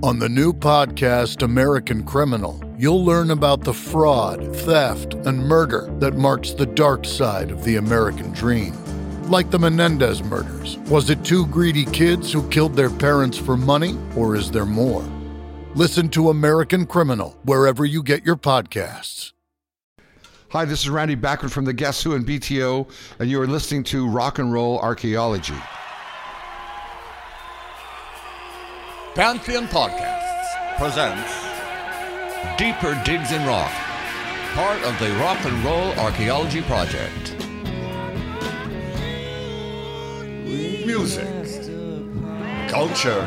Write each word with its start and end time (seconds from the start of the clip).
On 0.00 0.20
the 0.20 0.28
new 0.28 0.52
podcast, 0.52 1.42
American 1.42 2.04
Criminal, 2.04 2.62
you'll 2.78 3.04
learn 3.04 3.32
about 3.32 3.64
the 3.64 3.74
fraud, 3.74 4.54
theft, 4.58 5.14
and 5.14 5.40
murder 5.40 5.92
that 5.98 6.14
marks 6.14 6.52
the 6.52 6.66
dark 6.66 7.04
side 7.04 7.50
of 7.50 7.64
the 7.64 7.76
American 7.76 8.30
dream. 8.30 8.74
Like 9.24 9.50
the 9.50 9.58
Menendez 9.58 10.22
murders. 10.22 10.76
Was 10.88 11.10
it 11.10 11.24
two 11.24 11.48
greedy 11.48 11.84
kids 11.84 12.32
who 12.32 12.48
killed 12.48 12.76
their 12.76 12.90
parents 12.90 13.36
for 13.36 13.56
money, 13.56 13.98
or 14.14 14.36
is 14.36 14.52
there 14.52 14.64
more? 14.64 15.02
Listen 15.74 16.08
to 16.10 16.30
American 16.30 16.86
Criminal 16.86 17.36
wherever 17.42 17.84
you 17.84 18.04
get 18.04 18.24
your 18.24 18.36
podcasts. 18.36 19.32
Hi, 20.50 20.64
this 20.64 20.82
is 20.82 20.90
Randy 20.90 21.16
Bachman 21.16 21.50
from 21.50 21.64
the 21.64 21.72
Guess 21.72 22.04
Who 22.04 22.14
and 22.14 22.24
BTO, 22.24 22.88
and 23.18 23.28
you 23.28 23.40
are 23.40 23.48
listening 23.48 23.82
to 23.84 24.08
Rock 24.08 24.38
and 24.38 24.52
Roll 24.52 24.78
Archaeology. 24.78 25.58
Pantheon 29.14 29.66
Podcasts 29.66 30.76
presents 30.78 31.32
Deeper 32.56 33.00
Digs 33.04 33.32
in 33.32 33.44
Rock, 33.46 33.72
part 34.54 34.80
of 34.84 34.96
the 35.00 35.10
Rock 35.16 35.44
and 35.44 35.64
Roll 35.64 35.90
Archaeology 35.98 36.62
Project. 36.62 37.34
Music, 40.86 41.26
culture, 42.68 43.26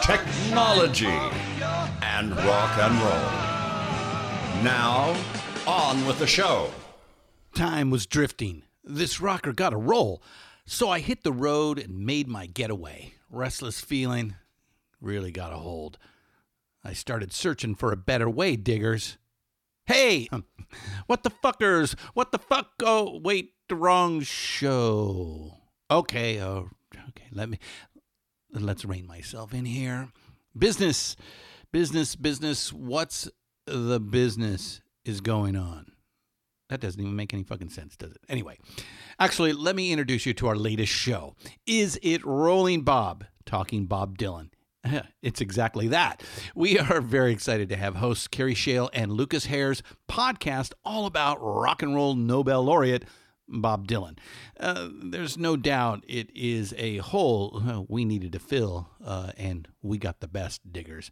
technology, 0.00 1.06
and 2.02 2.36
rock 2.36 2.78
and 2.78 2.94
roll. 3.02 4.62
Now, 4.62 5.16
on 5.66 6.06
with 6.06 6.20
the 6.20 6.26
show. 6.26 6.70
Time 7.54 7.90
was 7.90 8.06
drifting. 8.06 8.62
This 8.84 9.20
rocker 9.20 9.52
got 9.52 9.72
a 9.72 9.78
roll. 9.78 10.22
So 10.64 10.88
I 10.88 11.00
hit 11.00 11.24
the 11.24 11.32
road 11.32 11.78
and 11.78 12.06
made 12.06 12.28
my 12.28 12.46
getaway. 12.46 13.14
Restless 13.32 13.80
feeling 13.80 14.34
really 15.00 15.32
got 15.32 15.54
a 15.54 15.56
hold. 15.56 15.96
I 16.84 16.92
started 16.92 17.32
searching 17.32 17.74
for 17.74 17.90
a 17.90 17.96
better 17.96 18.28
way, 18.28 18.56
diggers. 18.56 19.16
Hey, 19.86 20.28
what 21.06 21.22
the 21.22 21.30
fuckers? 21.30 21.98
What 22.12 22.30
the 22.30 22.38
fuck? 22.38 22.72
Oh, 22.82 23.18
wait, 23.24 23.54
the 23.70 23.74
wrong 23.74 24.20
show. 24.20 25.56
Okay, 25.90 26.42
oh, 26.42 26.68
okay, 26.94 27.28
let 27.32 27.48
me, 27.48 27.58
let's 28.52 28.84
rein 28.84 29.06
myself 29.06 29.54
in 29.54 29.64
here. 29.64 30.10
Business, 30.56 31.16
business, 31.72 32.14
business. 32.14 32.70
What's 32.70 33.30
the 33.66 33.98
business 33.98 34.82
is 35.06 35.22
going 35.22 35.56
on? 35.56 35.91
That 36.72 36.80
doesn't 36.80 36.98
even 36.98 37.14
make 37.14 37.34
any 37.34 37.42
fucking 37.42 37.68
sense, 37.68 37.96
does 37.98 38.12
it? 38.12 38.22
Anyway, 38.30 38.56
actually, 39.18 39.52
let 39.52 39.76
me 39.76 39.92
introduce 39.92 40.24
you 40.24 40.32
to 40.32 40.46
our 40.46 40.56
latest 40.56 40.90
show. 40.90 41.34
Is 41.66 42.00
it 42.02 42.24
Rolling 42.24 42.80
Bob? 42.80 43.26
Talking 43.44 43.84
Bob 43.84 44.16
Dylan. 44.16 44.48
It's 45.20 45.42
exactly 45.42 45.88
that. 45.88 46.22
We 46.54 46.78
are 46.78 47.02
very 47.02 47.30
excited 47.30 47.68
to 47.68 47.76
have 47.76 47.96
hosts 47.96 48.26
Kerry 48.26 48.54
Shale 48.54 48.88
and 48.94 49.12
Lucas 49.12 49.44
Hare's 49.44 49.82
podcast 50.08 50.72
all 50.82 51.04
about 51.04 51.36
rock 51.42 51.82
and 51.82 51.94
roll 51.94 52.14
Nobel 52.14 52.64
laureate 52.64 53.04
Bob 53.46 53.86
Dylan. 53.86 54.16
Uh, 54.58 54.88
there's 55.04 55.36
no 55.36 55.58
doubt 55.58 56.04
it 56.08 56.30
is 56.34 56.74
a 56.78 56.96
hole 56.98 57.62
uh, 57.68 57.82
we 57.86 58.06
needed 58.06 58.32
to 58.32 58.38
fill, 58.38 58.88
uh, 59.04 59.32
and 59.36 59.68
we 59.82 59.98
got 59.98 60.20
the 60.20 60.26
best 60.26 60.72
diggers. 60.72 61.10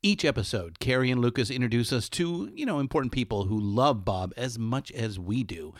Each 0.00 0.24
episode, 0.24 0.78
Kerry 0.78 1.10
and 1.10 1.20
Lucas 1.20 1.50
introduce 1.50 1.92
us 1.92 2.08
to, 2.10 2.48
you 2.54 2.64
know, 2.64 2.78
important 2.78 3.10
people 3.10 3.46
who 3.46 3.58
love 3.58 4.04
Bob 4.04 4.32
as 4.36 4.56
much 4.56 4.92
as 4.92 5.18
we 5.18 5.42
do. 5.42 5.74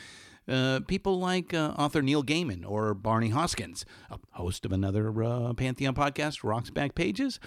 Uh, 0.49 0.81
people 0.89 1.21
like 1.21 1.55
uh, 1.55 1.73
author 1.79 2.03
Neil 2.03 2.25
Gaiman 2.25 2.69
or 2.69 2.95
Barney 2.95 3.31
Hoskyns, 3.31 3.85
a 4.11 4.19
host 4.33 4.65
of 4.65 4.73
another 4.73 5.23
uh, 5.23 5.53
Pantheon 5.53 5.95
podcast, 5.95 6.43
Rock's 6.43 6.69
Backpages, 6.69 7.39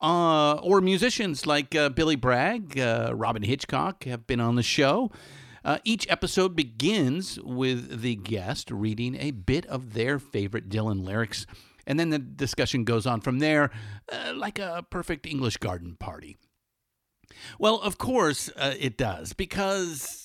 uh, 0.00 0.54
or 0.62 0.80
musicians 0.80 1.46
like 1.46 1.74
uh, 1.74 1.88
Billy 1.88 2.14
Bragg, 2.14 2.78
uh, 2.78 3.12
Robyn 3.12 3.42
Hitchcock 3.42 4.04
have 4.04 4.28
been 4.28 4.38
on 4.38 4.54
the 4.54 4.62
show. 4.62 5.10
each 5.82 6.08
episode 6.08 6.54
begins 6.54 7.40
with 7.40 8.02
the 8.02 8.14
guest 8.14 8.70
reading 8.70 9.16
a 9.18 9.32
bit 9.32 9.66
of 9.66 9.94
their 9.94 10.20
favorite 10.20 10.68
Dylan 10.68 11.04
lyrics, 11.04 11.44
and 11.90 11.98
then 11.98 12.10
the 12.10 12.20
discussion 12.20 12.84
goes 12.84 13.04
on 13.04 13.20
from 13.20 13.40
there, 13.40 13.72
like 14.32 14.60
a 14.60 14.86
perfect 14.90 15.26
English 15.26 15.56
garden 15.56 15.96
party. 15.98 16.38
Well, 17.58 17.80
of 17.80 17.98
course 17.98 18.48
uh, 18.56 18.74
it 18.78 18.96
does, 18.96 19.32
because 19.32 20.02
uh, 20.04 20.19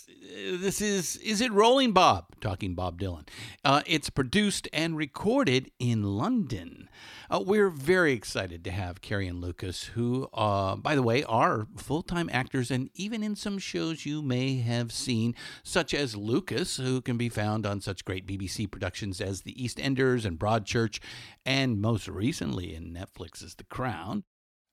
this 0.52 0.82
is 0.82 1.18
Is 1.18 1.42
It 1.42 1.52
Rolling 1.52 1.92
Bob? 1.92 2.26
Talking 2.42 2.76
Bob 2.76 3.00
Dylan. 3.00 3.28
Uh, 3.64 3.82
it's 3.86 4.10
produced 4.10 4.68
and 4.74 4.98
recorded 4.98 5.72
in 5.80 6.04
London. 6.04 6.90
Uh, 7.30 7.44
we're 7.46 7.70
very 7.70 8.14
excited 8.14 8.64
to 8.64 8.72
have 8.72 9.02
Kerry 9.02 9.28
and 9.28 9.42
Lucas, 9.42 9.84
who, 9.84 10.30
uh, 10.34 10.76
by 10.76 10.96
the 10.96 11.04
way, 11.04 11.24
are 11.24 11.68
full 11.76 12.02
time 12.02 12.30
actors 12.32 12.72
and 12.72 12.90
even 12.96 13.24
in 13.24 13.36
some 13.36 13.58
shows 13.58 14.06
you 14.06 14.22
may 14.22 14.58
have 14.58 14.92
seen, 14.92 15.36
such 15.64 15.94
as 15.94 16.16
Lucas, 16.16 16.78
who 16.78 17.02
can 17.02 17.18
be 17.18 17.30
found 17.30 17.66
on 17.66 17.82
such 17.82 18.06
great 18.06 18.28
BBC 18.28 18.70
productions 18.70 19.22
as 19.22 19.42
The 19.42 19.54
EastEnders 19.56 20.26
and 20.26 20.40
Broadchurch, 20.40 21.00
and 21.46 21.82
most 21.82 22.08
recently 22.08 22.76
in 22.76 22.94
Netflix's 22.94 23.56
The 23.56 23.64
Crown 23.66 24.24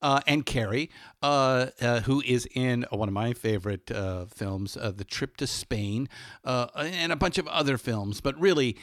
uh, 0.03 0.19
and 0.27 0.45
Kerry, 0.45 0.89
uh, 1.23 1.67
uh, 1.81 2.01
who 2.01 2.21
is 2.25 2.47
in 2.53 2.85
one 2.91 3.07
of 3.07 3.13
my 3.13 3.33
favorite 3.33 3.89
uh, 3.89 4.25
films, 4.25 4.75
uh, 4.75 4.91
The 4.91 5.05
Trip 5.05 5.37
to 5.37 5.47
Spain, 5.47 6.09
uh, 6.43 6.67
and 6.75 7.11
a 7.13 7.15
bunch 7.15 7.37
of 7.37 7.47
other 7.47 7.77
films. 7.77 8.19
But 8.19 8.39
really, 8.39 8.77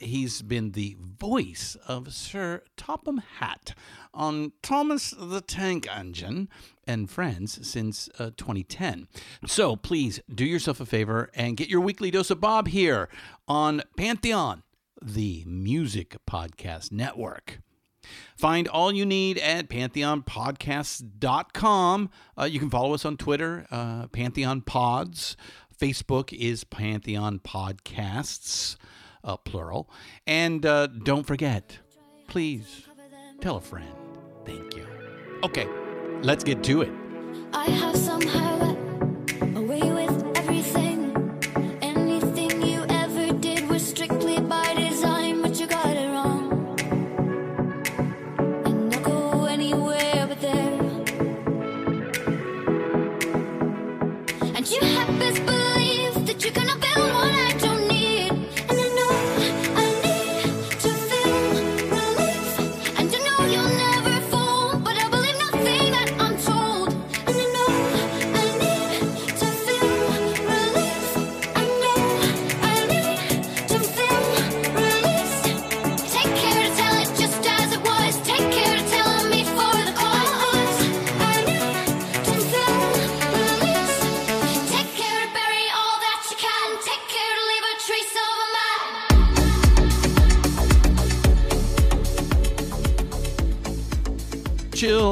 he's 0.00 0.42
been 0.42 0.72
the 0.72 0.96
voice 1.00 1.76
of 1.86 2.12
Sir 2.12 2.62
Topham 2.76 3.22
Hatt 3.38 3.74
on 4.12 4.52
Thomas 4.62 5.14
the 5.16 5.40
Tank 5.40 5.86
Engine 5.90 6.48
and 6.86 7.08
Friends 7.08 7.66
since 7.66 8.08
2010. 8.18 9.06
So 9.46 9.76
please 9.76 10.20
do 10.32 10.44
yourself 10.44 10.80
a 10.80 10.86
favor 10.86 11.30
and 11.34 11.56
get 11.56 11.68
your 11.68 11.80
weekly 11.80 12.10
dose 12.10 12.30
of 12.30 12.40
Bob 12.40 12.68
here 12.68 13.08
on 13.46 13.82
Pantheon, 13.96 14.64
the 15.00 15.44
music 15.46 16.16
podcast 16.28 16.90
network. 16.90 17.60
Find 18.36 18.68
all 18.68 18.92
you 18.92 19.06
need 19.06 19.38
at 19.38 19.68
pantheonpodcasts.com. 19.68 22.10
Uh, 22.38 22.44
you 22.44 22.58
can 22.58 22.70
follow 22.70 22.94
us 22.94 23.04
on 23.04 23.16
Twitter, 23.16 23.66
uh, 23.70 24.06
Pantheon 24.08 24.60
Pods. 24.60 25.36
Facebook 25.78 26.32
is 26.32 26.64
Pantheon 26.64 27.40
Podcasts, 27.40 28.76
uh, 29.22 29.36
plural. 29.36 29.90
And 30.26 30.64
uh, 30.64 30.86
don't 30.86 31.26
forget, 31.26 31.78
please 32.28 32.84
tell 33.40 33.56
a 33.56 33.60
friend. 33.60 33.92
Thank 34.44 34.76
you. 34.76 34.86
Okay, 35.42 35.68
let's 36.22 36.44
get 36.44 36.62
to 36.64 36.82
it. 36.82 36.92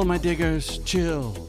My 0.05 0.17
diggers, 0.17 0.79
chill. 0.79 1.47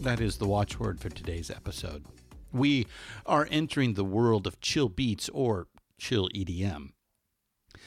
That 0.00 0.20
is 0.20 0.36
the 0.36 0.46
watchword 0.46 1.00
for 1.00 1.08
today's 1.08 1.50
episode. 1.50 2.04
We 2.52 2.86
are 3.24 3.48
entering 3.50 3.94
the 3.94 4.04
world 4.04 4.46
of 4.46 4.60
chill 4.60 4.90
beats 4.90 5.30
or 5.30 5.66
chill 5.98 6.28
EDM. 6.34 6.90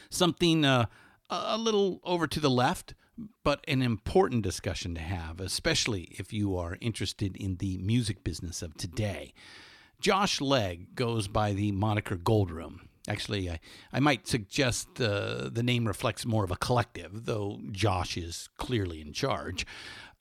Something 0.10 0.66
uh, 0.66 0.88
a 1.30 1.60
little 1.60 2.02
over 2.04 2.26
to 2.26 2.40
the 2.40 2.50
left, 2.50 2.96
but 3.44 3.64
an 3.68 3.84
important 3.84 4.42
discussion 4.42 4.96
to 4.96 5.02
have, 5.02 5.40
especially 5.40 6.08
if 6.12 6.34
you 6.34 6.58
are 6.58 6.80
interested 6.82 7.38
in 7.38 7.58
the 7.58 7.78
music 7.78 8.24
business 8.24 8.64
of 8.64 8.76
today. 8.78 9.32
Josh 10.02 10.42
Legg 10.42 10.96
goes 10.96 11.28
by 11.28 11.54
the 11.54 11.72
moniker 11.72 12.16
Goldroom. 12.16 12.87
Actually, 13.08 13.50
I, 13.50 13.60
I 13.94 14.00
might 14.00 14.28
suggest 14.28 15.00
uh, 15.00 15.50
the 15.50 15.64
name 15.64 15.88
reflects 15.88 16.26
more 16.26 16.44
of 16.44 16.52
a 16.52 16.58
collective, 16.58 17.26
though 17.26 17.60
Josh 17.72 18.18
is 18.18 18.50
clearly 18.58 19.02
in 19.02 19.14
charge. 19.14 19.66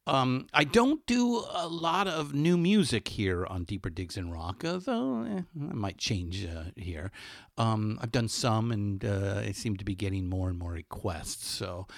Um, 0.08 0.46
I 0.54 0.62
don't 0.62 1.04
do 1.06 1.44
a 1.50 1.66
lot 1.66 2.06
of 2.06 2.32
new 2.32 2.56
music 2.56 3.08
here 3.08 3.44
on 3.44 3.64
Deeper 3.64 3.90
Digs 3.90 4.16
in 4.16 4.30
Rock, 4.30 4.62
though 4.62 5.24
eh, 5.24 5.40
I 5.68 5.74
might 5.74 5.98
change 5.98 6.46
uh, 6.46 6.70
here. 6.76 7.10
Um, 7.58 7.98
I've 8.00 8.12
done 8.12 8.28
some, 8.28 8.70
and 8.70 9.04
uh, 9.04 9.42
I 9.44 9.50
seem 9.50 9.76
to 9.78 9.84
be 9.84 9.96
getting 9.96 10.28
more 10.28 10.48
and 10.48 10.56
more 10.56 10.70
requests. 10.70 11.48
So, 11.48 11.88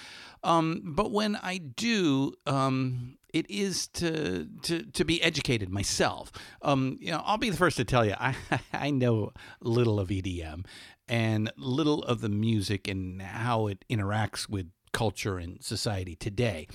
um, 0.43 0.81
but 0.83 1.11
when 1.11 1.35
I 1.35 1.59
do, 1.59 2.33
um, 2.47 3.18
it 3.33 3.49
is 3.49 3.87
to 3.87 4.47
to 4.63 4.83
to 4.83 5.05
be 5.05 5.21
educated 5.21 5.69
myself. 5.69 6.31
Um, 6.61 6.97
you 6.99 7.11
know, 7.11 7.21
I'll 7.25 7.37
be 7.37 7.49
the 7.49 7.57
first 7.57 7.77
to 7.77 7.85
tell 7.85 8.05
you 8.05 8.15
I 8.19 8.35
I 8.73 8.91
know 8.91 9.31
little 9.61 9.99
of 9.99 10.09
EDM 10.09 10.65
and 11.07 11.51
little 11.57 12.03
of 12.03 12.21
the 12.21 12.29
music 12.29 12.87
and 12.87 13.21
how 13.21 13.67
it 13.67 13.83
interacts 13.89 14.47
with 14.49 14.71
culture 14.91 15.37
and 15.37 15.63
society 15.63 16.15
today. 16.15 16.67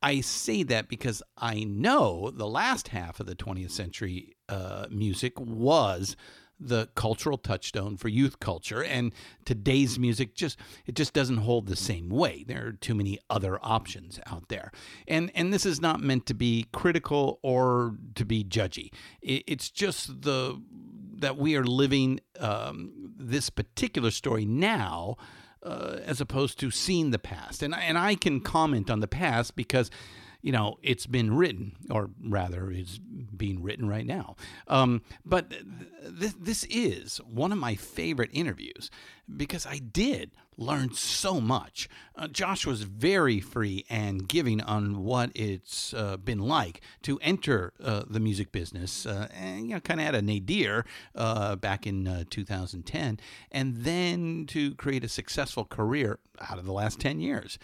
I 0.00 0.20
say 0.20 0.62
that 0.64 0.88
because 0.88 1.22
I 1.36 1.64
know 1.64 2.30
the 2.30 2.46
last 2.46 2.88
half 2.88 3.18
of 3.18 3.26
the 3.26 3.34
20th 3.34 3.72
century 3.72 4.36
uh, 4.48 4.86
music 4.90 5.38
was 5.40 6.16
the 6.60 6.88
cultural 6.94 7.38
touchstone 7.38 7.96
for 7.96 8.08
youth 8.08 8.40
culture 8.40 8.82
and 8.82 9.12
today's 9.44 9.98
music 9.98 10.34
just 10.34 10.58
it 10.86 10.94
just 10.94 11.12
doesn't 11.12 11.38
hold 11.38 11.66
the 11.66 11.76
same 11.76 12.08
way. 12.08 12.44
There 12.46 12.66
are 12.66 12.72
too 12.72 12.94
many 12.94 13.18
other 13.30 13.58
options 13.62 14.20
out 14.26 14.48
there. 14.48 14.72
And 15.06 15.30
and 15.34 15.52
this 15.52 15.64
is 15.64 15.80
not 15.80 16.00
meant 16.00 16.26
to 16.26 16.34
be 16.34 16.66
critical 16.72 17.38
or 17.42 17.94
to 18.14 18.24
be 18.24 18.44
judgy. 18.44 18.92
It's 19.22 19.70
just 19.70 20.22
the 20.22 20.60
that 21.18 21.36
we 21.36 21.56
are 21.56 21.64
living 21.64 22.20
um, 22.38 22.92
this 23.16 23.50
particular 23.50 24.10
story 24.10 24.44
now 24.44 25.16
uh, 25.62 25.98
as 26.04 26.20
opposed 26.20 26.58
to 26.60 26.70
seeing 26.70 27.10
the 27.10 27.18
past. 27.18 27.62
And 27.62 27.74
and 27.74 27.98
I 27.98 28.14
can 28.14 28.40
comment 28.40 28.90
on 28.90 29.00
the 29.00 29.08
past 29.08 29.56
because 29.56 29.90
you 30.42 30.52
know 30.52 30.78
it's 30.82 31.06
been 31.06 31.36
written, 31.36 31.76
or 31.90 32.10
rather, 32.22 32.70
is 32.70 32.98
being 32.98 33.62
written 33.62 33.88
right 33.88 34.06
now. 34.06 34.36
Um, 34.66 35.02
but 35.24 35.50
th- 35.50 36.34
this 36.40 36.64
is 36.64 37.18
one 37.18 37.52
of 37.52 37.58
my 37.58 37.74
favorite 37.74 38.30
interviews 38.32 38.90
because 39.36 39.66
I 39.66 39.78
did 39.78 40.30
learn 40.56 40.92
so 40.92 41.40
much. 41.40 41.88
Uh, 42.16 42.26
Josh 42.28 42.66
was 42.66 42.82
very 42.82 43.40
free 43.40 43.84
and 43.88 44.28
giving 44.28 44.60
on 44.60 45.04
what 45.04 45.30
it's 45.34 45.94
uh, 45.94 46.16
been 46.16 46.40
like 46.40 46.80
to 47.02 47.18
enter 47.20 47.72
uh, 47.82 48.02
the 48.08 48.20
music 48.20 48.50
business, 48.50 49.06
uh, 49.06 49.28
and 49.32 49.68
you 49.68 49.74
know, 49.74 49.80
kind 49.80 50.00
of 50.00 50.06
had 50.06 50.14
a 50.14 50.22
nadir 50.22 50.84
uh, 51.14 51.56
back 51.56 51.86
in 51.86 52.08
uh, 52.08 52.24
2010, 52.28 53.20
and 53.52 53.76
then 53.78 54.46
to 54.48 54.74
create 54.74 55.04
a 55.04 55.08
successful 55.08 55.64
career 55.64 56.18
out 56.50 56.58
of 56.58 56.66
the 56.66 56.72
last 56.72 57.00
10 57.00 57.20
years. 57.20 57.58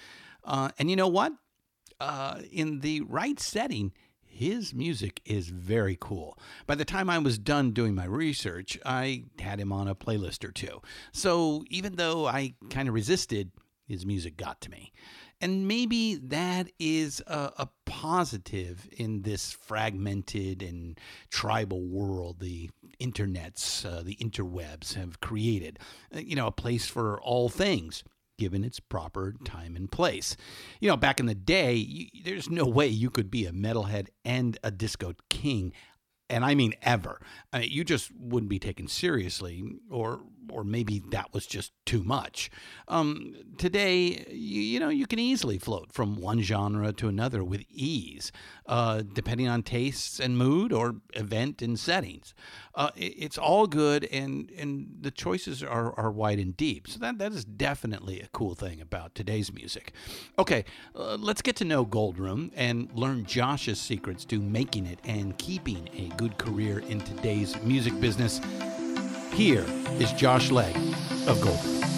and 0.46 0.88
you 0.88 0.96
know 0.96 1.08
what? 1.08 1.32
In 2.50 2.80
the 2.80 3.02
right 3.02 3.38
setting, 3.40 3.92
his 4.34 4.74
music 4.74 5.20
is 5.24 5.48
very 5.48 5.96
cool. 6.00 6.36
By 6.66 6.74
the 6.74 6.84
time 6.84 7.08
I 7.08 7.18
was 7.18 7.38
done 7.38 7.70
doing 7.70 7.94
my 7.94 8.04
research, 8.04 8.78
I 8.84 9.24
had 9.38 9.60
him 9.60 9.72
on 9.72 9.86
a 9.86 9.94
playlist 9.94 10.44
or 10.44 10.50
two. 10.50 10.82
So 11.12 11.64
even 11.70 11.94
though 11.94 12.26
I 12.26 12.54
kind 12.68 12.88
of 12.88 12.94
resisted, 12.94 13.52
his 13.86 14.04
music 14.04 14.36
got 14.36 14.60
to 14.62 14.70
me. 14.70 14.92
And 15.40 15.68
maybe 15.68 16.14
that 16.16 16.70
is 16.78 17.22
a, 17.26 17.52
a, 17.58 17.68
positive 17.84 18.88
in 18.96 19.22
this 19.22 19.52
fragmented 19.52 20.62
and 20.62 20.98
tribal 21.30 21.86
world 21.86 22.40
the 22.40 22.70
internets, 23.00 23.84
uh, 23.84 24.02
the 24.02 24.16
interwebs 24.16 24.94
have 24.94 25.20
created. 25.20 25.78
Uh, 26.14 26.20
you 26.20 26.34
know, 26.34 26.46
a 26.46 26.52
place 26.52 26.86
for 26.86 27.20
all 27.20 27.48
things 27.48 28.04
given 28.38 28.64
its 28.64 28.80
proper 28.80 29.34
time 29.44 29.76
and 29.76 29.90
place. 29.90 30.36
You 30.80 30.88
know, 30.88 30.96
back 30.96 31.20
in 31.20 31.26
the 31.26 31.34
day, 31.34 31.74
you, 31.74 32.06
there's 32.24 32.50
no 32.50 32.64
way 32.64 32.86
you 32.88 33.10
could 33.10 33.30
be 33.30 33.46
a 33.46 33.52
metalhead 33.52 34.08
and 34.24 34.58
a 34.62 34.70
disco 34.70 35.14
king 35.30 35.72
and 36.30 36.44
I 36.44 36.54
mean 36.54 36.74
ever. 36.82 37.20
I 37.52 37.60
mean, 37.60 37.70
you 37.70 37.84
just 37.84 38.10
wouldn't 38.18 38.50
be 38.50 38.58
taken 38.58 38.88
seriously, 38.88 39.62
or 39.90 40.20
or 40.50 40.64
maybe 40.64 41.02
that 41.10 41.32
was 41.32 41.46
just 41.46 41.72
too 41.86 42.02
much. 42.02 42.50
Um, 42.88 43.34
today, 43.58 44.24
you, 44.28 44.60
you, 44.60 44.80
know, 44.80 44.88
you 44.88 45.06
can 45.06 45.18
easily 45.18 45.58
float 45.58 45.92
from 45.92 46.16
one 46.20 46.40
genre 46.42 46.92
to 46.94 47.08
another 47.08 47.44
with 47.44 47.64
ease, 47.70 48.32
uh, 48.66 49.02
depending 49.12 49.48
on 49.48 49.62
tastes 49.62 50.20
and 50.20 50.38
mood 50.38 50.72
or 50.72 50.96
event 51.14 51.62
and 51.62 51.78
settings. 51.78 52.34
Uh, 52.74 52.90
it, 52.96 53.14
it's 53.16 53.38
all 53.38 53.66
good, 53.66 54.04
and 54.10 54.50
and 54.58 54.88
the 55.00 55.10
choices 55.10 55.62
are, 55.62 55.92
are 55.98 56.10
wide 56.10 56.38
and 56.38 56.56
deep. 56.56 56.88
So 56.88 56.98
that 56.98 57.18
that 57.18 57.32
is 57.32 57.44
definitely 57.44 58.20
a 58.20 58.28
cool 58.28 58.54
thing 58.54 58.80
about 58.80 59.14
today's 59.14 59.52
music. 59.52 59.92
Okay, 60.38 60.64
uh, 60.94 61.16
let's 61.16 61.42
get 61.42 61.56
to 61.56 61.64
know 61.64 61.84
Goldroom 61.84 62.50
and 62.54 62.90
learn 62.94 63.24
Josh's 63.24 63.80
secrets 63.80 64.24
to 64.26 64.40
making 64.40 64.86
it 64.86 64.98
and 65.04 65.36
keeping 65.38 65.88
a 65.96 66.08
good 66.16 66.38
career 66.38 66.80
in 66.80 67.00
today's 67.00 67.60
music 67.62 67.98
business. 68.00 68.40
Here 69.34 69.66
is 69.98 70.12
Josh 70.12 70.52
Legg 70.52 70.76
of 71.26 71.40
Goldroom. 71.40 71.93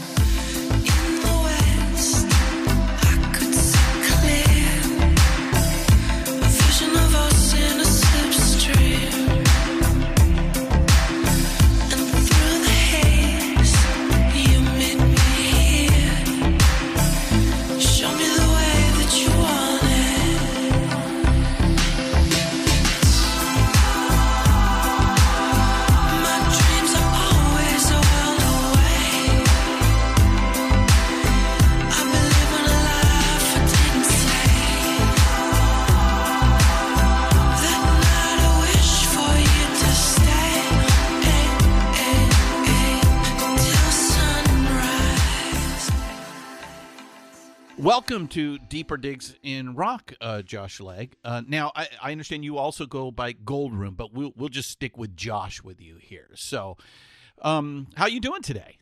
Welcome 47.78 48.28
to 48.28 48.56
Deeper 48.56 48.96
Digs 48.96 49.36
in 49.42 49.74
Rock, 49.74 50.14
uh, 50.22 50.40
Josh 50.40 50.80
Legg. 50.80 51.14
Uh, 51.22 51.42
now, 51.46 51.72
I, 51.76 51.86
I, 52.02 52.10
understand 52.10 52.42
you 52.42 52.56
also 52.56 52.86
go 52.86 53.10
by 53.10 53.32
Goldroom, 53.32 53.94
but 53.96 54.14
we'll 54.14 54.32
we'll 54.34 54.48
just 54.48 54.70
stick 54.70 54.96
with 54.96 55.14
Josh 55.14 55.62
with 55.62 55.78
you 55.78 55.98
here. 56.00 56.30
So, 56.36 56.78
um, 57.42 57.88
how 57.94 58.06
you 58.06 58.18
doing 58.18 58.40
today? 58.40 58.78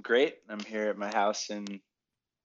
Great. 0.00 0.36
I'm 0.48 0.60
here 0.60 0.88
at 0.88 0.96
my 0.96 1.14
house 1.14 1.50
in 1.50 1.66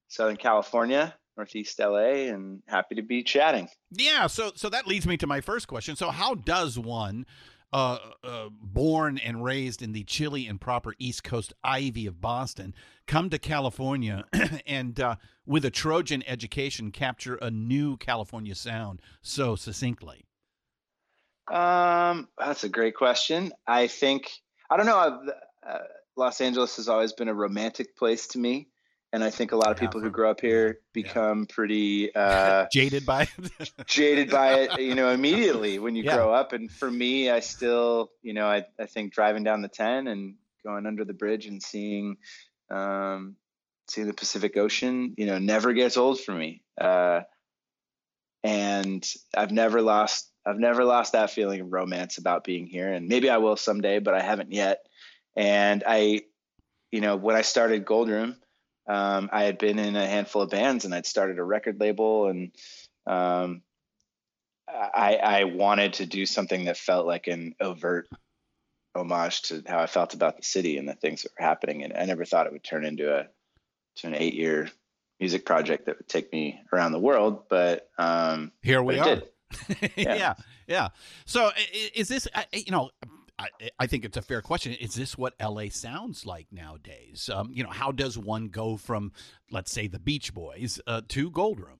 Southern 0.09 0.35
California, 0.35 1.15
Northeast 1.37 1.79
LA, 1.79 2.27
and 2.27 2.61
happy 2.67 2.95
to 2.95 3.01
be 3.01 3.23
chatting. 3.23 3.69
Yeah. 3.91 4.27
So 4.27 4.51
so 4.55 4.67
that 4.67 4.87
leads 4.87 5.07
me 5.07 5.15
to 5.17 5.27
my 5.27 5.39
first 5.39 5.69
question. 5.69 5.95
So, 5.95 6.09
how 6.09 6.35
does 6.35 6.77
one 6.77 7.25
uh, 7.73 7.97
uh, 8.23 8.49
born 8.51 9.17
and 9.17 9.43
raised 9.43 9.81
in 9.81 9.93
the 9.93 10.03
chilly 10.03 10.47
and 10.47 10.59
proper 10.59 10.93
East 10.99 11.23
Coast 11.23 11.53
ivy 11.63 12.05
of 12.05 12.19
Boston, 12.19 12.73
come 13.07 13.29
to 13.29 13.39
California 13.39 14.25
and, 14.65 14.99
uh, 14.99 15.15
with 15.45 15.65
a 15.65 15.71
Trojan 15.71 16.23
education, 16.27 16.91
capture 16.91 17.35
a 17.35 17.49
new 17.49 17.97
California 17.97 18.55
sound 18.55 19.01
so 19.21 19.55
succinctly? 19.55 20.25
Um, 21.47 22.27
that's 22.37 22.63
a 22.63 22.69
great 22.69 22.95
question. 22.95 23.51
I 23.67 23.87
think 23.87 24.31
I 24.69 24.77
don't 24.77 24.85
know. 24.85 25.27
Uh, 25.67 25.77
Los 26.15 26.39
Angeles 26.39 26.77
has 26.77 26.87
always 26.87 27.13
been 27.13 27.27
a 27.27 27.33
romantic 27.33 27.97
place 27.97 28.27
to 28.27 28.39
me 28.39 28.69
and 29.13 29.23
I 29.23 29.29
think 29.29 29.51
a 29.51 29.57
lot 29.57 29.71
of 29.71 29.77
people 29.77 29.99
who 29.99 30.09
grow 30.09 30.31
up 30.31 30.39
here 30.39 30.79
become 30.93 31.39
yeah. 31.39 31.53
pretty 31.53 32.15
uh, 32.15 32.67
jaded 32.71 33.05
by 33.05 33.27
it. 33.59 33.71
jaded 33.85 34.29
by 34.29 34.53
it, 34.61 34.79
you 34.79 34.95
know, 34.95 35.09
immediately 35.09 35.79
when 35.79 35.95
you 35.95 36.03
yeah. 36.03 36.15
grow 36.15 36.33
up. 36.33 36.53
And 36.53 36.71
for 36.71 36.89
me, 36.89 37.29
I 37.29 37.41
still, 37.41 38.11
you 38.21 38.33
know, 38.33 38.45
I, 38.45 38.65
I 38.79 38.85
think 38.85 39.13
driving 39.13 39.43
down 39.43 39.61
the 39.61 39.67
10 39.67 40.07
and 40.07 40.35
going 40.63 40.85
under 40.85 41.03
the 41.03 41.13
bridge 41.13 41.45
and 41.45 41.61
seeing, 41.61 42.17
um, 42.69 43.35
seeing 43.89 44.07
the 44.07 44.13
Pacific 44.13 44.55
Ocean, 44.55 45.13
you 45.17 45.25
know, 45.25 45.39
never 45.39 45.73
gets 45.73 45.97
old 45.97 46.21
for 46.21 46.31
me. 46.31 46.63
Uh, 46.79 47.21
and 48.45 49.05
I've 49.35 49.51
never 49.51 49.81
lost, 49.81 50.29
I've 50.45 50.57
never 50.57 50.85
lost 50.85 51.13
that 51.13 51.31
feeling 51.31 51.59
of 51.59 51.73
romance 51.73 52.17
about 52.17 52.45
being 52.45 52.65
here. 52.65 52.91
And 52.91 53.09
maybe 53.09 53.29
I 53.29 53.37
will 53.37 53.57
someday, 53.57 53.99
but 53.99 54.13
I 54.13 54.21
haven't 54.21 54.53
yet. 54.53 54.85
And 55.35 55.83
I, 55.85 56.21
you 56.91 57.01
know, 57.01 57.17
when 57.17 57.35
I 57.35 57.41
started 57.41 57.85
Goldroom, 57.85 58.37
um, 58.87 59.29
I 59.31 59.43
had 59.43 59.57
been 59.57 59.79
in 59.79 59.95
a 59.95 60.07
handful 60.07 60.41
of 60.41 60.49
bands 60.49 60.85
and 60.85 60.93
I'd 60.93 61.05
started 61.05 61.39
a 61.39 61.43
record 61.43 61.79
label 61.79 62.27
and 62.27 62.51
um, 63.05 63.61
I, 64.67 65.15
I 65.15 65.43
wanted 65.45 65.93
to 65.93 66.05
do 66.05 66.25
something 66.25 66.65
that 66.65 66.77
felt 66.77 67.05
like 67.05 67.27
an 67.27 67.55
overt 67.59 68.07
homage 68.95 69.43
to 69.43 69.63
how 69.67 69.79
I 69.79 69.87
felt 69.87 70.13
about 70.13 70.37
the 70.37 70.43
city 70.43 70.77
and 70.77 70.87
the 70.87 70.93
things 70.93 71.23
that 71.23 71.31
were 71.37 71.45
happening. 71.45 71.83
And 71.83 71.93
I 71.93 72.05
never 72.05 72.25
thought 72.25 72.47
it 72.47 72.53
would 72.53 72.63
turn 72.63 72.85
into 72.85 73.15
a 73.15 73.27
to 73.97 74.07
an 74.07 74.15
eight 74.15 74.33
year 74.33 74.69
music 75.19 75.45
project 75.45 75.85
that 75.85 75.97
would 75.97 76.07
take 76.07 76.31
me 76.31 76.59
around 76.73 76.91
the 76.91 76.99
world. 76.99 77.43
But 77.49 77.89
um, 77.97 78.51
here 78.61 78.81
we 78.81 78.99
are. 78.99 79.21
yeah. 79.95 80.15
yeah, 80.15 80.33
yeah. 80.67 80.89
So 81.25 81.51
is 81.93 82.07
this? 82.07 82.27
You 82.53 82.71
know, 82.71 82.89
I, 83.41 83.69
I, 83.79 83.87
think 83.87 84.05
it's 84.05 84.17
a 84.17 84.21
fair 84.21 84.41
question. 84.41 84.73
Is 84.73 84.93
this 84.93 85.17
what 85.17 85.33
LA 85.41 85.65
sounds 85.69 86.25
like 86.25 86.47
nowadays? 86.51 87.29
Um, 87.33 87.49
you 87.53 87.63
know, 87.63 87.69
how 87.69 87.91
does 87.91 88.17
one 88.17 88.49
go 88.49 88.77
from, 88.77 89.11
let's 89.49 89.71
say, 89.71 89.87
the 89.87 89.99
Beach 89.99 90.33
Boys 90.33 90.79
uh, 90.85 91.01
to 91.09 91.31
Goldroom? 91.31 91.79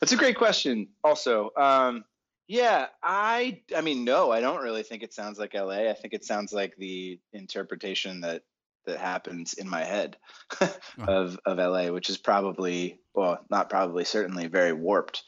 That's 0.00 0.12
a 0.12 0.16
great 0.16 0.36
question. 0.36 0.88
Also, 1.02 1.50
um, 1.56 2.04
yeah, 2.46 2.86
I, 3.02 3.62
I 3.74 3.80
mean, 3.80 4.04
no, 4.04 4.30
I 4.30 4.40
don't 4.40 4.62
really 4.62 4.82
think 4.82 5.02
it 5.02 5.14
sounds 5.14 5.38
like 5.38 5.54
LA. 5.54 5.88
I 5.88 5.94
think 5.94 6.12
it 6.12 6.24
sounds 6.24 6.52
like 6.52 6.74
the 6.76 7.18
interpretation 7.32 8.20
that 8.20 8.42
that 8.84 8.98
happens 8.98 9.54
in 9.54 9.68
my 9.68 9.84
head 9.84 10.16
of 10.98 11.38
of 11.46 11.58
LA, 11.58 11.86
which 11.92 12.10
is 12.10 12.18
probably, 12.18 12.98
well, 13.14 13.38
not 13.48 13.70
probably, 13.70 14.04
certainly 14.04 14.48
very 14.48 14.72
warped. 14.72 15.22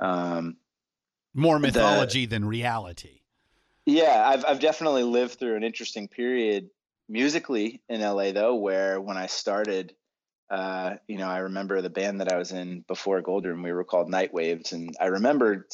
Um, 0.00 0.56
More 1.34 1.58
mythology 1.58 2.26
the, 2.26 2.30
than 2.30 2.44
reality. 2.44 3.15
Yeah, 3.86 4.28
I've 4.28 4.44
I've 4.44 4.60
definitely 4.60 5.04
lived 5.04 5.38
through 5.38 5.56
an 5.56 5.62
interesting 5.62 6.08
period 6.08 6.68
musically 7.08 7.82
in 7.88 8.00
LA 8.00 8.32
though, 8.32 8.56
where 8.56 9.00
when 9.00 9.16
I 9.16 9.26
started, 9.26 9.94
uh, 10.50 10.94
you 11.06 11.18
know, 11.18 11.28
I 11.28 11.38
remember 11.38 11.80
the 11.80 11.90
band 11.90 12.20
that 12.20 12.32
I 12.32 12.36
was 12.36 12.50
in 12.50 12.84
before 12.88 13.22
Goldroom, 13.22 13.62
we 13.62 13.72
were 13.72 13.84
called 13.84 14.10
NightWaves, 14.10 14.72
and 14.72 14.94
I 15.00 15.06
remember 15.06 15.68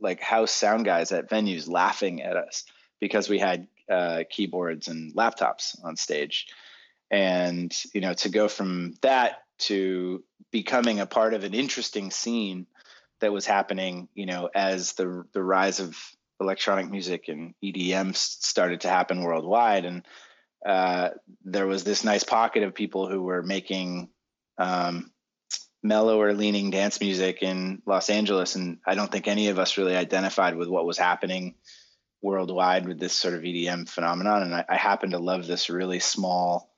like 0.00 0.20
house 0.20 0.52
sound 0.52 0.84
guys 0.84 1.10
at 1.10 1.28
venues 1.28 1.68
laughing 1.68 2.22
at 2.22 2.36
us 2.36 2.64
because 3.00 3.28
we 3.28 3.38
had 3.40 3.66
uh, 3.90 4.22
keyboards 4.30 4.86
and 4.86 5.12
laptops 5.14 5.76
on 5.84 5.96
stage, 5.96 6.46
and 7.10 7.76
you 7.92 8.00
know, 8.00 8.14
to 8.14 8.28
go 8.28 8.46
from 8.46 8.94
that 9.02 9.42
to 9.58 10.22
becoming 10.52 11.00
a 11.00 11.06
part 11.06 11.34
of 11.34 11.42
an 11.42 11.54
interesting 11.54 12.12
scene 12.12 12.68
that 13.20 13.32
was 13.32 13.46
happening, 13.46 14.08
you 14.14 14.26
know, 14.26 14.48
as 14.54 14.92
the 14.92 15.24
the 15.32 15.42
rise 15.42 15.80
of 15.80 15.96
electronic 16.40 16.90
music 16.90 17.28
and 17.28 17.54
EDM 17.62 18.14
started 18.14 18.82
to 18.82 18.88
happen 18.88 19.22
worldwide, 19.22 19.84
and 19.84 20.06
uh, 20.64 21.10
there 21.44 21.66
was 21.66 21.84
this 21.84 22.04
nice 22.04 22.24
pocket 22.24 22.62
of 22.62 22.74
people 22.74 23.08
who 23.08 23.22
were 23.22 23.42
making 23.42 24.08
um, 24.58 25.10
mellower 25.82 26.32
leaning 26.34 26.70
dance 26.70 27.00
music 27.00 27.42
in 27.42 27.82
Los 27.86 28.10
Angeles, 28.10 28.56
and 28.56 28.78
I 28.86 28.94
don't 28.94 29.10
think 29.10 29.28
any 29.28 29.48
of 29.48 29.58
us 29.58 29.78
really 29.78 29.96
identified 29.96 30.56
with 30.56 30.68
what 30.68 30.86
was 30.86 30.98
happening 30.98 31.54
worldwide 32.22 32.88
with 32.88 32.98
this 32.98 33.12
sort 33.12 33.34
of 33.34 33.42
EDM 33.42 33.88
phenomenon. 33.88 34.42
And 34.42 34.54
I, 34.54 34.64
I 34.68 34.76
happen 34.76 35.10
to 35.10 35.18
love 35.18 35.46
this 35.46 35.70
really 35.70 36.00
small. 36.00 36.70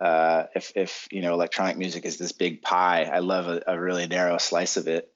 Uh, 0.00 0.44
if 0.54 0.72
if 0.76 1.08
you 1.10 1.22
know 1.22 1.34
electronic 1.34 1.76
music 1.76 2.04
is 2.04 2.18
this 2.18 2.32
big 2.32 2.62
pie, 2.62 3.02
I 3.04 3.18
love 3.18 3.48
a, 3.48 3.62
a 3.66 3.78
really 3.78 4.06
narrow 4.06 4.38
slice 4.38 4.76
of 4.76 4.88
it. 4.88 5.12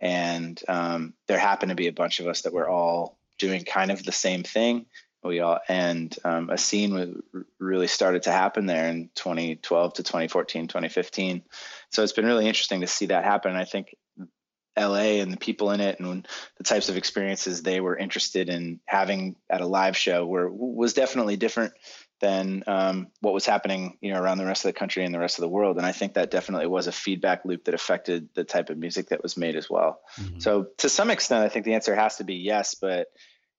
And 0.00 0.60
um, 0.68 1.14
there 1.28 1.38
happened 1.38 1.70
to 1.70 1.76
be 1.76 1.86
a 1.86 1.92
bunch 1.92 2.20
of 2.20 2.26
us 2.26 2.42
that 2.42 2.52
were 2.52 2.68
all 2.68 3.16
doing 3.38 3.64
kind 3.64 3.90
of 3.90 4.02
the 4.04 4.12
same 4.12 4.42
thing. 4.42 4.86
We 5.22 5.40
all 5.40 5.60
and 5.68 6.14
um, 6.22 6.50
a 6.50 6.58
scene 6.58 7.22
really 7.58 7.86
started 7.86 8.24
to 8.24 8.32
happen 8.32 8.66
there 8.66 8.88
in 8.88 9.10
2012 9.14 9.94
to 9.94 10.02
2014, 10.02 10.68
2015. 10.68 11.42
So 11.90 12.02
it's 12.02 12.12
been 12.12 12.26
really 12.26 12.46
interesting 12.46 12.82
to 12.82 12.86
see 12.86 13.06
that 13.06 13.24
happen. 13.24 13.56
I 13.56 13.64
think 13.64 13.94
LA 14.78 15.20
and 15.22 15.32
the 15.32 15.36
people 15.36 15.70
in 15.70 15.80
it 15.80 16.00
and 16.00 16.26
the 16.58 16.64
types 16.64 16.88
of 16.88 16.96
experiences 16.96 17.62
they 17.62 17.80
were 17.80 17.96
interested 17.96 18.48
in 18.48 18.80
having 18.86 19.36
at 19.48 19.60
a 19.60 19.66
live 19.66 19.96
show 19.96 20.26
were 20.26 20.50
was 20.50 20.94
definitely 20.94 21.36
different 21.36 21.72
than 22.24 22.64
um, 22.66 23.08
what 23.20 23.34
was 23.34 23.44
happening, 23.44 23.98
you 24.00 24.10
know, 24.10 24.18
around 24.18 24.38
the 24.38 24.46
rest 24.46 24.64
of 24.64 24.70
the 24.70 24.78
country 24.78 25.04
and 25.04 25.14
the 25.14 25.18
rest 25.18 25.36
of 25.36 25.42
the 25.42 25.48
world. 25.48 25.76
And 25.76 25.84
I 25.84 25.92
think 25.92 26.14
that 26.14 26.30
definitely 26.30 26.66
was 26.66 26.86
a 26.86 26.92
feedback 26.92 27.44
loop 27.44 27.64
that 27.64 27.74
affected 27.74 28.30
the 28.34 28.44
type 28.44 28.70
of 28.70 28.78
music 28.78 29.10
that 29.10 29.22
was 29.22 29.36
made 29.36 29.56
as 29.56 29.68
well. 29.68 30.00
Mm-hmm. 30.18 30.38
So 30.38 30.68
to 30.78 30.88
some 30.88 31.10
extent, 31.10 31.44
I 31.44 31.50
think 31.50 31.66
the 31.66 31.74
answer 31.74 31.94
has 31.94 32.16
to 32.16 32.24
be 32.24 32.36
yes. 32.36 32.76
But 32.80 33.08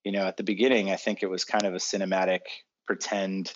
you 0.03 0.11
know, 0.11 0.25
at 0.25 0.37
the 0.37 0.43
beginning, 0.43 0.89
I 0.89 0.95
think 0.95 1.21
it 1.21 1.29
was 1.29 1.45
kind 1.45 1.65
of 1.65 1.75
a 1.75 1.77
cinematic 1.77 2.41
pretend, 2.87 3.53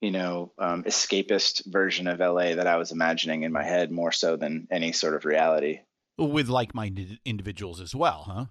you 0.00 0.12
know, 0.12 0.52
um, 0.56 0.84
escapist 0.84 1.66
version 1.66 2.06
of 2.06 2.20
LA 2.20 2.54
that 2.54 2.68
I 2.68 2.76
was 2.76 2.92
imagining 2.92 3.42
in 3.42 3.50
my 3.50 3.64
head 3.64 3.90
more 3.90 4.12
so 4.12 4.36
than 4.36 4.68
any 4.70 4.92
sort 4.92 5.14
of 5.14 5.24
reality. 5.24 5.80
With 6.16 6.48
like-minded 6.48 7.18
individuals 7.24 7.80
as 7.80 7.92
well, 7.92 8.24
huh? 8.26 8.44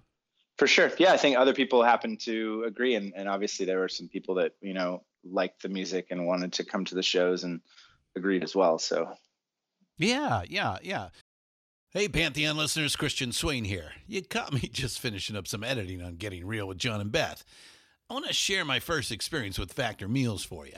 For 0.57 0.67
sure. 0.67 0.91
Yeah, 0.97 1.11
I 1.11 1.17
think 1.17 1.37
other 1.37 1.53
people 1.53 1.83
happen 1.83 2.17
to 2.17 2.63
agree, 2.65 2.95
and, 2.95 3.13
and 3.15 3.27
obviously 3.27 3.65
there 3.65 3.79
were 3.79 3.89
some 3.89 4.07
people 4.07 4.35
that 4.35 4.53
you 4.61 4.73
know 4.73 5.03
liked 5.23 5.61
the 5.61 5.69
music 5.69 6.07
and 6.11 6.25
wanted 6.25 6.53
to 6.53 6.63
come 6.63 6.85
to 6.85 6.95
the 6.95 7.03
shows 7.03 7.43
and 7.43 7.59
agreed 8.15 8.43
as 8.43 8.55
well. 8.55 8.77
So. 8.77 9.13
Yeah, 9.97 10.43
yeah, 10.47 10.77
yeah. 10.83 11.09
Hey, 11.91 12.09
Pantheon 12.09 12.57
listeners, 12.57 12.97
Christian 12.97 13.31
Swain 13.31 13.63
here. 13.63 13.93
You 14.05 14.21
caught 14.21 14.51
me 14.51 14.59
just 14.73 14.99
finishing 14.99 15.37
up 15.37 15.47
some 15.47 15.63
editing 15.63 16.01
on 16.01 16.15
Getting 16.15 16.45
Real 16.45 16.67
with 16.67 16.77
John 16.77 16.99
and 16.99 17.11
Beth. 17.11 17.45
I 18.09 18.13
want 18.13 18.27
to 18.27 18.33
share 18.33 18.65
my 18.65 18.79
first 18.79 19.11
experience 19.11 19.57
with 19.57 19.73
Factor 19.73 20.07
Meals 20.07 20.43
for 20.43 20.67
you. 20.67 20.75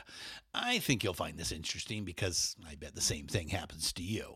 I 0.53 0.79
think 0.79 1.03
you'll 1.03 1.13
find 1.13 1.37
this 1.37 1.51
interesting 1.51 2.05
because 2.05 2.55
I 2.69 2.75
bet 2.75 2.95
the 2.95 3.01
same 3.01 3.27
thing 3.27 3.49
happens 3.49 3.91
to 3.93 4.03
you. 4.03 4.35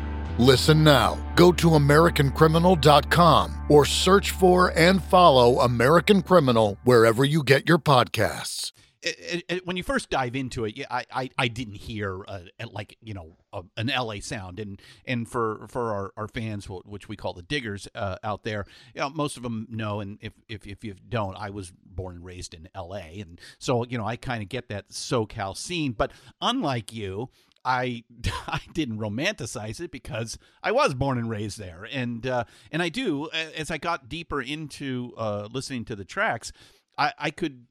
Listen 0.37 0.83
now. 0.83 1.17
Go 1.35 1.51
to 1.51 1.67
AmericanCriminal.com 1.71 3.65
or 3.69 3.85
search 3.85 4.31
for 4.31 4.77
and 4.77 5.03
follow 5.03 5.59
American 5.59 6.21
Criminal 6.21 6.77
wherever 6.83 7.23
you 7.23 7.43
get 7.43 7.67
your 7.67 7.77
podcasts. 7.77 8.71
It, 9.03 9.43
it, 9.49 9.65
when 9.65 9.77
you 9.77 9.83
first 9.83 10.11
dive 10.11 10.35
into 10.35 10.65
it, 10.65 10.77
yeah, 10.77 10.85
I, 10.91 11.05
I, 11.11 11.29
I 11.35 11.47
didn't 11.47 11.73
hear 11.73 12.23
uh, 12.27 12.41
like 12.71 12.97
you 13.01 13.15
know 13.15 13.35
an 13.75 13.87
LA 13.87 14.15
sound, 14.21 14.59
and 14.59 14.79
and 15.05 15.27
for 15.27 15.65
for 15.69 15.91
our, 15.91 16.13
our 16.15 16.27
fans, 16.27 16.69
which 16.69 17.09
we 17.09 17.15
call 17.15 17.33
the 17.33 17.41
diggers 17.41 17.87
uh, 17.95 18.17
out 18.23 18.43
there, 18.43 18.65
you 18.93 19.01
know, 19.01 19.09
most 19.09 19.37
of 19.37 19.43
them 19.43 19.65
know, 19.71 20.01
and 20.01 20.19
if, 20.21 20.33
if 20.47 20.67
if 20.67 20.83
you 20.83 20.93
don't, 21.09 21.35
I 21.35 21.49
was 21.49 21.73
born 21.83 22.17
and 22.17 22.25
raised 22.25 22.53
in 22.53 22.69
LA, 22.75 23.19
and 23.19 23.41
so 23.57 23.85
you 23.85 23.97
know 23.97 24.05
I 24.05 24.17
kind 24.17 24.43
of 24.43 24.49
get 24.49 24.69
that 24.69 24.89
SoCal 24.89 25.57
scene, 25.57 25.93
but 25.93 26.11
unlike 26.39 26.93
you, 26.93 27.29
I 27.63 28.03
I 28.47 28.61
didn't 28.73 28.99
romanticize 28.99 29.79
it 29.79 29.91
because 29.91 30.37
I 30.63 30.71
was 30.71 30.93
born 30.93 31.17
and 31.17 31.29
raised 31.29 31.59
there, 31.59 31.87
and 31.91 32.25
uh, 32.25 32.43
and 32.71 32.81
I 32.81 32.89
do 32.89 33.29
as 33.31 33.71
I 33.71 33.77
got 33.77 34.09
deeper 34.09 34.41
into 34.41 35.13
uh, 35.17 35.47
listening 35.51 35.85
to 35.85 35.95
the 35.95 36.05
tracks, 36.05 36.51
I, 36.97 37.13
I 37.17 37.31
could 37.31 37.65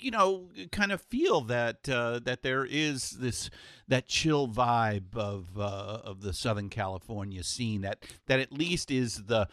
you 0.00 0.10
know 0.10 0.48
kind 0.72 0.92
of 0.92 1.00
feel 1.02 1.40
that 1.42 1.88
uh, 1.88 2.20
that 2.20 2.42
there 2.42 2.64
is 2.64 3.10
this 3.10 3.50
that 3.88 4.06
chill 4.06 4.48
vibe 4.48 5.16
of 5.16 5.58
uh, 5.58 6.00
of 6.04 6.22
the 6.22 6.32
Southern 6.32 6.68
California 6.68 7.42
scene 7.42 7.82
that 7.82 8.04
that 8.26 8.40
at 8.40 8.52
least 8.52 8.90
is 8.90 9.24
the 9.24 9.48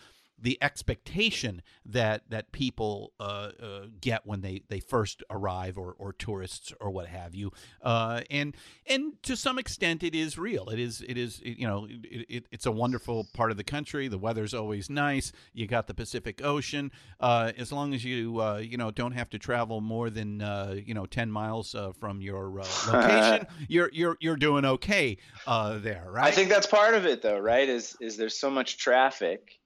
the 0.45 0.59
expectation 0.61 1.63
that 1.83 2.21
that 2.29 2.51
people 2.51 3.13
uh, 3.19 3.49
uh, 3.59 3.85
get 3.99 4.27
when 4.27 4.41
they, 4.41 4.61
they 4.69 4.79
first 4.79 5.23
arrive 5.31 5.75
or, 5.75 5.95
or 5.97 6.13
tourists 6.13 6.71
or 6.79 6.91
what 6.91 7.07
have 7.07 7.33
you. 7.33 7.51
Uh, 7.81 8.21
and 8.29 8.55
and 8.85 9.13
to 9.23 9.35
some 9.35 9.57
extent 9.57 10.03
it 10.03 10.13
is 10.13 10.37
real. 10.37 10.69
It 10.69 10.77
is 10.77 11.03
it 11.07 11.17
is 11.17 11.41
you 11.43 11.65
know 11.65 11.87
it, 11.89 12.25
it, 12.29 12.45
it's 12.51 12.67
a 12.67 12.71
wonderful 12.71 13.25
part 13.33 13.49
of 13.49 13.57
the 13.57 13.63
country. 13.63 14.07
The 14.07 14.19
weather's 14.19 14.53
always 14.53 14.87
nice. 14.87 15.31
You 15.51 15.65
got 15.65 15.87
the 15.87 15.95
Pacific 15.95 16.45
Ocean. 16.45 16.91
Uh, 17.19 17.51
as 17.57 17.71
long 17.71 17.95
as 17.95 18.05
you 18.05 18.39
uh, 18.39 18.57
you 18.57 18.77
know 18.77 18.91
don't 18.91 19.13
have 19.13 19.31
to 19.31 19.39
travel 19.39 19.81
more 19.81 20.11
than 20.11 20.43
uh, 20.43 20.75
you 20.77 20.93
know 20.93 21.07
10 21.07 21.31
miles 21.31 21.75
from 21.99 22.21
your 22.21 22.51
location 22.87 23.47
you're 23.67 23.89
you're 23.91 24.15
you're 24.19 24.35
doing 24.35 24.63
okay 24.63 25.17
there 25.47 26.05
right? 26.07 26.27
I 26.27 26.31
think 26.31 26.49
that's 26.49 26.67
part 26.67 26.93
of 26.93 27.07
it 27.07 27.23
though 27.23 27.39
right 27.39 27.67
is 27.67 27.97
is 27.99 28.15
there's 28.15 28.37
so 28.37 28.51
much 28.51 28.77
traffic 28.77 29.57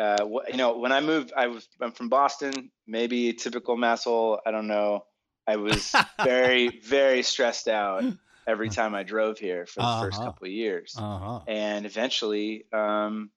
uh, 0.00 0.26
you 0.48 0.56
know, 0.56 0.78
when 0.78 0.92
I 0.92 1.00
moved, 1.00 1.32
I 1.36 1.48
was 1.48 1.68
I'm 1.80 1.92
from 1.92 2.08
Boston, 2.08 2.70
maybe 2.86 3.34
typical 3.34 3.76
masshole. 3.76 4.38
I 4.46 4.50
don't 4.50 4.66
know. 4.66 5.04
I 5.46 5.56
was 5.56 5.94
very, 6.24 6.80
very 6.80 7.22
stressed 7.22 7.68
out 7.68 8.04
every 8.46 8.70
time 8.70 8.94
I 8.94 9.02
drove 9.02 9.38
here 9.38 9.66
for 9.66 9.80
the 9.80 9.86
uh-huh. 9.86 10.02
first 10.02 10.18
couple 10.18 10.46
of 10.46 10.52
years, 10.52 10.94
uh-huh. 10.96 11.40
and 11.46 11.84
eventually, 11.84 12.64
um, 12.72 13.30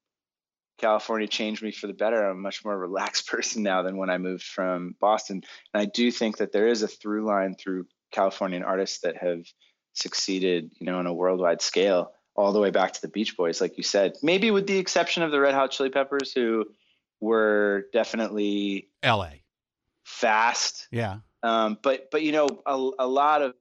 California 0.77 1.27
changed 1.27 1.61
me 1.61 1.73
for 1.73 1.87
the 1.87 1.93
better. 1.93 2.23
I'm 2.23 2.37
a 2.37 2.39
much 2.39 2.63
more 2.63 2.77
relaxed 2.77 3.27
person 3.31 3.63
now 3.63 3.83
than 3.83 3.97
when 3.97 4.09
I 4.09 4.17
moved 4.17 4.43
from 4.43 4.95
Boston, 5.01 5.43
and 5.73 5.81
I 5.81 5.85
do 5.85 6.11
think 6.11 6.37
that 6.37 6.53
there 6.53 6.67
is 6.67 6.81
a 6.81 6.87
through 6.87 7.25
line 7.25 7.55
through 7.55 7.87
Californian 8.11 8.63
artists 8.63 9.01
that 9.01 9.17
have 9.17 9.43
succeeded, 9.95 10.71
you 10.79 10.85
know, 10.85 10.99
on 10.99 11.07
a 11.07 11.13
worldwide 11.13 11.61
scale 11.61 12.12
all 12.35 12.51
the 12.51 12.59
way 12.59 12.71
back 12.71 12.93
to 12.93 13.01
the 13.01 13.07
Beach 13.07 13.37
Boys, 13.37 13.61
like 13.61 13.77
you 13.77 13.83
said. 13.83 14.15
Maybe 14.23 14.51
with 14.51 14.67
the 14.67 14.77
exception 14.77 15.23
of 15.23 15.31
the 15.31 15.39
Red 15.39 15.53
Hot 15.53 15.71
Chili 15.71 15.89
Peppers, 15.89 16.33
who 16.33 16.65
were 17.19 17.85
definitely 17.93 18.89
L.A. 19.01 19.43
fast. 20.03 20.87
Yeah. 20.91 21.17
Um, 21.43 21.77
but 21.81 22.09
but 22.09 22.23
you 22.23 22.31
know 22.31 22.47
a, 22.65 22.89
a 22.99 23.07
lot 23.07 23.41
of 23.41 23.53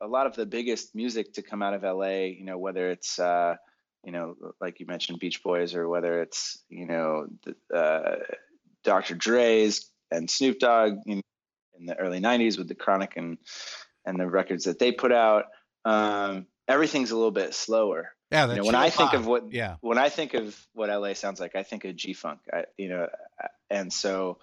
a 0.00 0.06
lot 0.06 0.26
of 0.26 0.34
the 0.34 0.46
biggest 0.46 0.94
music 0.94 1.34
to 1.34 1.42
come 1.42 1.62
out 1.62 1.74
of 1.74 1.82
LA, 1.82 2.26
you 2.26 2.44
know, 2.44 2.58
whether 2.58 2.90
it's 2.90 3.18
uh, 3.18 3.56
you 4.04 4.12
know, 4.12 4.36
like 4.60 4.80
you 4.80 4.86
mentioned, 4.86 5.18
Beach 5.18 5.42
Boys, 5.42 5.74
or 5.74 5.88
whether 5.88 6.20
it's 6.20 6.58
you 6.68 6.86
know, 6.86 7.26
the, 7.44 7.76
uh, 7.76 8.16
Dr. 8.82 9.14
Dre's 9.14 9.90
and 10.10 10.30
Snoop 10.30 10.58
Dogg 10.58 10.98
know, 11.06 11.20
in 11.78 11.86
the 11.86 11.98
early 11.98 12.20
'90s 12.20 12.58
with 12.58 12.68
the 12.68 12.74
Chronic 12.74 13.16
and 13.16 13.38
and 14.04 14.20
the 14.20 14.28
records 14.28 14.64
that 14.64 14.78
they 14.78 14.92
put 14.92 15.12
out. 15.12 15.46
Um, 15.84 16.46
everything's 16.68 17.10
a 17.10 17.16
little 17.16 17.30
bit 17.30 17.54
slower. 17.54 18.10
Yeah, 18.30 18.48
you 18.48 18.56
know, 18.56 18.64
when 18.64 18.74
I 18.74 18.90
think 18.90 19.12
of 19.12 19.26
what 19.26 19.52
yeah 19.52 19.76
when 19.80 19.98
I 19.98 20.08
think 20.08 20.34
of 20.34 20.58
what 20.72 20.88
LA 20.88 21.14
sounds 21.14 21.40
like, 21.40 21.54
I 21.54 21.62
think 21.62 21.84
of 21.84 21.94
G 21.96 22.12
Funk. 22.12 22.40
You 22.76 22.88
know, 22.88 23.08
and 23.70 23.92
so 23.92 24.38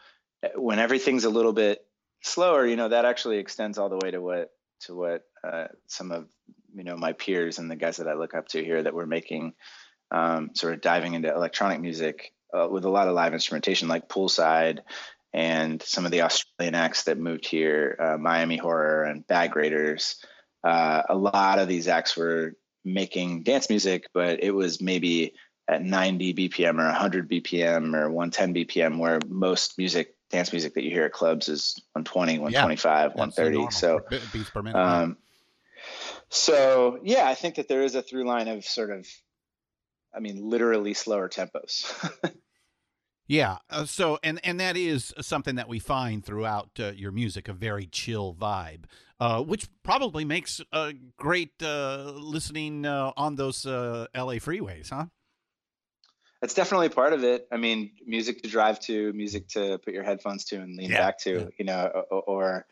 when 0.56 0.80
everything's 0.80 1.26
a 1.26 1.30
little 1.30 1.54
bit 1.54 1.86
slower, 2.22 2.66
you 2.66 2.76
know, 2.76 2.90
that 2.90 3.06
actually 3.06 3.38
extends 3.38 3.78
all 3.78 3.90
the 3.90 4.00
way 4.02 4.12
to 4.12 4.22
what 4.22 4.50
to 4.82 4.96
what 4.96 5.24
uh, 5.44 5.68
some 5.88 6.12
of 6.12 6.28
you 6.74 6.84
know 6.84 6.96
my 6.96 7.14
peers 7.14 7.60
and 7.60 7.70
the 7.70 7.76
guys 7.76 7.98
that 7.98 8.08
I 8.08 8.14
look 8.14 8.34
up 8.34 8.48
to 8.50 8.64
here 8.64 8.82
that 8.82 8.94
were 8.94 9.08
making 9.08 9.54
um, 10.12 10.52
sort 10.56 10.74
of 10.74 10.82
diving 10.82 11.14
into 11.14 11.34
electronic 11.34 11.80
music 11.82 12.34
uh, 12.54 12.68
with 12.70 12.86
a 12.86 12.90
lot 12.90 13.08
of 13.08 13.16
live 13.16 13.34
instrumentation, 13.34 13.88
like 13.88 14.10
Poolside 14.10 14.80
and 15.34 15.82
some 15.82 16.06
of 16.06 16.12
the 16.12 16.24
Australian 16.24 16.76
acts 16.76 17.04
that 17.04 17.18
moved 17.18 17.48
here, 17.48 17.96
uh, 18.00 18.18
Miami 18.18 18.58
Horror 18.58 19.04
and 19.04 19.26
Bag 19.26 19.56
Raiders 19.56 20.18
uh, 20.64 21.04
a 21.10 21.16
lot 21.16 21.60
of 21.60 21.68
these 21.68 21.88
acts 21.88 22.16
were 22.16 22.54
making 22.84 23.44
dance 23.44 23.70
music, 23.70 24.08
but 24.14 24.44
it 24.44 24.52
was 24.52 24.82
maybe 24.82 25.34
at 25.68 25.84
90 25.84 26.34
BPM 26.34 26.80
or 26.80 26.86
100 26.86 27.30
BPM 27.30 27.96
or 27.96 28.12
110 28.12 28.54
BPM, 28.54 28.98
where 28.98 29.20
most 29.28 29.78
music, 29.78 30.16
dance 30.30 30.52
music 30.52 30.74
that 30.74 30.84
you 30.84 30.92
hear 30.92 31.06
at 31.06 31.14
clubs 31.14 31.50
is 31.50 31.82
120, 31.94 32.40
125, 32.40 33.12
yeah, 33.12 33.20
130. 33.20 33.72
So, 33.72 34.00
beats 34.34 34.50
per 34.50 34.62
minute. 34.62 34.78
Um, 34.78 35.18
so 36.30 37.00
yeah, 37.04 37.28
I 37.28 37.36
think 37.36 37.56
that 37.56 37.68
there 37.68 37.84
is 37.84 37.96
a 37.96 38.02
through 38.02 38.26
line 38.26 38.48
of 38.48 38.64
sort 38.64 38.92
of, 38.92 39.08
I 40.16 40.20
mean, 40.20 40.50
literally 40.50 40.94
slower 40.94 41.30
tempos. 41.30 41.92
Yeah. 43.32 43.60
Uh, 43.70 43.86
so, 43.86 44.20
and 44.24 44.42
and 44.44 44.60
that 44.60 44.76
is 44.76 45.14
something 45.22 45.56
that 45.56 45.70
we 45.70 45.80
find 45.80 46.22
throughout 46.26 46.72
uh, 46.78 46.92
your 46.92 47.14
music, 47.14 47.48
a 47.48 47.54
very 47.54 47.86
chill 47.86 48.36
vibe, 48.38 48.84
uh, 49.22 49.40
which 49.44 49.70
probably 49.84 50.26
makes 50.26 50.62
a 50.74 50.94
great 51.16 51.54
uh, 51.62 52.12
listening 52.16 52.88
uh, 52.88 53.12
on 53.16 53.36
those 53.36 53.68
uh, 53.68 54.08
LA 54.16 54.42
freeways, 54.42 54.90
huh? 54.90 55.06
It's 56.42 56.56
definitely 56.56 56.90
part 56.90 57.14
of 57.14 57.24
it. 57.24 57.48
I 57.52 57.58
mean, 57.58 57.92
music 58.04 58.42
to 58.42 58.50
drive 58.50 58.80
to, 58.82 59.14
music 59.14 59.48
to 59.50 59.78
put 59.78 59.94
your 59.94 60.04
headphones 60.04 60.46
to 60.46 60.56
and 60.56 60.76
lean 60.76 60.90
yeah. 60.90 60.98
back 60.98 61.20
to, 61.20 61.32
yeah. 61.32 61.46
you 61.60 61.66
know, 61.66 62.04
or, 62.10 62.22
or, 62.24 62.66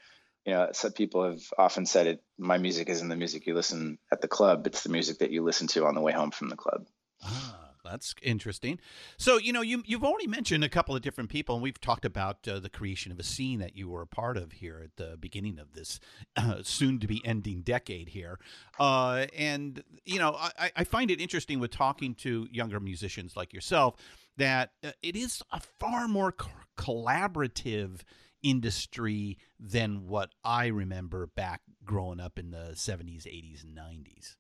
you 0.44 0.54
know, 0.54 0.70
some 0.72 0.92
people 0.92 1.24
have 1.24 1.42
often 1.56 1.86
said 1.86 2.08
it. 2.08 2.24
My 2.40 2.58
music 2.58 2.90
isn't 2.90 3.10
the 3.10 3.16
music 3.16 3.46
you 3.46 3.54
listen 3.54 4.00
at 4.12 4.22
the 4.22 4.28
club; 4.28 4.66
it's 4.66 4.82
the 4.82 4.90
music 4.90 5.20
that 5.20 5.30
you 5.30 5.44
listen 5.44 5.68
to 5.68 5.86
on 5.86 5.94
the 5.94 6.02
way 6.02 6.14
home 6.14 6.32
from 6.32 6.50
the 6.50 6.56
club. 6.56 6.88
Ah 7.22 7.59
that's 7.90 8.16
interesting. 8.22 8.80
So, 9.18 9.38
you 9.38 9.54
know, 9.54 9.62
you 9.62 9.84
you've 9.86 10.04
already 10.04 10.28
mentioned 10.28 10.64
a 10.64 10.70
couple 10.70 10.96
of 10.96 11.02
different 11.02 11.30
people, 11.30 11.56
and 11.56 11.64
we've 11.64 11.80
talked 11.80 12.06
about 12.06 12.48
uh, 12.48 12.60
the 12.60 12.70
creation 12.70 13.12
of 13.12 13.20
a 13.20 13.24
scene 13.24 13.60
that 13.60 13.76
you 13.76 13.90
were 13.90 14.02
a 14.02 14.08
part 14.08 14.38
of 14.38 14.54
here 14.54 14.82
at 14.84 14.96
the 14.98 15.18
beginning 15.18 15.60
of 15.60 15.74
this 15.74 16.00
uh, 16.36 16.58
soon 16.64 17.00
to 17.00 17.08
be 17.08 17.22
ending 17.26 17.62
decade 17.62 18.10
here. 18.10 18.40
Uh, 18.80 19.26
and 19.38 19.84
you 20.06 20.20
know, 20.20 20.36
I, 20.38 20.72
I 20.76 20.84
find 20.84 21.12
it 21.12 21.20
interesting 21.20 21.60
with 21.60 21.72
talking 21.72 22.16
to 22.16 22.48
younger 22.52 22.80
musicians 22.80 23.36
like 23.36 23.54
yourself 23.54 23.96
that 24.38 24.72
uh, 24.84 24.92
it 25.02 25.16
is 25.16 25.42
a 25.52 25.60
far 25.60 26.08
more 26.08 26.32
co- 26.32 26.50
collaborative 26.78 28.02
industry 28.42 29.38
than 29.60 30.08
what 30.08 30.32
I 30.44 30.68
remember 30.68 31.28
back 31.28 31.62
growing 31.84 32.20
up 32.20 32.40
in 32.40 32.52
the 32.52 32.72
70s, 32.74 33.26
80s, 33.26 33.64
and 33.64 33.78
90s. 33.78 34.36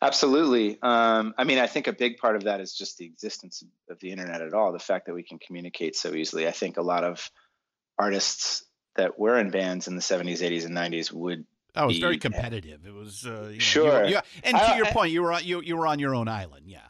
Absolutely. 0.00 0.78
Um, 0.80 1.34
I 1.36 1.44
mean, 1.44 1.58
I 1.58 1.66
think 1.66 1.88
a 1.88 1.92
big 1.92 2.18
part 2.18 2.36
of 2.36 2.44
that 2.44 2.60
is 2.60 2.72
just 2.72 2.98
the 2.98 3.06
existence 3.06 3.64
of 3.90 3.98
the 4.00 4.10
internet 4.10 4.42
at 4.42 4.54
all. 4.54 4.72
The 4.72 4.78
fact 4.78 5.06
that 5.06 5.14
we 5.14 5.22
can 5.24 5.38
communicate 5.38 5.96
so 5.96 6.14
easily. 6.14 6.46
I 6.46 6.52
think 6.52 6.76
a 6.76 6.82
lot 6.82 7.04
of 7.04 7.28
artists 7.98 8.64
that 8.96 9.18
were 9.18 9.38
in 9.38 9.50
bands 9.50 9.88
in 9.88 9.96
the 9.96 10.02
70s, 10.02 10.40
80s, 10.40 10.64
and 10.64 10.76
90s 10.76 11.12
would. 11.12 11.44
Oh, 11.74 11.84
it 11.84 11.86
was 11.86 11.98
very 11.98 12.18
competitive. 12.18 12.86
It 12.86 12.94
was 12.94 13.26
uh, 13.26 13.48
you 13.48 13.54
know, 13.54 13.58
sure. 13.58 14.04
You, 14.04 14.16
you, 14.16 14.20
and 14.44 14.56
to 14.56 14.62
I, 14.62 14.76
your 14.76 14.86
point, 14.86 15.12
you 15.12 15.22
were 15.22 15.32
on, 15.32 15.44
you 15.44 15.60
you 15.60 15.76
were 15.76 15.86
on 15.86 15.98
your 15.98 16.14
own 16.14 16.28
island. 16.28 16.64
Yeah. 16.66 16.80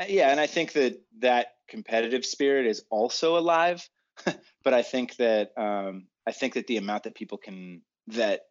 Uh, 0.00 0.06
yeah, 0.08 0.30
and 0.30 0.40
I 0.40 0.46
think 0.46 0.72
that 0.72 1.00
that 1.18 1.48
competitive 1.68 2.24
spirit 2.24 2.66
is 2.66 2.82
also 2.90 3.36
alive, 3.36 3.88
but 4.64 4.74
I 4.74 4.82
think 4.82 5.16
that 5.16 5.50
um, 5.56 6.06
I 6.26 6.32
think 6.32 6.54
that 6.54 6.66
the 6.66 6.78
amount 6.78 7.04
that 7.04 7.14
people 7.14 7.38
can 7.38 7.82
that 8.08 8.42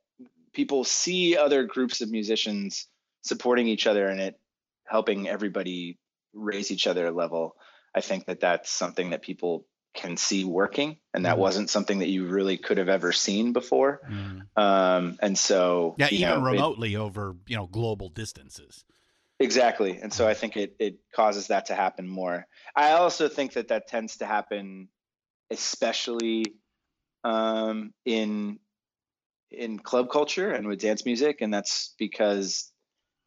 people 0.53 0.83
see 0.83 1.37
other 1.37 1.63
groups 1.63 2.01
of 2.01 2.09
musicians 2.09 2.87
supporting 3.21 3.67
each 3.67 3.87
other 3.87 4.07
and 4.07 4.19
it 4.19 4.39
helping 4.85 5.27
everybody 5.27 5.97
raise 6.33 6.71
each 6.71 6.87
other 6.87 7.11
level 7.11 7.55
i 7.95 8.01
think 8.01 8.25
that 8.25 8.39
that's 8.39 8.69
something 8.69 9.11
that 9.11 9.21
people 9.21 9.65
can 9.93 10.17
see 10.17 10.43
working. 10.45 10.97
And 11.13 11.25
that 11.25 11.35
mm. 11.35 11.39
wasn't 11.39 11.69
something 11.69 11.99
that 11.99 12.07
you 12.07 12.25
really 12.25 12.57
could 12.57 12.77
have 12.77 12.89
ever 12.89 13.11
seen 13.11 13.53
before. 13.53 14.01
Mm. 14.09 14.43
um, 14.55 15.17
and 15.21 15.37
so 15.37 15.95
yeah 15.97 16.07
even 16.11 16.29
know, 16.29 16.41
remotely 16.41 16.93
it, 16.93 16.97
over 16.97 17.35
you 17.47 17.55
know 17.55 17.67
global 17.67 18.09
distances. 18.09 18.83
Exactly. 19.39 19.97
And 20.01 20.13
so 20.13 20.27
i 20.27 20.33
think 20.33 20.55
it 20.55 20.75
it 20.79 20.99
causes 21.13 21.47
that 21.47 21.67
to 21.67 21.75
happen 21.75 22.07
more. 22.07 22.47
I 22.75 22.91
also 22.91 23.27
think 23.27 23.53
that 23.53 23.69
that 23.69 23.87
tends 23.87 24.17
to 24.17 24.25
happen 24.25 24.87
especially 25.49 26.55
um, 27.23 27.93
in 28.05 28.59
in 29.51 29.79
club 29.79 30.09
culture 30.09 30.51
and 30.51 30.67
with 30.67 30.79
dance 30.79 31.05
music. 31.05 31.41
And 31.41 31.53
that's 31.53 31.93
because 31.99 32.70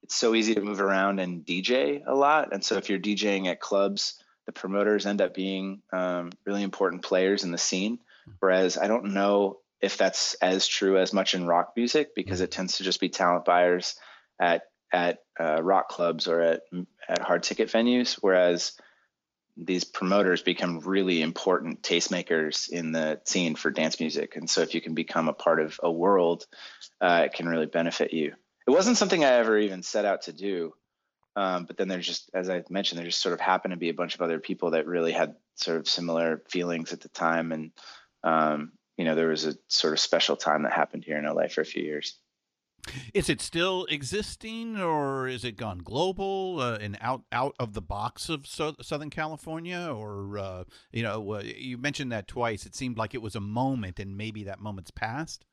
it's 0.05 0.14
so 0.14 0.35
easy 0.35 0.55
to 0.55 0.61
move 0.61 0.83
around 0.83 1.19
and 1.19 1.47
DJ 1.47 2.03
a 2.07 2.14
lot. 2.14 2.53
And 2.53 2.62
so 2.62 2.77
if 2.77 2.90
you're 2.90 2.99
DJing 2.99 3.47
at 3.47 3.59
clubs, 3.59 4.23
the 4.45 4.53
promoters 4.53 5.07
end 5.07 5.23
up 5.23 5.33
being 5.33 5.81
um, 5.95 6.31
really 6.45 6.62
important 6.62 7.03
players 7.03 7.43
in 7.43 7.51
the 7.51 7.59
scene. 7.59 7.99
Whereas 8.38 8.77
I 8.77 8.87
don't 8.87 9.14
know 9.14 9.61
if 9.81 9.97
that's 9.97 10.35
as 10.35 10.67
true 10.67 10.99
as 10.99 11.14
much 11.14 11.35
in 11.35 11.47
rock 11.47 11.73
music 11.75 12.14
because 12.14 12.43
it 12.43 12.51
tends 12.51 12.77
to 12.77 12.85
just 12.85 13.01
be 13.01 13.09
talent 13.09 13.47
buyers 13.47 13.97
at 14.38 14.64
at 14.93 15.21
uh, 15.40 15.62
rock 15.62 15.88
clubs 15.88 16.29
or 16.29 16.40
at 16.43 16.62
at 17.09 17.21
hard 17.21 17.43
ticket 17.43 17.71
venues. 17.71 18.19
Whereas 18.21 18.73
these 19.57 19.85
promoters 19.85 20.43
become 20.43 20.81
really 20.81 21.23
important 21.23 21.83
tastemakers 21.83 22.69
in 22.69 22.93
the 22.93 23.21
scene 23.25 23.55
for 23.55 23.71
dance 23.71 24.01
music. 24.01 24.37
And 24.37 24.51
so 24.51 24.61
if 24.61 24.75
you 24.75 24.83
can 24.83 24.95
become 24.95 25.29
a 25.29 25.33
part 25.33 25.61
of 25.61 25.81
a 25.83 25.90
world, 25.90 26.47
uh, 27.01 27.23
it 27.25 27.33
can 27.33 27.49
really 27.49 27.67
benefit 27.67 28.12
you 28.12 28.35
it 28.66 28.70
wasn't 28.70 28.96
something 28.96 29.24
I 29.24 29.33
ever 29.35 29.59
even 29.59 29.83
set 29.83 30.05
out 30.05 30.22
to 30.22 30.33
do. 30.33 30.74
Um, 31.37 31.64
but 31.64 31.77
then 31.77 31.88
there's 31.88 32.07
just, 32.07 32.31
as 32.33 32.48
I 32.48 32.62
mentioned, 32.70 32.98
there 32.98 33.07
just 33.07 33.20
sort 33.20 33.33
of 33.33 33.40
happened 33.40 33.72
to 33.72 33.79
be 33.79 33.88
a 33.88 33.94
bunch 33.94 34.14
of 34.14 34.20
other 34.20 34.38
people 34.38 34.70
that 34.70 34.87
really 34.87 35.12
had 35.12 35.35
sort 35.57 35.79
of 35.79 35.88
similar 35.88 36.42
feelings 36.48 36.92
at 36.92 37.00
the 37.00 37.09
time. 37.09 37.50
And, 37.50 37.72
um, 38.22 38.72
you 38.96 39.05
know, 39.05 39.16
there 39.16 39.29
was 39.29 39.44
a 39.44 39.57
sort 39.68 39.92
of 39.92 40.00
special 40.00 40.37
time 40.37 40.62
that 40.62 40.72
happened 40.72 41.05
here 41.05 41.18
in 41.18 41.24
LA 41.24 41.48
for 41.48 41.61
a 41.61 41.66
few 41.66 41.83
years. 41.83 42.16
Is 43.14 43.31
it 43.31 43.40
still 43.40 43.87
existing, 43.88 44.79
or 44.79 45.27
is 45.27 45.42
it 45.42 45.57
gone 45.57 45.79
global 45.79 46.61
uh, 46.61 46.77
and 46.77 46.98
out 47.00 47.22
out 47.33 47.55
of 47.59 47.72
the 47.72 47.81
box 47.81 48.29
of 48.29 48.46
so- 48.46 48.77
Southern 48.83 49.09
California? 49.09 49.88
Or 49.90 50.37
uh, 50.37 50.64
you 50.92 51.03
know, 51.03 51.33
uh, 51.33 51.42
you 51.42 51.79
mentioned 51.79 52.12
that 52.12 52.29
twice. 52.29 52.66
It 52.66 52.74
seemed 52.74 52.98
like 52.98 53.14
it 53.14 53.22
was 53.22 53.35
a 53.35 53.40
moment, 53.40 53.98
and 53.98 54.18
maybe 54.18 54.44
that 54.44 54.61
moment's 54.61 54.90
passed. 54.90 55.46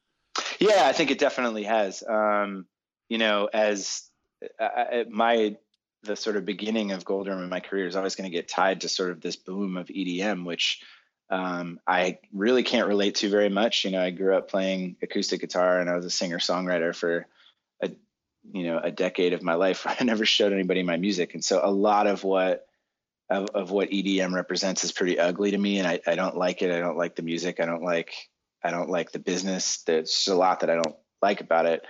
Yeah, 0.59 0.87
I 0.87 0.91
think 0.91 1.09
it 1.09 1.19
definitely 1.19 1.63
has. 1.63 2.03
Um, 2.07 2.65
you 3.11 3.17
know, 3.17 3.49
as 3.51 4.09
uh, 4.57 4.63
uh, 4.63 5.03
my 5.09 5.57
the 6.03 6.15
sort 6.15 6.37
of 6.37 6.45
beginning 6.45 6.93
of 6.93 7.03
Goldroom 7.03 7.43
in 7.43 7.49
my 7.49 7.59
career 7.59 7.85
is 7.85 7.97
always 7.97 8.15
going 8.15 8.31
to 8.31 8.35
get 8.35 8.47
tied 8.47 8.81
to 8.81 8.89
sort 8.89 9.11
of 9.11 9.19
this 9.19 9.35
boom 9.35 9.75
of 9.75 9.87
EDM, 9.87 10.45
which 10.45 10.81
um, 11.29 11.81
I 11.85 12.19
really 12.31 12.63
can't 12.63 12.87
relate 12.87 13.15
to 13.15 13.29
very 13.29 13.49
much. 13.49 13.83
You 13.83 13.91
know, 13.91 14.01
I 14.01 14.11
grew 14.11 14.37
up 14.37 14.49
playing 14.49 14.95
acoustic 15.01 15.41
guitar 15.41 15.81
and 15.81 15.89
I 15.89 15.95
was 15.97 16.05
a 16.05 16.09
singer 16.09 16.37
songwriter 16.37 16.95
for 16.95 17.27
a 17.83 17.91
you 18.53 18.63
know 18.63 18.79
a 18.81 18.91
decade 18.91 19.33
of 19.33 19.43
my 19.43 19.55
life. 19.55 19.85
I 19.99 20.01
never 20.05 20.25
showed 20.25 20.53
anybody 20.53 20.81
my 20.81 20.95
music, 20.95 21.33
and 21.33 21.43
so 21.43 21.59
a 21.61 21.69
lot 21.69 22.07
of 22.07 22.23
what 22.23 22.65
of, 23.29 23.49
of 23.53 23.71
what 23.71 23.89
EDM 23.89 24.33
represents 24.33 24.85
is 24.85 24.93
pretty 24.93 25.19
ugly 25.19 25.51
to 25.51 25.57
me, 25.57 25.79
and 25.79 25.87
I, 25.87 25.99
I 26.07 26.15
don't 26.15 26.37
like 26.37 26.61
it. 26.61 26.71
I 26.71 26.79
don't 26.79 26.97
like 26.97 27.17
the 27.17 27.23
music. 27.23 27.59
I 27.59 27.65
don't 27.65 27.83
like 27.83 28.13
I 28.63 28.71
don't 28.71 28.89
like 28.89 29.11
the 29.11 29.19
business. 29.19 29.83
There's 29.85 30.29
a 30.29 30.35
lot 30.35 30.61
that 30.61 30.69
I 30.69 30.75
don't 30.75 30.95
like 31.21 31.41
about 31.41 31.65
it 31.65 31.85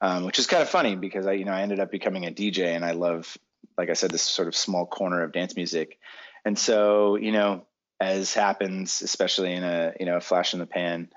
um, 0.00 0.24
which 0.24 0.38
is 0.38 0.46
kind 0.46 0.62
of 0.62 0.68
funny 0.68 0.96
because 0.96 1.26
I, 1.26 1.32
you 1.32 1.44
know, 1.44 1.52
I 1.52 1.62
ended 1.62 1.80
up 1.80 1.90
becoming 1.90 2.26
a 2.26 2.30
DJ 2.30 2.74
and 2.74 2.84
I 2.84 2.92
love, 2.92 3.36
like 3.78 3.90
I 3.90 3.94
said, 3.94 4.10
this 4.10 4.22
sort 4.22 4.48
of 4.48 4.56
small 4.56 4.86
corner 4.86 5.22
of 5.22 5.32
dance 5.32 5.56
music. 5.56 5.98
And 6.44 6.58
so, 6.58 7.16
you 7.16 7.32
know, 7.32 7.66
as 8.00 8.34
happens, 8.34 9.02
especially 9.02 9.52
in 9.52 9.64
a, 9.64 9.92
you 9.98 10.06
know, 10.06 10.16
a 10.16 10.20
flash 10.20 10.52
in 10.52 10.60
the 10.60 10.66
pan 10.66 11.08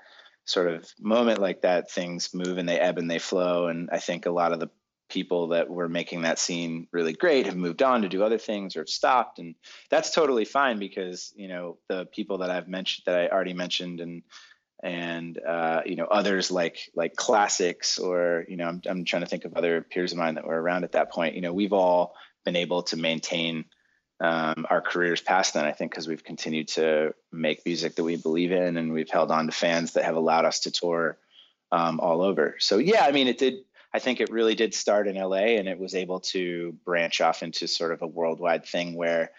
sort 0.46 0.68
of 0.68 0.90
moment 0.98 1.38
like 1.38 1.62
that, 1.62 1.90
things 1.90 2.34
move 2.34 2.58
and 2.58 2.68
they 2.68 2.78
ebb 2.78 2.98
and 2.98 3.10
they 3.10 3.18
flow. 3.18 3.68
And 3.68 3.90
I 3.92 3.98
think 3.98 4.26
a 4.26 4.30
lot 4.30 4.52
of 4.52 4.60
the 4.60 4.70
people 5.10 5.48
that 5.48 5.68
were 5.68 5.88
making 5.88 6.22
that 6.22 6.38
scene 6.38 6.86
really 6.92 7.12
great 7.12 7.46
have 7.46 7.56
moved 7.56 7.82
on 7.82 8.02
to 8.02 8.08
do 8.08 8.22
other 8.22 8.38
things 8.38 8.76
or 8.76 8.80
have 8.80 8.88
stopped. 8.88 9.38
And 9.38 9.56
that's 9.90 10.12
totally 10.12 10.44
fine 10.44 10.78
because, 10.78 11.32
you 11.36 11.48
know, 11.48 11.78
the 11.88 12.06
people 12.06 12.38
that 12.38 12.50
I've 12.50 12.68
mentioned 12.68 13.04
that 13.06 13.18
I 13.18 13.28
already 13.28 13.52
mentioned 13.52 14.00
and, 14.00 14.22
and 14.82 15.38
uh, 15.38 15.82
you 15.84 15.96
know 15.96 16.06
others 16.06 16.50
like 16.50 16.90
like 16.94 17.14
Classixx 17.14 18.00
or 18.00 18.44
you 18.48 18.56
know 18.56 18.66
I'm, 18.66 18.82
I'm 18.86 19.04
trying 19.04 19.22
to 19.22 19.28
think 19.28 19.44
of 19.44 19.54
other 19.54 19.82
peers 19.82 20.12
of 20.12 20.18
mine 20.18 20.34
that 20.34 20.46
were 20.46 20.60
around 20.60 20.84
at 20.84 20.92
that 20.92 21.10
point. 21.12 21.34
You 21.34 21.40
know 21.40 21.52
we've 21.52 21.72
all 21.72 22.14
been 22.44 22.56
able 22.56 22.82
to 22.84 22.96
maintain 22.96 23.66
um, 24.20 24.66
our 24.68 24.82
careers 24.82 25.20
past 25.20 25.54
then 25.54 25.64
i 25.64 25.72
think 25.72 25.90
because 25.90 26.06
we've 26.06 26.24
continued 26.24 26.68
to 26.68 27.14
make 27.32 27.64
music 27.64 27.94
that 27.96 28.04
we 28.04 28.16
believe 28.16 28.52
in 28.52 28.76
and 28.76 28.92
we've 28.92 29.08
held 29.08 29.30
on 29.30 29.46
to 29.46 29.52
fans 29.52 29.94
that 29.94 30.04
have 30.04 30.16
allowed 30.16 30.44
us 30.44 30.60
to 30.60 30.70
tour 30.70 31.18
um, 31.72 32.00
all 32.00 32.20
over. 32.20 32.56
So 32.58 32.78
yeah 32.78 33.04
i 33.04 33.12
mean 33.12 33.28
it 33.28 33.38
did 33.38 33.60
i 33.94 33.98
think 33.98 34.20
it 34.20 34.30
really 34.30 34.54
did 34.54 34.74
start 34.74 35.08
in 35.08 35.16
la 35.16 35.36
and 35.36 35.68
it 35.68 35.78
was 35.78 35.94
able 35.94 36.20
to 36.20 36.76
branch 36.84 37.20
off 37.20 37.42
into 37.42 37.66
sort 37.66 37.92
of 37.92 38.02
a 38.02 38.06
worldwide 38.06 38.66
thing 38.66 38.94
where 38.94 39.30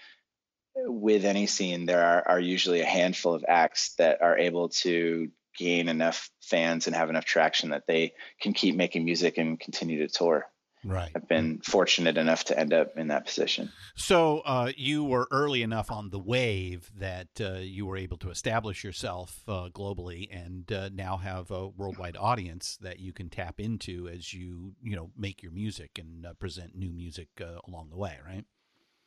with 0.76 1.26
any 1.26 1.48
scene, 1.48 1.86
there 1.86 2.04
are, 2.04 2.28
are 2.28 2.40
usually 2.40 2.82
a 2.82 2.86
handful 2.86 3.34
of 3.34 3.46
acts 3.48 3.94
that 3.98 4.22
are 4.22 4.38
able 4.38 4.70
to 4.70 5.30
gain 5.58 5.90
enough 5.90 6.30
fans 6.42 6.88
and 6.88 6.96
have 6.96 7.10
enough 7.10 7.26
traction 7.26 7.70
that 7.72 7.88
they 7.88 8.14
can 8.42 8.54
keep 8.54 8.76
making 8.76 9.04
music 9.04 9.38
and 9.38 9.60
continue 9.60 10.00
to 10.00 10.08
tour. 10.08 10.48
Right. 10.84 11.12
I've 11.16 11.28
been 11.28 11.60
fortunate 11.60 12.18
enough 12.18 12.46
to 12.46 12.58
end 12.58 12.74
up 12.74 12.98
in 12.98 13.10
that 13.10 13.26
position. 13.26 13.72
So 13.96 14.40
uh, 14.40 14.72
you 14.76 15.04
were 15.04 15.28
early 15.30 15.62
enough 15.62 15.92
on 15.92 16.10
the 16.10 16.18
wave 16.18 16.90
that 16.98 17.28
uh, 17.40 17.60
you 17.60 17.86
were 17.86 17.98
able 17.98 18.18
to 18.18 18.32
establish 18.32 18.84
yourself 18.84 19.44
uh, 19.48 19.70
globally, 19.72 20.28
and 20.32 20.72
uh, 20.72 20.90
now 20.92 21.18
have 21.18 21.52
a 21.52 21.68
worldwide 21.68 22.18
audience 22.18 22.80
that 22.82 23.00
you 23.00 23.14
can 23.14 23.30
tap 23.30 23.60
into 23.60 24.08
as 24.08 24.34
you 24.34 24.74
you 24.82 24.96
know 24.96 25.12
make 25.16 25.44
your 25.44 25.52
music 25.52 26.00
and 26.00 26.26
uh, 26.26 26.34
present 26.34 26.76
new 26.76 26.92
music 26.92 27.28
uh, 27.40 27.60
along 27.68 27.90
the 27.92 27.98
way. 27.98 28.18
Right. 28.26 28.46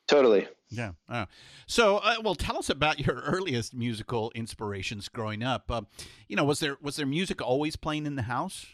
Totally. 0.06 0.48
Yeah. 0.70 0.92
Uh, 1.08 1.26
so, 1.66 1.98
uh, 1.98 2.16
well, 2.22 2.34
tell 2.34 2.58
us 2.58 2.68
about 2.68 3.00
your 3.06 3.16
earliest 3.26 3.74
musical 3.74 4.32
inspirations 4.34 5.08
growing 5.08 5.42
up. 5.42 5.70
Uh, 5.70 5.82
you 6.28 6.36
know, 6.36 6.44
was 6.44 6.60
there 6.60 6.76
was 6.80 6.96
there 6.96 7.06
music 7.06 7.40
always 7.40 7.76
playing 7.76 8.06
in 8.06 8.16
the 8.16 8.22
house? 8.22 8.66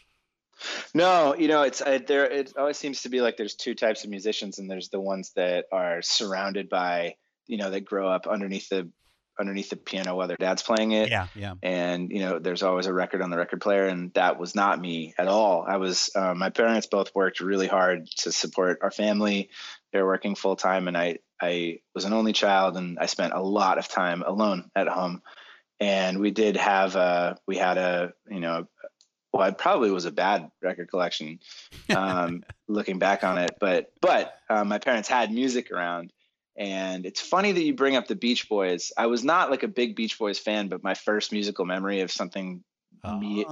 No, 0.93 1.35
you 1.35 1.47
know, 1.47 1.63
it's 1.63 1.79
there. 1.79 2.25
It 2.25 2.53
always 2.57 2.77
seems 2.77 3.01
to 3.01 3.09
be 3.09 3.21
like 3.21 3.37
there's 3.37 3.55
two 3.55 3.73
types 3.73 4.03
of 4.03 4.09
musicians, 4.09 4.59
and 4.59 4.69
there's 4.69 4.89
the 4.89 4.99
ones 4.99 5.31
that 5.35 5.65
are 5.71 6.01
surrounded 6.01 6.69
by, 6.69 7.15
you 7.47 7.57
know, 7.57 7.71
that 7.71 7.85
grow 7.85 8.07
up 8.07 8.27
underneath 8.27 8.69
the 8.69 8.89
underneath 9.41 9.69
the 9.69 9.75
piano 9.75 10.15
while 10.15 10.27
their 10.27 10.37
dad's 10.37 10.63
playing 10.63 10.91
it. 10.91 11.09
Yeah, 11.09 11.27
yeah. 11.35 11.55
And 11.61 12.09
you 12.09 12.19
know, 12.19 12.39
there's 12.39 12.63
always 12.63 12.85
a 12.85 12.93
record 12.93 13.21
on 13.21 13.29
the 13.29 13.37
record 13.37 13.59
player, 13.59 13.85
and 13.85 14.13
that 14.13 14.39
was 14.39 14.55
not 14.55 14.79
me 14.79 15.13
at 15.17 15.27
all. 15.27 15.65
I 15.67 15.77
was. 15.77 16.09
Uh, 16.15 16.33
my 16.33 16.49
parents 16.49 16.87
both 16.87 17.13
worked 17.13 17.41
really 17.41 17.67
hard 17.67 18.07
to 18.19 18.31
support 18.31 18.79
our 18.81 18.91
family. 18.91 19.49
They 19.91 19.99
were 19.99 20.07
working 20.07 20.35
full 20.35 20.55
time, 20.55 20.87
and 20.87 20.97
I 20.97 21.19
I 21.41 21.79
was 21.93 22.05
an 22.05 22.13
only 22.13 22.31
child, 22.31 22.77
and 22.77 22.97
I 22.99 23.07
spent 23.07 23.33
a 23.33 23.41
lot 23.41 23.77
of 23.77 23.89
time 23.89 24.21
alone 24.21 24.71
at 24.75 24.87
home. 24.87 25.21
And 25.81 26.19
we 26.19 26.29
did 26.29 26.57
have 26.57 26.95
a 26.95 27.37
we 27.47 27.57
had 27.57 27.77
a 27.77 28.13
you 28.29 28.39
know 28.39 28.67
well, 29.33 29.47
it 29.47 29.57
probably 29.57 29.91
was 29.91 30.05
a 30.05 30.11
bad 30.11 30.51
record 30.61 30.89
collection, 30.89 31.39
um, 31.95 32.43
looking 32.67 32.99
back 32.99 33.23
on 33.23 33.37
it. 33.37 33.51
But 33.59 33.91
but 34.01 34.33
um, 34.49 34.67
my 34.67 34.79
parents 34.79 35.07
had 35.07 35.31
music 35.31 35.71
around, 35.71 36.11
and 36.57 37.05
it's 37.05 37.21
funny 37.21 37.51
that 37.51 37.63
you 37.63 37.73
bring 37.73 37.95
up 37.95 38.07
the 38.07 38.15
Beach 38.15 38.49
Boys. 38.49 38.91
I 38.97 39.07
was 39.07 39.23
not 39.23 39.49
like 39.49 39.63
a 39.63 39.67
big 39.67 39.95
Beach 39.95 40.19
Boys 40.19 40.39
fan, 40.39 40.67
but 40.67 40.83
my 40.83 40.93
first 40.93 41.31
musical 41.31 41.65
memory 41.65 42.01
of 42.01 42.11
something, 42.11 42.63
oh. 43.03 43.19
me, 43.19 43.45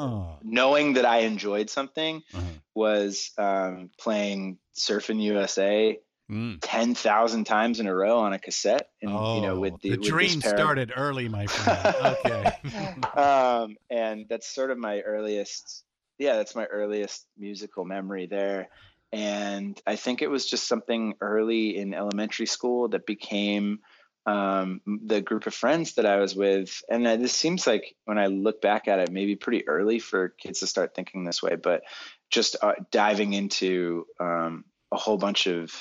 knowing 0.44 0.94
that 0.94 1.06
I 1.06 1.20
enjoyed 1.20 1.70
something, 1.70 2.22
uh-huh. 2.34 2.46
was 2.76 3.32
um, 3.38 3.90
playing 4.00 4.58
Surfing 4.76 5.22
USA. 5.22 6.00
Mm. 6.30 6.60
ten 6.62 6.94
thousand 6.94 7.46
times 7.46 7.80
in 7.80 7.88
a 7.88 7.96
row 7.96 8.20
on 8.20 8.34
a 8.34 8.38
cassette, 8.38 8.90
and 9.02 9.12
oh, 9.12 9.38
you 9.38 9.42
know, 9.42 9.60
with 9.60 9.74
oh, 9.74 9.80
the, 9.82 9.90
the 9.90 9.98
with 9.98 10.08
dream 10.08 10.42
started 10.42 10.94
early, 10.96 11.28
my 11.28 11.48
friend. 11.48 11.96
okay, 12.24 13.02
um, 13.20 13.76
and 13.90 14.28
that's 14.30 14.48
sort 14.48 14.70
of 14.70 14.78
my 14.78 15.02
earliest. 15.02 15.84
Yeah, 16.20 16.36
that's 16.36 16.54
my 16.54 16.66
earliest 16.66 17.26
musical 17.36 17.84
memory 17.84 18.28
there. 18.28 18.70
And 19.12 19.80
I 19.88 19.96
think 19.96 20.22
it 20.22 20.30
was 20.30 20.48
just 20.48 20.68
something 20.68 21.16
early 21.20 21.78
in 21.78 21.94
elementary 21.94 22.46
school 22.46 22.90
that 22.90 23.06
became 23.06 23.80
um, 24.26 24.82
the 24.86 25.22
group 25.22 25.48
of 25.48 25.54
friends 25.54 25.96
that 25.96 26.06
I 26.06 26.18
was 26.18 26.36
with. 26.36 26.82
And 26.90 27.06
this 27.06 27.34
seems 27.34 27.66
like 27.66 27.96
when 28.06 28.20
I 28.20 28.28
look 28.28 28.62
back 28.62 28.88
at 28.88 29.00
it, 29.00 29.12
maybe 29.12 29.36
pretty 29.36 29.68
early 29.68 30.00
for 30.00 30.30
kids 30.30 30.60
to 30.60 30.68
start 30.68 30.94
thinking 30.94 31.24
this 31.24 31.42
way, 31.42 31.56
but 31.56 31.84
just 32.30 32.56
uh, 32.62 32.74
diving 32.92 33.34
into 33.34 34.06
um, 34.20 34.66
a 34.92 34.98
whole 34.98 35.18
bunch 35.18 35.48
of 35.48 35.72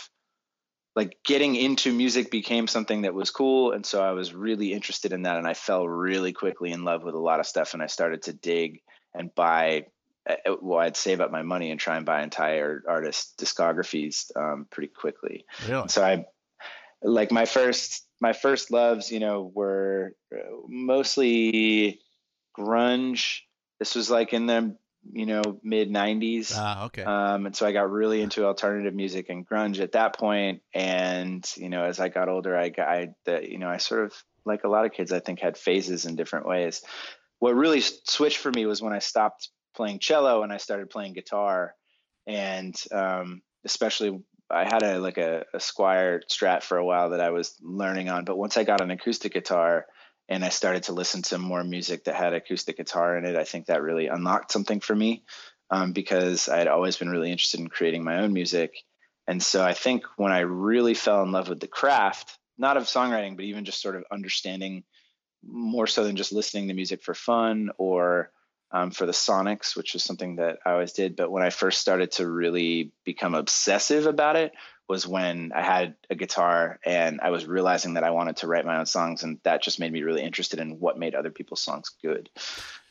like 0.97 1.17
getting 1.25 1.55
into 1.55 1.93
music 1.93 2.31
became 2.31 2.67
something 2.67 3.03
that 3.03 3.15
was 3.15 3.31
cool 3.31 3.71
and 3.71 3.87
so 3.87 4.03
i 4.03 4.11
was 4.13 4.35
really 4.35 4.73
interested 4.73 5.13
in 5.13 5.23
that 5.23 5.37
and 5.37 5.47
i 5.47 5.55
fell 5.55 5.87
really 5.87 6.33
quickly 6.33 6.73
in 6.73 6.85
love 6.85 7.05
with 7.05 7.15
a 7.15 7.21
lot 7.21 7.39
of 7.39 7.47
stuff 7.47 7.73
and 7.73 7.83
i 7.83 7.87
started 7.87 8.23
to 8.23 8.33
dig 8.33 8.81
and 9.15 9.33
buy 9.35 9.85
well, 10.61 10.81
I'd 10.81 10.97
save 10.97 11.21
up 11.21 11.31
my 11.31 11.43
money 11.43 11.71
and 11.71 11.81
try 11.81 11.97
and 11.97 12.07
buy 12.07 12.23
entire 12.23 12.83
artist 12.87 13.39
discographies 13.39 14.31
um, 14.37 14.67
pretty 14.71 14.89
quickly. 14.89 15.45
Really? 15.69 15.89
So 15.89 16.05
I, 16.05 16.27
like 17.03 17.31
my 17.31 17.45
first, 17.45 18.07
my 18.21 18.33
first 18.33 18.71
loves, 18.71 19.11
you 19.11 19.21
know, 19.21 19.51
were 19.55 20.15
uh, 20.35 20.39
mostly 20.69 22.01
grunge. 22.59 23.41
This 23.79 23.95
was 23.95 24.11
like 24.11 24.33
in 24.33 24.47
the, 24.47 24.77
you 25.13 25.27
know, 25.27 25.43
mid 25.63 25.91
'90s. 25.91 26.53
Ah, 26.55 26.87
okay. 26.87 27.05
Um, 27.05 27.47
and 27.47 27.57
so 27.57 27.67
I 27.67 27.73
got 27.73 27.91
really 27.91 28.21
into 28.21 28.45
alternative 28.45 28.95
music 28.95 29.29
and 29.29 29.49
grunge 29.49 29.81
at 29.81 29.93
that 29.93 30.19
point. 30.19 30.63
And 30.75 31.49
you 31.57 31.69
know, 31.69 31.85
as 31.85 32.01
I 32.01 32.09
got 32.09 32.29
older, 32.29 32.57
I 32.57 32.69
got, 32.71 32.89
I, 32.89 33.09
the, 33.25 33.49
you 33.49 33.59
know, 33.59 33.69
I 33.69 33.77
sort 33.77 34.05
of 34.05 34.13
like 34.45 34.65
a 34.65 34.69
lot 34.69 34.85
of 34.85 34.93
kids, 34.93 35.13
I 35.13 35.21
think, 35.21 35.41
had 35.41 35.57
phases 35.57 36.05
in 36.05 36.17
different 36.17 36.47
ways. 36.47 36.83
What 37.39 37.55
really 37.55 37.81
switched 37.81 38.39
for 38.39 38.51
me 38.51 38.67
was 38.67 38.83
when 38.83 38.93
I 38.93 38.99
stopped 38.99 39.49
playing 39.79 40.01
cello 40.01 40.43
and 40.43 40.53
I 40.53 40.57
started 40.57 40.91
playing 40.91 41.15
guitar, 41.15 41.73
and 42.27 42.75
um, 42.93 43.41
especially 43.65 44.21
I 44.51 44.65
had 44.65 44.83
a 44.83 44.99
like 44.99 45.19
a, 45.19 45.45
a 45.55 45.59
Squier 45.59 46.21
Strat 46.31 46.65
for 46.65 46.79
a 46.79 46.85
while 46.85 47.11
that 47.11 47.21
I 47.21 47.31
was 47.31 47.55
learning 47.63 48.09
on, 48.09 48.25
but 48.25 48.37
once 48.37 48.57
I 48.57 48.65
got 48.65 48.81
an 48.81 48.91
acoustic 48.91 49.33
guitar 49.33 49.87
and 50.29 50.45
I 50.45 50.49
started 50.49 50.83
to 50.85 50.93
listen 50.93 51.23
to 51.23 51.39
more 51.39 51.63
music 51.63 52.05
that 52.05 52.17
had 52.17 52.35
acoustic 52.35 52.77
guitar 52.77 53.17
in 53.17 53.25
it, 53.25 53.37
I 53.37 53.45
think 53.45 53.67
that 53.67 53.83
really 53.83 54.09
unlocked 54.09 54.51
something 54.51 54.81
for 54.81 54.97
me 54.97 55.23
um, 55.71 55.93
because 55.93 56.49
I 56.49 56.59
had 56.59 56.69
always 56.69 56.97
been 56.97 57.09
really 57.09 57.31
interested 57.31 57.61
in 57.61 57.69
creating 57.69 58.03
my 58.03 58.19
own 58.19 58.33
music. 58.33 58.75
And 59.29 59.41
so 59.41 59.65
I 59.65 59.75
think 59.75 60.05
when 60.17 60.33
I 60.33 60.41
really 60.41 60.95
fell 60.95 61.23
in 61.23 61.31
love 61.31 61.49
with 61.49 61.61
the 61.61 61.69
craft, 61.69 62.37
not 62.59 62.77
of 62.77 62.85
songwriting, 62.85 63.37
but 63.37 63.45
even 63.45 63.65
just 63.65 63.81
sort 63.81 63.95
of 63.95 64.05
understanding 64.11 64.83
more 65.47 65.87
so 65.87 66.03
than 66.03 66.17
just 66.17 66.33
listening 66.33 66.67
to 66.67 66.75
music 66.75 67.03
for 67.03 67.15
fun 67.15 67.71
or 67.79 68.33
um, 68.71 68.91
for 68.91 69.07
the 69.07 69.13
sonics, 69.13 69.77
which 69.77 69.95
was 69.95 70.05
something 70.05 70.37
that 70.37 70.59
I 70.65 70.73
always 70.73 70.93
did. 70.93 71.17
But 71.17 71.31
when 71.31 71.43
I 71.43 71.51
first 71.51 71.81
started 71.81 72.13
to 72.13 72.29
really 72.29 72.93
become 73.05 73.35
obsessive 73.35 74.07
about 74.07 74.37
it 74.37 74.53
was 74.89 75.07
when 75.07 75.53
I 75.55 75.63
had 75.63 75.95
a 76.09 76.15
guitar 76.15 76.79
and 76.85 77.21
I 77.21 77.31
was 77.31 77.47
realizing 77.47 77.95
that 77.95 78.05
I 78.05 78.11
wanted 78.11 78.37
to 78.39 78.47
write 78.47 78.65
my 78.65 78.79
own 78.79 78.87
songs, 78.87 79.23
and 79.23 79.39
that 79.45 79.63
just 79.63 79.81
made 79.81 79.93
me 79.93 80.03
really 80.03 80.23
interested 80.23 80.61
in 80.61 80.81
what 80.81 80.99
made 80.99 81.15
other 81.15 81.31
people's 81.31 81.61
songs 81.61 81.91
good. 82.03 82.31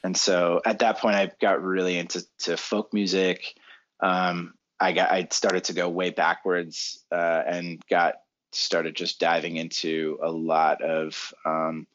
And 0.04 0.16
so 0.16 0.62
at 0.64 0.80
that 0.80 1.00
point, 1.00 1.16
I 1.16 1.32
got 1.42 1.64
really 1.64 1.98
into 1.98 2.24
to 2.40 2.58
folk 2.58 2.94
music. 2.94 3.56
Um, 4.00 4.54
I 4.80 4.94
got 4.94 5.12
I 5.12 5.28
started 5.32 5.66
to 5.66 5.74
go 5.74 5.90
way 5.90 6.12
backwards 6.12 7.04
uh, 7.12 7.42
and 7.48 7.82
got 7.90 8.16
started 8.52 8.96
just 8.96 9.20
diving 9.20 9.58
into 9.58 10.20
a 10.22 10.32
lot 10.32 10.84
of 10.84 11.34
um, 11.46 11.88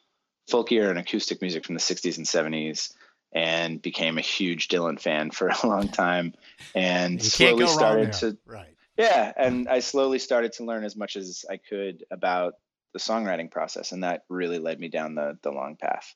folkier 0.50 0.90
and 0.90 0.98
acoustic 0.98 1.40
music 1.40 1.64
from 1.64 1.74
the 1.74 1.80
60s 1.80 2.18
and 2.18 2.26
70s 2.26 2.92
and 3.32 3.80
became 3.80 4.18
a 4.18 4.22
huge 4.22 4.68
Dylan 4.68 5.00
fan 5.00 5.30
for 5.30 5.48
a 5.48 5.66
long 5.66 5.88
time 5.88 6.34
and 6.74 7.22
slowly 7.22 7.66
started 7.66 8.12
to 8.14 8.36
right. 8.46 8.74
Yeah, 8.98 9.32
and 9.36 9.68
I 9.68 9.80
slowly 9.80 10.18
started 10.18 10.52
to 10.54 10.64
learn 10.64 10.84
as 10.84 10.96
much 10.96 11.16
as 11.16 11.44
I 11.50 11.56
could 11.56 12.04
about 12.10 12.54
the 12.92 12.98
songwriting 12.98 13.50
process 13.50 13.92
and 13.92 14.04
that 14.04 14.24
really 14.28 14.58
led 14.58 14.78
me 14.78 14.88
down 14.88 15.14
the 15.14 15.38
the 15.42 15.50
long 15.50 15.76
path. 15.76 16.14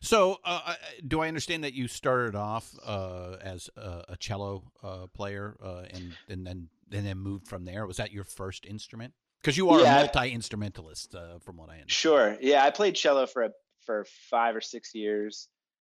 So, 0.00 0.38
uh, 0.44 0.74
do 1.06 1.20
I 1.20 1.28
understand 1.28 1.64
that 1.64 1.74
you 1.74 1.88
started 1.88 2.36
off 2.36 2.72
uh, 2.84 3.36
as 3.40 3.68
a, 3.76 4.04
a 4.10 4.16
cello 4.16 4.64
uh, 4.82 5.06
player 5.14 5.56
uh, 5.62 5.84
and 5.90 6.16
and 6.28 6.46
then 6.46 6.68
and 6.92 7.06
then 7.06 7.18
moved 7.18 7.48
from 7.48 7.64
there? 7.64 7.86
Was 7.86 7.96
that 7.96 8.12
your 8.12 8.24
first 8.24 8.64
instrument? 8.64 9.12
Because 9.40 9.56
you 9.56 9.70
are 9.70 9.80
yeah, 9.80 9.98
a 9.98 10.04
multi 10.04 10.32
instrumentalist, 10.32 11.14
uh, 11.14 11.38
from 11.38 11.56
what 11.56 11.68
I 11.68 11.74
understand. 11.74 11.90
Sure. 11.90 12.36
Yeah, 12.40 12.64
I 12.64 12.70
played 12.70 12.96
cello 12.96 13.26
for 13.26 13.44
a, 13.44 13.50
for 13.84 14.04
five 14.30 14.56
or 14.56 14.60
six 14.60 14.94
years, 14.94 15.48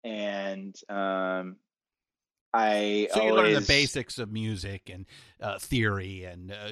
and 0.07 0.75
um, 0.89 1.57
I 2.55 3.09
so 3.13 3.23
you 3.23 3.31
always... 3.31 3.55
learn 3.55 3.55
the 3.55 3.67
basics 3.67 4.19
of 4.19 4.31
music 4.31 4.89
and 4.93 5.05
uh, 5.41 5.59
theory, 5.59 6.25
and, 6.25 6.53
uh, 6.53 6.71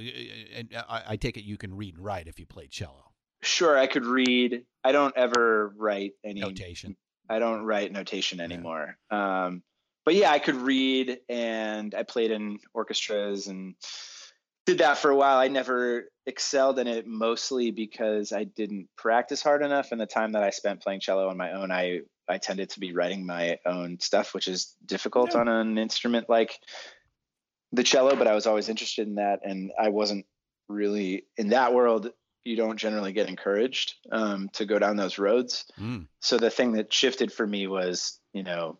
and 0.56 0.68
I, 0.88 1.02
I, 1.08 1.16
take 1.16 1.36
it 1.36 1.44
you 1.44 1.58
can 1.58 1.76
read 1.76 1.96
and 1.96 2.04
write 2.04 2.28
if 2.28 2.38
you 2.38 2.46
play 2.46 2.68
cello. 2.68 3.12
Sure, 3.42 3.76
I 3.76 3.88
could 3.88 4.06
read. 4.06 4.64
I 4.84 4.92
don't 4.92 5.14
ever 5.16 5.74
write 5.76 6.12
any 6.24 6.40
notation. 6.40 6.96
I 7.28 7.40
don't 7.40 7.64
write 7.64 7.92
notation 7.92 8.40
anymore. 8.40 8.96
Yeah. 9.10 9.46
Um, 9.46 9.62
but 10.04 10.14
yeah, 10.14 10.30
I 10.30 10.38
could 10.38 10.56
read, 10.56 11.18
and 11.28 11.94
I 11.94 12.04
played 12.04 12.30
in 12.30 12.58
orchestras 12.72 13.48
and 13.48 13.74
did 14.66 14.78
that 14.78 14.98
for 14.98 15.10
a 15.10 15.16
while. 15.16 15.38
I 15.38 15.48
never 15.48 16.08
excelled 16.26 16.78
in 16.78 16.86
it 16.86 17.06
mostly 17.06 17.70
because 17.70 18.32
I 18.32 18.44
didn't 18.44 18.88
practice 18.96 19.42
hard 19.42 19.62
enough. 19.62 19.92
And 19.92 20.00
the 20.00 20.06
time 20.06 20.32
that 20.32 20.42
I 20.42 20.50
spent 20.50 20.82
playing 20.82 21.00
cello 21.00 21.28
on 21.28 21.36
my 21.36 21.52
own, 21.52 21.70
I 21.70 22.00
I 22.28 22.38
tended 22.38 22.70
to 22.70 22.80
be 22.80 22.94
writing 22.94 23.26
my 23.26 23.58
own 23.66 24.00
stuff, 24.00 24.34
which 24.34 24.48
is 24.48 24.74
difficult 24.84 25.34
yeah. 25.34 25.40
on 25.40 25.48
an 25.48 25.78
instrument 25.78 26.28
like 26.28 26.58
the 27.72 27.82
cello. 27.82 28.16
But 28.16 28.26
I 28.26 28.34
was 28.34 28.46
always 28.46 28.68
interested 28.68 29.06
in 29.06 29.16
that, 29.16 29.40
and 29.44 29.72
I 29.78 29.88
wasn't 29.88 30.26
really 30.68 31.26
in 31.36 31.50
that 31.50 31.74
world. 31.74 32.10
You 32.44 32.56
don't 32.56 32.76
generally 32.76 33.12
get 33.12 33.28
encouraged 33.28 33.94
um, 34.12 34.50
to 34.54 34.66
go 34.66 34.78
down 34.78 34.96
those 34.96 35.18
roads. 35.18 35.64
Mm. 35.80 36.06
So 36.20 36.36
the 36.36 36.50
thing 36.50 36.72
that 36.72 36.92
shifted 36.92 37.32
for 37.32 37.46
me 37.46 37.66
was, 37.66 38.20
you 38.34 38.42
know, 38.42 38.78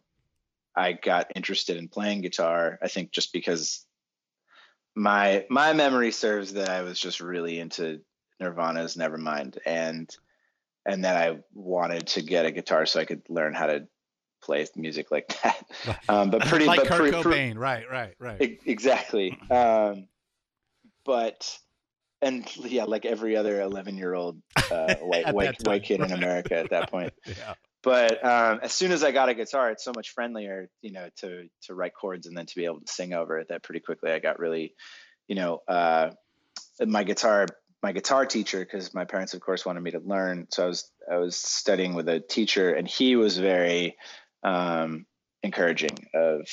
I 0.76 0.92
got 0.92 1.32
interested 1.34 1.76
in 1.76 1.88
playing 1.88 2.20
guitar. 2.22 2.78
I 2.82 2.88
think 2.88 3.10
just 3.10 3.32
because 3.32 3.86
my 4.94 5.46
my 5.50 5.72
memory 5.72 6.12
serves 6.12 6.52
that 6.54 6.68
I 6.68 6.82
was 6.82 6.98
just 6.98 7.20
really 7.20 7.58
into 7.58 8.00
Nirvana's 8.40 8.96
Nevermind 8.96 9.58
and 9.64 10.14
and 10.86 11.04
then 11.04 11.16
I 11.16 11.38
wanted 11.54 12.06
to 12.08 12.22
get 12.22 12.46
a 12.46 12.50
guitar 12.50 12.86
so 12.86 13.00
I 13.00 13.04
could 13.04 13.22
learn 13.28 13.54
how 13.54 13.66
to 13.66 13.86
play 14.42 14.66
music 14.76 15.10
like 15.10 15.36
that. 15.42 15.64
Um, 16.08 16.30
but 16.30 16.42
pretty 16.42 16.66
like 16.66 16.80
but 16.80 16.88
Kurt 16.88 16.98
pretty, 16.98 17.16
Cobain, 17.16 17.58
right, 17.58 17.84
right, 17.90 18.14
right. 18.18 18.60
Exactly. 18.66 19.38
Um, 19.50 20.08
but 21.04 21.58
and 22.22 22.48
yeah, 22.56 22.84
like 22.84 23.04
every 23.04 23.36
other 23.36 23.60
eleven 23.60 23.96
year 23.96 24.14
old 24.14 24.40
uh, 24.70 24.94
white 25.02 25.32
white 25.34 25.66
white 25.66 25.84
kid 25.84 26.00
in 26.00 26.12
America 26.12 26.56
at 26.56 26.70
that 26.70 26.90
point. 26.90 27.12
yeah. 27.26 27.54
But 27.82 28.24
um, 28.24 28.60
as 28.62 28.72
soon 28.72 28.92
as 28.92 29.04
I 29.04 29.12
got 29.12 29.28
a 29.28 29.34
guitar, 29.34 29.70
it's 29.70 29.84
so 29.84 29.92
much 29.94 30.10
friendlier, 30.10 30.70
you 30.80 30.92
know, 30.92 31.08
to 31.18 31.48
to 31.64 31.74
write 31.74 31.92
chords 31.94 32.26
and 32.26 32.36
then 32.36 32.46
to 32.46 32.54
be 32.54 32.64
able 32.64 32.80
to 32.80 32.92
sing 32.92 33.12
over 33.12 33.38
it. 33.38 33.48
That 33.48 33.62
pretty 33.62 33.80
quickly 33.80 34.10
I 34.10 34.20
got 34.20 34.38
really, 34.38 34.74
you 35.28 35.34
know, 35.34 35.60
uh, 35.68 36.10
my 36.80 37.04
guitar 37.04 37.46
my 37.84 37.92
guitar 37.92 38.24
teacher 38.24 38.60
because 38.60 38.94
my 38.94 39.04
parents 39.04 39.34
of 39.34 39.40
course 39.42 39.66
wanted 39.66 39.82
me 39.82 39.90
to 39.90 40.00
learn 40.00 40.46
so 40.50 40.64
i 40.64 40.66
was 40.66 40.90
i 41.12 41.16
was 41.18 41.36
studying 41.36 41.92
with 41.92 42.08
a 42.08 42.18
teacher 42.18 42.72
and 42.72 42.88
he 42.88 43.14
was 43.14 43.36
very 43.36 43.94
um, 44.42 45.04
encouraging 45.42 46.08
of 46.14 46.48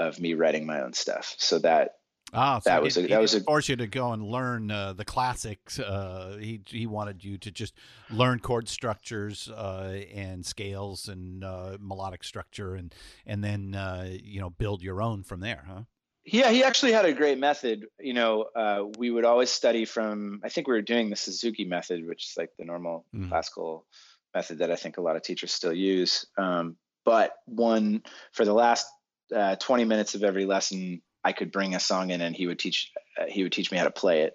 of 0.00 0.18
me 0.18 0.34
writing 0.34 0.66
my 0.66 0.82
own 0.82 0.92
stuff 0.92 1.36
so 1.38 1.60
that 1.60 1.92
Ah, 2.32 2.58
so 2.58 2.70
that 2.70 2.82
was 2.82 2.96
a, 2.96 3.02
he 3.02 3.08
that 3.08 3.20
was 3.20 3.34
a 3.34 3.40
force 3.42 3.68
you 3.68 3.76
to 3.76 3.86
go 3.86 4.12
and 4.12 4.20
learn 4.24 4.68
uh, 4.68 4.92
the 4.92 5.04
classics. 5.04 5.78
Uh, 5.78 6.36
he 6.40 6.62
he 6.66 6.84
wanted 6.84 7.22
you 7.22 7.38
to 7.38 7.52
just 7.52 7.74
learn 8.10 8.40
chord 8.40 8.68
structures 8.68 9.48
uh, 9.50 10.00
and 10.12 10.44
scales 10.44 11.06
and 11.06 11.44
uh, 11.44 11.76
melodic 11.80 12.24
structure, 12.24 12.74
and 12.74 12.92
and 13.24 13.44
then 13.44 13.76
uh, 13.76 14.08
you 14.10 14.40
know 14.40 14.50
build 14.50 14.82
your 14.82 15.00
own 15.00 15.22
from 15.22 15.40
there, 15.40 15.64
huh? 15.68 15.82
Yeah, 16.24 16.50
he 16.50 16.64
actually 16.64 16.92
had 16.92 17.04
a 17.04 17.12
great 17.12 17.38
method. 17.38 17.84
You 18.00 18.14
know, 18.14 18.46
uh, 18.56 18.84
we 18.98 19.10
would 19.10 19.24
always 19.24 19.50
study 19.50 19.84
from. 19.84 20.40
I 20.42 20.48
think 20.48 20.66
we 20.66 20.74
were 20.74 20.82
doing 20.82 21.10
the 21.10 21.16
Suzuki 21.16 21.64
method, 21.64 22.06
which 22.06 22.30
is 22.30 22.34
like 22.36 22.50
the 22.58 22.64
normal 22.64 23.04
Mhm. 23.14 23.28
classical 23.28 23.86
method 24.34 24.58
that 24.58 24.70
I 24.70 24.76
think 24.76 24.96
a 24.96 25.02
lot 25.02 25.16
of 25.16 25.22
teachers 25.22 25.52
still 25.52 25.72
use. 25.72 26.26
Um, 26.38 26.76
but 27.04 27.34
one 27.44 28.02
for 28.32 28.44
the 28.44 28.54
last 28.54 28.86
uh, 29.34 29.56
20 29.56 29.84
minutes 29.84 30.14
of 30.14 30.24
every 30.24 30.46
lesson, 30.46 31.02
I 31.22 31.32
could 31.32 31.52
bring 31.52 31.74
a 31.74 31.80
song 31.80 32.10
in, 32.10 32.20
and 32.22 32.34
he 32.34 32.46
would 32.46 32.58
teach. 32.58 32.90
Uh, 33.18 33.26
he 33.28 33.42
would 33.42 33.52
teach 33.52 33.70
me 33.70 33.76
how 33.78 33.84
to 33.84 33.90
play 33.90 34.22
it. 34.22 34.32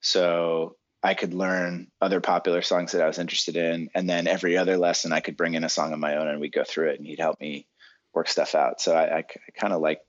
So 0.00 0.76
I 1.04 1.14
could 1.14 1.34
learn 1.34 1.90
other 2.00 2.20
popular 2.20 2.62
songs 2.62 2.92
that 2.92 3.02
I 3.02 3.06
was 3.06 3.18
interested 3.18 3.56
in, 3.56 3.90
and 3.94 4.10
then 4.10 4.26
every 4.26 4.56
other 4.56 4.76
lesson, 4.76 5.12
I 5.12 5.20
could 5.20 5.36
bring 5.36 5.54
in 5.54 5.62
a 5.62 5.68
song 5.68 5.92
of 5.92 6.00
my 6.00 6.16
own, 6.16 6.26
and 6.26 6.40
we'd 6.40 6.52
go 6.52 6.64
through 6.64 6.90
it, 6.90 6.98
and 6.98 7.06
he'd 7.06 7.20
help 7.20 7.40
me 7.40 7.68
work 8.12 8.28
stuff 8.28 8.56
out. 8.56 8.80
So 8.80 8.94
I, 8.94 9.18
I, 9.18 9.24
kind 9.54 9.72
of 9.72 9.80
like 9.80 10.00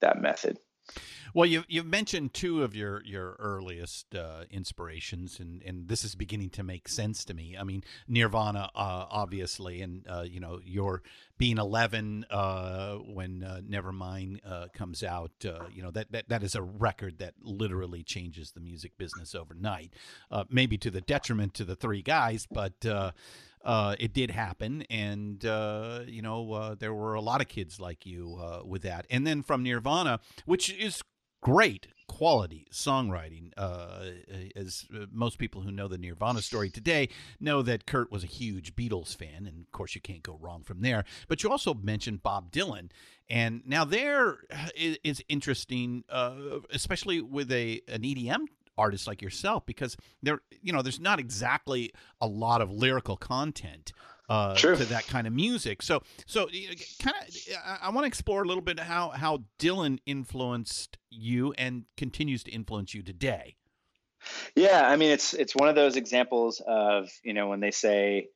that 0.00 0.20
method. 0.20 0.58
Well, 1.32 1.46
you 1.46 1.64
you've 1.68 1.86
mentioned 1.86 2.34
two 2.34 2.62
of 2.62 2.74
your 2.74 3.02
your 3.04 3.36
earliest 3.38 4.14
uh, 4.14 4.44
inspirations, 4.50 5.38
and 5.38 5.62
and 5.62 5.88
this 5.88 6.04
is 6.04 6.14
beginning 6.14 6.50
to 6.50 6.62
make 6.62 6.88
sense 6.88 7.24
to 7.26 7.34
me. 7.34 7.56
I 7.58 7.62
mean, 7.62 7.84
Nirvana, 8.08 8.70
uh, 8.74 9.06
obviously, 9.08 9.80
and 9.80 10.06
uh, 10.08 10.22
you 10.22 10.40
know, 10.40 10.60
your 10.64 11.02
being 11.38 11.58
11 11.58 12.26
uh, 12.30 12.96
when 12.96 13.42
uh, 13.42 13.60
Nevermind 13.66 14.40
uh, 14.44 14.66
comes 14.74 15.02
out, 15.02 15.30
you 15.72 15.82
know 15.82 15.90
that, 15.92 16.10
that 16.12 16.28
that 16.28 16.42
is 16.42 16.54
a 16.54 16.62
record 16.62 17.18
that 17.18 17.34
literally 17.40 18.02
changes 18.02 18.50
the 18.52 18.60
music 18.60 18.98
business 18.98 19.34
overnight. 19.34 19.92
Maybe 20.48 20.78
to 20.78 20.90
the 20.90 21.00
detriment 21.00 21.54
to 21.54 21.64
the 21.64 21.76
three 21.76 22.02
guys, 22.02 22.46
but. 22.50 22.84
Uh, 23.64 23.80
uh, 23.80 23.96
it 23.98 24.12
did 24.12 24.30
happen, 24.30 24.82
and 24.90 25.44
uh, 25.44 26.00
you 26.06 26.22
know 26.22 26.52
uh, 26.52 26.74
there 26.74 26.94
were 26.94 27.14
a 27.14 27.20
lot 27.20 27.40
of 27.40 27.48
kids 27.48 27.80
like 27.80 28.06
you 28.06 28.36
uh, 28.40 28.62
with 28.64 28.82
that. 28.82 29.06
And 29.10 29.26
then 29.26 29.42
from 29.42 29.62
Nirvana, 29.62 30.20
which 30.44 30.72
is 30.72 31.02
great 31.40 31.88
quality 32.06 32.66
songwriting. 32.72 33.52
Uh, 33.56 34.10
as 34.56 34.86
uh, 34.94 35.06
most 35.12 35.38
people 35.38 35.62
who 35.62 35.70
know 35.72 35.88
the 35.88 35.98
Nirvana 35.98 36.42
story 36.42 36.68
today 36.68 37.08
know 37.38 37.62
that 37.62 37.86
Kurt 37.86 38.10
was 38.10 38.24
a 38.24 38.26
huge 38.26 38.76
Beatles 38.76 39.16
fan, 39.16 39.46
and 39.46 39.62
of 39.62 39.72
course 39.72 39.94
you 39.94 40.00
can't 40.00 40.22
go 40.22 40.38
wrong 40.40 40.62
from 40.62 40.82
there. 40.82 41.04
But 41.28 41.42
you 41.42 41.50
also 41.50 41.72
mentioned 41.74 42.22
Bob 42.22 42.52
Dylan, 42.52 42.90
and 43.28 43.62
now 43.64 43.84
there 43.84 44.38
is, 44.76 44.98
is 45.02 45.22
interesting, 45.28 46.04
uh, 46.08 46.60
especially 46.70 47.20
with 47.20 47.50
a 47.52 47.80
an 47.88 48.02
EDM 48.02 48.46
artist 48.78 49.06
like 49.06 49.20
yourself 49.20 49.66
because 49.66 49.96
there 50.22 50.40
you 50.62 50.72
know 50.72 50.82
there's 50.82 51.00
not 51.00 51.18
exactly 51.18 51.92
a 52.20 52.26
lot 52.26 52.62
of 52.62 52.70
lyrical 52.70 53.16
content 53.16 53.92
uh, 54.30 54.54
to 54.54 54.76
that 54.76 55.06
kind 55.08 55.26
of 55.26 55.32
music. 55.32 55.82
So, 55.82 56.02
so 56.24 56.46
kind 57.02 57.16
of, 57.18 57.34
I, 57.66 57.78
I 57.82 57.90
want 57.90 58.04
to 58.04 58.06
explore 58.06 58.42
a 58.42 58.46
little 58.46 58.62
bit 58.62 58.78
how 58.78 59.10
how 59.10 59.42
Dylan 59.58 59.98
influenced 60.06 60.98
you 61.10 61.52
and 61.58 61.84
continues 61.96 62.44
to 62.44 62.52
influence 62.52 62.94
you 62.94 63.02
today. 63.02 63.56
Yeah, 64.54 64.88
I 64.88 64.96
mean, 64.96 65.10
it's 65.10 65.34
it's 65.34 65.54
one 65.54 65.68
of 65.68 65.74
those 65.74 65.96
examples 65.96 66.62
of 66.64 67.10
you 67.24 67.34
know 67.34 67.48
when 67.48 67.58
they 67.58 67.72
say, 67.72 68.28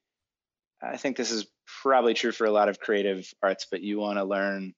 I 0.83 0.97
think 0.97 1.17
this 1.17 1.31
is 1.31 1.47
probably 1.83 2.15
true 2.15 2.33
for 2.33 2.45
a 2.45 2.51
lot 2.51 2.69
of 2.69 2.81
creative 2.81 3.33
arts, 3.41 3.67
but 3.71 3.81
you 3.81 4.01
want 4.01 4.19
to 4.19 4.25
learn 4.25 4.75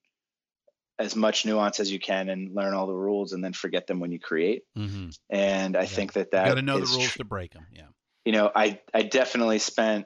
as 0.99 1.15
much 1.15 1.45
nuance 1.45 1.79
as 1.79 1.91
you 1.91 1.99
can 1.99 2.29
and 2.29 2.55
learn 2.55 2.73
all 2.73 2.87
the 2.87 2.93
rules 2.93 3.33
and 3.33 3.43
then 3.43 3.53
forget 3.53 3.85
them 3.87 3.99
when 3.99 4.11
you 4.11 4.19
create. 4.19 4.63
Mm-hmm. 4.77 5.09
And 5.29 5.77
I 5.77 5.81
Yeah. 5.81 5.85
think 5.87 6.13
that 6.13 6.31
that 6.31 6.45
you 6.45 6.51
got 6.51 6.55
to 6.55 6.61
know 6.63 6.79
the 6.79 6.85
rules 6.87 7.09
tr- 7.11 7.17
to 7.19 7.23
break 7.25 7.53
them. 7.53 7.67
Yeah. 7.71 7.87
you 8.25 8.31
know, 8.31 8.51
I 8.55 8.81
I 8.93 9.03
definitely 9.03 9.59
spent 9.59 10.05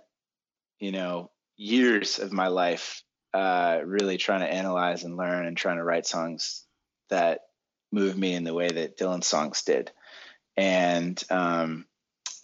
you 0.79 0.91
know 0.91 1.31
years 1.57 2.19
of 2.19 2.31
my 2.33 2.47
life 2.47 3.03
uh, 3.33 3.79
really 3.85 4.17
trying 4.17 4.41
to 4.41 4.51
analyze 4.51 5.03
and 5.03 5.15
learn 5.15 5.45
and 5.45 5.55
trying 5.55 5.77
to 5.77 5.83
write 5.83 6.05
songs 6.05 6.65
that 7.09 7.41
move 7.91 8.17
me 8.17 8.33
in 8.33 8.43
the 8.43 8.53
way 8.53 8.67
that 8.67 8.97
Dylan's 8.97 9.27
songs 9.27 9.63
did. 9.63 9.91
And 10.57 11.21
um, 11.29 11.85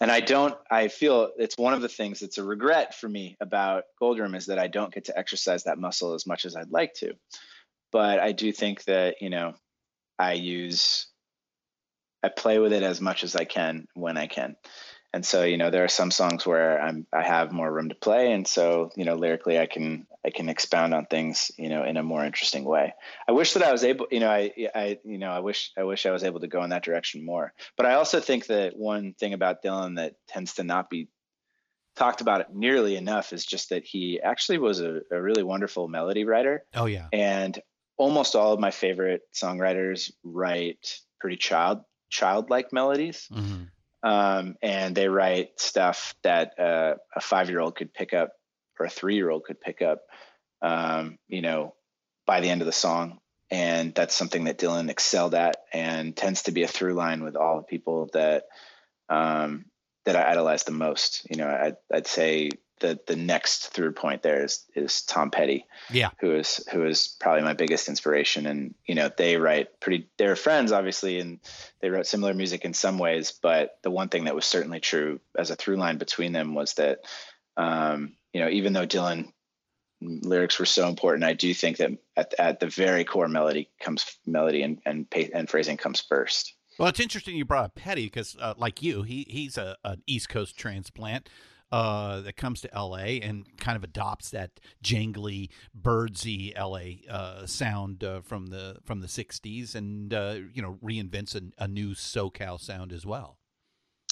and 0.00 0.10
I 0.10 0.20
don't. 0.20 0.54
I 0.70 0.88
feel 0.88 1.30
it's 1.36 1.58
one 1.58 1.74
of 1.74 1.82
the 1.82 1.88
things 1.88 2.20
that's 2.20 2.38
a 2.38 2.44
regret 2.44 2.94
for 2.94 3.08
me 3.08 3.36
about 3.40 3.84
Goldroom 4.00 4.34
is 4.34 4.46
that 4.46 4.58
I 4.58 4.68
don't 4.68 4.92
get 4.92 5.06
to 5.06 5.18
exercise 5.18 5.64
that 5.64 5.78
muscle 5.78 6.14
as 6.14 6.26
much 6.26 6.44
as 6.44 6.56
I'd 6.56 6.70
like 6.70 6.94
to. 6.94 7.14
But 7.92 8.18
I 8.18 8.32
do 8.32 8.52
think 8.52 8.84
that 8.84 9.16
you 9.20 9.30
know 9.30 9.54
I 10.18 10.34
use 10.34 11.06
I 12.22 12.28
play 12.28 12.58
with 12.58 12.72
it 12.72 12.82
as 12.82 13.00
much 13.00 13.24
as 13.24 13.36
I 13.36 13.44
can 13.44 13.86
when 13.94 14.16
I 14.16 14.26
can. 14.26 14.56
And 15.14 15.24
so, 15.24 15.42
you 15.42 15.56
know, 15.56 15.70
there 15.70 15.84
are 15.84 15.88
some 15.88 16.10
songs 16.10 16.44
where 16.44 16.80
I'm 16.80 17.06
I 17.14 17.22
have 17.22 17.50
more 17.50 17.72
room 17.72 17.88
to 17.88 17.94
play, 17.94 18.32
and 18.32 18.46
so 18.46 18.90
you 18.94 19.06
know, 19.06 19.14
lyrically, 19.14 19.58
I 19.58 19.64
can 19.64 20.06
I 20.24 20.30
can 20.30 20.50
expound 20.50 20.92
on 20.92 21.06
things, 21.06 21.50
you 21.56 21.70
know, 21.70 21.82
in 21.82 21.96
a 21.96 22.02
more 22.02 22.24
interesting 22.24 22.64
way. 22.64 22.92
I 23.26 23.32
wish 23.32 23.54
that 23.54 23.62
I 23.62 23.72
was 23.72 23.84
able, 23.84 24.06
you 24.10 24.20
know, 24.20 24.30
I 24.30 24.52
I 24.74 24.98
you 25.04 25.16
know, 25.16 25.30
I 25.30 25.38
wish 25.38 25.72
I 25.78 25.84
wish 25.84 26.04
I 26.04 26.10
was 26.10 26.24
able 26.24 26.40
to 26.40 26.46
go 26.46 26.62
in 26.62 26.70
that 26.70 26.84
direction 26.84 27.24
more. 27.24 27.54
But 27.76 27.86
I 27.86 27.94
also 27.94 28.20
think 28.20 28.46
that 28.46 28.76
one 28.76 29.14
thing 29.14 29.32
about 29.32 29.62
Dylan 29.62 29.96
that 29.96 30.16
tends 30.28 30.54
to 30.54 30.62
not 30.62 30.90
be 30.90 31.08
talked 31.96 32.20
about 32.20 32.54
nearly 32.54 32.94
enough 32.94 33.32
is 33.32 33.46
just 33.46 33.70
that 33.70 33.84
he 33.84 34.20
actually 34.20 34.58
was 34.58 34.80
a, 34.80 35.00
a 35.10 35.20
really 35.20 35.42
wonderful 35.42 35.88
melody 35.88 36.24
writer, 36.24 36.64
Oh 36.74 36.84
yeah. 36.84 37.08
and 37.14 37.58
almost 37.98 38.34
all 38.34 38.52
of 38.54 38.60
my 38.60 38.70
favorite 38.70 39.22
songwriters 39.34 40.10
write 40.24 41.00
pretty 41.20 41.36
child 41.36 41.82
childlike 42.10 42.72
melodies 42.72 43.28
Mm-hmm. 43.30 44.08
um, 44.08 44.56
and 44.62 44.96
they 44.96 45.08
write 45.08 45.60
stuff 45.60 46.14
that 46.22 46.58
uh, 46.58 46.94
a 47.14 47.20
five 47.20 47.50
year 47.50 47.60
old 47.60 47.76
could 47.76 47.92
pick 47.92 48.14
up 48.14 48.30
or 48.78 48.86
a 48.86 48.90
three 48.90 49.16
year 49.16 49.30
old 49.30 49.44
could 49.44 49.60
pick 49.60 49.82
up, 49.82 50.00
um, 50.62 51.18
you 51.28 51.42
know, 51.42 51.74
by 52.26 52.40
the 52.40 52.48
end 52.48 52.62
of 52.62 52.66
the 52.66 52.72
song. 52.72 53.18
And 53.50 53.94
that's 53.94 54.14
something 54.14 54.44
that 54.44 54.58
Dylan 54.58 54.90
excelled 54.90 55.34
at 55.34 55.56
and 55.72 56.14
tends 56.14 56.42
to 56.44 56.52
be 56.52 56.64
a 56.64 56.68
through 56.68 56.92
line 56.94 57.24
with 57.24 57.34
all 57.34 57.56
the 57.56 57.62
people 57.62 58.10
that 58.12 58.44
um, 59.08 59.64
that 60.04 60.16
I 60.16 60.30
idolize 60.30 60.64
the 60.64 60.72
most. 60.72 61.26
You 61.30 61.38
know, 61.38 61.48
I'd, 61.48 61.76
I'd 61.92 62.06
say 62.06 62.50
the 62.80 62.98
the 63.06 63.16
next 63.16 63.68
through 63.68 63.92
point 63.92 64.22
there 64.22 64.44
is 64.44 64.64
is 64.74 65.02
Tom 65.02 65.30
Petty 65.30 65.66
Yeah. 65.90 66.10
who 66.20 66.34
is 66.34 66.66
who 66.72 66.84
is 66.86 67.16
probably 67.20 67.42
my 67.42 67.54
biggest 67.54 67.88
inspiration. 67.88 68.46
And 68.46 68.74
you 68.86 68.94
know 68.94 69.10
they 69.16 69.36
write 69.36 69.80
pretty 69.80 70.08
they're 70.18 70.36
friends 70.36 70.72
obviously 70.72 71.20
and 71.20 71.40
they 71.80 71.90
wrote 71.90 72.06
similar 72.06 72.34
music 72.34 72.64
in 72.64 72.74
some 72.74 72.98
ways 72.98 73.32
but 73.42 73.78
the 73.82 73.90
one 73.90 74.08
thing 74.08 74.24
that 74.24 74.34
was 74.34 74.46
certainly 74.46 74.80
true 74.80 75.20
as 75.36 75.50
a 75.50 75.56
through 75.56 75.76
line 75.76 75.98
between 75.98 76.32
them 76.32 76.54
was 76.54 76.74
that 76.74 77.00
um, 77.56 78.14
you 78.32 78.40
know 78.40 78.48
even 78.48 78.72
though 78.72 78.86
dylan 78.86 79.32
lyrics 80.00 80.58
were 80.58 80.66
so 80.66 80.88
important 80.88 81.24
i 81.24 81.32
do 81.32 81.52
think 81.52 81.78
that 81.78 81.90
at, 82.16 82.32
at 82.38 82.60
the 82.60 82.68
very 82.68 83.04
core 83.04 83.28
melody 83.28 83.68
comes 83.80 84.06
melody 84.26 84.62
and 84.62 84.80
and, 84.86 85.06
and 85.34 85.48
phrasing 85.50 85.76
comes 85.76 86.00
first. 86.00 86.54
Well, 86.78 86.88
it's 86.88 87.00
interesting 87.00 87.34
you 87.34 87.44
brought 87.44 87.64
up 87.64 87.74
Petty 87.74 88.04
because, 88.04 88.36
uh, 88.40 88.54
like 88.56 88.82
you, 88.82 89.02
he 89.02 89.26
he's 89.28 89.58
a 89.58 89.76
an 89.82 90.00
East 90.06 90.28
Coast 90.28 90.56
transplant 90.56 91.28
uh, 91.70 92.20
that 92.20 92.36
comes 92.36 92.60
to 92.62 92.74
L.A. 92.74 93.20
and 93.20 93.44
kind 93.58 93.76
of 93.76 93.84
adopts 93.84 94.30
that 94.30 94.60
jangly, 94.82 95.50
Byrdsy 95.78 96.52
L.A. 96.56 97.02
Uh, 97.08 97.46
sound 97.46 98.02
uh, 98.02 98.20
from 98.20 98.46
the 98.46 98.78
from 98.84 99.00
the 99.00 99.06
'60s, 99.06 99.74
and 99.74 100.12
uh, 100.14 100.36
you 100.52 100.62
know 100.62 100.78
reinvents 100.82 101.34
a, 101.34 101.42
a 101.62 101.68
new 101.68 101.90
SoCal 101.90 102.60
sound 102.60 102.92
as 102.92 103.04
well. 103.04 103.38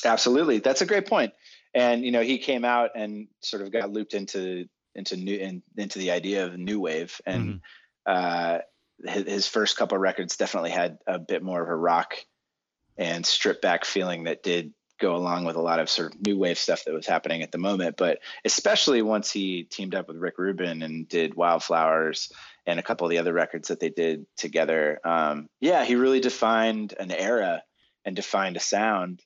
Absolutely, 0.05 0.59
that's 0.59 0.83
a 0.83 0.87
great 0.87 1.07
point. 1.07 1.33
And 1.75 2.05
you 2.05 2.13
know, 2.13 2.23
he 2.23 2.39
came 2.39 2.65
out 2.65 2.91
and 2.95 3.29
sort 3.43 3.63
of 3.63 3.73
got 3.73 3.91
looped 3.91 4.15
into 4.15 4.67
into 4.95 5.17
new 5.17 5.37
in, 5.37 5.63
into 5.77 5.99
the 5.99 6.11
idea 6.11 6.47
of 6.47 6.59
new 6.59 6.81
wave, 6.81 7.21
and 7.25 7.61
uh, 8.07 8.59
his, 9.05 9.25
his 9.25 9.47
first 9.47 9.77
couple 9.77 9.99
records 9.99 10.37
definitely 10.37 10.71
had 10.71 10.99
a 11.07 11.19
bit 11.19 11.43
more 11.43 11.63
of 11.63 11.69
a 11.69 11.77
rock 11.77 12.15
and 12.97 13.27
stripped 13.27 13.63
back 13.63 13.85
feeling 13.85 14.25
that 14.25 14.43
did 14.43 14.73
go 14.99 15.17
along 15.17 15.45
with 15.45 15.57
a 15.57 15.61
lot 15.61 15.81
of 15.81 15.91
sort 15.91 16.15
of 16.15 16.27
new 16.27 16.39
wave 16.39 16.59
stuff 16.59 16.85
that 16.85 16.95
was 16.95 17.07
happening 17.07 17.43
at 17.43 17.53
the 17.53 17.59
moment. 17.59 17.97
But 17.97 18.21
especially 18.45 19.03
once 19.03 19.31
he 19.31 19.65
teamed 19.65 19.95
up 19.95 20.09
with 20.09 20.17
Rick 20.17 20.39
Rubin 20.39 20.83
and 20.83 21.09
did 21.09 21.35
Wildflowers 21.35 22.33
and 22.67 22.79
a 22.79 22.83
couple 22.83 23.07
of 23.07 23.11
the 23.11 23.19
other 23.19 23.33
records 23.33 23.69
that 23.69 23.81
they 23.81 23.91
did 23.91 24.27
together, 24.37 25.01
um, 25.05 25.49
yeah, 25.61 25.85
he 25.85 25.97
really 25.97 26.21
defined 26.21 26.95
an 26.99 27.11
era 27.11 27.63
and 28.05 28.17
defined 28.17 28.57
a 28.57 28.61
sound 28.61 29.23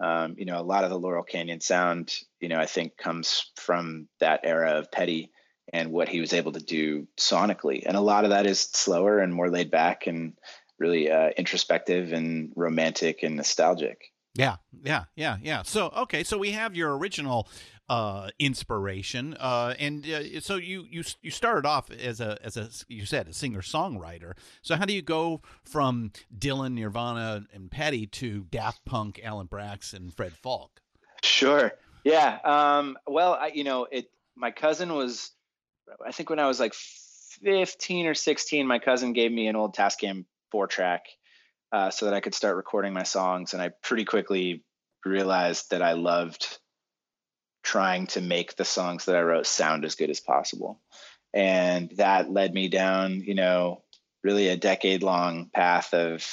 um, 0.00 0.34
you 0.38 0.44
know, 0.44 0.58
a 0.58 0.62
lot 0.62 0.84
of 0.84 0.90
the 0.90 0.98
Laurel 0.98 1.22
Canyon 1.22 1.60
sound, 1.60 2.14
you 2.40 2.48
know, 2.48 2.58
I 2.58 2.66
think 2.66 2.96
comes 2.96 3.50
from 3.56 4.08
that 4.20 4.40
era 4.42 4.78
of 4.78 4.90
Petty 4.90 5.30
and 5.72 5.92
what 5.92 6.08
he 6.08 6.20
was 6.20 6.32
able 6.32 6.52
to 6.52 6.60
do 6.60 7.06
sonically. 7.18 7.84
And 7.86 7.96
a 7.96 8.00
lot 8.00 8.24
of 8.24 8.30
that 8.30 8.46
is 8.46 8.60
slower 8.60 9.20
and 9.20 9.32
more 9.32 9.50
laid 9.50 9.70
back 9.70 10.06
and 10.06 10.34
really 10.78 11.10
uh, 11.10 11.30
introspective 11.36 12.12
and 12.12 12.52
romantic 12.56 13.22
and 13.22 13.36
nostalgic. 13.36 14.12
Yeah, 14.34 14.56
yeah, 14.82 15.04
yeah, 15.14 15.36
yeah. 15.42 15.62
So 15.62 15.90
okay, 15.96 16.24
so 16.24 16.38
we 16.38 16.50
have 16.52 16.74
your 16.74 16.96
original 16.96 17.48
uh, 17.88 18.30
inspiration. 18.38 19.34
Uh, 19.38 19.74
and 19.78 20.06
uh, 20.08 20.40
so 20.40 20.56
you 20.56 20.86
you 20.90 21.04
you 21.22 21.30
started 21.30 21.66
off 21.66 21.90
as 21.90 22.20
a 22.20 22.38
as 22.42 22.56
a 22.56 22.68
you 22.88 23.06
said 23.06 23.28
a 23.28 23.32
singer 23.32 23.60
songwriter. 23.60 24.32
So 24.62 24.76
how 24.76 24.84
do 24.84 24.92
you 24.92 25.02
go 25.02 25.40
from 25.64 26.12
Dylan, 26.36 26.72
Nirvana, 26.74 27.46
and 27.52 27.70
Petty 27.70 28.06
to 28.08 28.46
Daft 28.50 28.84
Punk, 28.84 29.20
Alan 29.22 29.46
Braxe, 29.46 29.92
and 29.92 30.12
Fred 30.12 30.32
Falke? 30.42 30.80
Sure. 31.22 31.72
Yeah. 32.04 32.38
Um, 32.44 32.98
well, 33.06 33.34
I, 33.34 33.48
you 33.54 33.64
know, 33.64 33.86
it. 33.90 34.10
My 34.36 34.50
cousin 34.50 34.92
was, 34.92 35.30
I 36.04 36.10
think 36.10 36.28
when 36.28 36.40
I 36.40 36.48
was 36.48 36.58
like 36.58 36.74
15 36.74 38.06
or 38.06 38.14
16, 38.14 38.66
my 38.66 38.80
cousin 38.80 39.12
gave 39.12 39.30
me 39.30 39.46
an 39.46 39.54
old 39.54 39.76
Tascam 39.76 40.24
four 40.50 40.66
track 40.66 41.04
uh, 41.74 41.90
so 41.90 42.04
that 42.04 42.14
I 42.14 42.20
could 42.20 42.36
start 42.36 42.54
recording 42.54 42.92
my 42.92 43.02
songs. 43.02 43.52
And 43.52 43.60
I 43.60 43.70
pretty 43.82 44.04
quickly 44.04 44.62
realized 45.04 45.70
that 45.70 45.82
I 45.82 45.94
loved 45.94 46.58
trying 47.64 48.06
to 48.08 48.20
make 48.20 48.54
the 48.54 48.64
songs 48.64 49.06
that 49.06 49.16
I 49.16 49.22
wrote 49.22 49.44
sound 49.44 49.84
as 49.84 49.96
good 49.96 50.08
as 50.08 50.20
possible. 50.20 50.80
And 51.32 51.90
that 51.96 52.30
led 52.30 52.54
me 52.54 52.68
down, 52.68 53.22
you 53.22 53.34
know, 53.34 53.82
really 54.22 54.50
a 54.50 54.56
decade 54.56 55.02
long 55.02 55.50
path 55.52 55.92
of 55.94 56.24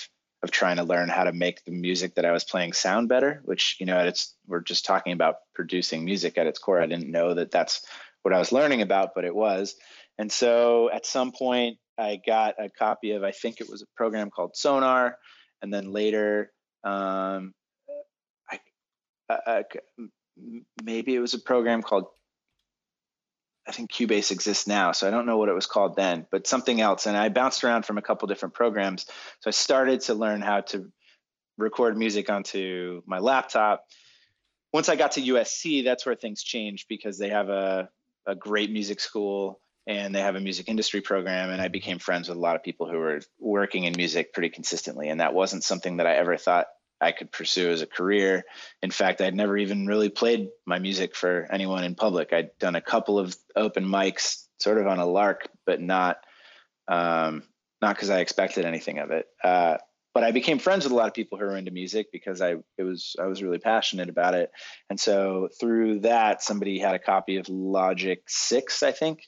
of 0.44 0.52
trying 0.52 0.78
to 0.78 0.84
learn 0.84 1.10
how 1.10 1.24
to 1.24 1.34
make 1.34 1.64
the 1.66 1.72
music 1.72 2.16
that 2.16 2.26
I 2.26 2.32
was 2.32 2.44
playing 2.44 2.74
sound 2.74 3.10
better, 3.10 3.42
which, 3.44 3.78
you 3.80 3.88
know, 3.88 3.98
at 3.98 4.08
its 4.08 4.36
we're 4.46 4.60
just 4.60 4.86
talking 4.86 5.14
about 5.14 5.38
producing 5.56 6.06
music 6.06 6.38
at 6.38 6.48
its 6.48 6.60
core. 6.60 6.80
I 6.80 6.86
didn't 6.86 7.12
know 7.12 7.34
that 7.34 7.50
that's 7.50 7.84
what 8.22 8.34
I 8.34 8.40
was 8.40 8.52
learning 8.52 8.84
about, 8.84 9.16
but 9.16 9.26
it 9.26 9.34
was. 9.34 9.76
And 10.20 10.32
so 10.32 10.92
at 10.92 11.08
some 11.08 11.32
point 11.32 11.80
I 12.02 12.20
got 12.26 12.56
a 12.58 12.70
copy 12.70 13.12
of, 13.12 13.24
I 13.24 13.32
think 13.32 13.62
it 13.62 13.70
was 13.70 13.82
a 13.84 13.86
program 13.96 14.30
called 14.30 14.56
Sonar. 14.56 15.18
And 15.62 15.72
then 15.72 15.92
later, 15.92 16.52
um, 16.84 17.54
I, 18.50 18.60
I, 19.30 19.38
I, 19.46 19.64
maybe 20.84 21.14
it 21.16 21.20
was 21.20 21.36
a 21.36 21.40
program 21.40 21.84
called, 21.84 22.06
I 23.68 23.72
think 23.72 23.92
Cubase 23.92 24.32
exists 24.32 24.66
now. 24.66 24.92
So 24.92 25.08
I 25.08 25.12
don't 25.12 25.28
know 25.28 25.38
what 25.38 25.50
it 25.50 25.54
was 25.54 25.68
called 25.68 25.96
then, 25.96 26.26
but 26.32 26.48
something 26.48 26.82
else. 26.82 27.06
And 27.06 27.16
I 27.16 27.30
bounced 27.30 27.64
around 27.64 27.86
from 27.86 28.00
a 28.00 28.02
couple 28.02 28.28
different 28.28 28.56
programs. 28.56 29.06
So 29.42 29.48
I 29.48 29.52
started 29.52 30.02
to 30.02 30.16
learn 30.16 30.42
how 30.42 30.62
to 30.62 30.92
record 31.60 31.96
music 31.96 32.32
onto 32.32 33.04
my 33.06 33.20
laptop. 33.20 33.86
Once 34.74 34.90
I 34.90 34.96
got 34.96 35.12
to 35.14 35.22
USC, 35.22 35.84
that's 35.84 36.06
where 36.06 36.16
things 36.16 36.42
changed 36.42 36.88
because 36.90 37.20
they 37.20 37.30
have 37.30 37.50
a, 37.50 37.90
a 38.26 38.34
great 38.34 38.72
music 38.72 39.00
school 39.00 39.62
and 39.88 40.14
they 40.14 40.22
have 40.22 40.36
a 40.36 40.40
music 40.40 40.70
industry 40.70 41.02
program 41.02 41.50
and 41.50 41.62
i 41.62 41.68
became 41.68 42.00
friends 42.00 42.30
with 42.30 42.38
a 42.38 42.42
lot 42.42 42.56
of 42.56 42.64
people 42.64 42.90
who 42.90 42.98
were 42.98 43.20
working 43.40 43.84
in 43.84 43.94
music 43.96 44.34
pretty 44.34 44.50
consistently 44.50 45.10
and 45.10 45.20
that 45.20 45.34
wasn't 45.34 45.64
something 45.64 45.98
that 45.98 46.08
i 46.08 46.16
ever 46.16 46.38
thought 46.38 46.68
i 47.00 47.12
could 47.12 47.32
pursue 47.32 47.72
as 47.72 47.82
a 47.82 47.88
career. 47.88 48.44
In 48.84 48.92
fact 48.92 49.22
i'd 49.22 49.36
never 49.36 49.58
even 49.58 49.88
really 49.88 50.10
played 50.10 50.50
my 50.66 50.80
music 50.80 51.16
for 51.16 51.48
anyone 51.52 51.84
in 51.84 51.96
public. 51.96 52.32
I'd 52.32 52.58
done 52.60 52.76
a 52.76 52.82
couple 52.82 53.18
of 53.18 53.36
open 53.56 53.86
mics 53.86 54.46
sort 54.60 54.78
of 54.78 54.88
on 54.88 55.00
a 55.00 55.06
lark 55.06 55.50
but 55.66 55.82
not 55.82 56.18
um, 56.88 57.44
not 57.82 57.96
because 57.96 58.10
i 58.10 58.20
expected 58.20 58.66
anything 58.66 59.00
of 59.00 59.12
it. 59.12 59.26
Uh, 59.44 59.78
but 60.14 60.24
I 60.24 60.32
became 60.32 60.60
friends 60.60 60.84
with 60.84 60.92
a 60.92 60.96
lot 60.96 61.08
of 61.08 61.14
people 61.14 61.38
who 61.38 61.46
were 61.46 61.56
into 61.56 61.72
music 61.72 62.08
because 62.12 62.42
I 62.42 62.56
it 62.78 62.84
was 62.84 63.16
I 63.20 63.28
was 63.28 63.42
really 63.42 63.60
passionate 63.60 64.10
about 64.10 64.34
it, 64.34 64.52
and 64.90 65.00
so 65.00 65.50
through 65.60 66.02
that, 66.02 66.44
somebody 66.44 66.80
had 66.80 66.96
a 66.96 67.00
copy 67.00 67.38
of 67.38 67.48
Logic 67.48 68.22
Six, 68.28 68.84
I 68.84 68.92
think, 68.92 69.22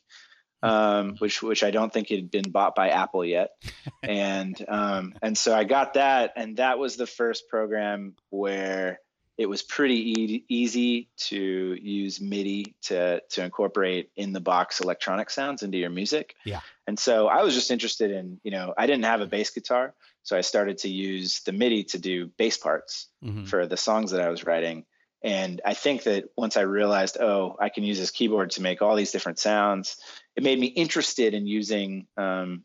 um, 0.63 1.15
which 1.17 1.43
which 1.43 1.63
I 1.63 1.71
don't 1.71 1.91
think 1.91 2.09
had 2.09 2.31
been 2.31 2.49
bought 2.49 2.73
by 2.73 2.89
Apple 2.89 3.25
yet, 3.25 3.51
and 4.03 4.55
um, 4.67 5.13
and 5.21 5.37
so 5.37 5.55
I 5.55 5.65
got 5.65 5.95
that, 5.95 6.33
and 6.35 6.57
that 6.57 6.79
was 6.79 6.95
the 6.95 7.05
first 7.05 7.49
program 7.49 8.15
where 8.29 8.99
it 9.37 9.47
was 9.47 9.61
pretty 9.61 10.21
e- 10.21 10.45
easy 10.47 11.09
to 11.17 11.37
use 11.37 12.21
MIDI 12.21 12.75
to 12.83 13.21
to 13.31 13.43
incorporate 13.43 14.09
in 14.15 14.31
the 14.31 14.39
box 14.39 14.79
electronic 14.79 15.29
sounds 15.29 15.63
into 15.63 15.77
your 15.77 15.89
music. 15.89 16.35
Yeah. 16.45 16.61
And 16.87 16.97
so 16.97 17.27
I 17.27 17.43
was 17.43 17.53
just 17.53 17.71
interested 17.71 18.11
in, 18.11 18.39
you 18.43 18.51
know, 18.51 18.73
I 18.77 18.87
didn't 18.87 19.05
have 19.05 19.21
a 19.21 19.25
bass 19.25 19.49
guitar, 19.49 19.93
so 20.21 20.37
I 20.37 20.41
started 20.41 20.79
to 20.79 20.89
use 20.89 21.41
the 21.41 21.51
MIDI 21.51 21.83
to 21.85 21.99
do 21.99 22.27
bass 22.37 22.57
parts 22.57 23.07
mm-hmm. 23.23 23.45
for 23.45 23.65
the 23.65 23.77
songs 23.77 24.11
that 24.11 24.21
I 24.21 24.29
was 24.29 24.45
writing. 24.45 24.85
And 25.23 25.61
I 25.65 25.73
think 25.73 26.03
that 26.03 26.25
once 26.35 26.57
I 26.57 26.61
realized, 26.61 27.17
oh, 27.19 27.55
I 27.59 27.69
can 27.69 27.83
use 27.83 27.97
this 27.97 28.11
keyboard 28.11 28.51
to 28.51 28.61
make 28.61 28.81
all 28.81 28.95
these 28.95 29.11
different 29.11 29.39
sounds, 29.39 29.97
it 30.35 30.43
made 30.43 30.59
me 30.59 30.67
interested 30.67 31.33
in 31.33 31.47
using 31.47 32.07
um, 32.17 32.63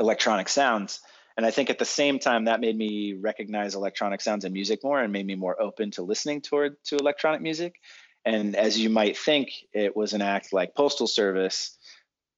electronic 0.00 0.48
sounds. 0.48 1.00
And 1.36 1.46
I 1.46 1.52
think 1.52 1.70
at 1.70 1.78
the 1.78 1.84
same 1.84 2.18
time, 2.18 2.44
that 2.44 2.60
made 2.60 2.76
me 2.76 3.14
recognize 3.14 3.74
electronic 3.74 4.20
sounds 4.20 4.44
and 4.44 4.52
music 4.52 4.82
more 4.82 5.00
and 5.00 5.12
made 5.12 5.26
me 5.26 5.36
more 5.36 5.60
open 5.60 5.92
to 5.92 6.02
listening 6.02 6.40
toward 6.40 6.76
to 6.84 6.96
electronic 6.96 7.40
music. 7.40 7.76
And 8.24 8.56
as 8.56 8.78
you 8.78 8.90
might 8.90 9.16
think, 9.16 9.50
it 9.72 9.96
was 9.96 10.12
an 10.12 10.22
act 10.22 10.52
like 10.52 10.74
Postal 10.74 11.06
Service 11.06 11.76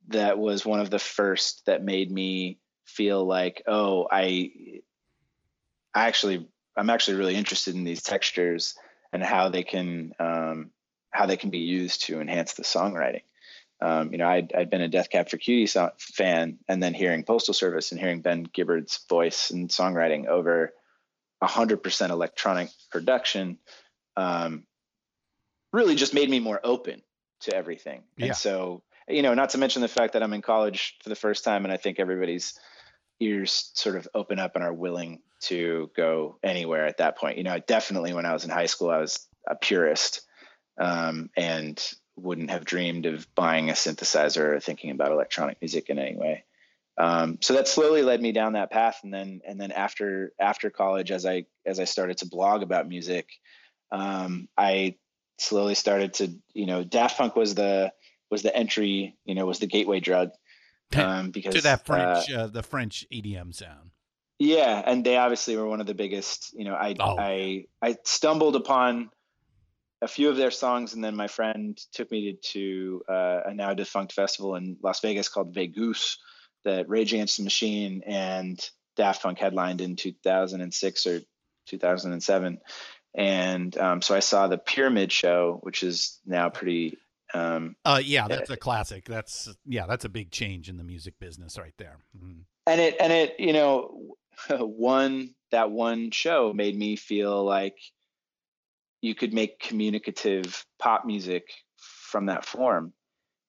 that 0.08 0.38
was 0.38 0.64
one 0.64 0.80
of 0.80 0.90
the 0.90 0.98
first 0.98 1.64
that 1.66 1.82
made 1.82 2.10
me 2.10 2.58
feel 2.84 3.24
like, 3.24 3.62
oh, 3.66 4.06
I, 4.10 4.50
I 5.94 6.06
actually, 6.06 6.48
I'm 6.76 6.90
actually 6.90 7.16
really 7.16 7.34
interested 7.34 7.74
in 7.74 7.84
these 7.84 8.02
textures 8.02 8.76
and 9.12 9.22
how 9.22 9.48
they 9.48 9.62
can 9.62 10.12
um, 10.18 10.70
how 11.10 11.26
they 11.26 11.36
can 11.36 11.50
be 11.50 11.58
used 11.58 12.06
to 12.06 12.20
enhance 12.20 12.54
the 12.54 12.62
songwriting. 12.62 13.22
Um, 13.80 14.12
you 14.12 14.18
know, 14.18 14.28
I'd, 14.28 14.54
I'd 14.54 14.70
been 14.70 14.80
a 14.80 14.88
Death 14.88 15.10
Cab 15.10 15.28
for 15.28 15.36
Cutie 15.36 15.70
fan, 15.98 16.58
and 16.68 16.82
then 16.82 16.94
hearing 16.94 17.24
Postal 17.24 17.54
Service 17.54 17.92
and 17.92 18.00
hearing 18.00 18.22
Ben 18.22 18.44
Gibbard's 18.44 19.00
voice 19.08 19.50
and 19.50 19.68
songwriting 19.68 20.26
over 20.26 20.72
100% 21.42 22.10
electronic 22.10 22.70
production 22.90 23.58
um, 24.16 24.64
really 25.72 25.94
just 25.94 26.14
made 26.14 26.30
me 26.30 26.40
more 26.40 26.60
open 26.64 27.02
to 27.42 27.54
everything. 27.54 28.02
And 28.28 28.36
so, 28.36 28.82
you 29.08 29.22
know, 29.22 29.34
not 29.34 29.50
to 29.50 29.58
mention 29.58 29.82
the 29.82 29.88
fact 29.88 30.14
that 30.14 30.22
I'm 30.22 30.32
in 30.32 30.40
college 30.40 30.96
for 31.02 31.10
the 31.10 31.14
first 31.16 31.44
time, 31.44 31.64
and 31.64 31.72
I 31.72 31.76
think 31.76 32.00
everybody's 32.00 32.58
ears 33.20 33.70
sort 33.74 33.96
of 33.96 34.08
open 34.14 34.38
up 34.38 34.56
and 34.56 34.64
are 34.64 34.72
willing 34.72 35.20
to 35.48 35.90
go 35.96 36.38
anywhere 36.42 36.86
at 36.86 36.98
that 36.98 37.18
point. 37.18 37.38
You 37.38 37.44
know, 37.44 37.58
definitely 37.58 38.12
when 38.12 38.26
I 38.26 38.32
was 38.32 38.44
in 38.44 38.50
high 38.50 38.66
school, 38.66 38.90
I 38.90 38.98
was 38.98 39.26
a 39.46 39.54
purist 39.54 40.22
um, 40.78 41.30
and 41.36 41.82
wouldn't 42.16 42.50
have 42.50 42.64
dreamed 42.64 43.06
of 43.06 43.32
buying 43.34 43.70
a 43.70 43.74
synthesizer 43.74 44.54
or 44.54 44.60
thinking 44.60 44.90
about 44.90 45.12
electronic 45.12 45.58
music 45.60 45.88
in 45.90 45.98
any 45.98 46.16
way. 46.16 46.44
Um, 46.98 47.38
so 47.42 47.54
that 47.54 47.68
slowly 47.68 48.02
led 48.02 48.22
me 48.22 48.32
down 48.32 48.54
that 48.54 48.70
path, 48.70 49.00
and 49.04 49.12
then 49.12 49.42
and 49.46 49.60
then 49.60 49.70
after 49.70 50.32
after 50.40 50.70
college, 50.70 51.10
as 51.10 51.26
I 51.26 51.44
as 51.66 51.78
I 51.78 51.84
started 51.84 52.18
to 52.18 52.26
blog 52.26 52.62
about 52.62 52.88
music, 52.88 53.28
um, 53.92 54.48
I 54.56 54.96
slowly 55.38 55.74
started 55.74 56.14
to 56.14 56.34
you 56.54 56.64
know 56.64 56.84
Daft 56.84 57.18
Punk 57.18 57.36
was 57.36 57.54
the 57.54 57.92
was 58.30 58.42
the 58.42 58.54
entry 58.56 59.16
you 59.26 59.34
know 59.34 59.44
was 59.44 59.58
the 59.58 59.66
gateway 59.66 60.00
drug 60.00 60.30
um, 60.96 61.32
because 61.32 61.54
to 61.54 61.60
that 61.62 61.84
French 61.84 62.32
uh, 62.32 62.38
uh, 62.38 62.46
the 62.46 62.62
French 62.62 63.06
EDM 63.12 63.54
sound. 63.54 63.90
Yeah, 64.38 64.82
and 64.84 65.04
they 65.04 65.16
obviously 65.16 65.56
were 65.56 65.66
one 65.66 65.80
of 65.80 65.86
the 65.86 65.94
biggest. 65.94 66.52
You 66.54 66.64
know, 66.64 66.74
I 66.74 66.94
oh. 67.00 67.16
I 67.18 67.64
I 67.80 67.96
stumbled 68.04 68.56
upon 68.56 69.10
a 70.02 70.08
few 70.08 70.28
of 70.28 70.36
their 70.36 70.50
songs, 70.50 70.94
and 70.94 71.02
then 71.02 71.16
my 71.16 71.26
friend 71.26 71.78
took 71.92 72.10
me 72.10 72.32
to, 72.32 72.52
to 72.52 73.02
uh, 73.08 73.40
a 73.46 73.54
now 73.54 73.72
defunct 73.72 74.12
festival 74.12 74.54
in 74.56 74.76
Las 74.82 75.00
Vegas 75.00 75.28
called 75.28 75.54
Vegoose 75.54 76.16
that 76.64 76.88
Rage 76.88 77.14
Against 77.14 77.38
the 77.38 77.44
Machine 77.44 78.02
and 78.06 78.58
Daft 78.96 79.22
Punk 79.22 79.38
headlined 79.38 79.80
in 79.80 79.96
2006 79.96 81.06
or 81.06 81.20
2007. 81.66 82.58
And 83.14 83.78
um, 83.78 84.02
so 84.02 84.14
I 84.14 84.20
saw 84.20 84.48
the 84.48 84.58
Pyramid 84.58 85.10
Show, 85.10 85.58
which 85.62 85.82
is 85.82 86.20
now 86.26 86.50
pretty. 86.50 86.98
Um, 87.32 87.76
uh, 87.84 88.00
yeah, 88.04 88.28
that's 88.28 88.50
a 88.50 88.56
classic. 88.56 89.06
That's 89.06 89.48
yeah, 89.64 89.86
that's 89.86 90.04
a 90.04 90.10
big 90.10 90.30
change 90.30 90.68
in 90.68 90.76
the 90.76 90.84
music 90.84 91.14
business 91.18 91.58
right 91.58 91.74
there. 91.78 91.98
Mm-hmm. 92.16 92.40
And 92.66 92.80
it 92.80 92.96
and 93.00 93.12
it 93.12 93.36
you 93.38 93.52
know 93.52 94.14
one 94.50 95.34
that 95.50 95.70
one 95.70 96.10
show 96.10 96.52
made 96.52 96.76
me 96.76 96.96
feel 96.96 97.44
like 97.44 97.78
you 99.00 99.14
could 99.14 99.32
make 99.32 99.60
communicative 99.60 100.64
pop 100.78 101.04
music 101.04 101.50
from 101.76 102.26
that 102.26 102.44
form. 102.44 102.92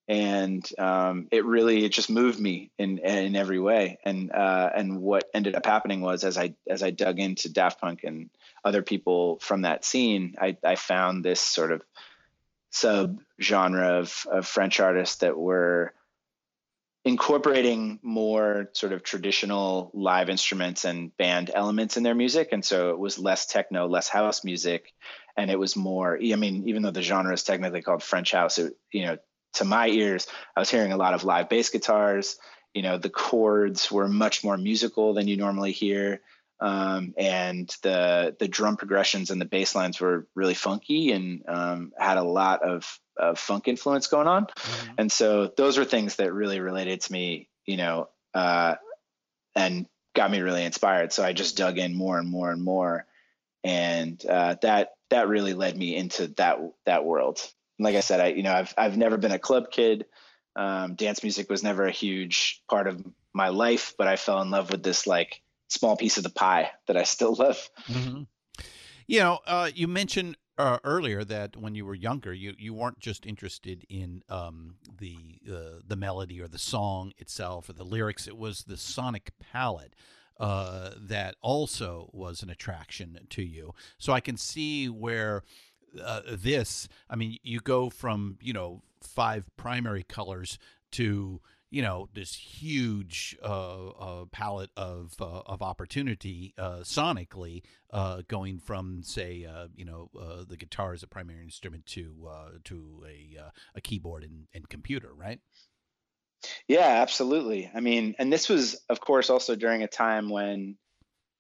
And 0.10 0.68
um, 0.78 1.28
it 1.32 1.44
really 1.44 1.84
it 1.84 1.92
just 1.92 2.10
moved 2.10 2.40
me 2.40 2.72
in 2.78 3.00
in 3.00 3.36
every 3.36 3.60
way. 3.60 4.00
And 4.06 4.32
uh, 4.32 4.70
and 4.74 5.02
what 5.02 5.26
ended 5.34 5.56
up 5.56 5.66
happening 5.66 6.00
was 6.00 6.24
as 6.24 6.38
I 6.38 6.54
as 6.70 6.82
I 6.82 6.92
dug 6.92 7.20
into 7.20 7.52
Daft 7.52 7.82
Punk 7.82 8.04
and 8.04 8.30
other 8.64 8.82
people 8.82 9.40
from 9.40 9.64
that 9.64 9.84
scene 9.84 10.36
I, 10.40 10.58
I 10.64 10.76
found 10.76 11.26
this 11.26 11.42
sort 11.42 11.72
of 11.72 11.82
sub 12.70 13.20
genre 13.42 14.00
of, 14.00 14.26
of 14.32 14.46
French 14.48 14.80
artists 14.80 15.18
that 15.18 15.38
were 15.38 15.94
incorporating 17.08 18.00
more 18.04 18.70
sort 18.74 18.92
of 18.92 19.02
traditional 19.02 19.90
live 19.94 20.30
instruments 20.30 20.84
and 20.84 21.16
band 21.16 21.50
elements 21.54 21.96
in 21.96 22.04
their 22.04 22.14
music. 22.14 22.50
And 22.52 22.64
so 22.64 22.90
it 22.90 23.00
was 23.00 23.18
less 23.18 23.46
techno 23.46 23.88
less 23.88 24.10
house 24.10 24.44
music. 24.44 24.94
And 25.38 25.50
it 25.50 25.58
was 25.58 25.76
more 25.76 26.18
i 26.18 26.36
mean 26.36 26.68
even 26.68 26.82
though 26.82 26.92
the 26.92 27.02
genre 27.02 27.34
is 27.34 27.44
technically 27.44 27.84
called 27.84 28.02
french 28.02 28.32
house 28.32 28.58
it, 28.58 28.74
you 28.92 29.06
know 29.06 29.18
to 29.54 29.66
my 29.66 29.88
ears 29.88 30.26
i 30.56 30.60
was 30.60 30.72
hearing 30.72 30.92
a 30.92 30.98
lot 30.98 31.14
of 31.14 31.24
live 31.24 31.48
bass 31.48 31.70
guitars. 31.70 32.38
You 32.74 32.82
know 32.82 32.98
the 32.98 33.10
chords 33.10 33.92
were 33.92 34.08
much 34.08 34.44
more 34.44 34.58
musical 34.58 35.14
than 35.14 35.28
you 35.28 35.38
normally 35.38 35.72
hear. 35.72 36.22
Um, 36.60 37.14
and 37.18 37.70
the 37.84 38.36
the 38.40 38.48
drum 38.48 38.78
progressions 38.78 39.30
and 39.30 39.40
the 39.40 39.46
bass 39.46 39.76
lines 39.76 40.00
were 40.00 40.28
really 40.36 40.56
funky 40.56 41.12
and 41.12 41.44
um, 41.48 41.94
had 41.98 42.18
a 42.18 42.24
lot 42.24 42.64
of, 42.64 43.00
of 43.20 43.40
funk 43.40 43.68
influence 43.68 44.08
going 44.08 44.28
on. 44.28 44.46
Mm-hmm. 44.46 44.94
And 44.98 45.12
so 45.12 45.52
those 45.56 45.78
were 45.78 45.86
things 45.86 46.16
that 46.18 46.34
really 46.34 46.60
related 46.60 47.02
to 47.02 47.12
me, 47.12 47.50
you 47.66 47.78
know, 47.78 48.10
uh, 48.34 48.76
and 49.56 49.88
got 50.16 50.32
me 50.32 50.42
really 50.42 50.64
inspired. 50.66 51.14
So 51.14 51.24
I 51.24 51.34
just 51.34 51.58
dug 51.58 51.78
in 51.78 51.96
more 51.96 52.18
and 52.18 52.30
more 52.30 52.52
and 52.52 52.64
more, 52.64 53.06
and 53.64 54.24
uh, 54.26 54.56
that 54.62 54.96
that 55.10 55.28
really 55.28 55.54
led 55.54 55.78
me 55.78 55.96
into 55.96 56.28
that 56.38 56.60
that 56.86 57.06
world. 57.06 57.40
And 57.78 57.86
like 57.86 57.96
I 57.96 58.02
said, 58.02 58.20
I 58.20 58.28
you 58.28 58.44
know 58.44 58.54
I've 58.54 58.74
I've 58.78 58.98
never 58.98 59.18
been 59.18 59.32
a 59.32 59.40
club 59.40 59.72
kid. 59.72 60.06
Um, 60.56 60.96
dance 60.96 61.22
music 61.22 61.50
was 61.50 61.62
never 61.62 61.86
a 61.86 61.92
huge 61.92 62.64
part 62.68 62.88
of 62.88 63.04
my 63.32 63.50
life, 63.50 63.94
but 63.98 64.08
I 64.08 64.16
fell 64.16 64.42
in 64.42 64.50
love 64.50 64.72
with 64.72 64.82
this 64.82 65.06
like 65.06 65.42
small 65.68 65.96
piece 65.96 66.18
of 66.18 66.24
the 66.24 66.32
pie 66.32 66.72
that 66.88 66.98
I 66.98 67.04
still 67.04 67.36
love. 67.40 67.70
Mm-hmm. 67.88 68.24
You 69.06 69.20
know, 69.20 69.40
uh, 69.46 69.70
you 69.74 69.88
mentioned 69.88 70.36
uh, 70.58 70.80
earlier 70.84 71.24
that 71.24 71.56
when 71.56 71.76
you 71.76 71.86
were 71.86 71.96
younger, 71.96 72.34
you, 72.34 72.54
you 72.58 72.74
weren't 72.74 73.00
just 73.00 73.26
interested 73.26 73.86
in 73.90 74.24
um, 74.30 74.76
the 75.00 75.40
uh, 75.50 75.80
the 75.86 75.96
melody 75.96 76.42
or 76.42 76.48
the 76.48 76.58
song 76.58 77.14
itself 77.18 77.70
or 77.70 77.74
the 77.74 77.84
lyrics. 77.84 78.28
It 78.28 78.38
was 78.38 78.64
the 78.64 78.78
sonic 78.78 79.32
palette 79.40 79.94
uh, 80.40 80.92
that 80.98 81.36
also 81.42 82.10
was 82.12 82.42
an 82.42 82.50
attraction 82.50 83.20
to 83.30 83.44
you. 83.44 83.74
So 83.98 84.14
I 84.14 84.20
can 84.20 84.38
see 84.38 84.88
where 84.88 85.44
uh, 86.02 86.22
this. 86.28 86.88
I 87.10 87.16
mean, 87.16 87.38
you 87.44 87.60
go 87.60 87.90
from 87.90 88.38
you 88.42 88.54
know 88.54 88.82
five 89.02 89.46
primary 89.58 90.04
colors 90.04 90.58
to 90.92 91.42
you 91.70 91.82
know 91.82 92.08
this 92.14 92.34
huge 92.34 93.38
uh, 93.44 93.88
uh, 93.90 94.26
palette 94.32 94.72
of 94.78 95.14
uh, 95.20 95.42
of 95.46 95.62
opportunity 95.62 96.54
uh, 96.58 96.80
sonically, 96.80 97.64
uh, 97.92 98.22
going 98.28 98.60
from 98.60 99.04
say 99.04 99.46
uh, 99.46 99.68
you 99.76 99.86
know 99.86 100.10
the 100.48 100.58
guitar 100.58 100.94
as 100.94 101.04
a 101.04 101.08
primary 101.08 101.44
instrument 101.44 101.86
to 101.86 102.30
to 102.64 103.06
a 103.08 103.38
a 103.76 103.82
keyboard 103.82 104.24
and, 104.24 104.48
and 104.54 104.70
computer, 104.70 105.14
right? 105.14 105.40
Yeah, 106.68 107.02
absolutely. 107.02 107.70
I 107.74 107.80
mean, 107.80 108.16
and 108.20 108.32
this 108.32 108.48
was, 108.48 108.80
of 108.90 109.00
course, 109.00 109.30
also 109.30 109.56
during 109.56 109.84
a 109.84 109.88
time 109.88 110.30
when, 110.30 110.78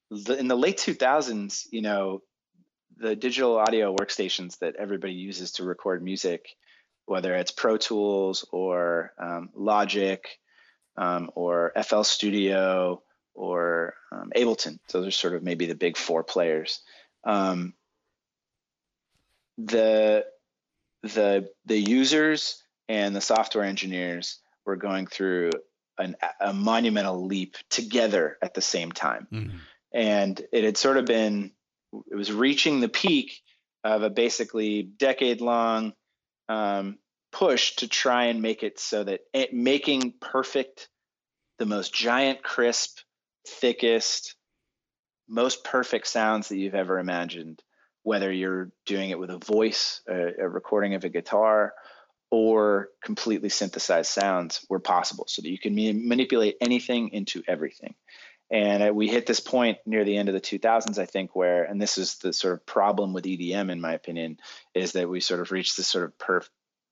the, 0.09 0.37
in 0.37 0.47
the 0.47 0.57
late 0.57 0.77
2000s, 0.77 1.67
you 1.71 1.81
know, 1.81 2.21
the 2.97 3.15
digital 3.15 3.57
audio 3.57 3.95
workstations 3.95 4.57
that 4.59 4.75
everybody 4.75 5.13
uses 5.13 5.53
to 5.53 5.63
record 5.63 6.03
music 6.03 6.47
whether 7.07 7.33
it's 7.35 7.51
Pro 7.51 7.77
Tools 7.77 8.45
or 8.51 9.13
um, 9.17 9.49
Logic 9.55 10.27
um, 10.97 11.31
or 11.35 11.71
FL 11.81 12.03
Studio 12.03 13.01
or 13.33 13.93
um, 14.11 14.31
Ableton. 14.35 14.79
Those 14.91 15.07
are 15.07 15.11
sort 15.11 15.33
of 15.33 15.41
maybe 15.41 15.67
the 15.67 15.75
big 15.75 15.95
four 15.95 16.23
players. 16.23 16.81
Um, 17.23 17.73
the 19.57 20.25
the 21.01 21.49
the 21.65 21.77
users 21.77 22.61
and 22.89 23.15
the 23.15 23.21
software 23.21 23.63
engineers 23.63 24.39
were 24.65 24.75
going 24.75 25.07
through 25.07 25.51
an, 25.97 26.15
a 26.41 26.53
monumental 26.53 27.25
leap 27.25 27.55
together 27.69 28.37
at 28.41 28.53
the 28.53 28.61
same 28.61 28.91
time, 28.91 29.27
mm-hmm. 29.31 29.57
and 29.93 30.41
it 30.51 30.65
had 30.65 30.77
sort 30.77 30.97
of 30.97 31.05
been 31.05 31.51
it 32.11 32.15
was 32.15 32.33
reaching 32.33 32.81
the 32.81 32.89
peak 32.89 33.41
of 33.85 34.03
a 34.03 34.09
basically 34.09 34.83
decade 34.83 35.39
long 35.39 35.93
um, 36.49 36.97
push 37.31 37.75
to 37.77 37.87
try 37.87 38.25
and 38.25 38.41
make 38.41 38.63
it 38.63 38.79
so 38.79 39.03
that 39.03 39.21
it, 39.33 39.53
making 39.53 40.13
perfect 40.19 40.89
the 41.59 41.65
most 41.65 41.93
giant 41.93 42.43
crisp 42.43 42.99
thickest 43.47 44.35
most 45.29 45.63
perfect 45.63 46.07
sounds 46.07 46.49
that 46.49 46.57
you've 46.57 46.75
ever 46.75 46.99
imagined 46.99 47.61
whether 48.03 48.31
you're 48.31 48.71
doing 48.85 49.09
it 49.09 49.19
with 49.19 49.29
a 49.29 49.37
voice 49.37 50.01
a, 50.07 50.43
a 50.43 50.49
recording 50.49 50.93
of 50.93 51.03
a 51.03 51.09
guitar 51.09 51.73
or 52.29 52.89
completely 53.03 53.49
synthesized 53.49 54.09
sounds 54.09 54.65
were 54.69 54.79
possible 54.79 55.25
so 55.27 55.41
that 55.41 55.49
you 55.49 55.59
can 55.59 55.75
manipulate 56.07 56.55
anything 56.61 57.09
into 57.09 57.41
everything 57.47 57.95
and 58.49 58.95
we 58.95 59.07
hit 59.07 59.25
this 59.25 59.41
point 59.41 59.77
near 59.85 60.05
the 60.05 60.17
end 60.17 60.29
of 60.29 60.35
the 60.35 60.41
2000s, 60.41 60.97
I 60.97 61.05
think, 61.05 61.35
where, 61.35 61.63
and 61.63 61.81
this 61.81 61.97
is 61.97 62.15
the 62.15 62.31
sort 62.31 62.53
of 62.53 62.65
problem 62.65 63.11
with 63.13 63.25
EDM, 63.25 63.69
in 63.69 63.81
my 63.81 63.93
opinion, 63.93 64.37
is 64.73 64.93
that 64.93 65.09
we 65.09 65.19
sort 65.19 65.41
of 65.41 65.51
reached 65.51 65.75
this 65.75 65.87
sort 65.87 66.05
of 66.05 66.17
perf- 66.17 66.49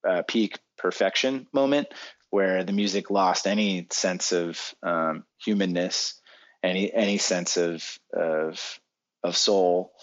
uh, 0.08 0.22
peak 0.28 0.60
perfection 0.78 1.48
moment 1.54 1.88
where 2.30 2.64
the 2.66 2.74
music 2.74 3.10
lost 3.10 3.48
any 3.48 3.88
sense 3.92 4.34
of 4.34 4.60
um, 4.84 5.24
humanness, 5.38 6.20
any 6.62 6.94
any 6.94 7.18
sense 7.18 7.56
of 7.56 7.98
of 8.14 8.80
of 9.24 9.38
soul. 9.38 9.94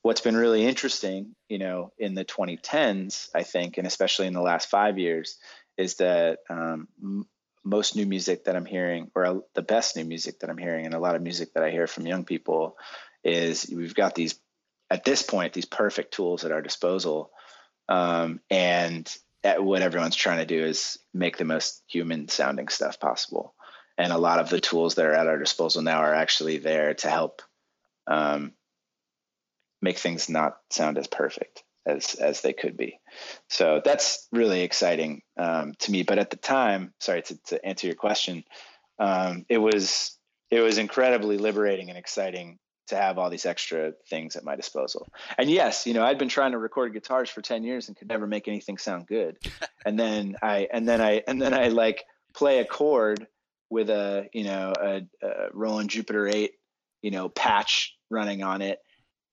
What's 0.00 0.22
been 0.22 0.36
really 0.36 0.66
interesting, 0.66 1.34
you 1.48 1.58
know, 1.58 1.92
in 1.98 2.14
the 2.14 2.24
2010s, 2.24 3.28
I 3.34 3.42
think, 3.42 3.78
and 3.78 3.86
especially 3.86 4.26
in 4.26 4.32
the 4.32 4.42
last 4.42 4.68
five 4.68 4.98
years, 4.98 5.38
is 5.76 5.96
that 5.96 6.38
um, 6.48 6.88
most 7.64 7.96
new 7.96 8.06
music 8.06 8.44
that 8.44 8.56
I'm 8.56 8.66
hearing, 8.66 9.10
or 9.14 9.44
the 9.54 9.62
best 9.62 9.96
new 9.96 10.04
music 10.04 10.40
that 10.40 10.50
I'm 10.50 10.58
hearing, 10.58 10.86
and 10.86 10.94
a 10.94 11.00
lot 11.00 11.16
of 11.16 11.22
music 11.22 11.54
that 11.54 11.62
I 11.62 11.70
hear 11.70 11.86
from 11.86 12.06
young 12.06 12.24
people, 12.24 12.76
is 13.22 13.70
we've 13.74 13.94
got 13.94 14.14
these 14.14 14.38
at 14.90 15.04
this 15.04 15.22
point 15.22 15.54
these 15.54 15.64
perfect 15.64 16.12
tools 16.12 16.44
at 16.44 16.52
our 16.52 16.62
disposal, 16.62 17.30
um, 17.88 18.40
and 18.50 19.12
what 19.58 19.82
everyone's 19.82 20.16
trying 20.16 20.38
to 20.38 20.46
do 20.46 20.64
is 20.64 20.98
make 21.12 21.36
the 21.36 21.44
most 21.44 21.82
human 21.86 22.28
sounding 22.28 22.68
stuff 22.68 23.00
possible. 23.00 23.54
And 23.96 24.12
a 24.12 24.18
lot 24.18 24.40
of 24.40 24.48
the 24.48 24.60
tools 24.60 24.94
that 24.94 25.06
are 25.06 25.14
at 25.14 25.26
our 25.26 25.38
disposal 25.38 25.82
now 25.82 25.98
are 25.98 26.14
actually 26.14 26.58
there 26.58 26.94
to 26.94 27.10
help 27.10 27.42
um, 28.06 28.52
make 29.80 29.98
things 29.98 30.28
not 30.28 30.58
sound 30.70 30.98
as 30.98 31.06
perfect 31.06 31.62
as 31.86 32.14
as 32.14 32.40
they 32.40 32.52
could 32.52 32.76
be. 32.76 32.98
So 33.48 33.80
that's 33.84 34.28
really 34.32 34.62
exciting 34.62 35.22
um, 35.36 35.74
to 35.80 35.90
me. 35.90 36.02
But 36.02 36.18
at 36.18 36.30
the 36.30 36.36
time, 36.36 36.92
sorry 37.00 37.22
to, 37.22 37.38
to 37.46 37.64
answer 37.64 37.86
your 37.86 37.96
question, 37.96 38.44
um, 38.98 39.44
it 39.48 39.58
was 39.58 40.18
it 40.50 40.60
was 40.60 40.78
incredibly 40.78 41.38
liberating 41.38 41.88
and 41.88 41.98
exciting 41.98 42.58
to 42.88 42.96
have 42.96 43.18
all 43.18 43.30
these 43.30 43.46
extra 43.46 43.92
things 44.10 44.36
at 44.36 44.44
my 44.44 44.56
disposal. 44.56 45.08
And 45.38 45.50
yes, 45.50 45.86
you 45.86 45.94
know, 45.94 46.04
I'd 46.04 46.18
been 46.18 46.28
trying 46.28 46.52
to 46.52 46.58
record 46.58 46.92
guitars 46.92 47.30
for 47.30 47.40
10 47.40 47.64
years 47.64 47.88
and 47.88 47.96
could 47.96 48.08
never 48.08 48.26
make 48.26 48.46
anything 48.46 48.76
sound 48.76 49.06
good. 49.06 49.38
and 49.86 49.98
then 49.98 50.36
I 50.42 50.68
and 50.72 50.86
then 50.86 51.00
I 51.00 51.22
and 51.26 51.40
then 51.40 51.54
I 51.54 51.68
like 51.68 52.04
play 52.34 52.58
a 52.58 52.64
chord 52.64 53.26
with 53.70 53.90
a, 53.90 54.28
you 54.32 54.44
know, 54.44 54.72
a, 54.78 55.02
a 55.22 55.48
Roland 55.52 55.90
Jupiter 55.90 56.28
8, 56.28 56.52
you 57.02 57.10
know, 57.10 57.28
patch 57.28 57.96
running 58.10 58.42
on 58.42 58.60
it 58.60 58.80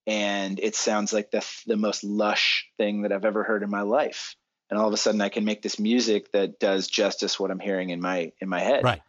and 0.06 0.58
it 0.60 0.74
sounds 0.74 1.12
like 1.12 1.30
the 1.30 1.46
the 1.66 1.76
most 1.76 2.04
lush 2.04 2.66
thing 2.76 3.02
that 3.02 3.12
I've 3.12 3.24
ever 3.24 3.44
heard 3.44 3.62
in 3.62 3.70
my 3.70 3.82
life. 3.82 4.36
And 4.70 4.80
all 4.80 4.88
of 4.88 4.94
a 4.94 4.96
sudden 4.96 5.20
I 5.20 5.28
can 5.28 5.44
make 5.44 5.60
this 5.60 5.78
music 5.78 6.32
that 6.32 6.58
does 6.58 6.86
justice 6.86 7.38
what 7.38 7.50
I'm 7.50 7.60
hearing 7.60 7.90
in 7.90 8.00
my 8.00 8.32
in 8.40 8.48
my 8.48 8.60
head. 8.60 8.84
Right 8.84 9.02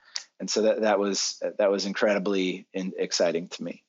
and 0.43 0.49
so 0.49 0.63
that 0.63 0.81
that 0.81 0.99
was 0.99 1.41
that 1.57 1.71
was 1.71 1.85
incredibly 1.85 2.67
in, 2.73 2.91
exciting 2.97 3.47
to 3.47 3.63
me. 3.63 3.81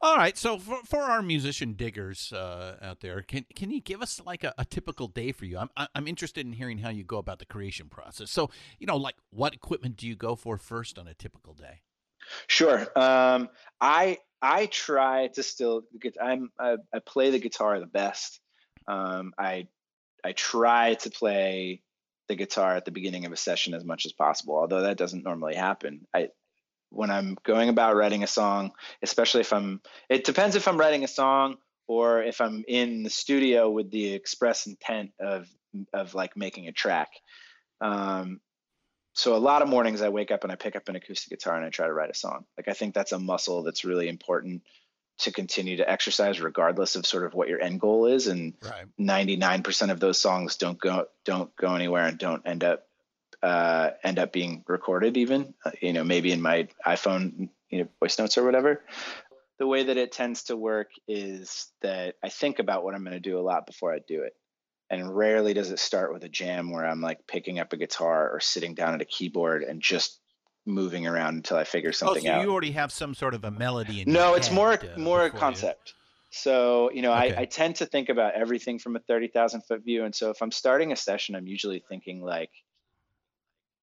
All 0.00 0.16
right, 0.16 0.38
so 0.38 0.58
for, 0.58 0.78
for 0.84 1.00
our 1.00 1.20
musician 1.20 1.74
diggers 1.74 2.32
uh, 2.32 2.76
out 2.80 3.00
there, 3.00 3.20
can 3.20 3.44
can 3.54 3.70
you 3.70 3.82
give 3.82 4.00
us 4.00 4.18
like 4.24 4.42
a, 4.42 4.54
a, 4.56 4.64
typical 4.64 5.08
day 5.08 5.32
for 5.32 5.44
you? 5.44 5.58
I'm 5.58 5.68
I'm 5.94 6.08
interested 6.08 6.46
in 6.46 6.52
hearing 6.52 6.78
how 6.78 6.88
you 6.88 7.04
go 7.04 7.18
about 7.18 7.40
the 7.40 7.44
creation 7.44 7.90
process. 7.90 8.30
So 8.30 8.50
you 8.78 8.86
know, 8.86 8.96
like 8.96 9.16
what 9.30 9.52
equipment 9.52 9.98
do 9.98 10.06
you 10.06 10.16
go 10.16 10.34
for 10.34 10.56
first 10.56 10.98
on 10.98 11.08
a 11.08 11.14
typical 11.14 11.52
day? 11.52 11.82
Sure. 12.46 12.86
Um, 12.96 13.48
I 13.80 14.18
I 14.40 14.66
try 14.66 15.28
to 15.28 15.42
still 15.42 15.82
get. 16.00 16.16
I'm 16.22 16.50
I, 16.58 16.76
I 16.94 16.98
play 17.00 17.30
the 17.30 17.38
guitar 17.38 17.78
the 17.80 17.86
best. 17.86 18.40
Um, 18.86 19.32
I 19.38 19.68
I 20.24 20.32
try 20.32 20.94
to 20.94 21.10
play 21.10 21.82
the 22.28 22.36
guitar 22.36 22.76
at 22.76 22.84
the 22.84 22.90
beginning 22.90 23.24
of 23.24 23.32
a 23.32 23.36
session 23.36 23.74
as 23.74 23.84
much 23.84 24.06
as 24.06 24.12
possible 24.12 24.56
although 24.56 24.82
that 24.82 24.98
doesn't 24.98 25.24
normally 25.24 25.54
happen 25.54 26.06
i 26.14 26.28
when 26.90 27.10
i'm 27.10 27.36
going 27.42 27.68
about 27.68 27.96
writing 27.96 28.22
a 28.22 28.26
song 28.26 28.70
especially 29.02 29.40
if 29.40 29.52
i'm 29.52 29.80
it 30.08 30.24
depends 30.24 30.54
if 30.54 30.68
i'm 30.68 30.78
writing 30.78 31.04
a 31.04 31.08
song 31.08 31.56
or 31.86 32.22
if 32.22 32.40
i'm 32.40 32.64
in 32.68 33.02
the 33.02 33.10
studio 33.10 33.70
with 33.70 33.90
the 33.90 34.12
express 34.12 34.66
intent 34.66 35.10
of 35.18 35.48
of 35.92 36.14
like 36.14 36.36
making 36.36 36.68
a 36.68 36.72
track 36.72 37.08
um, 37.80 38.40
so 39.18 39.34
a 39.34 39.38
lot 39.38 39.62
of 39.62 39.68
mornings 39.68 40.00
i 40.00 40.08
wake 40.08 40.30
up 40.30 40.44
and 40.44 40.52
i 40.52 40.54
pick 40.54 40.76
up 40.76 40.88
an 40.88 40.96
acoustic 40.96 41.30
guitar 41.30 41.56
and 41.56 41.64
i 41.64 41.70
try 41.70 41.86
to 41.86 41.92
write 41.92 42.10
a 42.10 42.14
song. 42.14 42.44
Like 42.56 42.68
i 42.68 42.72
think 42.72 42.94
that's 42.94 43.12
a 43.12 43.18
muscle 43.18 43.62
that's 43.62 43.84
really 43.84 44.08
important 44.08 44.62
to 45.18 45.32
continue 45.32 45.78
to 45.78 45.90
exercise 45.90 46.40
regardless 46.40 46.94
of 46.94 47.04
sort 47.04 47.24
of 47.24 47.34
what 47.34 47.48
your 47.48 47.60
end 47.60 47.80
goal 47.80 48.06
is 48.06 48.28
and 48.28 48.54
right. 48.62 48.86
99% 49.00 49.90
of 49.90 49.98
those 49.98 50.20
songs 50.20 50.56
don't 50.56 50.78
go 50.78 51.06
don't 51.24 51.54
go 51.56 51.74
anywhere 51.74 52.06
and 52.06 52.18
don't 52.18 52.46
end 52.46 52.62
up 52.62 52.86
uh, 53.42 53.90
end 54.02 54.18
up 54.18 54.32
being 54.32 54.64
recorded 54.66 55.16
even 55.16 55.54
uh, 55.64 55.72
you 55.82 55.92
know 55.92 56.04
maybe 56.04 56.30
in 56.32 56.40
my 56.40 56.68
iphone 56.86 57.48
you 57.70 57.80
know 57.80 57.88
voice 58.00 58.18
notes 58.18 58.38
or 58.38 58.44
whatever. 58.44 58.82
The 59.58 59.66
way 59.66 59.82
that 59.82 59.96
it 59.96 60.12
tends 60.12 60.44
to 60.44 60.56
work 60.56 60.90
is 61.08 61.66
that 61.82 62.14
i 62.22 62.28
think 62.28 62.60
about 62.60 62.84
what 62.84 62.94
i'm 62.94 63.02
going 63.02 63.14
to 63.14 63.20
do 63.20 63.38
a 63.38 63.42
lot 63.42 63.66
before 63.66 63.92
i 63.92 63.98
do 63.98 64.22
it 64.22 64.34
and 64.90 65.14
rarely 65.14 65.54
does 65.54 65.70
it 65.70 65.78
start 65.78 66.12
with 66.12 66.24
a 66.24 66.28
jam 66.28 66.70
where 66.70 66.86
i'm 66.86 67.00
like 67.00 67.26
picking 67.26 67.58
up 67.58 67.72
a 67.72 67.76
guitar 67.76 68.30
or 68.30 68.40
sitting 68.40 68.74
down 68.74 68.94
at 68.94 69.02
a 69.02 69.04
keyboard 69.06 69.62
and 69.62 69.80
just 69.82 70.20
moving 70.66 71.06
around 71.06 71.34
until 71.34 71.56
I 71.56 71.64
figure 71.64 71.92
something 71.92 72.24
oh, 72.24 72.30
so 72.30 72.32
out. 72.34 72.42
you 72.42 72.52
already 72.52 72.72
have 72.72 72.92
some 72.92 73.14
sort 73.14 73.32
of 73.32 73.42
a 73.42 73.50
melody 73.50 74.02
in 74.02 74.12
no, 74.12 74.28
your 74.28 74.36
it's 74.36 74.48
head, 74.48 74.54
more 74.54 74.72
uh, 74.72 74.98
more 74.98 75.22
a 75.22 75.24
before 75.24 75.24
you- 75.24 75.30
concept. 75.40 75.94
So 76.30 76.90
you 76.92 77.00
know, 77.00 77.12
Okay. 77.12 77.34
I, 77.34 77.40
I 77.40 77.44
tend 77.46 77.76
to 77.76 77.86
think 77.86 78.10
about 78.10 78.34
everything 78.34 78.78
from 78.78 78.94
a 78.94 78.98
thirty 78.98 79.28
thousand 79.28 79.62
foot 79.62 79.82
view, 79.82 80.04
and 80.04 80.14
so 80.14 80.28
if 80.28 80.42
I'm 80.42 80.50
starting 80.50 80.92
a 80.92 80.96
session, 80.96 81.34
I'm 81.36 81.46
usually 81.46 81.82
thinking 81.88 82.20
like, 82.22 82.50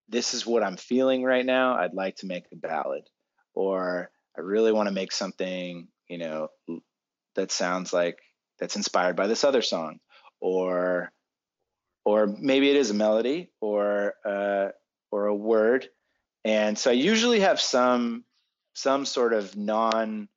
this 0.10 0.36
is 0.36 0.46
what 0.46 0.62
I'm 0.62 0.78
feeling 0.78 1.24
right 1.24 1.46
now. 1.46 1.76
I'd 1.76 1.96
like 1.96 2.18
to 2.18 2.28
make 2.28 2.44
a 2.54 2.56
ballad, 2.56 3.10
or 3.56 4.12
I 4.38 4.42
really 4.42 4.72
want 4.72 4.88
to 4.88 4.94
make 4.94 5.12
something 5.12 5.88
you 6.08 6.20
know 6.20 6.50
that 7.36 7.52
sounds 7.52 7.92
like 7.94 8.20
that's 8.60 8.76
inspired 8.76 9.16
by 9.16 9.26
this 9.26 9.44
other 9.44 9.64
song, 9.64 10.00
or 10.46 11.12
or 12.06 12.28
maybe 12.28 12.70
it 12.70 12.76
is 12.78 12.92
a 12.92 12.94
melody 12.94 13.50
or 13.62 14.14
uh, 14.26 14.70
or 15.12 15.26
a 15.26 15.36
word, 15.36 15.90
and 16.44 16.78
so 16.78 16.92
I 16.92 16.94
usually 16.94 17.40
have 17.42 17.60
some 17.60 18.24
some 18.74 19.06
sort 19.06 19.34
of 19.34 19.58
non 19.58 20.30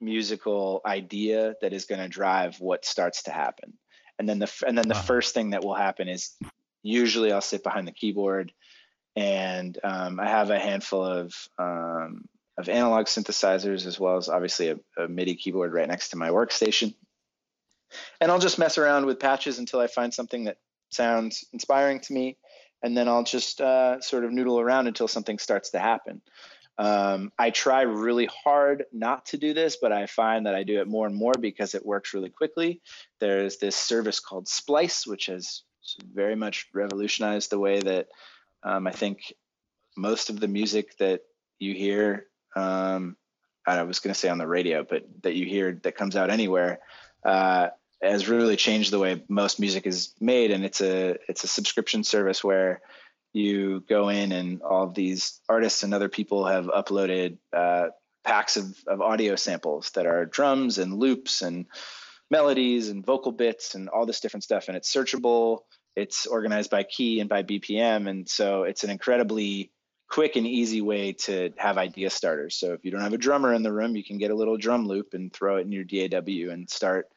musical 0.00 0.80
idea 0.86 1.54
that 1.60 1.72
is 1.72 1.84
going 1.84 2.00
to 2.00 2.08
drive 2.08 2.60
what 2.60 2.84
starts 2.84 3.24
to 3.24 3.30
happen. 3.30 3.74
And 4.18 4.28
then 4.28 4.38
the 4.38 4.52
and 4.66 4.76
then 4.78 4.88
the 4.88 4.94
Uh-huh. 4.94 5.02
first 5.06 5.34
thing 5.34 5.50
that 5.50 5.64
will 5.64 5.74
happen 5.74 6.08
is 6.08 6.32
usually 6.84 7.32
i'll 7.32 7.40
sit 7.40 7.62
behind 7.62 7.86
the 7.88 7.92
keyboard 7.92 8.52
and 9.16 9.78
um, 9.84 10.18
i 10.20 10.28
have 10.28 10.50
a 10.50 10.58
handful 10.58 11.04
of 11.04 11.32
um, 11.58 12.24
of 12.58 12.68
analog 12.68 13.06
synthesizers 13.06 13.86
as 13.86 13.98
well 14.00 14.16
as 14.16 14.28
obviously 14.28 14.68
a, 14.70 14.76
a 14.98 15.08
midi 15.08 15.34
keyboard 15.36 15.72
right 15.72 15.88
next 15.88 16.10
to 16.10 16.16
my 16.16 16.30
workstation 16.30 16.94
and 18.20 18.30
i'll 18.30 18.38
just 18.38 18.58
mess 18.58 18.78
around 18.78 19.06
with 19.06 19.20
patches 19.20 19.58
until 19.58 19.80
i 19.80 19.86
find 19.86 20.12
something 20.12 20.44
that 20.44 20.58
sounds 20.90 21.44
inspiring 21.52 22.00
to 22.00 22.12
me 22.12 22.36
and 22.82 22.96
then 22.96 23.08
i'll 23.08 23.24
just 23.24 23.60
uh, 23.60 24.00
sort 24.00 24.24
of 24.24 24.32
noodle 24.32 24.60
around 24.60 24.86
until 24.86 25.08
something 25.08 25.38
starts 25.38 25.70
to 25.70 25.78
happen 25.78 26.20
um, 26.78 27.30
I 27.38 27.50
try 27.50 27.82
really 27.82 28.26
hard 28.26 28.86
not 28.92 29.26
to 29.26 29.36
do 29.36 29.52
this, 29.52 29.76
but 29.80 29.92
I 29.92 30.06
find 30.06 30.46
that 30.46 30.54
I 30.54 30.62
do 30.62 30.80
it 30.80 30.88
more 30.88 31.06
and 31.06 31.14
more 31.14 31.34
because 31.38 31.74
it 31.74 31.84
works 31.84 32.14
really 32.14 32.30
quickly. 32.30 32.80
There's 33.20 33.58
this 33.58 33.76
service 33.76 34.20
called 34.20 34.48
Splice, 34.48 35.06
which 35.06 35.26
has 35.26 35.62
very 36.12 36.34
much 36.34 36.68
revolutionized 36.72 37.50
the 37.50 37.58
way 37.58 37.80
that 37.80 38.08
um, 38.62 38.86
I 38.86 38.92
think 38.92 39.34
most 39.96 40.30
of 40.30 40.40
the 40.40 40.48
music 40.48 40.96
that 40.98 41.22
you 41.58 41.74
hear, 41.74 42.26
um, 42.56 43.16
I 43.66 43.82
was 43.82 44.00
going 44.00 44.14
to 44.14 44.18
say 44.18 44.28
on 44.28 44.38
the 44.38 44.46
radio, 44.46 44.84
but 44.88 45.04
that 45.22 45.34
you 45.34 45.46
hear 45.46 45.78
that 45.82 45.94
comes 45.94 46.16
out 46.16 46.30
anywhere, 46.30 46.80
uh, 47.24 47.68
has 48.02 48.28
really 48.28 48.56
changed 48.56 48.90
the 48.90 48.98
way 48.98 49.22
most 49.28 49.60
music 49.60 49.86
is 49.86 50.12
made. 50.20 50.50
And 50.50 50.64
it's 50.64 50.80
a 50.80 51.16
it's 51.28 51.44
a 51.44 51.48
subscription 51.48 52.04
service 52.04 52.42
where 52.42 52.80
you 53.32 53.80
go 53.88 54.08
in 54.08 54.32
and 54.32 54.62
all 54.62 54.88
these 54.88 55.40
artists 55.48 55.82
and 55.82 55.94
other 55.94 56.08
people 56.08 56.46
have 56.46 56.66
uploaded 56.66 57.38
uh, 57.52 57.88
packs 58.24 58.56
of, 58.56 58.76
of 58.86 59.00
audio 59.00 59.36
samples 59.36 59.90
that 59.90 60.06
are 60.06 60.26
drums 60.26 60.78
and 60.78 60.94
loops 60.94 61.42
and 61.42 61.66
melodies 62.30 62.88
and 62.88 63.04
vocal 63.04 63.32
bits 63.32 63.74
and 63.74 63.88
all 63.88 64.06
this 64.06 64.20
different 64.20 64.44
stuff 64.44 64.68
and 64.68 64.76
it's 64.76 64.92
searchable 64.92 65.60
it's 65.96 66.24
organized 66.26 66.70
by 66.70 66.82
key 66.82 67.20
and 67.20 67.28
by 67.28 67.42
bpm 67.42 68.08
and 68.08 68.28
so 68.28 68.62
it's 68.62 68.84
an 68.84 68.90
incredibly 68.90 69.70
quick 70.08 70.36
and 70.36 70.46
easy 70.46 70.80
way 70.80 71.12
to 71.12 71.52
have 71.56 71.78
idea 71.78 72.08
starters 72.10 72.54
so 72.54 72.72
if 72.72 72.84
you 72.84 72.90
don't 72.90 73.00
have 73.00 73.12
a 73.12 73.18
drummer 73.18 73.52
in 73.52 73.62
the 73.62 73.72
room 73.72 73.96
you 73.96 74.04
can 74.04 74.18
get 74.18 74.30
a 74.30 74.34
little 74.34 74.56
drum 74.56 74.86
loop 74.86 75.14
and 75.14 75.32
throw 75.32 75.56
it 75.56 75.62
in 75.62 75.72
your 75.72 75.84
daw 75.84 76.52
and 76.52 76.70
start 76.70 77.08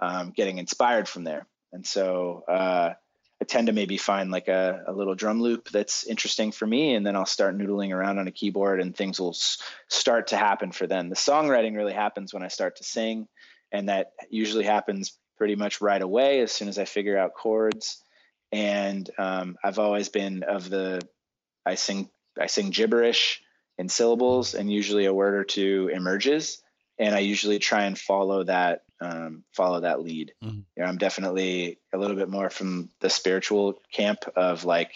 um, 0.00 0.30
getting 0.30 0.58
inspired 0.58 1.08
from 1.08 1.24
there 1.24 1.46
and 1.74 1.84
so 1.84 2.44
uh, 2.48 2.94
I 3.42 3.44
tend 3.44 3.66
to 3.66 3.72
maybe 3.72 3.96
find 3.98 4.30
like 4.30 4.46
a, 4.46 4.84
a 4.86 4.92
little 4.92 5.16
drum 5.16 5.42
loop 5.42 5.68
that's 5.70 6.06
interesting 6.06 6.52
for 6.52 6.66
me, 6.66 6.94
and 6.94 7.04
then 7.04 7.16
I'll 7.16 7.26
start 7.26 7.58
noodling 7.58 7.92
around 7.92 8.18
on 8.18 8.28
a 8.28 8.32
keyboard, 8.32 8.80
and 8.80 8.96
things 8.96 9.20
will 9.20 9.30
s- 9.30 9.58
start 9.88 10.28
to 10.28 10.36
happen 10.36 10.70
for 10.70 10.86
them. 10.86 11.08
The 11.08 11.16
songwriting 11.16 11.76
really 11.76 11.92
happens 11.92 12.32
when 12.32 12.44
I 12.44 12.48
start 12.48 12.76
to 12.76 12.84
sing, 12.84 13.26
and 13.72 13.88
that 13.88 14.12
usually 14.30 14.64
happens 14.64 15.18
pretty 15.36 15.56
much 15.56 15.80
right 15.80 16.00
away 16.00 16.40
as 16.40 16.52
soon 16.52 16.68
as 16.68 16.78
I 16.78 16.84
figure 16.84 17.18
out 17.18 17.34
chords. 17.34 18.00
And 18.52 19.10
um, 19.18 19.56
I've 19.64 19.80
always 19.80 20.08
been 20.08 20.44
of 20.44 20.70
the 20.70 21.02
I 21.66 21.74
sing 21.74 22.08
I 22.40 22.46
sing 22.46 22.70
gibberish 22.70 23.42
in 23.78 23.88
syllables, 23.88 24.54
and 24.54 24.72
usually 24.72 25.06
a 25.06 25.14
word 25.14 25.34
or 25.34 25.44
two 25.44 25.90
emerges, 25.92 26.62
and 27.00 27.16
I 27.16 27.18
usually 27.18 27.58
try 27.58 27.86
and 27.86 27.98
follow 27.98 28.44
that 28.44 28.82
um, 29.04 29.44
follow 29.52 29.80
that 29.80 30.00
lead. 30.00 30.32
Mhm. 30.42 30.64
You 30.76 30.82
know, 30.82 30.84
I'm 30.84 30.98
definitely 30.98 31.78
a 31.92 31.98
little 31.98 32.16
bit 32.16 32.28
more 32.28 32.50
from 32.50 32.90
the 33.00 33.10
spiritual 33.10 33.80
camp 33.92 34.24
of 34.36 34.64
like 34.64 34.92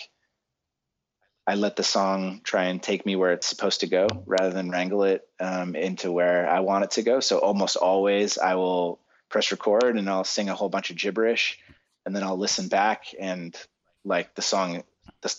I 1.48 1.54
let 1.54 1.76
the 1.76 1.82
song 1.82 2.42
try 2.44 2.64
and 2.64 2.82
take 2.82 3.06
me 3.06 3.16
where 3.16 3.32
it's 3.32 3.46
supposed 3.46 3.80
to 3.80 3.86
go 3.86 4.06
rather 4.26 4.50
than 4.50 4.70
wrangle 4.70 5.04
it 5.04 5.26
um, 5.40 5.74
into 5.74 6.12
where 6.12 6.46
I 6.46 6.60
want 6.60 6.84
it 6.84 6.90
to 6.92 7.02
go. 7.02 7.20
So 7.20 7.38
almost 7.38 7.76
always 7.76 8.36
I 8.36 8.56
will 8.56 9.00
press 9.30 9.50
record 9.50 9.96
and 9.96 10.10
I'll 10.10 10.24
sing 10.24 10.50
a 10.50 10.54
whole 10.54 10.68
bunch 10.68 10.90
of 10.90 10.96
gibberish 10.96 11.58
and 12.04 12.14
then 12.14 12.22
I'll 12.22 12.36
listen 12.36 12.68
back 12.68 13.06
and 13.18 13.56
like 14.04 14.34
the 14.34 14.42
song, 14.42 14.84
the, 15.22 15.34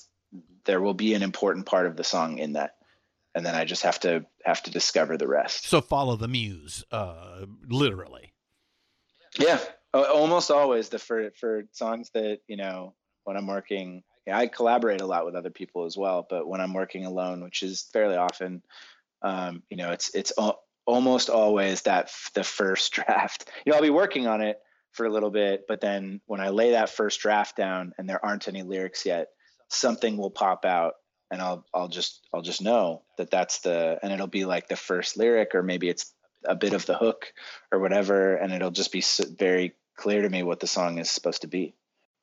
there 0.66 0.82
will 0.82 0.96
be 0.96 1.14
an 1.14 1.22
important 1.22 1.68
part 1.68 1.86
of 1.86 1.96
the 1.96 2.04
song 2.04 2.40
in 2.40 2.54
that. 2.54 2.76
And 3.36 3.46
then 3.46 3.54
I 3.54 3.66
just 3.66 3.84
have 3.84 4.00
to 4.00 4.26
have 4.44 4.64
to 4.64 4.72
discover 4.72 5.16
the 5.16 5.28
rest. 5.28 5.66
So 5.66 5.80
follow 5.80 6.16
the 6.16 6.28
muse, 6.28 6.84
uh, 6.92 7.46
literally. 7.68 8.34
Yeah, 9.38 9.60
almost 9.94 10.52
always 10.52 10.90
the 10.90 11.00
for 11.00 11.32
for 11.40 11.64
songs 11.72 12.10
that 12.14 12.40
you 12.48 12.58
know 12.58 12.96
when 13.24 13.38
I'm 13.38 13.48
working. 13.48 14.04
I 14.32 14.46
collaborate 14.46 15.02
a 15.02 15.08
lot 15.08 15.26
with 15.26 15.34
other 15.34 15.50
people 15.50 15.86
as 15.86 15.98
well, 15.98 16.28
but 16.30 16.48
when 16.48 16.62
I'm 16.62 16.74
working 16.74 17.06
alone, 17.06 17.44
which 17.44 17.64
is 17.64 17.88
fairly 17.92 18.16
often, 18.16 18.62
um, 19.24 19.64
you 19.70 19.78
know, 19.78 19.92
it's 19.92 20.14
it's 20.14 20.32
al- 20.38 20.62
almost 20.86 21.30
always 21.30 21.84
that 21.84 22.06
f- 22.06 22.32
the 22.36 22.44
first 22.44 22.92
draft. 22.94 23.50
You 23.66 23.72
know, 23.72 23.78
I'll 23.78 23.84
be 23.84 23.90
working 23.90 24.28
on 24.28 24.42
it 24.42 24.58
for 24.92 25.06
a 25.06 25.10
little 25.10 25.32
bit, 25.32 25.66
but 25.68 25.82
then 25.82 26.22
when 26.26 26.42
I 26.42 26.50
lay 26.50 26.72
that 26.72 26.90
first 26.90 27.20
draft 27.22 27.56
down 27.56 27.94
and 27.98 28.08
there 28.10 28.24
aren't 28.24 28.48
any 28.48 28.64
lyrics 28.64 29.06
yet, 29.06 29.28
something 29.70 30.18
will 30.18 30.32
pop 30.32 30.66
out 30.66 30.94
and 31.32 31.42
I'll 31.42 31.66
I'll 31.74 31.88
just 31.88 32.28
I'll 32.34 32.42
just 32.42 32.62
know 32.62 33.04
that 33.18 33.32
that's 33.32 33.60
the 33.60 34.00
and 34.02 34.12
it'll 34.12 34.28
be 34.28 34.46
like 34.46 34.68
the 34.68 34.76
first 34.76 35.18
lyric 35.18 35.54
or 35.54 35.64
maybe 35.64 35.90
it's 35.90 36.14
a 36.46 36.56
bit 36.56 36.74
of 36.74 36.86
the 36.86 36.96
hook 36.98 37.34
or 37.72 37.80
whatever 37.80 38.36
and 38.36 38.54
it'll 38.54 38.72
just 38.72 38.92
be 38.92 39.04
very 39.38 39.74
clear 39.96 40.22
to 40.22 40.30
me 40.30 40.44
what 40.44 40.60
the 40.60 40.68
song 40.68 40.98
is 40.98 41.10
supposed 41.12 41.42
to 41.42 41.48
be. 41.48 41.74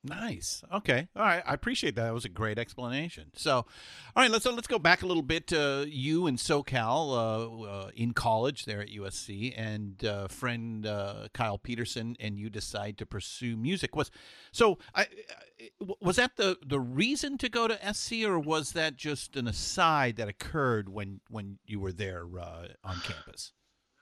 Nice. 0.05 0.63
Okay. 0.73 1.09
All 1.17 1.23
right. 1.23 1.43
I 1.45 1.53
appreciate 1.53 1.97
that. 1.97 2.05
That 2.05 2.15
was 2.15 2.25
a 2.25 2.29
great 2.29 2.59
explanation. 2.61 3.33
So, 3.35 3.55
all 3.55 3.67
right, 4.15 4.31
let's 4.31 4.47
let's 4.47 4.69
go 4.69 4.79
back 4.79 5.03
a 5.03 5.07
little 5.07 5.23
bit. 5.23 5.53
Uh, 5.53 5.85
you 5.89 6.29
in 6.29 6.37
SoCal, 6.37 7.11
uh, 7.11 7.65
uh, 7.69 7.91
in 7.95 8.13
college 8.13 8.67
there 8.67 8.81
at 8.81 8.89
USC, 8.89 9.53
and 9.57 10.05
uh, 10.05 10.29
friend 10.29 10.87
uh, 10.87 11.27
Kyle 11.35 11.59
Peterson, 11.59 12.17
and 12.21 12.39
you 12.39 12.51
decide 12.51 12.99
to 12.99 13.07
pursue 13.07 13.57
music. 13.57 13.97
Was 13.97 14.13
so? 14.53 14.79
I, 14.95 15.03
I- 15.03 15.07
was 16.01 16.17
that 16.17 16.37
the 16.37 16.57
the 16.65 16.79
reason 16.79 17.37
to 17.39 17.49
go 17.49 17.67
to 17.67 17.95
SC, 17.95 18.23
or 18.25 18.39
was 18.39 18.73
that 18.73 18.95
just 18.97 19.35
an 19.35 19.49
aside 19.49 20.17
that 20.17 20.29
occurred 20.29 20.89
when 20.89 21.21
when 21.31 21.59
you 21.67 21.81
were 21.81 21.93
there 21.93 22.27
uh, 22.41 22.69
on 22.85 23.01
campus? 23.01 23.53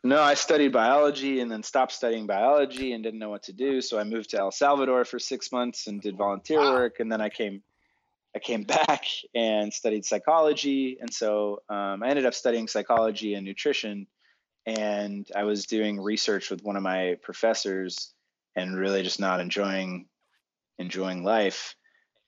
No, 0.07 0.21
I 0.21 0.35
studied 0.35 0.71
biology 0.71 1.41
and 1.41 1.51
then 1.51 1.63
stopped 1.63 1.93
studying 1.93 2.27
biology 2.27 2.93
and 2.93 3.03
didn't 3.03 3.19
know 3.19 3.31
what 3.31 3.45
to 3.45 3.55
do. 3.55 3.81
So 3.81 3.99
I 3.99 4.05
moved 4.05 4.31
to 4.31 4.39
El 4.39 4.51
Salvador 4.51 5.07
for 5.07 5.19
six 5.19 5.51
months 5.51 5.87
and 5.87 5.99
did 5.99 6.19
volunteer 6.19 6.61
Wow. 6.61 6.75
work. 6.75 7.01
And 7.01 7.11
then 7.11 7.23
I 7.23 7.31
came, 7.31 7.63
I 8.37 8.39
came 8.39 8.63
back 8.65 9.07
and 9.35 9.73
studied 9.73 10.05
psychology. 10.05 10.99
And 11.01 11.13
so 11.13 11.63
um, 11.71 12.03
I 12.03 12.09
ended 12.09 12.27
up 12.27 12.35
studying 12.35 12.69
psychology 12.69 13.33
and 13.33 13.47
nutrition. 13.47 14.07
And 14.67 15.27
I 15.35 15.45
was 15.45 15.65
doing 15.65 15.99
research 15.99 16.51
with 16.51 16.63
one 16.63 16.77
of 16.77 16.83
my 16.83 17.17
professors 17.23 18.13
and 18.55 18.77
really 18.77 19.03
just 19.03 19.21
not 19.21 19.41
enjoying, 19.41 20.07
enjoying 20.79 21.25
life, 21.25 21.77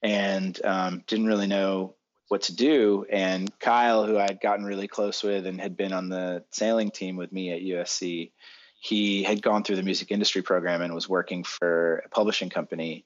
and 0.03 0.59
um, 0.64 1.03
didn't 1.07 1.27
really 1.27 1.47
know 1.47 1.95
what 2.29 2.43
to 2.43 2.55
do. 2.55 3.07
And 3.11 3.57
Kyle, 3.59 4.05
who 4.05 4.18
I'd 4.18 4.41
gotten 4.41 4.64
really 4.64 4.89
close 4.89 5.22
with 5.22 5.47
and 5.47 5.61
had 5.61 5.77
been 5.77 5.93
on 5.93 6.09
the 6.09 6.45
sailing 6.51 6.91
team 6.91 7.16
with 7.16 7.33
me 7.33 7.53
at 7.53 7.62
USC, 7.62 8.33
he 8.81 9.22
had 9.22 9.43
gone 9.43 9.62
through 9.62 9.77
the 9.77 9.83
music 9.83 10.11
industry 10.11 10.43
program 10.43 10.83
and 10.83 10.95
was 10.95 11.09
working 11.09 11.45
for 11.45 12.03
a 12.05 12.09
publishing 12.09 12.51
company. 12.51 13.05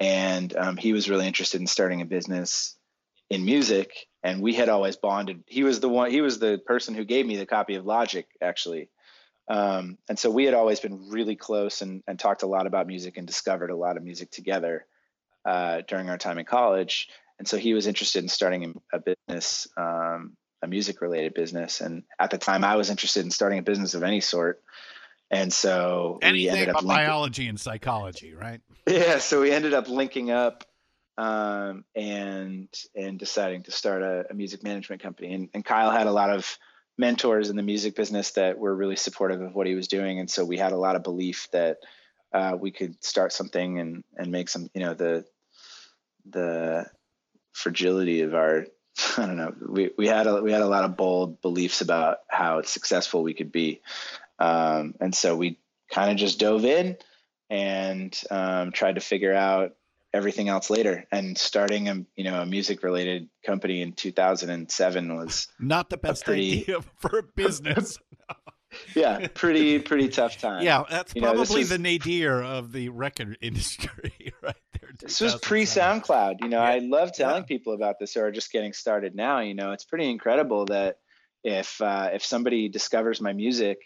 And 0.00 0.54
um, 0.56 0.76
he 0.76 0.92
was 0.92 1.08
really 1.08 1.26
interested 1.26 1.60
in 1.60 1.66
starting 1.66 2.00
a 2.00 2.06
business 2.06 2.76
in 3.30 3.44
music. 3.44 3.92
And 4.22 4.42
we 4.42 4.54
had 4.54 4.68
always 4.68 4.96
bonded. 4.96 5.44
He 5.46 5.62
was 5.62 5.80
the 5.80 5.88
one, 5.88 6.10
he 6.10 6.20
was 6.20 6.38
the 6.38 6.58
person 6.58 6.94
who 6.94 7.04
gave 7.04 7.26
me 7.26 7.36
the 7.36 7.46
copy 7.46 7.74
of 7.74 7.84
Logic, 7.84 8.26
actually. 8.42 8.88
Um, 9.46 9.98
and 10.08 10.18
so 10.18 10.30
we 10.30 10.46
had 10.46 10.54
always 10.54 10.80
been 10.80 11.10
really 11.10 11.36
close 11.36 11.82
and, 11.82 12.02
and 12.06 12.18
talked 12.18 12.42
a 12.42 12.46
lot 12.46 12.66
about 12.66 12.86
music 12.86 13.18
and 13.18 13.26
discovered 13.26 13.70
a 13.70 13.76
lot 13.76 13.98
of 13.98 14.02
music 14.02 14.30
together 14.30 14.86
uh, 15.44 15.82
during 15.86 16.08
our 16.08 16.16
time 16.16 16.38
in 16.38 16.46
college 16.46 17.10
and 17.38 17.48
so 17.48 17.56
he 17.56 17.74
was 17.74 17.86
interested 17.86 18.22
in 18.22 18.28
starting 18.28 18.80
a 18.92 18.98
business 18.98 19.66
um, 19.76 20.36
a 20.62 20.66
music 20.66 21.00
related 21.00 21.34
business 21.34 21.80
and 21.80 22.02
at 22.18 22.30
the 22.30 22.38
time 22.38 22.64
i 22.64 22.76
was 22.76 22.90
interested 22.90 23.24
in 23.24 23.30
starting 23.30 23.58
a 23.58 23.62
business 23.62 23.94
of 23.94 24.02
any 24.02 24.20
sort 24.20 24.62
and 25.30 25.52
so 25.52 26.18
we 26.20 26.28
Anything 26.28 26.50
ended 26.50 26.68
up 26.68 26.82
linking, 26.82 27.06
biology 27.06 27.48
and 27.48 27.58
psychology, 27.58 28.34
right? 28.34 28.60
yeah 28.86 29.18
so 29.18 29.40
we 29.40 29.50
ended 29.50 29.74
up 29.74 29.88
linking 29.88 30.30
up 30.30 30.64
um, 31.16 31.84
and 31.94 32.68
and 32.94 33.18
deciding 33.18 33.62
to 33.64 33.70
start 33.70 34.02
a, 34.02 34.24
a 34.30 34.34
music 34.34 34.62
management 34.62 35.02
company. 35.02 35.32
And, 35.32 35.48
and, 35.54 35.64
Kyle 35.64 35.90
had 35.90 36.06
a 36.06 36.12
lot 36.12 36.30
of 36.30 36.58
mentors 36.98 37.50
in 37.50 37.56
the 37.56 37.62
music 37.62 37.94
business 37.94 38.32
that 38.32 38.58
were 38.58 38.74
really 38.74 38.96
supportive 38.96 39.40
of 39.40 39.54
what 39.54 39.66
he 39.66 39.74
was 39.74 39.88
doing, 39.88 40.18
and 40.18 40.28
so 40.28 40.44
we 40.44 40.58
had 40.58 40.72
a 40.72 40.76
lot 40.76 40.96
of 40.96 41.02
belief 41.02 41.48
that 41.52 41.78
uh, 42.32 42.56
we 42.58 42.72
could 42.72 43.02
start 43.02 43.32
something 43.32 43.78
and 43.78 44.02
and 44.16 44.32
make 44.32 44.48
some, 44.48 44.68
you 44.74 44.80
know, 44.80 44.94
the 44.94 45.24
the 46.26 46.86
fragility 47.54 48.20
of 48.20 48.34
our 48.34 48.66
I 49.16 49.26
don't 49.26 49.36
know. 49.36 49.54
We 49.66 49.90
we 49.96 50.06
had 50.06 50.26
a 50.26 50.42
we 50.42 50.52
had 50.52 50.62
a 50.62 50.66
lot 50.66 50.84
of 50.84 50.96
bold 50.96 51.40
beliefs 51.40 51.80
about 51.80 52.18
how 52.28 52.62
successful 52.62 53.22
we 53.22 53.34
could 53.34 53.50
be, 53.50 53.80
um, 54.38 54.94
and 55.00 55.14
so 55.14 55.36
we 55.36 55.58
kind 55.90 56.10
of 56.10 56.16
just 56.16 56.38
dove 56.38 56.64
in 56.64 56.96
and 57.50 58.18
um, 58.30 58.72
tried 58.72 58.94
to 58.94 59.00
figure 59.00 59.34
out 59.34 59.74
everything 60.12 60.48
else 60.48 60.70
later. 60.70 61.06
And 61.10 61.36
starting 61.36 61.88
a 61.88 62.04
you 62.16 62.24
know 62.24 62.40
a 62.40 62.46
music 62.46 62.82
related 62.82 63.28
company 63.44 63.82
in 63.82 63.92
2007 63.92 65.16
was 65.16 65.48
not 65.58 65.90
the 65.90 65.96
best 65.96 66.24
pretty, 66.24 66.62
idea 66.62 66.80
for 66.98 67.18
a 67.18 67.22
business. 67.22 67.98
yeah, 68.94 69.26
pretty 69.34 69.80
pretty 69.80 70.08
tough 70.08 70.38
time. 70.38 70.62
Yeah, 70.62 70.84
that's 70.88 71.14
you 71.16 71.22
probably 71.22 71.46
know, 71.46 71.58
was, 71.58 71.68
the 71.68 71.78
nadir 71.78 72.42
of 72.42 72.72
the 72.72 72.90
record 72.90 73.38
industry, 73.40 74.32
right. 74.40 74.54
This 75.00 75.20
was 75.20 75.34
pre 75.36 75.64
SoundCloud. 75.64 76.36
You 76.40 76.48
know, 76.48 76.62
yeah. 76.62 76.70
I 76.70 76.78
love 76.78 77.12
telling 77.12 77.42
yeah. 77.42 77.46
people 77.46 77.74
about 77.74 77.98
this 77.98 78.14
who 78.14 78.20
are 78.20 78.30
just 78.30 78.52
getting 78.52 78.72
started 78.72 79.14
now. 79.14 79.40
You 79.40 79.54
know, 79.54 79.72
it's 79.72 79.84
pretty 79.84 80.08
incredible 80.10 80.66
that 80.66 80.98
if 81.42 81.80
uh, 81.80 82.10
if 82.12 82.24
somebody 82.24 82.68
discovers 82.68 83.20
my 83.20 83.32
music, 83.32 83.78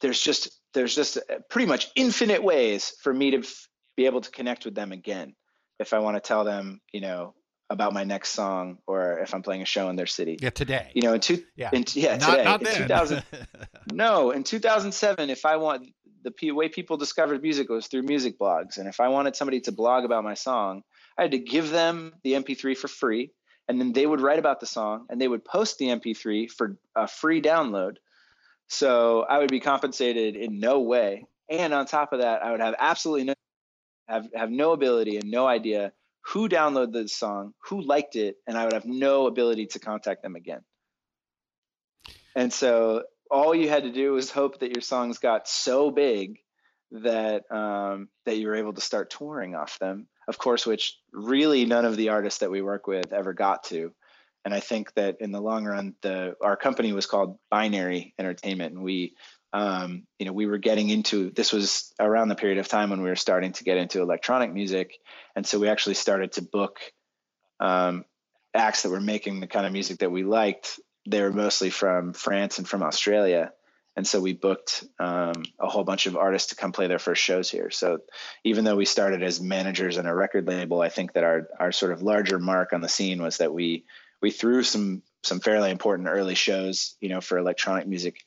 there's 0.00 0.20
just 0.20 0.60
there's 0.74 0.94
just 0.94 1.18
pretty 1.50 1.66
much 1.66 1.90
infinite 1.96 2.42
ways 2.42 2.92
for 3.02 3.12
me 3.12 3.32
to 3.32 3.38
f- 3.38 3.68
be 3.96 4.06
able 4.06 4.20
to 4.20 4.30
connect 4.30 4.64
with 4.64 4.74
them 4.74 4.92
again 4.92 5.34
if 5.78 5.92
I 5.92 5.98
want 5.98 6.16
to 6.16 6.20
tell 6.20 6.44
them, 6.44 6.80
you 6.92 7.00
know, 7.00 7.34
about 7.70 7.92
my 7.92 8.04
next 8.04 8.30
song 8.30 8.78
or 8.86 9.18
if 9.18 9.34
I'm 9.34 9.42
playing 9.42 9.62
a 9.62 9.66
show 9.66 9.88
in 9.88 9.96
their 9.96 10.06
city. 10.06 10.38
Yeah, 10.40 10.50
today. 10.50 10.90
You 10.94 11.02
know, 11.02 11.14
in 11.14 11.20
two, 11.20 11.42
yeah, 11.56 11.70
in, 11.72 11.84
yeah, 11.94 12.16
not, 12.16 12.30
today. 12.30 12.44
Not 12.44 12.62
in 12.62 12.74
2000, 12.74 13.22
no, 13.92 14.30
in 14.30 14.44
2007, 14.44 15.30
if 15.30 15.44
I 15.44 15.56
want 15.56 15.88
the 16.26 16.50
way 16.52 16.68
people 16.68 16.96
discovered 16.96 17.42
music 17.42 17.68
was 17.68 17.86
through 17.86 18.02
music 18.02 18.38
blogs, 18.38 18.78
and 18.78 18.88
if 18.88 19.00
I 19.00 19.08
wanted 19.08 19.36
somebody 19.36 19.60
to 19.62 19.72
blog 19.72 20.04
about 20.04 20.24
my 20.24 20.34
song, 20.34 20.82
I 21.18 21.22
had 21.22 21.30
to 21.32 21.38
give 21.38 21.70
them 21.70 22.12
the 22.22 22.32
MP3 22.32 22.76
for 22.76 22.88
free, 22.88 23.30
and 23.68 23.80
then 23.80 23.92
they 23.92 24.06
would 24.06 24.20
write 24.20 24.38
about 24.38 24.60
the 24.60 24.66
song 24.66 25.06
and 25.08 25.20
they 25.20 25.28
would 25.28 25.44
post 25.44 25.78
the 25.78 25.86
MP3 25.86 26.50
for 26.50 26.76
a 26.94 27.08
free 27.08 27.42
download. 27.42 27.96
So 28.68 29.22
I 29.22 29.38
would 29.38 29.50
be 29.50 29.60
compensated 29.60 30.36
in 30.36 30.60
no 30.60 30.80
way. 30.80 31.26
And 31.48 31.72
on 31.72 31.86
top 31.86 32.12
of 32.12 32.20
that, 32.20 32.42
I 32.44 32.50
would 32.50 32.60
have 32.60 32.74
absolutely 32.78 33.24
no 33.24 33.34
have, 34.08 34.28
have 34.34 34.50
no 34.50 34.72
ability 34.72 35.16
and 35.16 35.30
no 35.30 35.46
idea 35.46 35.92
who 36.26 36.48
downloaded 36.48 36.92
the 36.92 37.08
song, 37.08 37.54
who 37.68 37.80
liked 37.80 38.16
it, 38.16 38.36
and 38.46 38.56
I 38.56 38.64
would 38.64 38.72
have 38.72 38.84
no 38.84 39.26
ability 39.26 39.66
to 39.68 39.78
contact 39.78 40.22
them 40.22 40.36
again. 40.36 40.60
And 42.34 42.52
so 42.52 43.04
all 43.30 43.54
you 43.54 43.68
had 43.68 43.84
to 43.84 43.92
do 43.92 44.12
was 44.12 44.30
hope 44.30 44.60
that 44.60 44.74
your 44.74 44.82
songs 44.82 45.18
got 45.18 45.48
so 45.48 45.90
big 45.90 46.38
that 46.90 47.50
um, 47.50 48.08
that 48.24 48.36
you 48.36 48.46
were 48.46 48.56
able 48.56 48.72
to 48.72 48.80
start 48.80 49.10
touring 49.10 49.54
off 49.54 49.78
them. 49.78 50.08
Of 50.28 50.38
course, 50.38 50.66
which 50.66 50.96
really 51.12 51.64
none 51.64 51.84
of 51.84 51.96
the 51.96 52.10
artists 52.10 52.40
that 52.40 52.50
we 52.50 52.62
work 52.62 52.86
with 52.86 53.12
ever 53.12 53.32
got 53.32 53.64
to. 53.64 53.92
And 54.44 54.54
I 54.54 54.60
think 54.60 54.92
that 54.94 55.16
in 55.20 55.32
the 55.32 55.40
long 55.40 55.64
run, 55.64 55.94
the 56.02 56.36
our 56.40 56.56
company 56.56 56.92
was 56.92 57.06
called 57.06 57.38
Binary 57.50 58.14
Entertainment, 58.18 58.74
and 58.74 58.84
we, 58.84 59.14
um, 59.52 60.04
you 60.18 60.26
know, 60.26 60.32
we 60.32 60.46
were 60.46 60.58
getting 60.58 60.88
into 60.88 61.30
this 61.30 61.52
was 61.52 61.92
around 61.98 62.28
the 62.28 62.36
period 62.36 62.58
of 62.58 62.68
time 62.68 62.90
when 62.90 63.02
we 63.02 63.08
were 63.08 63.16
starting 63.16 63.52
to 63.52 63.64
get 63.64 63.76
into 63.76 64.02
electronic 64.02 64.52
music, 64.52 64.98
and 65.34 65.44
so 65.44 65.58
we 65.58 65.68
actually 65.68 65.94
started 65.94 66.32
to 66.32 66.42
book 66.42 66.78
um, 67.58 68.04
acts 68.54 68.82
that 68.82 68.90
were 68.90 69.00
making 69.00 69.40
the 69.40 69.46
kind 69.46 69.66
of 69.66 69.72
music 69.72 69.98
that 69.98 70.10
we 70.10 70.22
liked. 70.22 70.78
They 71.06 71.22
were 71.22 71.32
mostly 71.32 71.70
from 71.70 72.12
France 72.12 72.58
and 72.58 72.68
from 72.68 72.82
Australia, 72.82 73.52
and 73.96 74.06
so 74.06 74.20
we 74.20 74.34
booked 74.34 74.84
um, 74.98 75.44
a 75.58 75.68
whole 75.68 75.84
bunch 75.84 76.06
of 76.06 76.16
artists 76.16 76.50
to 76.50 76.56
come 76.56 76.72
play 76.72 76.86
their 76.86 76.98
first 76.98 77.22
shows 77.22 77.50
here. 77.50 77.70
So 77.70 78.00
even 78.44 78.64
though 78.64 78.76
we 78.76 78.84
started 78.84 79.22
as 79.22 79.40
managers 79.40 79.96
in 79.96 80.06
a 80.06 80.14
record 80.14 80.46
label, 80.46 80.82
I 80.82 80.90
think 80.90 81.14
that 81.14 81.24
our 81.24 81.48
our 81.58 81.72
sort 81.72 81.92
of 81.92 82.02
larger 82.02 82.38
mark 82.38 82.72
on 82.72 82.82
the 82.82 82.88
scene 82.88 83.22
was 83.22 83.38
that 83.38 83.54
we 83.54 83.84
we 84.20 84.30
threw 84.30 84.62
some 84.62 85.02
some 85.22 85.40
fairly 85.40 85.70
important 85.70 86.08
early 86.08 86.34
shows, 86.34 86.96
you 87.00 87.08
know, 87.08 87.20
for 87.20 87.38
electronic 87.38 87.86
music 87.86 88.22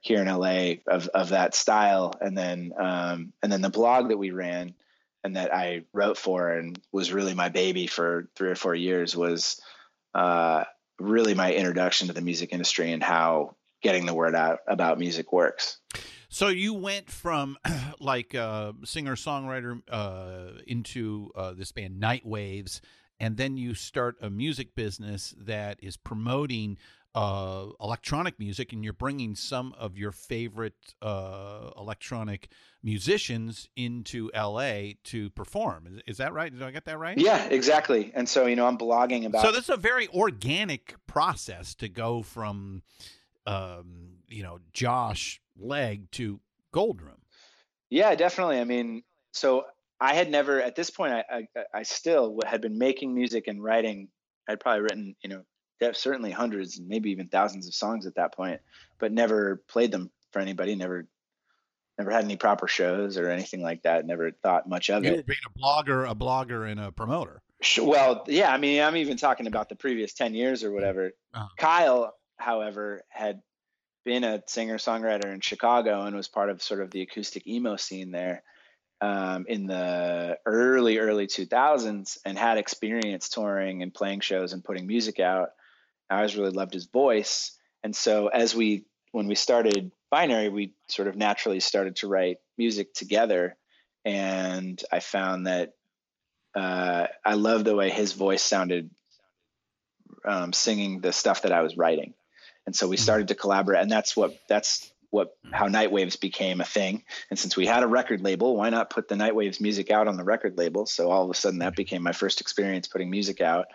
here 0.00 0.20
in 0.20 0.28
LA 0.28 0.74
of 0.86 1.08
of 1.08 1.30
that 1.30 1.54
style, 1.54 2.12
and 2.20 2.36
then 2.36 2.72
um, 2.78 3.32
and 3.42 3.50
then 3.50 3.62
the 3.62 3.70
blog 3.70 4.10
that 4.10 4.18
we 4.18 4.30
ran 4.30 4.74
and 5.24 5.36
that 5.36 5.54
I 5.54 5.84
wrote 5.94 6.18
for 6.18 6.50
and 6.50 6.78
was 6.92 7.12
really 7.12 7.32
my 7.32 7.48
baby 7.48 7.86
for 7.86 8.28
three 8.36 8.50
or 8.50 8.54
four 8.54 8.74
years 8.74 9.16
was 9.16 9.58
uh, 10.14 10.64
really 10.98 11.34
my 11.34 11.52
introduction 11.52 12.08
to 12.08 12.12
the 12.12 12.20
music 12.20 12.52
industry 12.52 12.92
and 12.92 13.02
how 13.02 13.56
getting 13.82 14.06
the 14.06 14.14
word 14.14 14.34
out 14.34 14.60
about 14.66 14.98
music 14.98 15.32
works. 15.32 15.78
So 16.28 16.48
you 16.48 16.74
went 16.74 17.10
from 17.10 17.56
like 18.00 18.34
uh, 18.34 18.72
singer 18.84 19.14
songwriter 19.14 19.80
uh, 19.88 20.60
into 20.66 21.30
uh, 21.36 21.52
this 21.52 21.70
band 21.70 22.00
Night 22.00 22.26
Waves, 22.26 22.80
and 23.20 23.36
then 23.36 23.56
you 23.56 23.74
start 23.74 24.16
a 24.20 24.30
music 24.30 24.74
business 24.74 25.34
that 25.38 25.78
is 25.82 25.96
promoting 25.96 26.78
uh, 27.14 27.66
electronic 27.80 28.38
music, 28.38 28.72
and 28.72 28.82
you're 28.82 28.92
bringing 28.92 29.34
some 29.34 29.74
of 29.78 29.96
your 29.96 30.10
favorite 30.10 30.94
uh, 31.00 31.70
electronic 31.76 32.48
musicians 32.82 33.68
into 33.76 34.30
LA 34.34 34.92
to 35.04 35.30
perform. 35.30 35.86
Is, 35.86 36.02
is, 36.06 36.16
that 36.18 36.32
right? 36.32 36.52
Did 36.52 36.62
I 36.62 36.70
get 36.70 36.84
that 36.86 36.98
right? 36.98 37.16
Yeah, 37.16 37.44
exactly. 37.44 38.10
And 38.14 38.28
so, 38.28 38.46
you 38.46 38.56
know, 38.56 38.66
I'm 38.66 38.78
blogging 38.78 39.26
about. 39.26 39.42
So 39.42 39.52
this 39.52 39.64
is 39.64 39.70
a 39.70 39.76
very 39.76 40.08
organic 40.08 40.96
process 41.06 41.74
to 41.76 41.88
go 41.88 42.22
from, 42.22 42.82
um, 43.46 44.18
you 44.28 44.42
know, 44.42 44.58
Josh 44.72 45.40
Legg 45.56 46.10
to 46.12 46.40
Goldroom. 46.72 47.20
Yeah, 47.90 48.14
definitely. 48.16 48.58
I 48.58 48.64
mean, 48.64 49.04
so 49.32 49.66
I 50.00 50.14
had 50.14 50.30
never 50.30 50.60
at 50.60 50.74
this 50.74 50.90
point 50.90 51.12
I, 51.12 51.24
I, 51.30 51.64
I 51.72 51.82
still 51.84 52.38
had 52.44 52.60
been 52.60 52.78
making 52.78 53.14
music 53.14 53.46
and 53.46 53.62
writing. 53.62 54.08
I'd 54.48 54.60
probably 54.60 54.82
written 54.82 55.16
you 55.22 55.30
know 55.30 55.42
certainly 55.92 56.30
hundreds 56.30 56.78
and 56.78 56.88
maybe 56.88 57.10
even 57.10 57.28
thousands 57.28 57.66
of 57.66 57.74
songs 57.74 58.06
at 58.06 58.16
that 58.16 58.34
point, 58.34 58.60
but 58.98 59.12
never 59.12 59.62
played 59.68 59.92
them 59.92 60.10
for 60.32 60.40
anybody. 60.40 60.74
Never 60.74 61.06
never 61.98 62.10
had 62.10 62.24
any 62.24 62.36
proper 62.36 62.66
shows 62.66 63.16
or 63.16 63.30
anything 63.30 63.62
like 63.62 63.82
that. 63.82 64.06
Never 64.06 64.32
thought 64.32 64.68
much 64.68 64.90
of 64.90 65.04
you 65.04 65.12
it. 65.12 65.26
Being 65.26 65.38
a 65.46 65.58
blogger, 65.58 66.10
a 66.10 66.14
blogger, 66.14 66.70
and 66.70 66.80
a 66.80 66.92
promoter. 66.92 67.42
Well, 67.80 68.24
yeah. 68.26 68.52
I 68.52 68.58
mean, 68.58 68.82
I'm 68.82 68.96
even 68.96 69.16
talking 69.16 69.46
about 69.46 69.68
the 69.68 69.76
previous 69.76 70.12
ten 70.12 70.34
years 70.34 70.64
or 70.64 70.72
whatever. 70.72 71.12
Uh-huh. 71.32 71.48
Kyle, 71.56 72.14
however, 72.36 73.02
had 73.08 73.40
been 74.04 74.24
a 74.24 74.42
singer 74.46 74.76
songwriter 74.76 75.32
in 75.32 75.40
Chicago 75.40 76.02
and 76.02 76.14
was 76.14 76.28
part 76.28 76.50
of 76.50 76.62
sort 76.62 76.80
of 76.80 76.90
the 76.90 77.02
acoustic 77.02 77.46
emo 77.46 77.76
scene 77.76 78.10
there 78.10 78.42
um, 79.00 79.46
in 79.48 79.66
the 79.66 80.38
early 80.46 80.98
early 80.98 81.26
2000s 81.26 82.18
and 82.24 82.38
had 82.38 82.58
experience 82.58 83.28
touring 83.28 83.82
and 83.82 83.92
playing 83.92 84.20
shows 84.20 84.52
and 84.52 84.64
putting 84.64 84.86
music 84.86 85.20
out 85.20 85.50
i 86.10 86.16
always 86.16 86.36
really 86.36 86.50
loved 86.50 86.74
his 86.74 86.86
voice 86.86 87.56
and 87.82 87.94
so 87.94 88.28
as 88.28 88.54
we 88.54 88.84
when 89.12 89.26
we 89.26 89.34
started 89.34 89.90
binary 90.10 90.48
we 90.48 90.72
sort 90.88 91.08
of 91.08 91.16
naturally 91.16 91.60
started 91.60 91.96
to 91.96 92.08
write 92.08 92.38
music 92.58 92.92
together 92.94 93.56
and 94.04 94.82
i 94.92 95.00
found 95.00 95.46
that 95.46 95.74
uh, 96.54 97.06
i 97.24 97.34
love 97.34 97.64
the 97.64 97.74
way 97.74 97.90
his 97.90 98.12
voice 98.12 98.42
sounded 98.42 98.90
um, 100.24 100.52
singing 100.52 101.00
the 101.00 101.12
stuff 101.12 101.42
that 101.42 101.52
i 101.52 101.62
was 101.62 101.76
writing 101.76 102.14
and 102.66 102.74
so 102.74 102.88
we 102.88 102.96
mm-hmm. 102.96 103.02
started 103.02 103.28
to 103.28 103.34
collaborate 103.34 103.82
and 103.82 103.90
that's 103.90 104.16
what 104.16 104.38
that's 104.48 104.90
what 105.14 105.36
how 105.52 105.68
Nightwaves 105.68 106.18
became 106.18 106.60
a 106.60 106.64
thing. 106.64 107.04
And 107.30 107.38
since 107.38 107.56
we 107.56 107.66
had 107.66 107.84
a 107.84 107.86
record 107.86 108.20
label, 108.20 108.56
why 108.56 108.68
not 108.70 108.90
put 108.90 109.06
the 109.06 109.14
Nightwaves 109.14 109.60
music 109.60 109.92
out 109.92 110.08
on 110.08 110.16
the 110.16 110.24
record 110.24 110.58
label? 110.58 110.86
So 110.86 111.08
all 111.08 111.22
of 111.22 111.30
a 111.30 111.34
sudden 111.34 111.60
that 111.60 111.76
became 111.76 112.02
my 112.02 112.10
first 112.10 112.40
experience 112.40 112.88
putting 112.88 113.10
music 113.10 113.40
out. 113.40 113.66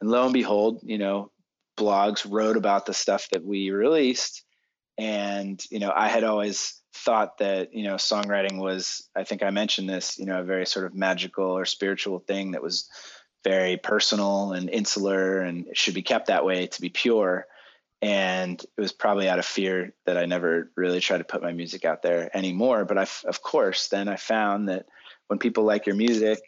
And 0.00 0.10
lo 0.10 0.24
and 0.24 0.32
behold, 0.32 0.80
you 0.82 0.98
know, 0.98 1.30
blogs 1.78 2.26
wrote 2.28 2.56
about 2.56 2.86
the 2.86 2.94
stuff 2.94 3.28
that 3.30 3.44
we 3.44 3.70
released. 3.70 4.44
And, 4.98 5.62
you 5.70 5.78
know, 5.78 5.92
I 5.94 6.08
had 6.08 6.24
always 6.24 6.80
thought 6.92 7.38
that, 7.38 7.72
you 7.72 7.84
know, 7.84 7.94
songwriting 7.94 8.58
was, 8.58 9.08
I 9.14 9.24
think 9.24 9.42
I 9.42 9.50
mentioned 9.50 9.88
this, 9.88 10.18
you 10.18 10.26
know, 10.26 10.40
a 10.40 10.44
very 10.44 10.66
sort 10.66 10.86
of 10.86 10.94
magical 10.94 11.46
or 11.46 11.64
spiritual 11.64 12.18
thing 12.18 12.52
that 12.52 12.62
was 12.62 12.88
very 13.44 13.76
personal 13.76 14.52
and 14.52 14.68
insular 14.68 15.40
and 15.40 15.66
should 15.72 15.94
be 15.94 16.02
kept 16.02 16.26
that 16.26 16.44
way 16.44 16.66
to 16.66 16.80
be 16.80 16.88
pure 16.88 17.46
and 18.00 18.62
it 18.62 18.80
was 18.80 18.92
probably 18.92 19.28
out 19.28 19.38
of 19.38 19.46
fear 19.46 19.92
that 20.06 20.16
I 20.16 20.26
never 20.26 20.70
really 20.76 21.00
tried 21.00 21.18
to 21.18 21.24
put 21.24 21.42
my 21.42 21.52
music 21.52 21.84
out 21.84 22.02
there 22.02 22.34
anymore. 22.36 22.84
But 22.84 22.98
I, 22.98 23.06
of 23.26 23.42
course, 23.42 23.88
then 23.88 24.08
I 24.08 24.16
found 24.16 24.68
that 24.68 24.86
when 25.26 25.38
people 25.38 25.64
like 25.64 25.86
your 25.86 25.96
music 25.96 26.40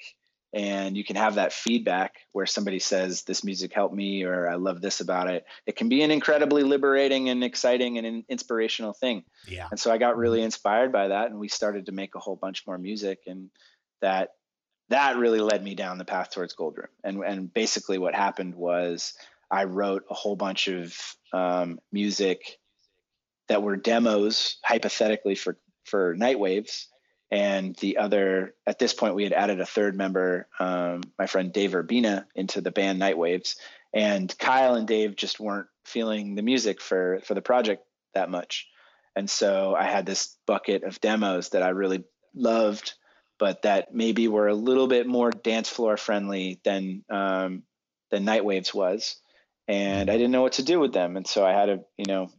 and 0.52 0.96
you 0.96 1.04
can 1.04 1.16
have 1.16 1.36
that 1.36 1.52
feedback 1.52 2.16
where 2.32 2.46
somebody 2.46 2.78
says 2.78 3.22
this 3.22 3.44
music 3.44 3.72
helped 3.72 3.94
me 3.94 4.24
or 4.24 4.48
I 4.48 4.56
love 4.56 4.80
this 4.80 5.00
about 5.00 5.28
it, 5.28 5.44
it 5.66 5.76
can 5.76 5.88
be 5.88 6.02
an 6.02 6.10
incredibly 6.10 6.62
liberating 6.62 7.28
and 7.28 7.44
exciting 7.44 7.98
and 7.98 8.06
an 8.06 8.24
inspirational 8.28 8.92
thing. 8.92 9.24
Yeah. 9.46 9.68
And 9.70 9.78
so 9.78 9.92
I 9.92 9.98
got 9.98 10.16
really 10.16 10.38
mm-hmm. 10.38 10.46
inspired 10.46 10.92
by 10.92 11.08
that, 11.08 11.30
and 11.30 11.38
we 11.38 11.48
started 11.48 11.86
to 11.86 11.92
make 11.92 12.14
a 12.14 12.20
whole 12.20 12.36
bunch 12.36 12.66
more 12.66 12.78
music, 12.78 13.20
and 13.26 13.50
that 14.00 14.30
that 14.88 15.18
really 15.18 15.40
led 15.40 15.62
me 15.62 15.76
down 15.76 15.98
the 15.98 16.04
path 16.04 16.30
towards 16.32 16.54
Goldroom. 16.54 16.88
And 17.04 17.22
and 17.22 17.52
basically 17.52 17.98
what 17.98 18.14
happened 18.14 18.54
was 18.54 19.14
I 19.50 19.64
wrote 19.64 20.04
a 20.10 20.14
whole 20.14 20.36
bunch 20.36 20.68
of 20.68 20.96
um, 21.32 21.78
music 21.92 22.58
that 23.48 23.62
were 23.62 23.76
demos 23.76 24.58
hypothetically 24.64 25.34
for 25.34 25.58
for 25.84 26.16
Nightwaves. 26.16 26.86
And 27.30 27.76
the 27.76 27.98
other, 27.98 28.54
at 28.66 28.78
this 28.78 28.92
point, 28.92 29.14
we 29.14 29.22
had 29.22 29.32
added 29.32 29.60
a 29.60 29.66
third 29.66 29.96
member, 29.96 30.48
um, 30.58 31.02
my 31.18 31.26
friend 31.26 31.52
Dave 31.52 31.72
Urbina, 31.72 32.26
into 32.34 32.60
the 32.60 32.72
band 32.72 33.00
Nightwaves. 33.00 33.54
And 33.94 34.36
Kyle 34.38 34.74
and 34.74 34.86
Dave 34.86 35.14
just 35.14 35.38
weren't 35.38 35.68
feeling 35.84 36.34
the 36.34 36.42
music 36.42 36.80
for 36.80 37.20
for 37.24 37.34
the 37.34 37.42
project 37.42 37.84
that 38.14 38.30
much. 38.30 38.68
And 39.16 39.28
so 39.28 39.74
I 39.74 39.84
had 39.84 40.06
this 40.06 40.36
bucket 40.46 40.84
of 40.84 41.00
demos 41.00 41.50
that 41.50 41.62
I 41.62 41.70
really 41.70 42.04
loved, 42.34 42.94
but 43.38 43.62
that 43.62 43.92
maybe 43.92 44.28
were 44.28 44.48
a 44.48 44.54
little 44.54 44.86
bit 44.86 45.06
more 45.06 45.30
dance 45.30 45.68
floor 45.68 45.96
friendly 45.96 46.60
than 46.64 47.04
um, 47.10 47.62
than 48.10 48.24
Nightwaves 48.24 48.74
was, 48.74 49.16
and 49.68 50.10
I 50.10 50.14
didn't 50.14 50.32
know 50.32 50.42
what 50.42 50.54
to 50.54 50.64
do 50.64 50.80
with 50.80 50.92
them. 50.92 51.16
And 51.16 51.26
so 51.26 51.44
I 51.44 51.52
had 51.52 51.66
to 51.66 51.80
you 51.96 52.06
know 52.06 52.30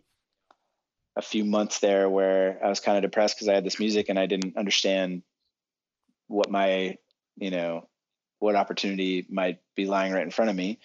a 1.16 1.22
few 1.22 1.44
months 1.44 1.80
there 1.80 2.10
where 2.10 2.60
I 2.64 2.70
was 2.70 2.80
kind 2.80 2.98
of 2.98 3.04
depressed 3.04 3.36
because 3.36 3.48
I 3.48 3.54
had 3.54 3.66
this 3.66 3.80
music 3.80 4.10
and 4.10 4.18
I 4.18 4.26
didn't 4.26 4.58
understand 4.58 5.24
what 6.28 6.50
my 6.50 6.98
you 7.38 7.52
know 7.52 7.88
what 8.40 8.56
opportunity 8.56 9.26
might 9.30 9.60
be 9.76 9.86
lying 9.86 10.14
right 10.14 10.24
in 10.24 10.32
front 10.32 10.50
of 10.50 10.56
me 10.56 10.80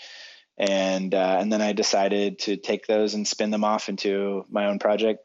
and 0.58 1.14
uh, 1.14 1.38
and 1.40 1.52
then 1.52 1.62
I 1.62 1.72
decided 1.72 2.40
to 2.40 2.56
take 2.56 2.86
those 2.86 3.14
and 3.14 3.26
spin 3.26 3.50
them 3.50 3.64
off 3.64 3.88
into 3.88 4.44
my 4.48 4.66
own 4.66 4.78
project 4.78 5.20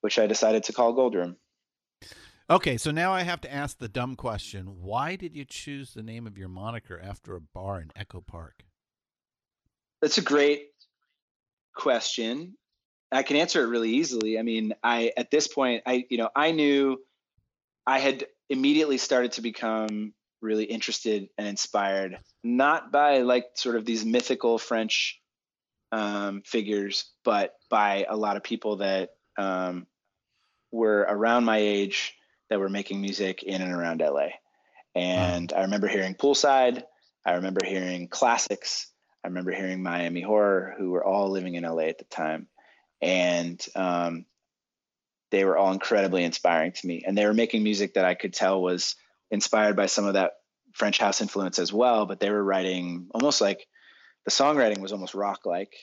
which 0.00 0.18
I 0.18 0.26
decided 0.26 0.64
to 0.64 0.72
call 0.72 0.94
Goldroom. 0.94 1.36
Okay, 2.48 2.78
so 2.78 2.90
now 2.90 3.12
I 3.12 3.22
have 3.22 3.40
to 3.42 3.52
ask 3.52 3.78
the 3.78 3.88
dumb 3.88 4.16
question. 4.16 4.80
Why 4.80 5.14
did 5.14 5.36
you 5.36 5.44
choose 5.44 5.94
the 5.94 6.02
name 6.02 6.26
of 6.26 6.36
your 6.36 6.48
moniker 6.48 7.00
after 7.00 7.36
a 7.36 7.40
bar 7.40 7.80
in 7.80 7.92
Echo 7.94 8.20
Park? 8.20 8.64
That's 10.02 10.18
a 10.18 10.22
great 10.22 10.70
question. 11.76 12.56
I 13.12 13.22
can 13.22 13.36
answer 13.36 13.62
it 13.62 13.68
really 13.68 13.90
easily. 13.90 14.38
I 14.38 14.42
mean, 14.42 14.74
I 14.82 15.12
at 15.16 15.30
this 15.30 15.48
point, 15.48 15.82
I 15.86 16.04
you 16.08 16.18
know, 16.18 16.30
I 16.34 16.52
knew 16.52 16.98
I 17.86 17.98
had 17.98 18.26
immediately 18.48 18.98
started 18.98 19.32
to 19.32 19.42
become 19.42 20.12
really 20.40 20.64
interested 20.64 21.28
and 21.36 21.46
inspired, 21.46 22.18
not 22.42 22.92
by 22.92 23.18
like 23.18 23.46
sort 23.54 23.76
of 23.76 23.84
these 23.84 24.04
mythical 24.04 24.58
French 24.58 25.20
um, 25.92 26.42
figures, 26.44 27.10
but 27.24 27.54
by 27.68 28.06
a 28.08 28.16
lot 28.16 28.36
of 28.36 28.42
people 28.42 28.76
that 28.76 29.10
um, 29.36 29.86
were 30.72 31.00
around 31.00 31.44
my 31.44 31.58
age 31.58 32.14
that 32.48 32.60
were 32.60 32.68
making 32.68 33.00
music 33.00 33.42
in 33.42 33.62
and 33.62 33.72
around 33.72 34.00
LA. 34.00 34.28
And 34.94 35.52
I 35.52 35.62
remember 35.62 35.88
hearing 35.88 36.14
Poolside. 36.14 36.82
I 37.24 37.34
remember 37.34 37.60
hearing 37.64 38.08
Classixx. 38.08 38.86
I 39.24 39.28
remember 39.28 39.52
hearing 39.52 39.82
Miami 39.82 40.20
Horror, 40.20 40.74
who 40.78 40.90
were 40.90 41.04
all 41.04 41.30
living 41.30 41.54
in 41.54 41.64
LA 41.64 41.84
at 41.84 41.98
the 41.98 42.04
time. 42.04 42.48
And 43.02 43.64
um, 43.74 44.26
they 45.30 45.44
were 45.44 45.56
all 45.56 45.72
incredibly 45.72 46.24
inspiring 46.24 46.72
to 46.72 46.86
me. 46.86 47.04
And 47.06 47.16
they 47.16 47.26
were 47.26 47.34
making 47.34 47.62
music 47.62 47.94
that 47.94 48.04
I 48.04 48.14
could 48.14 48.34
tell 48.34 48.60
was 48.60 48.96
inspired 49.30 49.76
by 49.76 49.86
some 49.86 50.06
of 50.06 50.14
that 50.14 50.32
French 50.72 50.98
house 50.98 51.20
influence 51.20 51.58
as 51.58 51.72
well. 51.72 52.06
But 52.06 52.20
they 52.20 52.30
were 52.30 52.42
writing 52.42 53.08
almost 53.14 53.40
like 53.40 53.66
the 54.24 54.30
songwriting 54.30 54.80
was 54.80 54.92
almost 54.92 55.14
rock 55.14 55.46
like, 55.46 55.74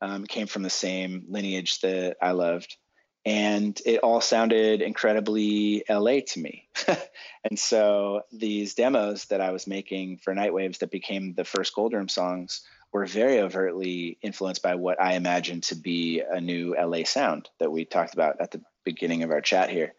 um, 0.00 0.24
came 0.26 0.46
from 0.46 0.62
the 0.62 0.70
same 0.70 1.26
lineage 1.28 1.80
that 1.80 2.16
I 2.22 2.32
loved 2.32 2.76
and 3.24 3.78
it 3.84 4.00
all 4.02 4.20
sounded 4.20 4.80
incredibly 4.80 5.84
LA 5.88 6.20
to 6.26 6.40
me. 6.40 6.68
and 7.44 7.58
so 7.58 8.22
these 8.32 8.74
demos 8.74 9.26
that 9.26 9.40
I 9.40 9.50
was 9.50 9.66
making 9.66 10.18
for 10.18 10.34
Nightwaves 10.34 10.78
that 10.78 10.90
became 10.90 11.34
the 11.34 11.44
first 11.44 11.74
Goldroom 11.74 12.08
songs 12.08 12.62
were 12.92 13.06
very 13.06 13.40
overtly 13.40 14.18
influenced 14.22 14.62
by 14.62 14.74
what 14.74 15.00
I 15.00 15.14
imagined 15.14 15.64
to 15.64 15.76
be 15.76 16.20
a 16.20 16.40
new 16.40 16.74
LA 16.78 17.04
sound 17.04 17.48
that 17.58 17.70
we 17.70 17.84
talked 17.84 18.14
about 18.14 18.40
at 18.40 18.50
the 18.50 18.62
beginning 18.84 19.22
of 19.22 19.30
our 19.30 19.40
chat 19.40 19.70
here. 19.70 19.94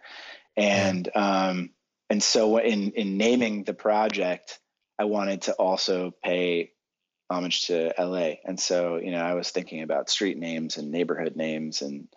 And 0.58 1.10
um, 1.16 1.70
and 2.10 2.22
so 2.22 2.58
in 2.58 2.92
in 2.92 3.18
naming 3.18 3.64
the 3.64 3.74
project, 3.74 4.60
I 5.00 5.06
wanted 5.06 5.44
to 5.44 5.54
also 5.54 6.14
pay 6.24 6.74
homage 7.30 7.68
to 7.68 7.94
LA. 7.98 8.34
And 8.44 8.60
so, 8.60 8.98
you 8.98 9.12
know, 9.12 9.22
I 9.22 9.36
was 9.36 9.50
thinking 9.50 9.82
about 9.82 10.10
street 10.10 10.38
names 10.38 10.78
and 10.78 10.92
neighborhood 10.92 11.38
names 11.38 11.82
and 11.82 12.10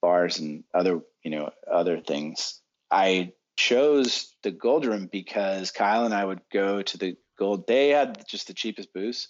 bars 0.00 0.38
and 0.38 0.62
other 0.72 1.00
you 1.24 1.30
know 1.30 1.50
other 1.70 2.00
things. 2.00 2.60
I 2.90 3.32
chose 3.56 4.32
the 4.42 4.52
Gold 4.52 4.84
Room 4.84 5.08
because 5.10 5.72
Kyle 5.72 6.04
and 6.04 6.14
I 6.14 6.24
would 6.24 6.42
go 6.52 6.82
to 6.82 6.98
the 6.98 7.16
Gold. 7.38 7.66
They 7.66 7.88
had 7.88 8.24
just 8.28 8.46
the 8.46 8.54
cheapest 8.54 8.94
booze. 8.94 9.28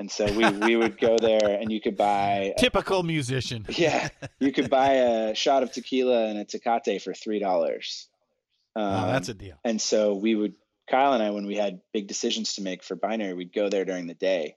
And 0.00 0.10
so 0.10 0.24
we, 0.32 0.48
we 0.48 0.76
would 0.76 0.98
go 0.98 1.18
there 1.18 1.44
and 1.44 1.70
you 1.70 1.78
could 1.78 1.94
buy 1.94 2.54
typical 2.56 3.02
musician. 3.02 3.66
Yeah. 3.76 4.08
You 4.38 4.50
could 4.50 4.70
buy 4.70 4.92
a 4.94 5.34
shot 5.34 5.62
of 5.62 5.72
tequila 5.72 6.28
and 6.28 6.38
a 6.38 6.46
Tecate 6.46 7.02
for 7.02 7.12
$3. 7.12 8.06
Um, 8.76 8.82
wow, 8.82 9.06
that's 9.12 9.28
a 9.28 9.34
deal. 9.34 9.56
And 9.62 9.80
so 9.80 10.14
we 10.14 10.34
would, 10.34 10.54
Kyle 10.90 11.12
and 11.12 11.22
I, 11.22 11.30
when 11.30 11.46
we 11.46 11.54
had 11.54 11.82
big 11.92 12.08
decisions 12.08 12.54
to 12.54 12.62
make 12.62 12.82
for 12.82 12.96
binary, 12.96 13.34
we'd 13.34 13.52
go 13.52 13.68
there 13.68 13.84
during 13.84 14.06
the 14.06 14.14
day. 14.14 14.56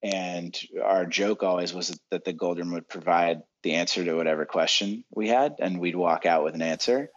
And 0.00 0.56
our 0.80 1.06
joke 1.06 1.42
always 1.42 1.74
was 1.74 1.98
that 2.12 2.24
the 2.24 2.32
Goldroom 2.32 2.72
would 2.72 2.88
provide 2.88 3.42
the 3.64 3.74
answer 3.74 4.04
to 4.04 4.14
whatever 4.14 4.46
question 4.46 5.02
we 5.10 5.26
had, 5.28 5.56
and 5.58 5.80
we'd 5.80 5.96
walk 5.96 6.24
out 6.24 6.44
with 6.44 6.54
an 6.54 6.62
answer. 6.62 7.10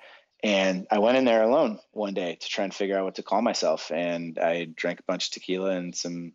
And 0.43 0.88
I 0.89 0.97
went 0.97 1.18
in 1.18 1.26
there 1.26 1.43
alone 1.43 1.80
one 1.91 2.16
day 2.16 2.38
to 2.39 2.47
try 2.47 2.64
and 2.64 2.74
figure 2.74 2.97
out 2.97 3.05
what 3.05 3.16
to 3.16 3.24
call 3.24 3.43
myself. 3.43 3.91
And 3.91 4.39
I 4.39 4.66
drank 4.66 4.99
a 4.99 5.03
bunch 5.03 5.28
of 5.28 5.34
tequila 5.34 5.76
and 5.76 5.95
some 5.95 6.34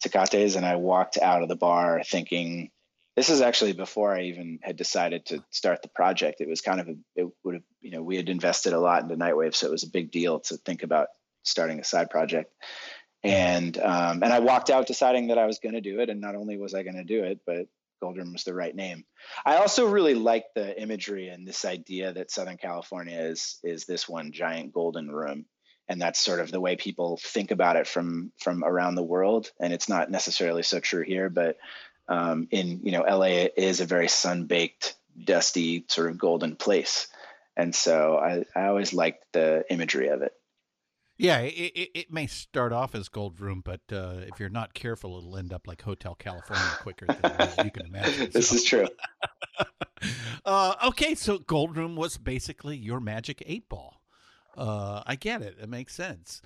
tecates, 0.00 0.56
and 0.56 0.66
I 0.66 0.76
walked 0.76 1.18
out 1.18 1.42
of 1.42 1.48
the 1.48 1.56
bar 1.56 2.02
thinking, 2.04 2.70
this 3.16 3.30
is 3.30 3.40
actually 3.40 3.72
before 3.72 4.14
I 4.14 4.24
even 4.24 4.58
had 4.62 4.76
decided 4.76 5.26
to 5.26 5.42
start 5.50 5.82
the 5.82 5.88
project. 5.88 6.40
It 6.40 6.48
was 6.48 6.60
kind 6.60 6.80
of 6.80 6.88
a, 6.88 6.94
it 7.14 7.28
would 7.44 7.54
have, 7.54 7.64
you 7.80 7.90
know, 7.90 8.02
we 8.02 8.16
had 8.16 8.28
invested 8.28 8.74
a 8.74 8.80
lot 8.80 9.02
into 9.02 9.16
Nightwave, 9.16 9.54
so 9.54 9.66
it 9.66 9.72
was 9.72 9.84
a 9.84 9.90
big 9.90 10.10
deal 10.10 10.40
to 10.40 10.58
think 10.58 10.82
about 10.82 11.08
starting 11.42 11.80
a 11.80 11.84
side 11.84 12.10
project. 12.10 12.52
And 13.24 13.76
um, 13.78 14.22
and 14.22 14.32
I 14.32 14.40
walked 14.40 14.70
out 14.70 14.86
deciding 14.86 15.28
that 15.28 15.38
I 15.38 15.46
was 15.46 15.58
going 15.58 15.74
to 15.74 15.80
do 15.80 16.00
it, 16.00 16.10
and 16.10 16.20
not 16.20 16.36
only 16.36 16.58
was 16.58 16.74
I 16.74 16.82
going 16.82 16.96
to 16.96 17.04
do 17.04 17.24
it, 17.24 17.40
but 17.46 17.66
Goldroom 18.00 18.32
was 18.32 18.44
the 18.44 18.54
right 18.54 18.74
name. 18.74 19.04
I 19.44 19.56
also 19.56 19.88
really 19.88 20.14
like 20.14 20.44
the 20.54 20.80
imagery 20.80 21.28
and 21.28 21.48
this 21.48 21.64
idea 21.64 22.12
that 22.12 22.30
Southern 22.30 22.58
California 22.58 23.18
is 23.18 23.58
is 23.64 23.86
this 23.86 24.08
one 24.08 24.32
giant 24.32 24.72
golden 24.72 25.10
room, 25.10 25.46
and 25.88 26.00
that's 26.00 26.18
sort 26.18 26.40
of 26.40 26.50
the 26.50 26.60
way 26.60 26.76
people 26.76 27.18
think 27.22 27.50
about 27.50 27.76
it 27.76 27.86
from 27.86 28.32
from 28.38 28.64
around 28.64 28.94
the 28.94 29.02
world. 29.02 29.50
And 29.60 29.72
it's 29.72 29.88
not 29.88 30.10
necessarily 30.10 30.62
so 30.62 30.80
true 30.80 31.02
here, 31.02 31.30
but 31.30 31.58
um, 32.08 32.48
in 32.50 32.80
you 32.82 32.92
know 32.92 33.02
LA 33.02 33.48
is 33.56 33.80
a 33.80 33.86
very 33.86 34.08
sun 34.08 34.44
baked, 34.44 34.96
dusty 35.22 35.84
sort 35.88 36.10
of 36.10 36.18
golden 36.18 36.56
place, 36.56 37.08
and 37.56 37.74
so 37.74 38.16
I 38.16 38.44
I 38.58 38.66
always 38.66 38.92
liked 38.92 39.24
the 39.32 39.64
imagery 39.70 40.08
of 40.08 40.22
it. 40.22 40.32
Yeah, 41.18 41.38
it, 41.38 41.54
it, 41.54 41.90
it, 41.94 42.12
may 42.12 42.26
start 42.26 42.74
off 42.74 42.94
as 42.94 43.08
gold 43.08 43.40
room 43.40 43.62
but 43.64 43.80
uh, 43.90 44.16
if 44.26 44.38
you're 44.38 44.50
not 44.50 44.74
careful, 44.74 45.16
it'll 45.16 45.38
end 45.38 45.50
up 45.50 45.66
like 45.66 45.80
Hotel 45.80 46.14
California 46.14 46.62
quicker 46.80 47.06
than 47.06 47.64
you 47.64 47.70
can 47.70 47.86
imagine. 47.86 48.28
this 48.34 48.50
so. 48.50 48.56
is 48.56 48.64
true. 48.64 48.86
uh, 50.44 50.74
okay, 50.88 51.14
so 51.14 51.38
gold 51.38 51.74
room 51.74 51.96
was 51.96 52.18
basically 52.18 52.76
your 52.76 53.00
magic 53.00 53.42
eight 53.46 53.66
ball. 53.66 53.95
Uh, 54.56 55.02
I 55.06 55.16
get 55.16 55.42
it; 55.42 55.56
it 55.60 55.68
makes 55.68 55.94
sense. 55.94 56.40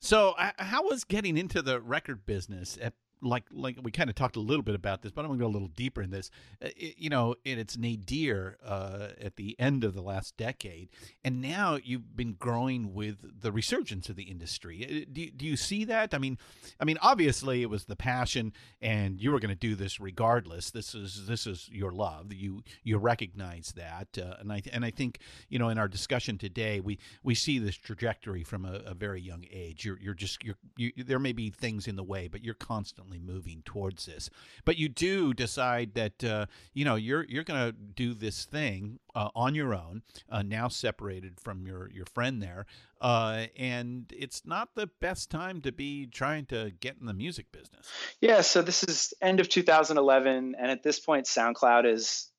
So, 0.00 0.34
how 0.58 0.84
was 0.84 1.04
getting 1.04 1.36
into 1.36 1.60
the 1.60 1.80
record 1.80 2.24
business 2.24 2.78
at 2.80 2.94
like 3.22 3.44
like 3.50 3.76
we 3.82 3.90
kind 3.90 4.08
of 4.10 4.16
talked 4.16 4.36
a 4.36 4.40
little 4.40 4.62
bit 4.62 4.74
about 4.74 5.02
this, 5.02 5.12
but 5.12 5.22
I'm 5.22 5.28
going 5.28 5.38
to 5.38 5.44
go 5.44 5.48
a 5.48 5.52
little 5.52 5.68
deeper 5.68 6.02
in 6.02 6.10
this. 6.10 6.30
Uh, 6.62 6.68
it, 6.76 6.94
you 6.98 7.10
know, 7.10 7.34
and 7.44 7.58
it's 7.58 7.76
nadir 7.76 8.58
uh, 8.64 9.08
at 9.20 9.36
the 9.36 9.56
end 9.58 9.84
of 9.84 9.94
the 9.94 10.02
last 10.02 10.36
decade, 10.36 10.88
and 11.24 11.40
now 11.40 11.78
you've 11.82 12.16
been 12.16 12.34
growing 12.34 12.94
with 12.94 13.40
the 13.40 13.52
resurgence 13.52 14.08
of 14.08 14.16
the 14.16 14.24
industry. 14.24 14.84
Uh, 14.84 15.10
do, 15.12 15.30
do 15.30 15.46
you 15.46 15.56
see 15.56 15.84
that? 15.84 16.14
I 16.14 16.18
mean, 16.18 16.38
I 16.80 16.84
mean, 16.84 16.98
obviously 17.02 17.62
it 17.62 17.70
was 17.70 17.84
the 17.84 17.96
passion, 17.96 18.52
and 18.80 19.20
you 19.20 19.32
were 19.32 19.40
going 19.40 19.50
to 19.50 19.56
do 19.56 19.74
this 19.74 20.00
regardless. 20.00 20.70
This 20.70 20.94
is 20.94 21.26
this 21.26 21.46
is 21.46 21.68
your 21.72 21.92
love. 21.92 22.32
You 22.32 22.62
you 22.82 22.98
recognize 22.98 23.72
that, 23.76 24.18
uh, 24.18 24.36
and 24.40 24.52
I 24.52 24.62
and 24.72 24.84
I 24.84 24.90
think 24.90 25.18
you 25.48 25.58
know 25.58 25.68
in 25.68 25.78
our 25.78 25.88
discussion 25.88 26.38
today 26.38 26.80
we 26.80 26.98
we 27.22 27.34
see 27.34 27.58
this 27.58 27.76
trajectory 27.76 28.44
from 28.44 28.64
a, 28.64 28.80
a 28.86 28.94
very 28.94 29.20
young 29.20 29.44
age. 29.50 29.84
You're 29.84 29.98
you're 29.98 30.14
just 30.14 30.44
you're 30.44 30.56
you, 30.76 30.92
there 30.96 31.18
may 31.18 31.32
be 31.32 31.50
things 31.50 31.88
in 31.88 31.96
the 31.96 32.04
way, 32.04 32.28
but 32.28 32.44
you're 32.44 32.54
constantly 32.54 33.07
constantly 33.08 33.34
moving 33.34 33.62
towards 33.64 34.06
this. 34.06 34.30
But 34.64 34.78
you 34.78 34.88
do 34.88 35.34
decide 35.34 35.94
that 35.94 36.24
uh, 36.24 36.46
you 36.72 36.84
know 36.84 36.94
you're 36.94 37.24
you're 37.28 37.44
going 37.44 37.70
to 37.70 37.72
do 37.72 38.14
this 38.14 38.44
thing 38.44 38.98
uh, 39.14 39.28
on 39.34 39.54
your 39.54 39.74
own, 39.74 40.02
uh, 40.30 40.42
now 40.42 40.68
separated 40.68 41.40
from 41.40 41.66
your 41.66 41.90
your 41.90 42.06
friend 42.06 42.42
there, 42.42 42.66
uh, 43.00 43.46
and 43.56 44.12
it's 44.16 44.44
not 44.44 44.70
the 44.74 44.88
best 45.00 45.30
time 45.30 45.60
to 45.62 45.72
be 45.72 46.06
trying 46.06 46.46
to 46.46 46.72
get 46.80 46.96
in 47.00 47.06
the 47.06 47.14
music 47.14 47.46
business. 47.52 47.90
Yeah, 48.20 48.42
so 48.42 48.62
this 48.62 48.82
is 48.84 49.14
end 49.20 49.40
of 49.40 49.48
2011, 49.48 50.54
and 50.58 50.70
at 50.70 50.82
this 50.82 51.00
point, 51.00 51.26
SoundCloud 51.26 51.92
is 51.92 52.30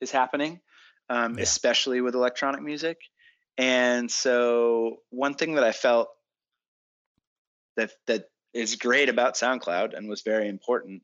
is 0.00 0.10
happening, 0.10 0.60
um, 1.08 1.36
yeah. 1.36 1.42
especially 1.42 2.00
with 2.00 2.14
electronic 2.14 2.62
music. 2.62 2.98
And 3.56 4.10
so, 4.10 4.96
one 5.10 5.34
thing 5.34 5.54
that 5.54 5.64
I 5.64 5.70
felt 5.70 6.08
that 7.76 7.90
that 8.06 8.24
is 8.54 8.76
great 8.76 9.08
about 9.08 9.34
SoundCloud 9.34 9.96
and 9.96 10.08
was 10.08 10.22
very 10.22 10.48
important 10.48 11.02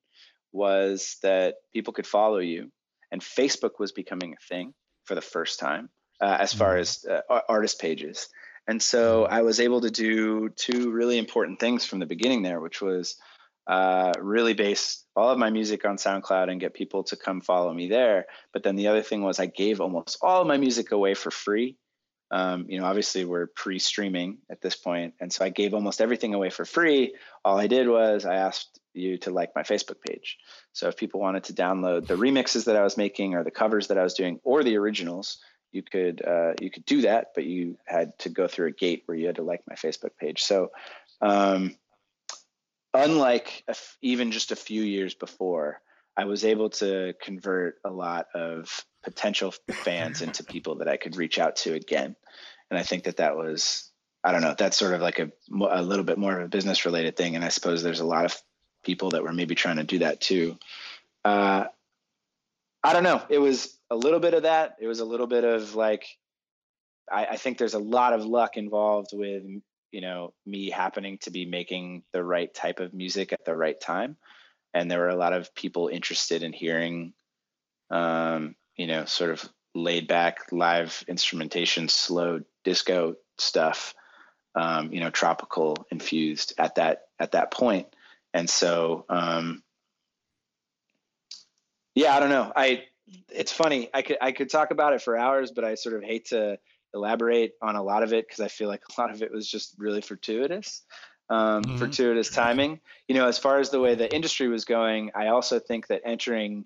was 0.52 1.16
that 1.22 1.56
people 1.72 1.92
could 1.92 2.06
follow 2.06 2.38
you, 2.38 2.70
and 3.10 3.20
Facebook 3.20 3.78
was 3.78 3.92
becoming 3.92 4.32
a 4.32 4.46
thing 4.48 4.72
for 5.04 5.14
the 5.14 5.20
first 5.20 5.58
time 5.58 5.88
uh, 6.20 6.36
as 6.40 6.52
far 6.52 6.74
mm-hmm. 6.74 6.80
as 6.80 7.06
uh, 7.28 7.40
artist 7.48 7.80
pages. 7.80 8.28
And 8.66 8.82
so 8.82 9.24
mm-hmm. 9.24 9.34
I 9.34 9.42
was 9.42 9.60
able 9.60 9.80
to 9.82 9.90
do 9.90 10.48
two 10.50 10.90
really 10.90 11.18
important 11.18 11.60
things 11.60 11.84
from 11.84 11.98
the 11.98 12.06
beginning 12.06 12.42
there, 12.42 12.60
which 12.60 12.80
was 12.80 13.16
uh, 13.66 14.12
really 14.20 14.54
base 14.54 15.04
all 15.14 15.30
of 15.30 15.38
my 15.38 15.50
music 15.50 15.84
on 15.84 15.96
SoundCloud 15.96 16.50
and 16.50 16.60
get 16.60 16.74
people 16.74 17.04
to 17.04 17.16
come 17.16 17.40
follow 17.40 17.72
me 17.72 17.88
there. 17.88 18.26
But 18.52 18.62
then 18.62 18.76
the 18.76 18.88
other 18.88 19.02
thing 19.02 19.22
was 19.22 19.38
I 19.38 19.46
gave 19.46 19.80
almost 19.80 20.18
all 20.22 20.42
of 20.42 20.46
my 20.46 20.56
music 20.56 20.92
away 20.92 21.14
for 21.14 21.30
free. 21.30 21.76
Um, 22.30 22.66
you 22.68 22.78
know, 22.78 22.86
obviously 22.86 23.24
we're 23.24 23.48
pre-streaming 23.48 24.38
at 24.48 24.60
this 24.60 24.76
point, 24.76 25.14
and 25.20 25.32
so 25.32 25.44
I 25.44 25.48
gave 25.48 25.74
almost 25.74 26.00
everything 26.00 26.34
away 26.34 26.50
for 26.50 26.64
free. 26.64 27.16
All 27.44 27.58
I 27.58 27.66
did 27.66 27.88
was 27.88 28.24
I 28.24 28.36
asked 28.36 28.78
you 28.94 29.18
to 29.18 29.30
like 29.30 29.54
my 29.54 29.62
Facebook 29.62 30.00
page. 30.06 30.38
So 30.72 30.88
if 30.88 30.96
people 30.96 31.20
wanted 31.20 31.44
to 31.44 31.52
download 31.52 32.06
the 32.06 32.14
remixes 32.14 32.66
that 32.66 32.76
I 32.76 32.82
was 32.82 32.96
making, 32.96 33.34
or 33.34 33.42
the 33.42 33.50
covers 33.50 33.88
that 33.88 33.98
I 33.98 34.02
was 34.02 34.14
doing, 34.14 34.40
or 34.44 34.62
the 34.62 34.76
originals, 34.76 35.38
you 35.72 35.82
could 35.82 36.24
uh, 36.24 36.52
you 36.60 36.70
could 36.70 36.84
do 36.84 37.02
that, 37.02 37.28
but 37.34 37.44
you 37.44 37.78
had 37.86 38.18
to 38.20 38.28
go 38.28 38.46
through 38.46 38.68
a 38.68 38.72
gate 38.72 39.02
where 39.06 39.16
you 39.16 39.26
had 39.26 39.36
to 39.36 39.42
like 39.42 39.62
my 39.68 39.74
Facebook 39.74 40.16
page. 40.18 40.42
So 40.42 40.70
um, 41.20 41.76
unlike 42.94 43.64
even 44.02 44.32
just 44.32 44.52
a 44.52 44.56
few 44.56 44.82
years 44.82 45.14
before, 45.14 45.80
I 46.16 46.24
was 46.24 46.44
able 46.44 46.70
to 46.70 47.14
convert 47.22 47.76
a 47.84 47.90
lot 47.90 48.26
of 48.34 48.84
potential 49.02 49.54
fans 49.70 50.22
into 50.22 50.44
people 50.44 50.76
that 50.76 50.88
I 50.88 50.96
could 50.96 51.16
reach 51.16 51.38
out 51.38 51.56
to 51.56 51.74
again. 51.74 52.16
And 52.70 52.78
I 52.78 52.82
think 52.82 53.04
that 53.04 53.18
that 53.18 53.36
was, 53.36 53.90
I 54.22 54.32
don't 54.32 54.42
know, 54.42 54.54
that's 54.56 54.76
sort 54.76 54.94
of 54.94 55.00
like 55.00 55.18
a, 55.18 55.30
a 55.52 55.82
little 55.82 56.04
bit 56.04 56.18
more 56.18 56.38
of 56.38 56.44
a 56.44 56.48
business 56.48 56.84
related 56.84 57.16
thing. 57.16 57.36
And 57.36 57.44
I 57.44 57.48
suppose 57.48 57.82
there's 57.82 58.00
a 58.00 58.06
lot 58.06 58.24
of 58.24 58.40
people 58.84 59.10
that 59.10 59.22
were 59.22 59.32
maybe 59.32 59.54
trying 59.54 59.76
to 59.76 59.84
do 59.84 60.00
that 60.00 60.20
too. 60.20 60.58
Uh, 61.24 61.64
I 62.82 62.92
don't 62.92 63.02
know. 63.02 63.22
It 63.28 63.38
was 63.38 63.76
a 63.90 63.96
little 63.96 64.20
bit 64.20 64.34
of 64.34 64.44
that. 64.44 64.76
It 64.80 64.86
was 64.86 65.00
a 65.00 65.04
little 65.04 65.26
bit 65.26 65.44
of 65.44 65.74
like, 65.74 66.06
I, 67.10 67.26
I 67.26 67.36
think 67.36 67.58
there's 67.58 67.74
a 67.74 67.78
lot 67.78 68.12
of 68.12 68.24
luck 68.24 68.56
involved 68.56 69.10
with 69.12 69.42
you 69.90 70.00
know 70.00 70.32
me 70.46 70.70
happening 70.70 71.18
to 71.18 71.30
be 71.30 71.44
making 71.44 72.02
the 72.12 72.22
right 72.22 72.52
type 72.54 72.80
of 72.80 72.94
music 72.94 73.32
at 73.32 73.44
the 73.44 73.56
right 73.56 73.80
time 73.80 74.16
and 74.74 74.90
there 74.90 75.00
were 75.00 75.08
a 75.08 75.16
lot 75.16 75.32
of 75.32 75.54
people 75.54 75.88
interested 75.88 76.42
in 76.42 76.52
hearing 76.52 77.12
um, 77.90 78.54
you 78.76 78.86
know 78.86 79.04
sort 79.04 79.30
of 79.30 79.48
laid 79.74 80.08
back 80.08 80.52
live 80.52 81.04
instrumentation 81.08 81.88
slow 81.88 82.40
disco 82.64 83.14
stuff 83.38 83.94
um, 84.54 84.92
you 84.92 85.00
know 85.00 85.10
tropical 85.10 85.76
infused 85.90 86.54
at 86.58 86.76
that 86.76 87.02
at 87.18 87.32
that 87.32 87.50
point. 87.50 87.86
And 88.32 88.48
so 88.48 89.04
um, 89.08 89.62
yeah 91.94 92.16
i 92.16 92.20
don't 92.20 92.30
know. 92.30 92.52
I 92.54 92.84
it's 93.28 93.52
funny. 93.52 93.90
I 93.92 94.02
could 94.02 94.18
i 94.20 94.32
could 94.32 94.50
talk 94.50 94.70
about 94.70 94.92
it 94.92 95.02
for 95.02 95.16
hours 95.16 95.50
but 95.50 95.64
i 95.64 95.74
sort 95.74 95.96
of 95.96 96.04
hate 96.04 96.26
to 96.26 96.58
elaborate 96.94 97.52
on 97.62 97.76
a 97.76 97.82
lot 97.82 98.02
of 98.02 98.12
it 98.12 98.26
because 98.26 98.40
I 98.40 98.48
feel 98.48 98.68
like 98.68 98.82
a 98.96 99.00
lot 99.00 99.10
of 99.10 99.22
it 99.22 99.32
was 99.32 99.48
just 99.48 99.74
really 99.78 100.00
fortuitous. 100.00 100.82
Um, 101.30 101.62
mm-hmm. 101.62 101.76
Fortuitous 101.78 102.28
timing. 102.28 102.80
You 103.06 103.14
know, 103.14 103.28
as 103.28 103.38
far 103.38 103.60
as 103.60 103.70
the 103.70 103.80
way 103.80 103.94
the 103.94 104.12
industry 104.12 104.48
was 104.48 104.64
going, 104.64 105.12
I 105.14 105.28
also 105.28 105.60
think 105.60 105.86
that 105.86 106.02
entering, 106.04 106.64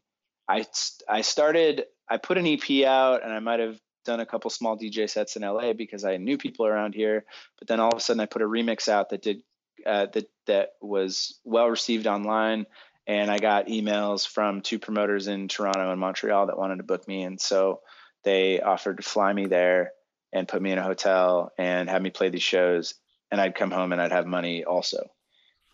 I 0.49 0.65
I 1.07 1.21
started, 1.21 1.85
I 2.09 2.17
put 2.17 2.39
an 2.39 2.47
EP 2.47 2.87
out, 2.87 3.23
and 3.23 3.33
I 3.33 3.41
might 3.41 3.61
have 3.61 3.79
done 4.07 4.21
a 4.21 4.27
couple 4.27 4.51
small 4.51 4.79
DJ 4.79 5.09
sets 5.09 5.37
in 5.37 5.43
LA 5.43 5.75
because 5.75 6.05
I 6.05 6.17
knew 6.17 6.39
people 6.39 6.67
around 6.67 6.95
here. 6.95 7.25
But 7.59 7.69
then 7.69 7.79
all 7.79 7.91
of 7.91 7.99
a 7.99 8.01
sudden, 8.01 8.21
I 8.21 8.27
put 8.27 8.41
a 8.41 8.47
remix 8.47 8.89
out 8.89 9.11
that 9.11 9.21
did 9.21 9.43
uh, 9.85 10.07
that 10.15 10.31
that 10.47 10.71
was 10.81 11.39
well 11.45 11.69
received 11.69 12.07
online, 12.07 12.65
and 13.07 13.31
I 13.31 13.39
got 13.39 13.67
emails 13.67 14.27
from 14.27 14.63
two 14.63 14.79
promoters 14.79 15.29
in 15.29 15.47
Toronto 15.47 15.91
and 15.91 16.01
Montreal 16.01 16.47
that 16.47 16.59
wanted 16.59 16.79
to 16.79 16.85
book 16.85 17.07
me, 17.07 17.23
and 17.23 17.39
so 17.39 17.81
they 18.25 18.63
offered 18.63 18.97
to 18.97 19.03
fly 19.03 19.31
me 19.31 19.45
there 19.45 19.93
and 20.33 20.49
put 20.49 20.63
me 20.63 20.73
in 20.73 20.79
a 20.79 20.83
hotel 20.83 21.53
and 21.59 21.91
have 21.91 22.01
me 22.01 22.09
play 22.09 22.31
these 22.31 22.43
shows 22.43 22.95
and 23.35 23.41
I'd 23.41 23.57
come 23.57 23.73
home 23.73 23.91
and 23.91 24.01
I'd 24.01 24.13
have 24.13 24.27
money 24.27 24.65
also. 24.65 25.11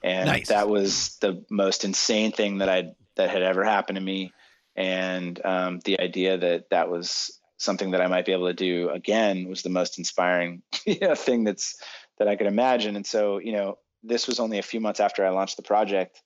And 0.03 0.29
nice. 0.29 0.49
that 0.49 0.67
was 0.67 1.19
the 1.21 1.45
most 1.51 1.85
insane 1.85 2.33
thing 2.33 2.59
that 2.59 2.71
I 2.71 2.93
that 3.17 3.29
had 3.29 3.43
ever 3.43 3.65
happened 3.65 3.97
to 3.97 4.03
me. 4.03 4.33
And 4.77 5.39
um, 5.45 5.81
the 5.85 6.01
idea 6.01 6.39
that 6.39 6.71
that 6.71 6.89
was 6.89 7.39
something 7.59 7.91
that 7.91 8.01
I 8.01 8.07
might 8.07 8.25
be 8.25 8.33
able 8.33 8.47
to 8.47 8.55
do 8.55 8.89
again 8.89 9.47
was 9.47 9.61
the 9.61 9.69
most 9.69 9.99
inspiring 9.99 10.63
you 10.87 11.01
know, 11.01 11.15
thing 11.15 11.45
that's 11.45 11.77
that 12.19 12.29
I 12.29 12.37
could 12.37 12.47
imagine. 12.47 12.97
And 12.97 13.07
so, 13.07 13.37
you 13.37 13.53
know, 13.53 13.77
this 14.03 14.27
was 14.27 14.41
only 14.41 14.59
a 14.59 14.63
few 14.63 14.81
months 14.81 15.01
after 15.01 15.27
I 15.27 15.29
launched 15.29 15.59
the 15.59 15.63
project, 15.63 16.23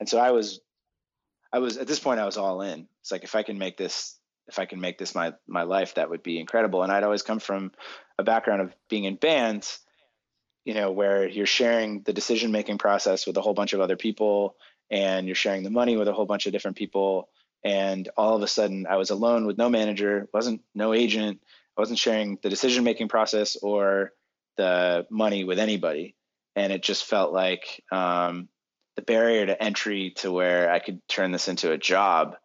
and 0.00 0.08
so 0.08 0.18
I 0.18 0.30
was, 0.30 0.60
I 1.52 1.58
was 1.58 1.76
at 1.76 1.86
this 1.86 2.00
point 2.00 2.20
I 2.20 2.24
was 2.24 2.38
all 2.38 2.62
in. 2.62 2.88
It's 3.02 3.12
like 3.12 3.24
if 3.24 3.34
I 3.34 3.42
can 3.42 3.58
make 3.58 3.76
this 3.76 4.18
if 4.46 4.58
I 4.58 4.64
can 4.64 4.80
make 4.80 4.96
this 4.96 5.14
my 5.14 5.34
my 5.46 5.64
life, 5.64 5.96
that 5.96 6.08
would 6.08 6.22
be 6.22 6.40
incredible. 6.40 6.82
And 6.82 6.90
I'd 6.90 7.04
always 7.04 7.22
come 7.22 7.40
from 7.40 7.72
a 8.18 8.24
background 8.24 8.62
of 8.62 8.74
being 8.88 9.04
in 9.04 9.16
bands, 9.16 9.80
you 10.64 10.74
know, 10.74 10.90
where 10.90 11.26
you're 11.26 11.46
sharing 11.46 12.02
the 12.02 12.12
decision 12.12 12.52
making 12.52 12.78
process 12.78 13.26
with 13.26 13.36
a 13.36 13.40
whole 13.40 13.54
bunch 13.54 13.72
of 13.72 13.80
other 13.80 13.96
people, 13.96 14.56
and 14.90 15.26
you're 15.26 15.34
sharing 15.34 15.62
the 15.62 15.70
money 15.70 15.96
with 15.96 16.08
a 16.08 16.12
whole 16.12 16.26
bunch 16.26 16.46
of 16.46 16.52
different 16.52 16.76
people. 16.76 17.28
And 17.64 18.08
all 18.16 18.36
of 18.36 18.42
a 18.42 18.46
sudden, 18.46 18.86
I 18.88 18.96
was 18.96 19.10
alone 19.10 19.46
with 19.46 19.58
no 19.58 19.68
manager, 19.68 20.28
wasn't 20.32 20.62
no 20.74 20.94
agent, 20.94 21.40
I 21.76 21.80
wasn't 21.80 21.98
sharing 21.98 22.38
the 22.42 22.50
decision 22.50 22.84
making 22.84 23.08
process 23.08 23.56
or 23.56 24.12
the 24.56 25.06
money 25.10 25.44
with 25.44 25.58
anybody, 25.58 26.16
and 26.56 26.72
it 26.72 26.82
just 26.82 27.04
felt 27.04 27.32
like 27.32 27.82
um, 27.92 28.48
the 28.96 29.02
barrier 29.02 29.46
to 29.46 29.62
entry 29.62 30.12
to 30.16 30.32
where 30.32 30.70
I 30.70 30.80
could 30.80 31.00
turn 31.08 31.30
this 31.30 31.48
into 31.48 31.70
a 31.70 31.78
job 31.78 32.36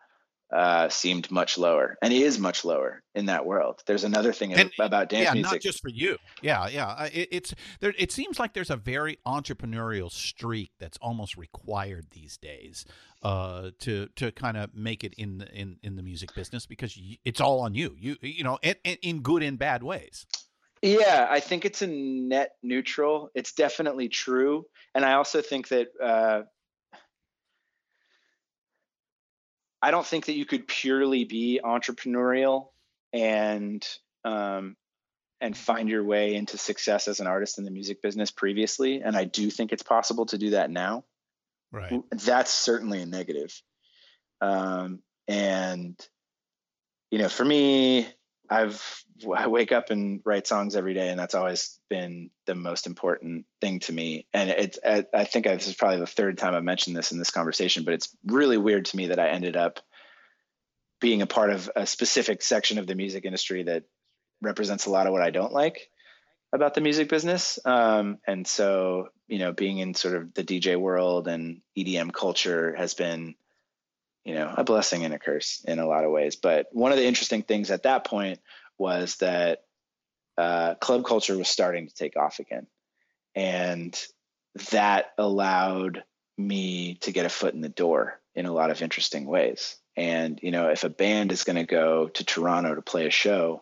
uh, 0.54 0.88
seemed 0.88 1.32
much 1.32 1.58
lower 1.58 1.98
and 2.04 2.14
is 2.14 2.38
much 2.38 2.64
lower 2.64 3.02
in 3.16 3.26
that 3.26 3.44
world. 3.44 3.82
There's 3.88 4.04
another 4.04 4.32
thing 4.32 4.54
and, 4.54 4.72
about 4.80 5.10
dance 5.10 5.26
yeah, 5.26 5.34
music. 5.34 5.52
not 5.52 5.62
just 5.62 5.82
for 5.82 5.90
you. 5.90 6.18
Yeah, 6.44 6.68
yeah. 6.68 7.06
It, 7.06 7.30
it's 7.32 7.56
there. 7.80 7.94
It 7.98 8.12
seems 8.12 8.40
like 8.40 8.54
there's 8.54 8.70
a 8.70 8.78
very 8.78 9.18
entrepreneurial 9.26 10.12
streak 10.12 10.70
that's 10.80 10.98
almost 11.02 11.38
required 11.38 12.06
these 12.12 12.38
days 12.38 12.86
uh, 13.24 13.72
to 13.80 14.10
to 14.16 14.32
kind 14.32 14.58
of 14.58 14.76
make 14.76 15.04
it 15.04 15.16
in 15.16 15.40
the, 15.40 15.52
in 15.52 15.78
in 15.82 15.96
the 15.96 16.04
music 16.04 16.36
business 16.36 16.68
because 16.68 16.96
it's 17.26 17.42
all 17.42 17.62
on 17.62 17.74
you. 17.74 17.96
You 17.98 18.18
you 18.22 18.44
know, 18.44 18.60
in, 18.62 18.76
in 19.02 19.22
good 19.22 19.42
and 19.42 19.58
bad 19.58 19.82
ways. 19.82 20.28
Yeah, 20.84 21.28
I 21.30 21.40
think 21.40 21.66
it's 21.66 21.82
a 21.82 21.88
net 21.88 22.52
neutral. 22.62 23.32
It's 23.34 23.54
definitely 23.54 24.10
true, 24.10 24.66
and 24.94 25.04
I 25.04 25.14
also 25.14 25.42
think 25.42 25.70
that 25.70 25.88
uh, 26.00 26.42
I 29.84 29.92
don't 29.92 30.06
think 30.06 30.28
that 30.28 30.38
you 30.38 30.46
could 30.46 30.66
purely 30.66 31.26
be 31.26 31.60
entrepreneurial 31.62 32.70
and 33.12 33.86
um, 34.24 34.78
and 35.42 35.58
find 35.58 35.90
your 35.90 36.06
way 36.06 36.36
into 36.36 36.58
success 36.58 37.10
as 37.10 37.20
an 37.20 37.28
artist 37.28 37.58
in 37.58 37.66
the 37.66 37.72
music 37.72 38.02
business 38.02 38.32
previously. 38.32 39.02
And 39.02 39.18
I 39.18 39.26
do 39.26 39.50
think 39.50 39.74
it's 39.74 39.84
possible 39.84 40.26
to 40.28 40.38
do 40.38 40.52
that 40.52 40.72
now. 40.72 41.04
Right. 41.70 42.02
That's 42.12 42.50
certainly 42.50 43.02
a 43.02 43.06
negative. 43.06 43.62
Um, 44.40 45.00
and 45.28 46.00
you 47.12 47.20
know, 47.20 47.28
for 47.28 47.44
me, 47.44 48.08
I've 48.54 49.04
I 49.36 49.48
wake 49.48 49.72
up 49.72 49.90
and 49.90 50.22
write 50.26 50.48
songs 50.48 50.76
every 50.76 50.94
day, 50.94 51.10
and 51.10 51.20
that's 51.20 51.34
always 51.34 51.80
been 51.90 52.30
the 52.46 52.56
most 52.56 52.88
important 52.88 53.46
thing 53.62 53.80
to 53.82 53.94
me. 53.94 54.28
And 54.34 54.50
it's 54.50 54.80
I 54.84 55.24
think 55.24 55.46
this 55.46 55.68
is 55.68 55.76
probably 55.76 56.00
the 56.00 56.08
third 56.08 56.38
time 56.38 56.54
I've 56.54 56.64
mentioned 56.64 56.96
this 56.96 57.12
in 57.12 57.18
this 57.18 57.32
conversation, 57.32 57.84
but 57.84 57.96
it's 57.96 58.16
really 58.26 58.58
weird 58.58 58.86
to 58.86 58.98
me 58.98 59.08
that 59.08 59.20
I 59.20 59.30
ended 59.30 59.58
up 59.58 59.80
being 61.02 61.22
a 61.22 61.28
part 61.28 61.50
of 61.50 61.70
a 61.76 61.86
specific 61.86 62.42
section 62.42 62.78
of 62.78 62.88
the 62.88 62.96
music 62.96 63.26
industry 63.26 63.64
that 63.64 63.84
represents 64.42 64.86
a 64.86 64.92
lot 64.92 65.08
of 65.08 65.14
what 65.14 65.22
I 65.22 65.32
don't 65.32 65.52
like 65.52 65.90
about 66.54 66.76
the 66.76 66.82
music 66.82 67.10
business. 67.10 67.58
Um, 67.66 68.20
and 68.28 68.46
so, 68.46 69.10
you 69.28 69.40
know, 69.40 69.52
being 69.52 69.80
in 69.80 69.96
sort 69.96 70.16
of 70.16 70.34
the 70.34 70.44
DJ 70.44 70.78
world 70.78 71.28
and 71.28 71.62
EDM 71.78 72.14
culture 72.14 72.76
has 72.76 72.94
been 72.94 73.36
you 74.24 74.36
know, 74.36 74.54
a 74.56 74.64
blessing 74.64 75.04
and 75.04 75.14
a 75.14 75.20
curse 75.20 75.64
in 75.66 75.80
a 75.80 75.88
lot 75.88 76.06
of 76.06 76.12
ways. 76.12 76.36
But 76.36 76.68
one 76.72 76.92
of 76.92 76.98
the 76.98 77.06
interesting 77.06 77.44
things 77.44 77.72
at 77.72 77.84
that 77.84 78.06
point 78.06 78.40
was 78.78 79.18
that 79.18 79.64
uh, 80.38 80.76
club 80.76 81.06
culture 81.06 81.38
was 81.38 81.50
starting 81.50 81.88
to 81.88 81.94
take 81.94 82.18
off 82.18 82.40
again. 82.40 82.68
And 83.36 84.00
that 84.72 85.12
allowed 85.18 86.04
me 86.38 86.96
to 87.02 87.12
get 87.12 87.26
a 87.26 87.30
foot 87.30 87.54
in 87.54 87.62
the 87.62 87.70
door 87.70 88.20
in 88.36 88.46
a 88.46 88.54
lot 88.54 88.72
of 88.72 88.82
interesting 88.82 89.26
ways. 89.26 89.78
And, 89.96 90.40
you 90.42 90.52
know, 90.52 90.70
if 90.70 90.84
a 90.84 90.90
band 90.90 91.32
is 91.32 91.44
going 91.44 91.56
to 91.58 91.66
go 91.66 92.08
to 92.08 92.26
Toronto 92.26 92.76
to 92.76 92.82
play 92.82 93.06
a 93.06 93.12
show, 93.12 93.62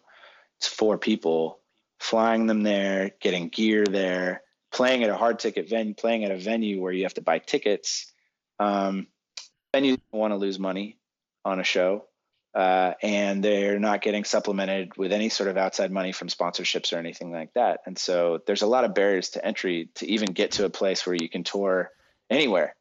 it's 0.57 0.68
four 0.68 0.97
people 0.97 1.59
flying 1.99 2.47
them 2.47 2.64
there, 2.64 3.12
getting 3.20 3.49
gear 3.49 3.86
there, 3.86 4.41
playing 4.72 5.03
at 5.03 5.09
a 5.09 5.18
hard 5.18 5.39
ticket 5.39 5.70
venue, 5.70 5.93
playing 5.93 6.24
at 6.24 6.32
a 6.32 6.38
venue 6.38 6.82
where 6.82 6.93
you 6.93 7.03
have 7.03 7.14
to 7.16 7.22
buy 7.22 7.39
tickets. 7.39 8.12
Um, 8.59 9.07
venues 9.74 9.97
want 10.11 10.32
to 10.32 10.38
lose 10.38 10.59
money 10.59 10.97
on 11.43 11.59
a 11.59 11.63
show. 11.63 12.05
uh, 12.53 12.93
and 13.01 13.43
they're 13.43 13.80
not 13.80 14.01
getting 14.01 14.24
supplemented 14.24 14.97
with 14.97 15.13
any 15.13 15.30
sort 15.30 15.49
of 15.49 15.57
outside 15.57 15.91
money 15.91 16.11
from 16.11 16.28
sponsorships 16.28 16.93
or 16.93 16.97
anything 16.97 17.32
like 17.32 17.53
that. 17.53 17.80
And 17.86 17.97
so 17.97 18.41
there's 18.45 18.61
a 18.61 18.67
lot 18.67 18.84
of 18.84 18.93
barriers 18.93 19.30
to 19.32 19.45
entry 19.45 19.89
to 19.95 20.07
even 20.07 20.34
get 20.34 20.51
to 20.53 20.65
a 20.65 20.69
place 20.69 21.05
where 21.05 21.15
you 21.15 21.30
can 21.30 21.43
tour 21.43 21.89
anywhere. 22.30 22.76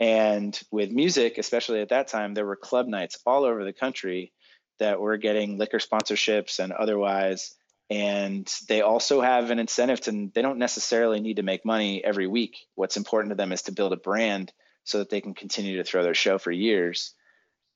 And 0.00 0.58
with 0.72 0.90
music, 0.90 1.38
especially 1.38 1.80
at 1.80 1.90
that 1.90 2.08
time, 2.08 2.34
there 2.34 2.46
were 2.46 2.56
club 2.56 2.88
nights 2.88 3.18
all 3.24 3.44
over 3.44 3.64
the 3.64 3.72
country 3.72 4.32
that 4.80 5.00
were 5.00 5.16
getting 5.18 5.58
liquor 5.58 5.78
sponsorships 5.78 6.58
and 6.58 6.72
otherwise. 6.72 7.54
And 7.90 8.52
they 8.68 8.80
also 8.80 9.20
have 9.20 9.50
an 9.50 9.60
incentive 9.60 10.00
to, 10.02 10.30
they 10.34 10.42
don't 10.42 10.58
necessarily 10.58 11.20
need 11.20 11.36
to 11.36 11.42
make 11.42 11.64
money 11.64 12.02
every 12.02 12.26
week. 12.26 12.56
What's 12.74 12.96
important 12.96 13.30
to 13.30 13.36
them 13.36 13.52
is 13.52 13.62
to 13.62 13.72
build 13.72 13.92
a 13.92 13.96
brand 13.96 14.52
so 14.84 14.98
that 14.98 15.10
they 15.10 15.20
can 15.20 15.34
continue 15.34 15.76
to 15.76 15.84
throw 15.84 16.02
their 16.02 16.14
show 16.14 16.38
for 16.38 16.50
years. 16.50 17.14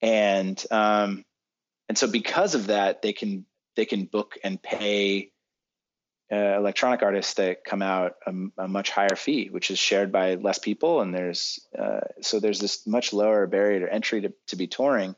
And 0.03 0.63
um, 0.71 1.25
and 1.89 1.97
so 1.97 2.07
because 2.07 2.55
of 2.55 2.69
that, 2.69 3.03
they 3.03 3.13
can 3.13 3.47
they 3.77 3.85
can 3.85 4.05
book 4.05 4.37
and 4.43 4.61
pay 4.61 5.31
uh, 6.33 6.57
electronic 6.57 7.03
artists 7.03 7.35
that 7.35 7.65
come 7.65 7.83
out 7.83 8.15
a, 8.27 8.33
a, 8.65 8.69
much 8.69 8.91
higher 8.91 9.15
fee, 9.15 9.49
which 9.49 9.71
is 9.71 9.79
shared 9.79 10.11
by 10.11 10.35
less 10.35 10.59
people, 10.59 11.01
and 11.01 11.15
there's 11.15 11.61
uh, 11.79 12.01
so 12.21 12.41
there's 12.41 12.59
this 12.59 12.87
much 12.87 13.13
lower 13.13 13.47
barrier 13.47 13.87
to 13.87 13.93
entry 13.93 14.23
to, 14.23 14.33
to 14.49 14.57
be 14.57 14.67
touring, 14.67 15.15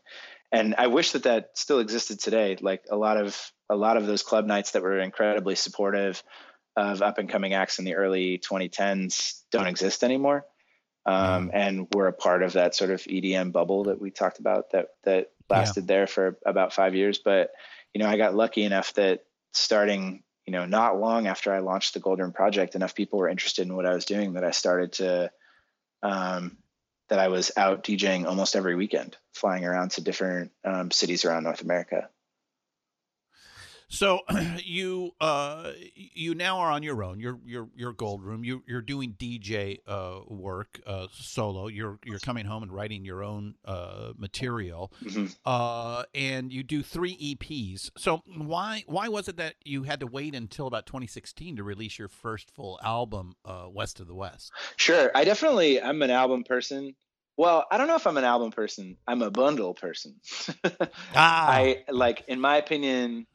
and 0.53 0.75
I 0.77 0.89
wish 0.89 1.13
that 1.13 1.23
that 1.23 1.51
still 1.55 1.79
existed 1.79 2.21
today. 2.21 2.57
Like 2.61 2.85
a 2.91 2.97
lot 2.97 3.17
of 3.17 3.53
a 3.71 3.77
lot 3.77 3.97
of 3.97 4.07
those 4.07 4.23
club 4.23 4.45
nights 4.45 4.73
that 4.73 4.83
were 4.83 4.99
incredibly 4.99 5.55
supportive 5.55 6.23
of 6.77 7.01
up 7.01 7.19
and 7.19 7.29
coming 7.29 7.55
acts 7.55 7.79
in 7.79 7.85
the 7.85 7.95
early 7.95 8.39
2010s 8.39 9.41
don't 9.51 9.67
exist 9.67 10.05
anymore, 10.05 10.45
um, 11.09 11.51
and 11.55 11.87
we're 11.95 12.09
a 12.09 12.13
part 12.13 12.43
of 12.43 12.53
that 12.53 12.75
sort 12.75 12.91
of 12.91 13.01
EDM 13.01 13.51
bubble 13.51 13.85
that 13.85 13.99
we 13.99 14.11
talked 14.11 14.41
about 14.41 14.73
that 14.73 14.89
that 15.05 15.31
lasted 15.49 15.85
yeah. 15.85 15.87
there 15.87 16.07
for 16.07 16.37
about 16.45 16.75
five 16.75 16.95
years. 16.95 17.19
But 17.19 17.51
you 17.95 18.03
know, 18.03 18.07
I 18.07 18.19
got 18.19 18.35
lucky 18.35 18.63
enough 18.63 18.93
that 18.95 19.25
starting 19.55 20.23
you 20.47 20.53
know 20.53 20.67
not 20.67 21.01
long 21.01 21.27
after 21.27 21.51
I 21.51 21.61
launched 21.61 21.95
the 21.95 22.01
Goldroom 22.01 22.35
Project, 22.35 22.75
enough 22.75 22.95
people 22.95 23.19
were 23.19 23.29
interested 23.31 23.67
in 23.67 23.75
what 23.75 23.87
I 23.87 23.95
was 23.95 24.05
doing 24.05 24.35
that 24.35 24.45
I 24.45 24.51
started 24.51 24.93
to 24.95 25.31
um, 26.03 26.59
that 27.09 27.19
I 27.19 27.29
was 27.29 27.53
out 27.57 27.85
DJing 27.85 28.27
almost 28.27 28.55
every 28.55 28.75
weekend, 28.75 29.17
flying 29.33 29.65
around 29.65 29.93
to 29.93 30.03
different 30.03 30.53
um, 30.63 30.91
cities 30.91 31.25
around 31.25 31.45
North 31.45 31.63
America. 31.63 32.11
So 33.89 34.21
you 34.65 35.13
uh, 35.21 35.73
you 35.95 36.35
now 36.35 36.59
are 36.59 36.71
on 36.71 36.83
your 36.83 37.03
own. 37.03 37.21
You're 37.21 37.39
you're 37.45 37.69
you're 37.75 37.93
Goldroom. 37.93 38.45
You 38.45 38.63
you're 38.67 38.83
doing 38.83 39.15
DJ 39.19 39.79
uh, 39.87 40.21
work 40.27 40.81
uh, 40.87 41.07
solo. 41.13 41.69
You're 41.69 41.99
you're 42.05 42.19
coming 42.19 42.45
home 42.45 42.63
and 42.63 42.73
writing 42.73 43.05
your 43.05 43.25
own 43.25 43.55
uh, 43.65 44.13
material, 44.17 44.93
mm-hmm. 45.03 45.27
Uh, 45.45 46.05
and 46.15 46.53
you 46.53 46.63
do 46.63 46.83
three 46.83 47.17
EPs. 47.17 47.91
So 47.97 48.23
why 48.37 48.85
why 48.87 49.09
was 49.09 49.29
it 49.29 49.39
that 49.39 49.55
you 49.65 49.85
had 49.85 50.01
to 50.01 50.07
wait 50.07 50.35
until 50.35 50.67
about 50.67 50.87
2016 50.87 51.57
to 51.57 51.65
release 51.65 51.99
your 51.99 52.09
first 52.09 52.51
full 52.51 52.79
album, 52.85 53.35
uh, 53.45 53.67
West 53.71 54.01
of 54.01 54.07
the 54.07 54.15
West? 54.15 54.53
Sure, 54.77 55.11
I 55.15 55.25
definitely 55.25 55.81
I'm 55.81 56.03
an 56.03 56.11
album 56.11 56.45
person. 56.45 56.95
Well, 57.39 57.67
I 57.71 57.79
don't 57.79 57.87
know 57.87 57.95
if 57.95 58.07
I'm 58.07 58.17
an 58.17 58.25
album 58.25 58.51
person. 58.51 58.97
I'm 59.07 59.23
a 59.23 59.31
bundle 59.31 59.73
person. 59.73 60.17
ah. 61.15 61.49
I 61.49 61.85
like, 61.89 62.25
in 62.27 62.41
my 62.41 62.57
opinion, 62.57 63.29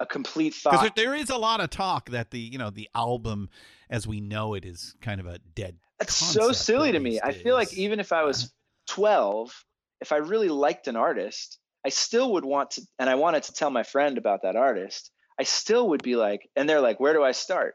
a 0.00 0.06
complete 0.06 0.54
thought. 0.54 0.72
Because 0.72 0.90
there 0.96 1.14
is 1.14 1.30
a 1.30 1.36
lot 1.36 1.60
of 1.60 1.70
talk 1.70 2.10
that 2.10 2.30
the 2.30 2.38
you 2.38 2.58
know 2.58 2.70
the 2.70 2.88
album 2.94 3.48
as 3.90 4.06
we 4.06 4.20
know 4.20 4.54
it 4.54 4.64
is 4.64 4.94
kind 5.00 5.20
of 5.20 5.26
a 5.26 5.38
dead. 5.54 5.76
It's 6.00 6.14
so 6.14 6.52
silly 6.52 6.92
to 6.92 7.00
me. 7.00 7.12
Days. 7.12 7.20
I 7.24 7.32
feel 7.32 7.54
like 7.54 7.72
even 7.74 7.98
if 7.98 8.12
I 8.12 8.22
was 8.22 8.52
12, 8.88 9.64
if 10.00 10.12
I 10.12 10.16
really 10.18 10.48
liked 10.48 10.86
an 10.86 10.96
artist, 10.96 11.58
I 11.84 11.88
still 11.88 12.34
would 12.34 12.44
want 12.44 12.72
to, 12.72 12.82
and 12.98 13.10
I 13.10 13.16
wanted 13.16 13.44
to 13.44 13.52
tell 13.52 13.70
my 13.70 13.82
friend 13.82 14.18
about 14.18 14.42
that 14.42 14.56
artist. 14.56 15.10
I 15.40 15.44
still 15.44 15.90
would 15.90 16.02
be 16.02 16.16
like, 16.16 16.48
and 16.56 16.68
they're 16.68 16.80
like, 16.80 17.00
where 17.00 17.12
do 17.12 17.22
I 17.22 17.32
start? 17.32 17.74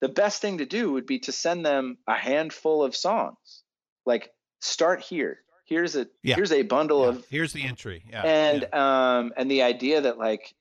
The 0.00 0.08
best 0.08 0.40
thing 0.40 0.58
to 0.58 0.66
do 0.66 0.92
would 0.92 1.06
be 1.06 1.18
to 1.20 1.32
send 1.32 1.64
them 1.64 1.98
a 2.08 2.14
handful 2.14 2.82
of 2.82 2.96
songs. 2.96 3.62
Like, 4.06 4.30
start 4.60 5.00
here. 5.00 5.38
Here's 5.66 5.94
a 5.94 6.08
yeah. 6.24 6.34
here's 6.34 6.50
a 6.50 6.62
bundle 6.62 7.02
yeah. 7.02 7.08
of 7.10 7.26
here's 7.30 7.52
the 7.52 7.64
entry. 7.64 8.02
Yeah. 8.10 8.22
And 8.22 8.62
yeah. 8.62 9.18
um 9.18 9.32
and 9.36 9.48
the 9.48 9.62
idea 9.62 10.00
that 10.00 10.18
like 10.18 10.52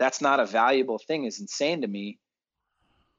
that's 0.00 0.20
not 0.20 0.40
a 0.40 0.46
valuable 0.46 0.98
thing 0.98 1.24
is 1.24 1.38
insane 1.38 1.82
to 1.82 1.86
me 1.86 2.18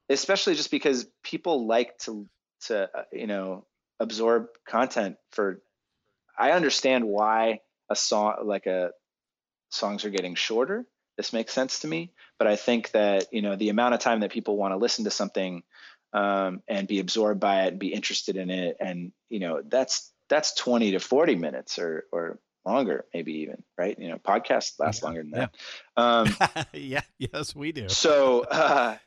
especially 0.10 0.56
just 0.56 0.72
because 0.72 1.08
people 1.24 1.66
like 1.66 1.98
to 2.00 2.28
to 2.68 2.90
uh, 2.94 3.04
you 3.14 3.28
know 3.28 3.66
absorb 4.00 4.48
content 4.68 5.16
for 5.32 5.62
i 6.38 6.52
understand 6.52 7.08
why 7.08 7.62
a 7.90 7.96
song 7.96 8.36
like 8.44 8.66
a 8.66 8.92
songs 9.70 10.04
are 10.04 10.10
getting 10.10 10.36
shorter. 10.36 10.86
This 11.16 11.32
makes 11.32 11.54
sense 11.54 11.80
to 11.82 11.88
me 11.88 12.12
but 12.40 12.48
i 12.48 12.56
think 12.56 12.92
that 12.92 13.28
you 13.32 13.44
know 13.44 13.56
the 13.56 13.70
amount 13.70 13.94
of 13.94 14.00
time 14.00 14.22
that 14.22 14.32
people 14.32 14.58
want 14.58 14.72
to 14.72 14.78
listen 14.78 15.06
to 15.06 15.12
something 15.12 15.62
um, 16.14 16.62
and 16.68 16.88
be 16.88 17.00
absorbed 17.00 17.40
by 17.40 17.64
it 17.66 17.68
and 17.70 17.80
be 17.80 17.94
interested 17.94 18.38
in 18.38 18.50
it 18.50 18.78
and 18.80 19.12
you 19.30 19.40
know 19.40 19.62
that's 19.64 20.12
that's 20.30 20.56
20 20.56 20.92
to 20.92 21.00
40 21.00 21.36
minutes 21.36 21.78
or 21.78 22.06
or 22.12 22.40
longer, 22.66 23.06
maybe 23.14 23.34
even, 23.40 23.64
right? 23.78 23.98
You 23.98 24.10
know, 24.10 24.18
podcasts 24.18 24.80
last 24.80 25.04
longer 25.04 25.22
than 25.22 25.32
that. 25.32 25.56
Yeah. 25.98 26.04
Um, 26.04 26.36
yeah. 26.74 27.02
Yes, 27.18 27.56
we 27.56 27.72
do. 27.72 27.90
So, 27.90 28.42
uh, 28.42 28.98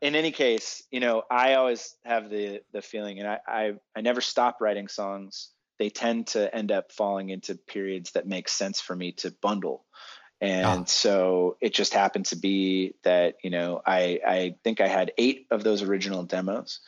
in 0.00 0.14
any 0.14 0.30
case, 0.30 0.82
you 0.90 1.00
know, 1.00 1.22
I 1.30 1.54
always 1.54 1.94
have 2.04 2.30
the 2.30 2.62
the 2.72 2.82
feeling, 2.82 3.18
and 3.18 3.28
I, 3.28 3.38
I 3.46 3.72
I 3.96 4.00
never 4.00 4.20
stop 4.20 4.58
writing 4.60 4.88
songs. 4.88 5.50
They 5.78 5.90
tend 5.90 6.28
to 6.28 6.54
end 6.54 6.72
up 6.72 6.92
falling 6.92 7.30
into 7.30 7.54
periods 7.54 8.12
that 8.12 8.26
make 8.26 8.48
sense 8.48 8.80
for 8.80 8.96
me 8.96 9.12
to 9.12 9.30
bundle. 9.42 9.84
And 10.40 10.82
ah. 10.82 10.84
so 10.84 11.56
it 11.60 11.72
just 11.72 11.94
happened 11.94 12.26
to 12.26 12.36
be 12.36 12.94
that, 13.04 13.36
you 13.42 13.50
know, 13.50 13.80
I, 13.86 14.20
I 14.26 14.56
think 14.64 14.80
I 14.80 14.86
had 14.86 15.12
eight 15.16 15.46
of 15.50 15.64
those 15.64 15.82
original 15.82 16.24
demos 16.24 16.80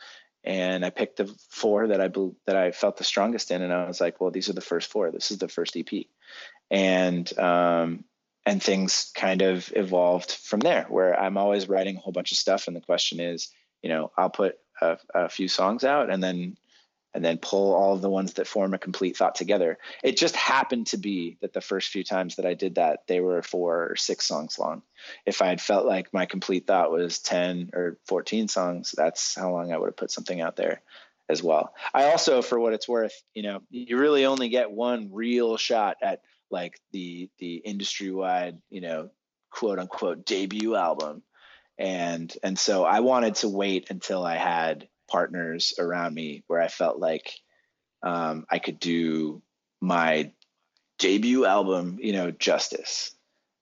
and 0.49 0.83
I 0.83 0.89
picked 0.89 1.17
the 1.17 1.31
four 1.49 1.89
that 1.89 2.01
I 2.01 2.09
that 2.47 2.55
I 2.55 2.71
felt 2.71 2.97
the 2.97 3.03
strongest 3.03 3.51
in, 3.51 3.61
and 3.61 3.71
I 3.71 3.85
was 3.85 4.01
like, 4.01 4.19
well, 4.19 4.31
these 4.31 4.49
are 4.49 4.53
the 4.53 4.61
first 4.61 4.89
four. 4.89 5.11
This 5.11 5.29
is 5.29 5.37
the 5.37 5.47
first 5.47 5.77
EP, 5.77 6.05
and 6.71 7.37
um, 7.37 8.03
and 8.47 8.61
things 8.61 9.11
kind 9.13 9.43
of 9.43 9.71
evolved 9.75 10.31
from 10.31 10.59
there. 10.59 10.87
Where 10.89 11.17
I'm 11.17 11.37
always 11.37 11.69
writing 11.69 11.97
a 11.97 11.99
whole 11.99 12.13
bunch 12.13 12.31
of 12.31 12.39
stuff, 12.39 12.65
and 12.65 12.75
the 12.75 12.81
question 12.81 13.19
is, 13.19 13.49
you 13.83 13.89
know, 13.89 14.11
I'll 14.17 14.31
put 14.31 14.57
a, 14.81 14.97
a 15.13 15.29
few 15.29 15.47
songs 15.47 15.83
out, 15.83 16.09
and 16.09 16.21
then 16.23 16.57
and 17.13 17.25
then 17.25 17.37
pull 17.37 17.73
all 17.73 17.93
of 17.93 18.01
the 18.01 18.09
ones 18.09 18.33
that 18.33 18.47
form 18.47 18.73
a 18.73 18.77
complete 18.77 19.17
thought 19.17 19.35
together. 19.35 19.77
It 20.03 20.17
just 20.17 20.35
happened 20.35 20.87
to 20.87 20.97
be 20.97 21.37
that 21.41 21.53
the 21.53 21.61
first 21.61 21.89
few 21.89 22.03
times 22.03 22.35
that 22.35 22.45
I 22.45 22.53
did 22.53 22.75
that, 22.75 23.07
they 23.07 23.19
were 23.19 23.41
four 23.41 23.91
or 23.91 23.95
six 23.95 24.27
songs 24.27 24.59
long. 24.59 24.83
If 25.25 25.41
I 25.41 25.47
had 25.47 25.61
felt 25.61 25.85
like 25.85 26.13
my 26.13 26.25
complete 26.25 26.67
thought 26.67 26.91
was 26.91 27.19
10 27.19 27.71
or 27.73 27.97
14 28.07 28.47
songs, 28.47 28.93
that's 28.95 29.35
how 29.35 29.51
long 29.51 29.71
I 29.71 29.77
would 29.77 29.87
have 29.87 29.97
put 29.97 30.11
something 30.11 30.39
out 30.39 30.55
there 30.55 30.81
as 31.29 31.41
well. 31.41 31.73
I 31.93 32.11
also, 32.11 32.41
for 32.41 32.59
what 32.59 32.73
it's 32.73 32.87
worth, 32.87 33.21
you 33.33 33.43
know, 33.43 33.61
you 33.69 33.97
really 33.97 34.25
only 34.25 34.49
get 34.49 34.71
one 34.71 35.09
real 35.11 35.57
shot 35.57 35.97
at 36.01 36.21
like 36.51 36.79
the 36.91 37.29
the 37.37 37.55
industry 37.55 38.11
wide, 38.11 38.57
you 38.69 38.81
know, 38.81 39.11
quote 39.51 39.79
unquote 39.79 40.25
debut 40.25 40.75
album. 40.75 41.23
And 41.77 42.35
and 42.43 42.57
so 42.57 42.83
I 42.83 42.99
wanted 42.99 43.35
to 43.35 43.47
wait 43.47 43.89
until 43.89 44.25
I 44.25 44.35
had 44.35 44.87
partners 45.09 45.73
around 45.79 46.13
me 46.13 46.43
where 46.47 46.61
I 46.61 46.67
felt 46.67 46.99
like 46.99 47.31
um, 48.03 48.45
I 48.49 48.59
could 48.59 48.79
do 48.79 49.41
my 49.81 50.31
debut 50.97 51.45
album, 51.45 51.97
you 52.01 52.13
know, 52.13 52.31
justice. 52.31 53.11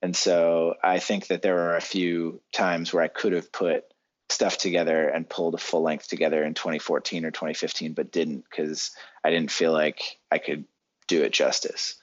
And 0.02 0.16
so 0.16 0.76
I 0.84 1.00
think 1.00 1.28
that 1.28 1.42
there 1.42 1.56
were 1.56 1.76
a 1.76 1.82
few 1.82 2.42
times 2.54 2.94
where 2.94 3.04
I 3.04 3.08
could 3.08 3.34
have 3.34 3.52
put 3.52 3.86
stuff 4.30 4.58
together 4.58 5.08
and 5.08 5.30
pulled 5.30 5.56
a 5.56 5.60
full 5.60 5.82
length 5.82 6.08
together 6.08 6.44
in 6.44 6.54
2014 6.54 7.26
or 7.26 7.32
2015, 7.32 7.94
but 7.94 8.12
didn't 8.12 8.44
because 8.50 8.92
I 9.24 9.32
didn't 9.32 9.52
feel 9.52 9.72
like 9.72 10.20
I 10.32 10.38
could 10.38 10.66
do 11.08 11.24
it 11.24 11.32
justice. 11.32 11.96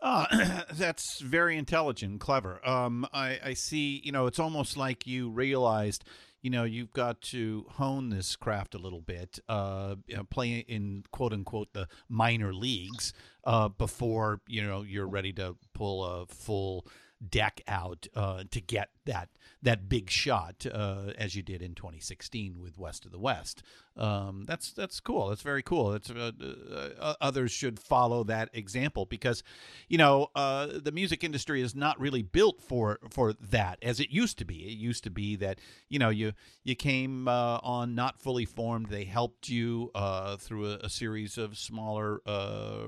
Uh, 0.00 0.62
that's 0.72 1.20
very 1.20 1.56
intelligent, 1.56 2.20
clever. 2.20 2.66
Um, 2.66 3.06
I, 3.12 3.38
I 3.44 3.54
see. 3.54 4.00
You 4.02 4.12
know, 4.12 4.26
it's 4.26 4.38
almost 4.38 4.76
like 4.76 5.06
you 5.06 5.30
realized 5.30 6.04
you 6.42 6.50
know 6.50 6.64
you've 6.64 6.92
got 6.92 7.20
to 7.22 7.64
hone 7.70 8.10
this 8.10 8.36
craft 8.36 8.74
a 8.74 8.78
little 8.78 9.00
bit 9.00 9.38
uh, 9.48 9.94
you 10.06 10.16
know, 10.16 10.24
play 10.24 10.58
in 10.68 11.04
quote 11.10 11.32
unquote 11.32 11.72
the 11.72 11.88
minor 12.08 12.52
leagues 12.52 13.12
uh, 13.44 13.68
before 13.68 14.40
you 14.46 14.62
know 14.62 14.82
you're 14.82 15.08
ready 15.08 15.32
to 15.32 15.56
pull 15.72 16.04
a 16.04 16.26
full 16.26 16.86
deck 17.28 17.60
out 17.68 18.06
uh, 18.14 18.44
to 18.50 18.60
get 18.60 18.90
that 19.04 19.28
that 19.62 19.88
big 19.88 20.10
shot 20.10 20.66
uh, 20.72 21.12
as 21.16 21.36
you 21.36 21.42
did 21.42 21.62
in 21.62 21.74
2016 21.74 22.58
with 22.60 22.78
West 22.78 23.04
of 23.04 23.12
the 23.12 23.18
West. 23.18 23.62
Um, 23.96 24.44
that's 24.46 24.72
that's 24.72 25.00
cool. 25.00 25.28
That's 25.28 25.42
very 25.42 25.62
cool. 25.62 25.92
It's 25.92 26.10
uh, 26.10 26.32
uh, 26.98 27.14
others 27.20 27.52
should 27.52 27.78
follow 27.78 28.24
that 28.24 28.48
example 28.54 29.04
because, 29.04 29.42
you 29.86 29.98
know, 29.98 30.28
uh, 30.34 30.68
the 30.82 30.92
music 30.92 31.22
industry 31.22 31.60
is 31.60 31.74
not 31.74 32.00
really 32.00 32.22
built 32.22 32.62
for 32.62 32.98
for 33.10 33.34
that 33.34 33.78
as 33.82 34.00
it 34.00 34.10
used 34.10 34.38
to 34.38 34.44
be. 34.44 34.64
It 34.64 34.78
used 34.78 35.04
to 35.04 35.10
be 35.10 35.36
that 35.36 35.58
you 35.88 35.98
know 35.98 36.08
you 36.08 36.32
you 36.64 36.74
came 36.74 37.28
uh, 37.28 37.58
on 37.62 37.94
not 37.94 38.18
fully 38.18 38.46
formed. 38.46 38.86
They 38.86 39.04
helped 39.04 39.48
you 39.48 39.90
uh, 39.94 40.38
through 40.38 40.72
a, 40.72 40.78
a, 40.84 40.90
series 40.90 41.36
of 41.36 41.58
smaller 41.58 42.20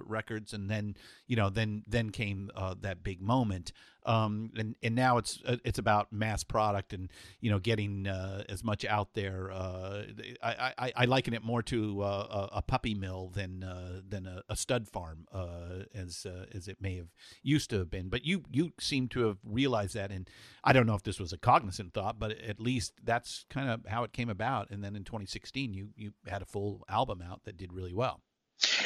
records, 0.06 0.55
and 0.55 0.70
then 0.70 0.97
you 1.27 1.36
know 1.36 1.51
then 1.51 1.85
then 1.86 2.11
came 2.11 2.51
that 2.81 3.05
big 3.05 3.20
moment 3.20 3.73
um, 4.07 4.51
and 4.57 4.75
and 4.83 4.95
now 4.95 5.19
it's 5.19 5.41
uh, 5.47 5.57
it's 5.65 5.79
about 5.79 6.13
mass 6.13 6.45
product 6.45 6.93
and 6.93 7.11
you 7.41 7.51
know 7.51 7.59
getting 7.59 8.07
uh, 8.07 8.45
as 8.49 8.63
much 8.63 8.85
out 8.85 9.15
there. 9.15 9.51
Uh, 9.53 10.03
I, 10.43 10.73
I, 10.79 10.93
I 10.97 11.05
liken 11.07 11.35
it 11.35 11.43
more 11.43 11.63
to 11.63 12.03
uh, 12.03 12.49
a, 12.53 12.57
a, 12.59 12.63
puppy 12.63 12.95
mill 12.95 13.31
than 13.35 13.65
uh, 13.65 14.01
than 14.07 14.27
a, 14.27 14.43
a, 14.49 14.57
stud 14.57 14.89
farm 14.89 15.27
uh, 15.33 15.85
as 15.95 16.27
as 16.55 16.69
it 16.69 16.79
may 16.81 16.97
have 16.97 17.09
used 17.43 17.71
to 17.71 17.79
have 17.79 17.91
been. 17.91 18.09
But 18.09 18.25
you 18.25 18.43
you 18.51 18.73
seem 18.79 19.09
to 19.09 19.27
have 19.27 19.39
realized 19.45 19.95
that, 19.95 20.11
and 20.11 20.29
I 20.63 20.73
don't 20.73 20.87
know 20.87 20.95
if 20.95 21.03
this 21.03 21.19
was 21.19 21.33
a 21.33 21.39
cognizant 21.39 21.95
thought, 21.95 22.19
but 22.19 22.33
at 22.33 22.61
least 22.61 22.93
that's 23.03 23.47
kind 23.49 23.71
of 23.71 23.87
how 23.87 24.05
it 24.05 24.13
came 24.13 24.29
about. 24.29 24.71
And 24.71 24.85
then 24.85 24.97
in 24.97 25.05
2016, 25.05 25.73
you 25.73 25.89
you 25.97 26.13
had 26.27 26.43
a 26.43 26.47
full 26.47 26.85
album 26.89 27.23
out 27.23 27.45
that 27.45 27.57
did 27.57 27.73
really 27.73 27.95
well. 27.95 28.21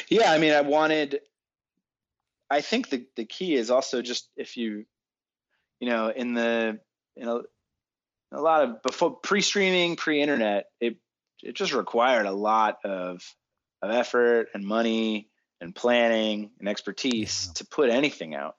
Yeah, 0.09 0.31
I 0.31 0.39
mean, 0.39 0.53
I 0.53 0.61
wanted 0.61 1.19
I 2.49 2.61
think 2.61 2.89
the 2.89 3.05
the 3.15 3.25
key 3.25 3.55
is 3.55 3.69
also 3.69 4.01
just 4.01 4.29
if 4.35 4.57
you 4.57 4.85
you 5.79 5.89
know, 5.89 6.09
in 6.09 6.33
the 6.33 6.79
you 7.15 7.25
know 7.25 7.43
a 8.31 8.41
lot 8.41 8.63
of 8.63 8.81
before 8.83 9.11
pre-streaming, 9.11 9.95
pre-internet, 9.95 10.65
it 10.79 10.97
it 11.41 11.55
just 11.55 11.73
required 11.73 12.25
a 12.25 12.31
lot 12.31 12.77
of 12.83 13.23
of 13.81 13.91
effort 13.91 14.49
and 14.53 14.65
money 14.65 15.29
and 15.61 15.75
planning 15.75 16.51
and 16.59 16.67
expertise 16.67 17.47
yeah. 17.47 17.53
to 17.55 17.65
put 17.65 17.89
anything 17.89 18.35
out. 18.35 18.55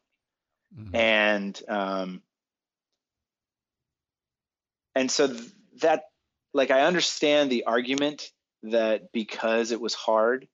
Mm-hmm. 0.76 0.96
And 0.96 1.62
um 1.68 2.22
and 4.94 5.10
so 5.10 5.28
th- 5.28 5.50
that 5.82 6.04
like 6.52 6.70
I 6.70 6.82
understand 6.82 7.50
the 7.50 7.64
argument 7.64 8.30
that 8.64 9.12
because 9.12 9.70
it 9.70 9.80
was 9.80 9.94
hard, 9.94 10.48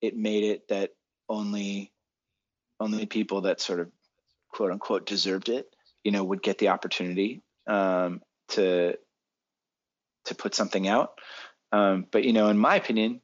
it 0.00 0.16
made 0.16 0.44
it 0.44 0.68
that 0.68 0.90
only 1.28 1.92
only 2.80 3.06
people 3.06 3.42
that 3.42 3.60
sort 3.60 3.80
of 3.80 3.90
quote 4.50 4.70
unquote 4.70 5.06
deserved 5.06 5.48
it 5.48 5.73
you 6.04 6.12
know 6.12 6.22
would 6.22 6.42
get 6.42 6.58
the 6.58 6.68
opportunity 6.68 7.42
um, 7.66 8.20
to 8.50 8.96
to 10.26 10.34
put 10.34 10.54
something 10.54 10.86
out. 10.86 11.18
Um, 11.72 12.06
but 12.10 12.24
you 12.24 12.32
know, 12.32 12.48
in 12.48 12.58
my 12.58 12.76
opinion, 12.76 13.20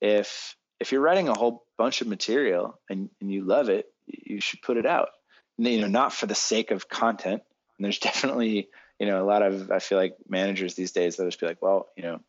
if 0.00 0.56
if 0.80 0.92
you're 0.92 1.00
writing 1.00 1.28
a 1.28 1.34
whole 1.34 1.64
bunch 1.78 2.00
of 2.00 2.06
material 2.06 2.78
and, 2.90 3.08
and 3.20 3.30
you 3.32 3.44
love 3.44 3.68
it, 3.68 3.86
you 4.06 4.40
should 4.40 4.60
put 4.62 4.76
it 4.76 4.86
out. 4.86 5.08
You 5.56 5.80
know, 5.80 5.86
not 5.86 6.12
for 6.12 6.26
the 6.26 6.34
sake 6.34 6.70
of 6.70 6.88
content. 6.88 7.42
And 7.78 7.84
there's 7.84 7.98
definitely 8.10 8.68
you 8.98 9.06
know 9.06 9.22
a 9.22 9.26
lot 9.26 9.42
of 9.42 9.70
I 9.70 9.78
feel 9.78 9.98
like 9.98 10.16
managers 10.28 10.74
these 10.74 10.92
days 10.92 11.16
that 11.16 11.24
just 11.24 11.40
be 11.40 11.46
like, 11.46 11.62
well, 11.62 11.88
you 11.96 12.02
know, 12.02 12.20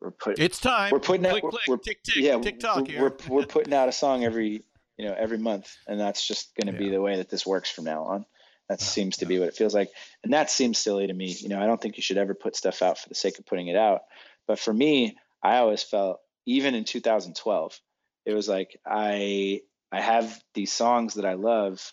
we're 0.00 0.10
putting 0.12 0.44
it's 0.44 0.60
time. 0.60 0.90
We're 0.92 1.00
putting 1.00 1.22
click, 1.22 1.44
out 1.44 1.50
click, 1.50 1.62
we're, 1.68 1.76
tick, 1.76 2.02
tick, 2.02 2.16
yeah, 2.16 2.38
tick 2.38 2.60
tock 2.60 2.86
we're, 2.88 3.00
we're, 3.00 3.16
we're 3.28 3.46
putting 3.46 3.74
out 3.74 3.88
a 3.88 3.92
song 3.92 4.24
every 4.24 4.64
you 4.96 5.06
know 5.06 5.14
every 5.18 5.38
month, 5.38 5.76
and 5.86 6.00
that's 6.00 6.26
just 6.26 6.54
going 6.56 6.72
to 6.74 6.80
yeah. 6.80 6.88
be 6.88 6.94
the 6.94 7.00
way 7.00 7.16
that 7.16 7.28
this 7.28 7.46
works 7.46 7.70
from 7.70 7.84
now 7.84 8.04
on. 8.04 8.26
That 8.68 8.80
seems 8.80 9.18
to 9.18 9.26
be 9.26 9.38
what 9.38 9.48
it 9.48 9.54
feels 9.54 9.74
like. 9.74 9.90
And 10.24 10.32
that 10.32 10.50
seems 10.50 10.78
silly 10.78 11.06
to 11.06 11.12
me. 11.12 11.36
You 11.38 11.48
know, 11.48 11.60
I 11.60 11.66
don't 11.66 11.80
think 11.80 11.96
you 11.96 12.02
should 12.02 12.18
ever 12.18 12.34
put 12.34 12.56
stuff 12.56 12.82
out 12.82 12.98
for 12.98 13.08
the 13.08 13.14
sake 13.14 13.38
of 13.38 13.46
putting 13.46 13.68
it 13.68 13.76
out. 13.76 14.02
But 14.48 14.58
for 14.58 14.72
me, 14.72 15.16
I 15.42 15.58
always 15.58 15.82
felt 15.82 16.20
even 16.46 16.74
in 16.74 16.84
2012, 16.84 17.80
it 18.24 18.34
was 18.34 18.48
like 18.48 18.80
I 18.84 19.60
I 19.92 20.00
have 20.00 20.42
these 20.54 20.72
songs 20.72 21.14
that 21.14 21.24
I 21.24 21.34
love 21.34 21.92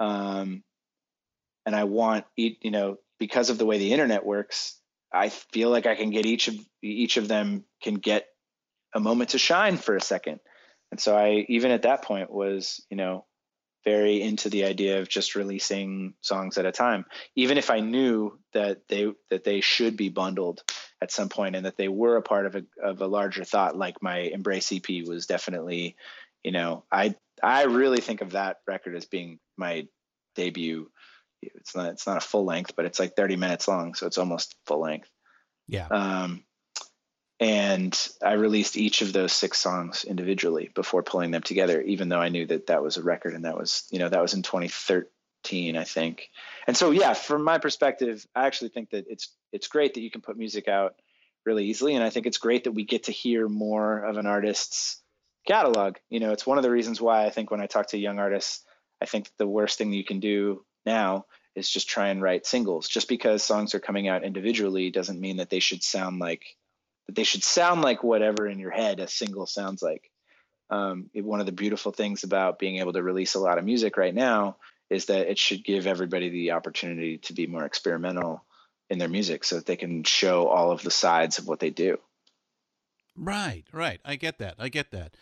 um 0.00 0.62
and 1.66 1.76
I 1.76 1.84
want 1.84 2.24
eat, 2.36 2.58
you 2.62 2.70
know 2.70 2.98
because 3.18 3.50
of 3.50 3.58
the 3.58 3.66
way 3.66 3.78
the 3.78 3.92
internet 3.92 4.24
works, 4.24 4.80
I 5.12 5.28
feel 5.28 5.70
like 5.70 5.86
I 5.86 5.96
can 5.96 6.10
get 6.10 6.26
each 6.26 6.48
of 6.48 6.54
each 6.82 7.16
of 7.16 7.28
them 7.28 7.64
can 7.82 7.94
get 7.94 8.26
a 8.94 9.00
moment 9.00 9.30
to 9.30 9.38
shine 9.38 9.76
for 9.76 9.96
a 9.96 10.00
second. 10.00 10.40
And 10.90 11.00
so 11.00 11.16
I 11.16 11.44
even 11.48 11.70
at 11.70 11.82
that 11.82 12.02
point 12.02 12.30
was, 12.30 12.84
you 12.90 12.96
know, 12.96 13.26
very 13.84 14.20
into 14.20 14.50
the 14.50 14.64
idea 14.64 15.00
of 15.00 15.08
just 15.08 15.34
releasing 15.34 16.14
songs 16.20 16.58
at 16.58 16.66
a 16.66 16.72
time. 16.72 17.04
Even 17.36 17.58
if 17.58 17.70
i 17.70 17.80
knew 17.80 18.38
that 18.52 18.88
they 18.88 19.12
that 19.30 19.44
they 19.44 19.60
should 19.60 19.96
be 19.96 20.08
bundled 20.08 20.62
at 21.00 21.12
some 21.12 21.28
point 21.28 21.56
and 21.56 21.66
that 21.66 21.76
they 21.76 21.88
were 21.88 22.16
a 22.16 22.22
part 22.22 22.46
of 22.46 22.56
a 22.56 22.64
of 22.82 23.00
a 23.00 23.06
larger 23.06 23.44
thought 23.44 23.76
like 23.76 24.02
my 24.02 24.18
embrace 24.18 24.72
ep 24.72 24.88
was 25.06 25.26
definitely 25.26 25.96
you 26.42 26.50
know 26.50 26.84
i 26.90 27.14
i 27.42 27.64
really 27.64 28.00
think 28.00 28.20
of 28.20 28.32
that 28.32 28.58
record 28.66 28.94
as 28.94 29.04
being 29.04 29.38
my 29.56 29.86
debut. 30.34 30.90
It's 31.42 31.76
not 31.76 31.92
it's 31.92 32.06
not 32.06 32.16
a 32.16 32.20
full 32.26 32.44
length 32.44 32.74
but 32.76 32.84
it's 32.84 32.98
like 32.98 33.14
30 33.14 33.36
minutes 33.36 33.68
long 33.68 33.94
so 33.94 34.06
it's 34.06 34.18
almost 34.18 34.56
full 34.66 34.80
length. 34.80 35.10
Yeah. 35.68 35.86
Um 35.86 36.44
and 37.40 38.08
I 38.22 38.32
released 38.32 38.76
each 38.76 39.00
of 39.00 39.12
those 39.12 39.32
six 39.32 39.58
songs 39.58 40.04
individually 40.04 40.70
before 40.74 41.04
pulling 41.04 41.30
them 41.30 41.42
together, 41.42 41.80
even 41.80 42.08
though 42.08 42.18
I 42.18 42.30
knew 42.30 42.46
that 42.46 42.66
that 42.66 42.82
was 42.82 42.96
a 42.96 43.02
record 43.02 43.34
and 43.34 43.44
that 43.44 43.56
was, 43.56 43.86
you 43.90 44.00
know, 44.00 44.08
that 44.08 44.22
was 44.22 44.34
in 44.34 44.42
2013, 44.42 45.76
I 45.76 45.84
think. 45.84 46.30
And 46.66 46.76
so, 46.76 46.90
yeah, 46.90 47.14
from 47.14 47.44
my 47.44 47.58
perspective, 47.58 48.26
I 48.34 48.46
actually 48.46 48.70
think 48.70 48.90
that 48.90 49.06
it's 49.08 49.28
it's 49.52 49.68
great 49.68 49.94
that 49.94 50.00
you 50.00 50.10
can 50.10 50.20
put 50.20 50.36
music 50.36 50.66
out 50.66 50.96
really 51.46 51.66
easily, 51.66 51.94
and 51.94 52.02
I 52.02 52.10
think 52.10 52.26
it's 52.26 52.38
great 52.38 52.64
that 52.64 52.72
we 52.72 52.84
get 52.84 53.04
to 53.04 53.12
hear 53.12 53.48
more 53.48 53.98
of 54.04 54.16
an 54.16 54.26
artist's 54.26 55.00
catalog. 55.46 55.96
You 56.10 56.18
know, 56.20 56.32
it's 56.32 56.46
one 56.46 56.58
of 56.58 56.64
the 56.64 56.70
reasons 56.70 57.00
why 57.00 57.24
I 57.24 57.30
think 57.30 57.50
when 57.50 57.60
I 57.60 57.66
talk 57.66 57.88
to 57.88 57.98
young 57.98 58.18
artists, 58.18 58.64
I 59.00 59.06
think 59.06 59.30
the 59.38 59.46
worst 59.46 59.78
thing 59.78 59.92
you 59.92 60.04
can 60.04 60.18
do 60.18 60.64
now 60.84 61.26
is 61.54 61.70
just 61.70 61.88
try 61.88 62.08
and 62.08 62.20
write 62.20 62.46
singles. 62.46 62.88
Just 62.88 63.08
because 63.08 63.44
songs 63.44 63.74
are 63.74 63.80
coming 63.80 64.08
out 64.08 64.24
individually 64.24 64.90
doesn't 64.90 65.20
mean 65.20 65.36
that 65.36 65.50
they 65.50 65.60
should 65.60 65.82
sound 65.82 66.18
like 66.18 66.57
that 67.08 67.16
they 67.16 67.24
should 67.24 67.42
sound 67.42 67.82
like 67.82 68.04
whatever 68.04 68.46
in 68.46 68.60
your 68.60 68.70
head 68.70 69.00
a 69.00 69.08
single 69.08 69.46
sounds 69.46 69.82
like. 69.82 70.10
Um, 70.70 71.08
it, 71.14 71.24
one 71.24 71.40
of 71.40 71.46
the 71.46 71.52
beautiful 71.52 71.90
things 71.90 72.22
about 72.22 72.58
being 72.58 72.76
able 72.76 72.92
to 72.92 73.02
release 73.02 73.34
a 73.34 73.40
lot 73.40 73.58
of 73.58 73.64
music 73.64 73.96
right 73.96 74.14
now 74.14 74.56
is 74.90 75.06
that 75.06 75.30
it 75.30 75.38
should 75.38 75.64
give 75.64 75.86
everybody 75.86 76.28
the 76.28 76.52
opportunity 76.52 77.18
to 77.18 77.32
be 77.32 77.46
more 77.46 77.64
experimental 77.64 78.44
in 78.90 78.98
their 78.98 79.08
music 79.08 79.44
so 79.44 79.56
that 79.56 79.66
they 79.66 79.76
can 79.76 80.04
show 80.04 80.46
all 80.48 80.70
of 80.70 80.82
the 80.82 80.90
sides 80.90 81.38
of 81.38 81.48
what 81.48 81.60
they 81.60 81.70
do. 81.70 81.98
Right, 83.16 83.64
right. 83.72 84.00
I 84.04 84.16
get 84.16 84.38
that. 84.38 84.54
I 84.58 84.68
get 84.68 84.90
that. 84.92 85.14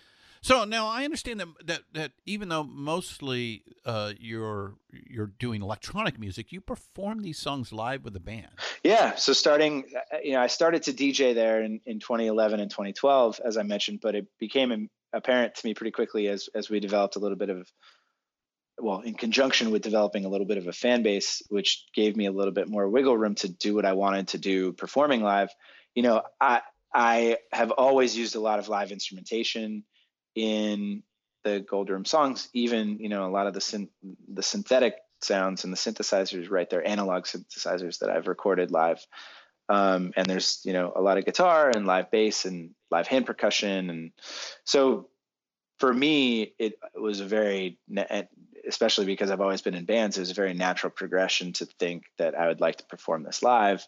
So 0.47 0.64
now 0.64 0.86
I 0.86 1.05
understand 1.05 1.40
that 1.40 1.48
that, 1.64 1.81
that 1.94 2.12
even 2.24 2.48
though 2.48 2.62
mostly 2.62 3.64
uh, 3.85 4.12
you're 4.20 4.77
you're 4.93 5.32
doing 5.40 5.60
electronic 5.60 6.20
music, 6.20 6.52
you 6.52 6.60
perform 6.60 7.23
these 7.23 7.36
songs 7.36 7.73
live 7.73 8.05
with 8.05 8.12
the 8.12 8.20
band. 8.20 8.51
Yeah. 8.85 9.16
So 9.16 9.32
starting, 9.32 9.86
uh, 9.97 10.18
you 10.23 10.35
know, 10.35 10.40
I 10.40 10.47
started 10.47 10.85
to 10.85 10.93
DJ 10.93 11.35
there 11.35 11.64
in, 11.64 11.81
in 11.85 11.98
2011 11.98 12.60
and 12.60 12.70
2012, 12.70 13.40
as 13.44 13.56
I 13.56 13.64
mentioned, 13.64 13.98
but 14.01 14.14
it 14.14 14.28
became 14.39 14.89
apparent 15.12 15.56
to 15.56 15.66
me 15.66 15.74
pretty 15.74 15.90
quickly 15.90 16.28
as 16.28 16.48
as 16.55 16.70
we 16.70 16.78
developed 16.78 17.16
a 17.16 17.18
little 17.18 17.36
bit 17.36 17.51
of 17.51 17.68
well, 18.78 19.01
in 19.01 19.14
conjunction 19.14 19.73
with 19.73 19.82
developing 19.82 20.27
a 20.27 20.28
little 20.28 20.47
bit 20.47 20.59
of 20.59 20.68
a 20.68 20.73
fan 20.73 21.02
base, 21.02 21.43
which 21.48 21.86
gave 21.93 22.16
me 22.16 22.27
a 22.27 22.32
little 22.32 22.52
bit 22.52 22.68
more 22.68 22.89
wiggle 22.89 23.18
room 23.18 23.35
to 23.36 23.48
do 23.48 23.74
what 23.74 23.85
I 23.85 23.94
wanted 23.94 24.28
to 24.28 24.39
do 24.39 24.73
performing 24.74 25.24
live. 25.24 25.48
You 25.97 26.05
know, 26.05 26.23
I 26.40 26.60
I 26.94 27.39
have 27.51 27.73
always 27.73 28.16
used 28.16 28.36
a 28.36 28.40
lot 28.40 28.60
of 28.60 28.68
live 28.68 28.93
instrumentation 28.93 29.82
in 30.36 31.02
the 31.42 31.60
Goldroom 31.60 32.04
songs, 32.04 32.48
even 32.52 32.98
you 32.98 33.08
know 33.08 33.26
a 33.26 33.32
lot 33.32 33.46
of 33.46 33.54
the 33.54 33.60
syn- 33.60 33.90
the 34.28 34.42
synthetic 34.42 34.96
sounds 35.22 35.64
and 35.64 35.72
the 35.72 35.76
synthesizers, 35.76 36.50
right? 36.50 36.68
They're 36.68 36.86
analog 36.86 37.24
synthesizers 37.24 37.98
that 38.00 38.10
I've 38.10 38.28
recorded 38.28 38.70
live. 38.70 39.04
Um, 39.68 40.12
and 40.16 40.26
there's 40.26 40.60
you 40.64 40.72
know 40.72 40.92
a 40.94 41.00
lot 41.00 41.18
of 41.18 41.24
guitar 41.24 41.70
and 41.74 41.86
live 41.86 42.10
bass 42.10 42.44
and 42.44 42.70
live 42.90 43.08
hand 43.08 43.26
percussion, 43.26 43.90
and 43.90 44.12
so 44.64 45.08
for 45.80 45.92
me 45.92 46.54
it 46.58 46.78
was 46.94 47.20
a 47.20 47.26
very 47.26 47.78
especially 48.66 49.06
because 49.06 49.30
I've 49.30 49.40
always 49.40 49.62
been 49.62 49.74
in 49.74 49.84
bands, 49.84 50.16
it 50.16 50.20
was 50.20 50.30
a 50.30 50.34
very 50.34 50.54
natural 50.54 50.90
progression 50.90 51.52
to 51.54 51.66
think 51.78 52.04
that 52.18 52.34
I 52.34 52.48
would 52.48 52.60
like 52.60 52.76
to 52.76 52.86
perform 52.86 53.22
this 53.22 53.42
live. 53.42 53.86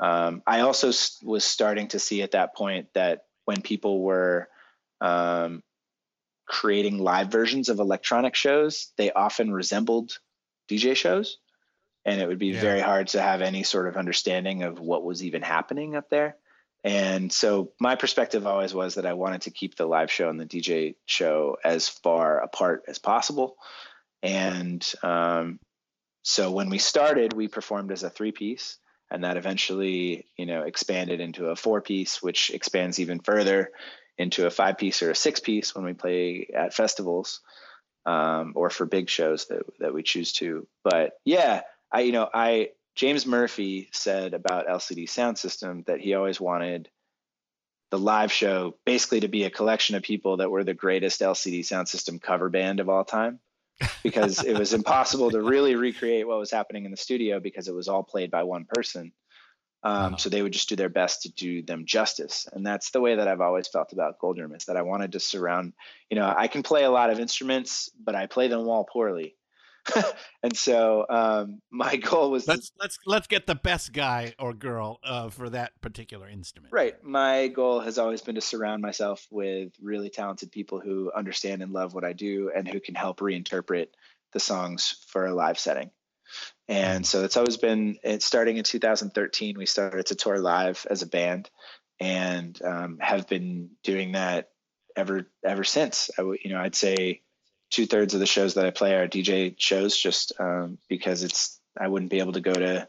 Um, 0.00 0.42
I 0.46 0.60
also 0.60 0.88
was 1.22 1.44
starting 1.44 1.88
to 1.88 1.98
see 1.98 2.22
at 2.22 2.32
that 2.32 2.54
point 2.54 2.88
that 2.94 3.24
when 3.44 3.62
people 3.62 4.02
were 4.02 4.48
um, 5.00 5.62
creating 6.48 6.98
live 6.98 7.28
versions 7.28 7.68
of 7.68 7.78
electronic 7.78 8.34
shows, 8.34 8.92
they 8.96 9.12
often 9.12 9.52
resembled 9.52 10.18
DJ 10.68 10.96
shows. 10.96 11.38
And 12.04 12.20
it 12.20 12.26
would 12.26 12.38
be 12.38 12.48
yeah. 12.48 12.60
very 12.60 12.80
hard 12.80 13.08
to 13.08 13.20
have 13.20 13.42
any 13.42 13.62
sort 13.62 13.86
of 13.86 13.96
understanding 13.96 14.62
of 14.62 14.80
what 14.80 15.04
was 15.04 15.22
even 15.22 15.42
happening 15.42 15.94
up 15.94 16.08
there. 16.08 16.36
And 16.84 17.30
so 17.32 17.72
my 17.80 17.96
perspective 17.96 18.46
always 18.46 18.72
was 18.72 18.94
that 18.94 19.04
I 19.04 19.12
wanted 19.12 19.42
to 19.42 19.50
keep 19.50 19.76
the 19.76 19.86
live 19.86 20.10
show 20.10 20.30
and 20.30 20.40
the 20.40 20.46
DJ 20.46 20.94
show 21.06 21.58
as 21.62 21.88
far 21.88 22.38
apart 22.38 22.84
as 22.88 22.98
possible. 22.98 23.56
And 24.22 24.86
um, 25.02 25.58
so 26.22 26.50
when 26.50 26.70
we 26.70 26.78
started, 26.78 27.32
we 27.32 27.48
performed 27.48 27.92
as 27.92 28.04
a 28.04 28.10
three 28.10 28.32
piece, 28.32 28.78
and 29.10 29.24
that 29.24 29.36
eventually, 29.36 30.26
you 30.36 30.46
know, 30.46 30.62
expanded 30.62 31.20
into 31.20 31.46
a 31.46 31.56
four 31.56 31.80
piece, 31.80 32.22
which 32.22 32.50
expands 32.50 33.00
even 33.00 33.20
further 33.20 33.70
into 34.18 34.46
a 34.46 34.50
five 34.50 34.78
piece 34.78 35.02
or 35.02 35.10
a 35.10 35.14
six 35.14 35.40
piece 35.40 35.74
when 35.74 35.84
we 35.84 35.92
play 35.92 36.48
at 36.54 36.74
festivals 36.74 37.40
um, 38.04 38.52
or 38.56 38.70
for 38.70 38.84
big 38.84 39.08
shows 39.08 39.46
that 39.46 39.62
that 39.78 39.94
we 39.94 40.02
choose 40.02 40.32
to. 40.34 40.66
But 40.84 41.12
yeah, 41.24 41.62
I 41.92 42.00
you 42.00 42.12
know 42.12 42.28
I 42.32 42.70
James 42.94 43.26
Murphy 43.26 43.88
said 43.92 44.34
about 44.34 44.66
LCD 44.66 45.04
Soundsystem 45.04 45.86
that 45.86 46.00
he 46.00 46.14
always 46.14 46.40
wanted 46.40 46.88
the 47.90 47.98
live 47.98 48.32
show 48.32 48.76
basically 48.84 49.20
to 49.20 49.28
be 49.28 49.44
a 49.44 49.50
collection 49.50 49.94
of 49.94 50.02
people 50.02 50.38
that 50.38 50.50
were 50.50 50.64
the 50.64 50.74
greatest 50.74 51.20
LCD 51.20 51.60
Soundsystem 51.60 52.20
cover 52.20 52.50
band 52.50 52.80
of 52.80 52.88
all 52.88 53.04
time 53.04 53.38
because 54.02 54.44
it 54.44 54.58
was 54.58 54.74
impossible 54.74 55.30
to 55.30 55.40
really 55.40 55.74
recreate 55.74 56.26
what 56.26 56.38
was 56.38 56.50
happening 56.50 56.84
in 56.84 56.90
the 56.90 56.96
studio 56.96 57.40
because 57.40 57.68
it 57.68 57.74
was 57.74 57.88
all 57.88 58.02
played 58.02 58.30
by 58.30 58.42
one 58.42 58.66
person. 58.68 59.12
Um, 59.82 60.12
wow. 60.12 60.16
So 60.16 60.28
they 60.28 60.42
would 60.42 60.52
just 60.52 60.68
do 60.68 60.76
their 60.76 60.88
best 60.88 61.22
to 61.22 61.32
do 61.32 61.62
them 61.62 61.86
justice, 61.86 62.48
and 62.52 62.66
that's 62.66 62.90
the 62.90 63.00
way 63.00 63.14
that 63.14 63.28
I've 63.28 63.40
always 63.40 63.68
felt 63.68 63.92
about 63.92 64.18
Goldroom 64.18 64.54
is 64.54 64.64
that 64.64 64.76
I 64.76 64.82
wanted 64.82 65.12
to 65.12 65.20
surround. 65.20 65.72
You 66.10 66.16
know, 66.16 66.34
I 66.36 66.48
can 66.48 66.62
play 66.62 66.84
a 66.84 66.90
lot 66.90 67.10
of 67.10 67.20
instruments, 67.20 67.88
but 68.02 68.14
I 68.14 68.26
play 68.26 68.48
them 68.48 68.68
all 68.68 68.84
poorly. 68.84 69.36
and 70.42 70.56
so 70.56 71.06
um, 71.08 71.60
my 71.70 71.96
goal 71.96 72.30
was 72.30 72.46
let's 72.46 72.70
to, 72.70 72.76
let's 72.80 72.98
let's 73.06 73.26
get 73.26 73.46
the 73.46 73.54
best 73.54 73.92
guy 73.92 74.34
or 74.38 74.52
girl 74.52 74.98
uh, 75.04 75.28
for 75.28 75.48
that 75.50 75.80
particular 75.80 76.28
instrument. 76.28 76.72
Right. 76.72 77.02
My 77.02 77.48
goal 77.48 77.80
has 77.80 77.98
always 77.98 78.20
been 78.20 78.34
to 78.34 78.40
surround 78.40 78.82
myself 78.82 79.26
with 79.30 79.72
really 79.80 80.10
talented 80.10 80.50
people 80.50 80.80
who 80.80 81.12
understand 81.14 81.62
and 81.62 81.72
love 81.72 81.94
what 81.94 82.04
I 82.04 82.12
do 82.12 82.50
and 82.54 82.66
who 82.66 82.80
can 82.80 82.94
help 82.94 83.20
reinterpret 83.20 83.88
the 84.32 84.40
songs 84.40 85.04
for 85.08 85.26
a 85.26 85.34
live 85.34 85.58
setting. 85.58 85.90
And 86.68 87.06
so 87.06 87.24
it's 87.24 87.36
always 87.36 87.56
been 87.56 87.98
it 88.02 88.22
starting 88.22 88.58
in 88.58 88.64
2013 88.64 89.56
we 89.56 89.64
started 89.64 90.06
to 90.06 90.14
tour 90.14 90.38
live 90.38 90.86
as 90.90 91.00
a 91.00 91.06
band 91.06 91.48
and 91.98 92.60
um, 92.62 92.98
have 93.00 93.26
been 93.26 93.70
doing 93.82 94.12
that 94.12 94.50
ever 94.96 95.26
ever 95.44 95.64
since. 95.64 96.10
I 96.18 96.22
w- 96.22 96.38
you 96.44 96.50
know 96.50 96.60
I'd 96.60 96.74
say 96.74 97.22
two 97.70 97.86
thirds 97.86 98.14
of 98.14 98.20
the 98.20 98.26
shows 98.26 98.54
that 98.54 98.66
I 98.66 98.70
play 98.70 98.94
are 98.94 99.08
DJ 99.08 99.54
shows, 99.58 99.96
just 99.96 100.32
um, 100.38 100.78
because 100.88 101.22
it's 101.22 101.58
I 101.78 101.88
wouldn't 101.88 102.10
be 102.10 102.18
able 102.18 102.32
to 102.32 102.40
go 102.40 102.52
to 102.52 102.88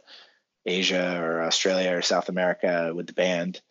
Asia 0.65 1.19
or 1.21 1.43
Australia 1.43 1.95
or 1.95 2.01
South 2.01 2.29
America 2.29 2.91
with 2.93 3.07
the 3.07 3.13
band 3.13 3.61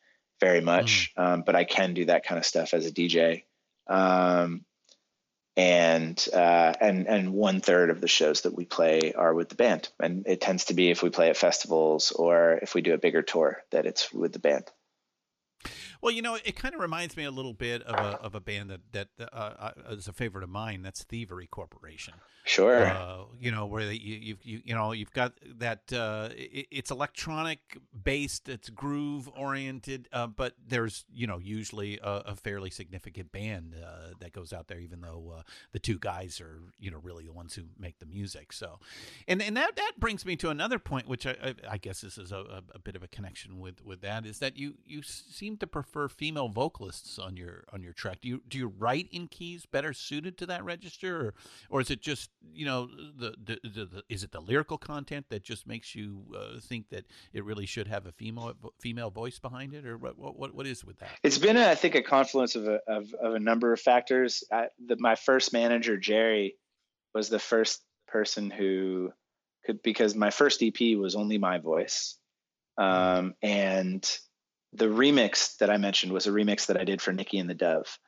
very 0.40 0.60
much, 0.60 1.12
mm. 1.16 1.22
um, 1.22 1.42
but 1.44 1.56
I 1.56 1.64
can 1.64 1.94
do 1.94 2.06
that 2.06 2.24
kind 2.24 2.38
of 2.38 2.46
stuff 2.46 2.74
as 2.74 2.86
a 2.86 2.92
DJ. 2.92 3.44
Um, 3.88 4.64
and 5.58 6.24
uh, 6.32 6.72
and 6.80 7.08
and 7.08 7.32
one 7.32 7.60
third 7.60 7.90
of 7.90 8.00
the 8.00 8.06
shows 8.06 8.42
that 8.42 8.54
we 8.54 8.64
play 8.64 9.12
are 9.12 9.34
with 9.34 9.48
the 9.48 9.56
band, 9.56 9.88
and 9.98 10.24
it 10.28 10.40
tends 10.40 10.66
to 10.66 10.74
be 10.74 10.90
if 10.90 11.02
we 11.02 11.10
play 11.10 11.30
at 11.30 11.36
festivals 11.36 12.12
or 12.12 12.60
if 12.62 12.76
we 12.76 12.80
do 12.80 12.94
a 12.94 12.98
bigger 12.98 13.22
tour 13.22 13.60
that 13.72 13.84
it's 13.84 14.12
with 14.12 14.32
the 14.32 14.38
band. 14.38 14.70
Well, 16.00 16.12
you 16.12 16.22
know, 16.22 16.36
it 16.36 16.56
kind 16.56 16.74
of 16.74 16.80
reminds 16.80 17.16
me 17.16 17.24
a 17.24 17.30
little 17.30 17.54
bit 17.54 17.82
of 17.82 17.94
a 17.94 18.20
of 18.20 18.34
a 18.34 18.40
band 18.40 18.70
that 18.70 18.80
that 18.92 19.08
uh, 19.32 19.34
uh, 19.34 19.72
is 19.90 20.08
a 20.08 20.12
favorite 20.12 20.44
of 20.44 20.50
mine. 20.50 20.82
That's 20.82 21.02
Thievery 21.04 21.46
Corporation. 21.46 22.14
Sure. 22.48 22.86
Uh, 22.86 23.24
you 23.38 23.50
know 23.50 23.66
where 23.66 23.92
you 23.92 24.14
you 24.14 24.36
you 24.42 24.62
you 24.64 24.74
know 24.74 24.92
you've 24.92 25.12
got 25.12 25.34
that 25.58 25.92
uh, 25.92 26.30
it, 26.34 26.66
it's 26.70 26.90
electronic 26.90 27.58
based, 28.02 28.48
it's 28.48 28.70
groove 28.70 29.28
oriented, 29.36 30.08
uh, 30.14 30.28
but 30.28 30.54
there's 30.66 31.04
you 31.12 31.26
know 31.26 31.38
usually 31.38 31.98
a, 32.02 32.22
a 32.26 32.36
fairly 32.36 32.70
significant 32.70 33.32
band 33.32 33.74
uh, 33.74 34.14
that 34.20 34.32
goes 34.32 34.54
out 34.54 34.68
there, 34.68 34.78
even 34.78 35.02
though 35.02 35.34
uh, 35.38 35.42
the 35.72 35.78
two 35.78 35.98
guys 35.98 36.40
are 36.40 36.60
you 36.78 36.90
know 36.90 36.98
really 37.02 37.26
the 37.26 37.32
ones 37.32 37.54
who 37.54 37.64
make 37.78 37.98
the 37.98 38.06
music. 38.06 38.54
So, 38.54 38.78
and 39.26 39.42
and 39.42 39.54
that 39.58 39.76
that 39.76 39.92
brings 39.98 40.24
me 40.24 40.34
to 40.36 40.48
another 40.48 40.78
point, 40.78 41.06
which 41.06 41.26
I 41.26 41.36
I, 41.42 41.54
I 41.72 41.76
guess 41.76 42.00
this 42.00 42.16
is 42.16 42.32
a, 42.32 42.62
a, 42.74 42.78
bit 42.78 42.96
of 42.96 43.02
a 43.02 43.08
connection 43.08 43.60
with 43.60 43.84
with 43.84 44.00
that 44.00 44.24
is 44.24 44.38
that 44.38 44.56
you 44.56 44.74
you 44.86 45.02
seem 45.02 45.58
to 45.58 45.66
prefer 45.66 45.87
female 46.08 46.48
vocalists 46.48 47.18
on 47.18 47.36
your 47.36 47.64
on 47.72 47.82
your 47.82 47.92
track. 47.92 48.20
Do 48.20 48.28
you 48.28 48.42
do 48.48 48.58
you 48.58 48.68
write 48.78 49.08
in 49.10 49.28
keys 49.28 49.66
better 49.66 49.92
suited 49.92 50.36
to 50.38 50.46
that 50.46 50.64
register, 50.64 51.28
or 51.28 51.34
or 51.70 51.80
is 51.80 51.90
it 51.90 52.00
just 52.00 52.30
you 52.52 52.64
know 52.64 52.86
the, 52.86 53.34
the, 53.42 53.60
the, 53.62 53.84
the, 53.84 54.02
is 54.08 54.22
it 54.22 54.32
the 54.32 54.40
lyrical 54.40 54.78
content 54.78 55.26
that 55.30 55.42
just 55.42 55.66
makes 55.66 55.94
you 55.94 56.22
uh, 56.36 56.60
think 56.60 56.88
that 56.90 57.06
it 57.32 57.44
really 57.44 57.66
should 57.66 57.88
have 57.88 58.06
a 58.06 58.12
female 58.12 58.54
female 58.80 59.10
voice 59.10 59.38
behind 59.38 59.74
it 59.74 59.86
or 59.86 59.96
what 59.96 60.18
what 60.18 60.54
what 60.54 60.66
is 60.66 60.84
with 60.84 60.98
that? 60.98 61.10
It's 61.22 61.38
been 61.38 61.56
a, 61.56 61.68
I 61.68 61.74
think 61.74 61.94
a 61.94 62.02
confluence 62.02 62.54
of 62.54 62.66
a, 62.66 62.80
of, 62.86 63.14
of 63.14 63.34
a 63.34 63.40
number 63.40 63.72
of 63.72 63.80
factors. 63.80 64.44
I, 64.52 64.68
the, 64.84 64.96
my 64.98 65.14
first 65.14 65.52
manager 65.52 65.96
jerry 65.96 66.56
was 67.14 67.28
the 67.28 67.38
first 67.38 67.82
person 68.06 68.50
who 68.50 69.12
could 69.64 69.82
because 69.82 70.14
my 70.14 70.30
first 70.30 70.62
ep 70.62 70.80
was 70.96 71.14
only 71.14 71.38
my 71.38 71.58
voice. 71.58 72.16
Um, 72.78 73.34
and 73.42 74.08
the 74.72 74.86
remix 74.86 75.56
that 75.58 75.70
i 75.70 75.76
mentioned 75.76 76.12
was 76.12 76.26
a 76.26 76.30
remix 76.30 76.66
that 76.66 76.78
i 76.78 76.84
did 76.84 77.00
for 77.00 77.12
Niki 77.12 77.40
and 77.40 77.48
the 77.48 77.54
Dove 77.54 77.98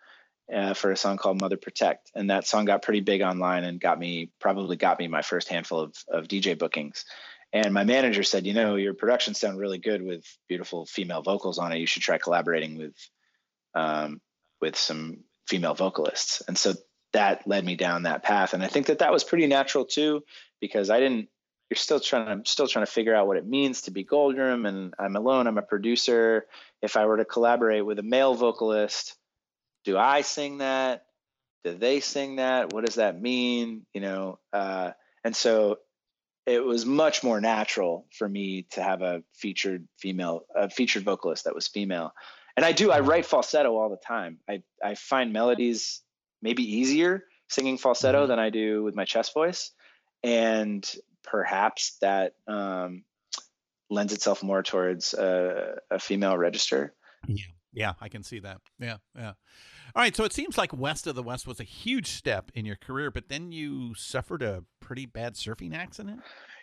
uh, 0.52 0.74
for 0.74 0.90
a 0.90 0.96
song 0.96 1.16
called 1.16 1.40
Mother 1.40 1.56
Protect. 1.56 2.10
And 2.14 2.30
that 2.30 2.46
song 2.46 2.64
got 2.64 2.82
pretty 2.82 3.00
big 3.00 3.22
online 3.22 3.64
and 3.64 3.80
got 3.80 3.98
me, 3.98 4.30
probably 4.40 4.76
got 4.76 4.98
me 4.98 5.08
my 5.08 5.22
first 5.22 5.48
handful 5.48 5.80
of, 5.80 5.94
of 6.08 6.28
DJ 6.28 6.58
bookings. 6.58 7.04
And 7.52 7.74
my 7.74 7.84
manager 7.84 8.22
said, 8.22 8.46
you 8.46 8.54
know, 8.54 8.76
your 8.76 8.94
productions 8.94 9.40
sound 9.40 9.58
really 9.58 9.78
good 9.78 10.02
with 10.02 10.24
beautiful 10.48 10.86
female 10.86 11.22
vocals 11.22 11.58
on 11.58 11.72
it. 11.72 11.78
You 11.78 11.86
should 11.86 12.02
try 12.02 12.18
collaborating 12.18 12.78
with, 12.78 12.94
um, 13.74 14.20
with 14.60 14.76
some 14.76 15.24
female 15.48 15.74
vocalists. 15.74 16.42
And 16.46 16.56
so 16.56 16.74
that 17.12 17.46
led 17.46 17.64
me 17.64 17.74
down 17.74 18.04
that 18.04 18.22
path. 18.22 18.54
And 18.54 18.62
I 18.62 18.68
think 18.68 18.86
that 18.86 19.00
that 19.00 19.12
was 19.12 19.24
pretty 19.24 19.46
natural 19.46 19.84
too, 19.84 20.22
because 20.60 20.90
I 20.90 21.00
didn't, 21.00 21.28
you're 21.70 21.76
still 21.76 22.00
trying 22.00 22.26
to, 22.26 22.32
I'm 22.32 22.44
still 22.44 22.66
trying 22.66 22.84
to 22.84 22.90
figure 22.90 23.14
out 23.14 23.28
what 23.28 23.36
it 23.36 23.46
means 23.46 23.82
to 23.82 23.92
be 23.92 24.02
Goldroom 24.02 24.66
and 24.66 24.92
I'm 24.98 25.14
alone. 25.14 25.46
I'm 25.46 25.56
a 25.56 25.62
producer. 25.62 26.46
If 26.82 26.96
I 26.96 27.06
were 27.06 27.18
to 27.18 27.24
collaborate 27.24 27.86
with 27.86 28.00
a 28.00 28.02
male 28.02 28.34
vocalist, 28.34 29.16
do 29.84 29.96
I 29.96 30.22
sing 30.22 30.58
that? 30.58 31.04
Do 31.62 31.74
they 31.74 32.00
sing 32.00 32.36
that? 32.36 32.72
What 32.72 32.84
does 32.84 32.96
that 32.96 33.20
mean? 33.20 33.86
You 33.94 34.00
know, 34.00 34.38
uh, 34.52 34.90
and 35.22 35.36
so 35.36 35.78
it 36.44 36.64
was 36.64 36.84
much 36.84 37.22
more 37.22 37.40
natural 37.40 38.06
for 38.12 38.28
me 38.28 38.66
to 38.70 38.82
have 38.82 39.02
a 39.02 39.22
featured 39.34 39.86
female, 39.98 40.42
a 40.56 40.68
featured 40.68 41.04
vocalist 41.04 41.44
that 41.44 41.54
was 41.54 41.68
female. 41.68 42.12
And 42.56 42.66
I 42.66 42.72
do, 42.72 42.90
I 42.90 43.00
write 43.00 43.26
falsetto 43.26 43.76
all 43.76 43.90
the 43.90 43.96
time. 43.96 44.38
I, 44.48 44.62
I 44.82 44.96
find 44.96 45.32
melodies 45.32 46.02
maybe 46.42 46.62
easier 46.78 47.24
singing 47.48 47.78
falsetto 47.78 48.22
mm-hmm. 48.22 48.30
than 48.30 48.38
I 48.38 48.50
do 48.50 48.82
with 48.82 48.96
my 48.96 49.04
chest 49.04 49.34
voice. 49.34 49.70
And 50.22 50.84
perhaps 51.30 51.96
that 52.00 52.34
um, 52.48 53.04
lends 53.88 54.12
itself 54.12 54.42
more 54.42 54.62
towards 54.62 55.14
a, 55.14 55.76
a 55.90 55.98
female 55.98 56.36
register. 56.36 56.94
Yeah. 57.26 57.44
Yeah, 57.72 57.92
I 58.00 58.08
can 58.08 58.24
see 58.24 58.40
that. 58.40 58.60
Yeah, 58.80 58.96
yeah. 59.16 59.34
All 59.94 60.02
right, 60.02 60.14
so 60.14 60.24
it 60.24 60.32
seems 60.32 60.58
like 60.58 60.76
West 60.76 61.06
of 61.06 61.14
the 61.14 61.22
West 61.22 61.46
was 61.46 61.60
a 61.60 61.64
huge 61.64 62.08
step 62.08 62.50
in 62.54 62.64
your 62.64 62.76
career, 62.76 63.10
but 63.12 63.28
then 63.28 63.52
you 63.52 63.94
suffered 63.94 64.42
a 64.42 64.64
pretty 64.80 65.06
bad 65.06 65.34
surfing 65.34 65.74
accident. 65.74 66.20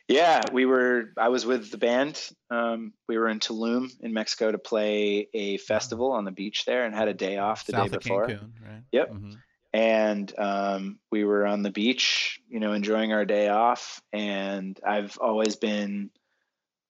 Yeah, 0.09 0.41
we 0.51 0.65
were. 0.65 1.13
I 1.17 1.29
was 1.29 1.45
with 1.45 1.71
the 1.71 1.77
band. 1.77 2.21
Um, 2.49 2.93
we 3.07 3.17
were 3.17 3.27
in 3.27 3.39
Tulum 3.39 3.89
in 4.01 4.13
Mexico 4.13 4.51
to 4.51 4.57
play 4.57 5.27
a 5.33 5.57
festival 5.57 6.11
on 6.11 6.25
the 6.25 6.31
beach 6.31 6.65
there, 6.65 6.85
and 6.85 6.95
had 6.95 7.07
a 7.09 7.13
day 7.13 7.37
off 7.37 7.65
the 7.65 7.73
South 7.73 7.91
day 7.91 7.97
before. 7.97 8.27
Cancun, 8.27 8.51
right? 8.65 8.83
Yep. 8.91 9.11
Mm-hmm. 9.11 9.31
And 9.73 10.31
um, 10.37 10.99
we 11.11 11.23
were 11.23 11.45
on 11.45 11.61
the 11.61 11.69
beach, 11.69 12.39
you 12.49 12.59
know, 12.59 12.73
enjoying 12.73 13.13
our 13.13 13.25
day 13.25 13.49
off. 13.49 14.01
And 14.13 14.79
I've 14.85 15.17
always 15.19 15.55
been 15.55 16.09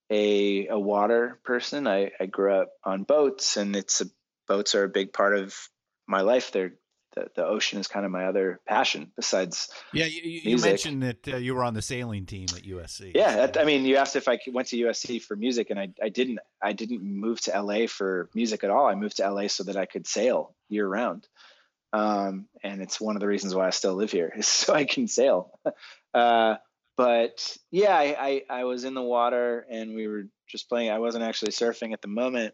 a 0.10 0.68
a 0.68 0.80
water 0.80 1.40
person. 1.44 1.88
I, 1.88 2.12
I 2.20 2.28
grew 2.28 2.54
up 2.54 2.70
on 2.84 3.04
boats, 3.04 3.58
and 3.58 3.76
it's 3.76 4.02
a 4.02 4.06
boats 4.48 4.76
are 4.76 4.84
a 4.84 4.90
big 4.90 5.12
part 5.12 5.36
of 5.38 5.56
my 6.08 6.22
life. 6.22 6.52
They're 6.52 6.74
the, 7.18 7.30
the 7.36 7.46
ocean 7.46 7.80
is 7.80 7.88
kind 7.88 8.06
of 8.06 8.12
my 8.12 8.26
other 8.26 8.60
passion 8.68 9.12
besides 9.16 9.70
yeah 9.94 10.06
you, 10.06 10.22
you 10.24 10.58
mentioned 10.58 11.04
that 11.04 11.28
uh, 11.28 11.38
you 11.38 11.56
were 11.56 11.64
on 11.64 11.74
the 11.74 11.82
sailing 11.82 12.26
team 12.26 12.48
at 12.56 12.64
usc 12.64 13.12
yeah 13.16 13.50
i 13.58 13.64
mean 13.64 13.86
you 13.86 13.96
asked 13.96 14.16
if 14.16 14.28
i 14.28 14.38
went 14.52 14.68
to 14.68 14.78
usc 14.78 15.22
for 15.24 15.36
music 15.36 15.70
and 15.70 15.80
I, 15.80 15.90
I 16.02 16.10
didn't 16.10 16.40
i 16.62 16.74
didn't 16.74 17.02
move 17.02 17.42
to 17.42 17.62
la 17.62 17.88
for 17.88 18.30
music 18.34 18.64
at 18.64 18.70
all 18.70 18.86
i 18.86 18.96
moved 18.96 19.18
to 19.18 19.30
la 19.30 19.48
so 19.48 19.64
that 19.64 19.78
i 19.78 19.86
could 19.86 20.08
sail 20.08 20.56
year 20.70 20.88
round 20.88 21.28
um, 21.94 22.48
and 22.64 22.82
it's 22.82 23.00
one 23.00 23.16
of 23.16 23.20
the 23.20 23.28
reasons 23.28 23.56
why 23.56 23.68
i 23.68 23.72
still 23.72 23.96
live 23.96 24.12
here 24.12 24.32
is 24.38 24.48
so 24.48 24.74
i 24.74 24.86
can 24.86 25.08
sail 25.08 25.58
uh, 26.14 26.56
but 26.96 27.58
yeah 27.72 27.96
I, 27.96 28.44
I, 28.50 28.62
I 28.62 28.64
was 28.64 28.84
in 28.84 28.94
the 28.94 29.02
water 29.02 29.66
and 29.70 29.96
we 29.96 30.08
were 30.08 30.24
just 30.48 30.70
playing 30.70 30.90
i 30.90 31.00
wasn't 31.00 31.24
actually 31.24 31.52
surfing 31.52 31.94
at 31.94 32.02
the 32.02 32.08
moment 32.08 32.54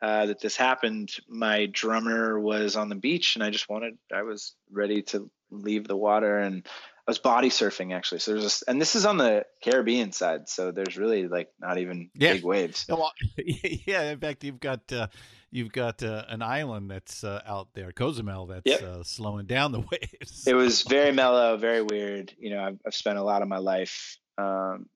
uh, 0.00 0.26
that 0.26 0.40
this 0.40 0.56
happened, 0.56 1.10
my 1.28 1.66
drummer 1.66 2.38
was 2.38 2.76
on 2.76 2.88
the 2.88 2.94
beach, 2.94 3.34
and 3.34 3.42
I 3.42 3.50
just 3.50 3.68
wanted, 3.68 3.98
I 4.14 4.22
was 4.22 4.54
ready 4.70 5.02
to 5.02 5.28
leave 5.50 5.88
the 5.88 5.96
water, 5.96 6.38
and 6.38 6.64
I 6.66 7.10
was 7.10 7.18
body 7.18 7.48
surfing 7.48 7.92
actually. 7.92 8.20
So 8.20 8.32
there's 8.32 8.44
just, 8.44 8.64
and 8.68 8.80
this 8.80 8.94
is 8.94 9.04
on 9.04 9.16
the 9.16 9.44
Caribbean 9.62 10.12
side, 10.12 10.48
so 10.48 10.70
there's 10.70 10.96
really 10.96 11.26
like 11.26 11.48
not 11.58 11.78
even 11.78 12.10
yeah. 12.14 12.34
big 12.34 12.44
waves. 12.44 12.86
Well, 12.88 13.12
yeah, 13.36 14.10
in 14.10 14.20
fact, 14.20 14.44
you've 14.44 14.60
got 14.60 14.92
uh, 14.92 15.08
you've 15.50 15.72
got 15.72 16.02
uh, 16.02 16.24
an 16.28 16.42
island 16.42 16.90
that's 16.90 17.24
uh, 17.24 17.42
out 17.46 17.68
there, 17.74 17.92
Cozumel, 17.92 18.46
that's 18.46 18.62
yep. 18.66 18.82
Uh, 18.82 19.02
slowing 19.02 19.46
down 19.46 19.72
the 19.72 19.80
waves. 19.92 20.46
it 20.46 20.54
was 20.54 20.82
very 20.82 21.12
mellow, 21.12 21.56
very 21.56 21.82
weird. 21.82 22.32
You 22.38 22.50
know, 22.50 22.62
I've, 22.62 22.78
I've 22.86 22.94
spent 22.94 23.18
a 23.18 23.22
lot 23.22 23.42
of 23.42 23.48
my 23.48 23.58
life 23.58 24.18
um, 24.38 24.86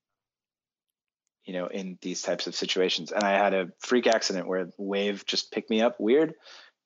you 1.45 1.55
know, 1.55 1.67
in 1.67 1.99
these 2.01 2.23
types 2.23 2.47
of 2.47 2.55
situations. 2.55 3.13
And 3.13 3.25
I 3.25 3.33
had 3.33 3.55
a 3.55 3.69
freak 3.81 4.07
accident 4.07 4.47
where 4.47 4.67
the 4.67 4.73
wave 4.79 5.27
just 5.27 5.51
picked 5.51 5.71
me 5.71 5.81
up 5.81 5.99
weird, 5.99 6.35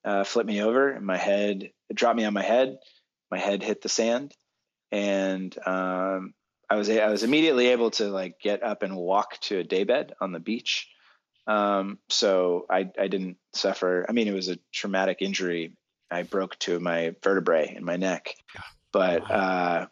uh, 0.04 0.24
flipped 0.24 0.48
me 0.48 0.62
over, 0.62 0.90
and 0.90 1.04
my 1.04 1.16
head 1.16 1.70
dropped 1.92 2.16
me 2.16 2.24
on 2.24 2.34
my 2.34 2.42
head. 2.42 2.76
My 3.30 3.38
head 3.38 3.62
hit 3.62 3.82
the 3.82 3.88
sand, 3.88 4.32
and 4.92 5.54
um, 5.66 6.32
I 6.70 6.76
was 6.76 6.88
I 6.88 7.08
was 7.08 7.24
immediately 7.24 7.68
able 7.68 7.90
to 7.92 8.04
like 8.08 8.36
get 8.40 8.62
up 8.62 8.84
and 8.84 8.96
walk 8.96 9.40
to 9.42 9.58
a 9.58 9.64
daybed 9.64 10.12
on 10.20 10.30
the 10.30 10.38
beach. 10.38 10.88
Um, 11.46 11.98
so 12.08 12.66
I 12.68 12.90
I 12.98 13.08
didn't 13.08 13.36
suffer. 13.52 14.04
I 14.08 14.12
mean, 14.12 14.28
it 14.28 14.34
was 14.34 14.48
a 14.48 14.58
traumatic 14.72 15.18
injury. 15.20 15.72
I 16.10 16.22
broke 16.22 16.58
two 16.58 16.76
of 16.76 16.82
my 16.82 17.14
vertebrae 17.22 17.74
in 17.76 17.84
my 17.84 17.96
neck, 17.96 18.34
but 18.92 19.30
uh, 19.30 19.86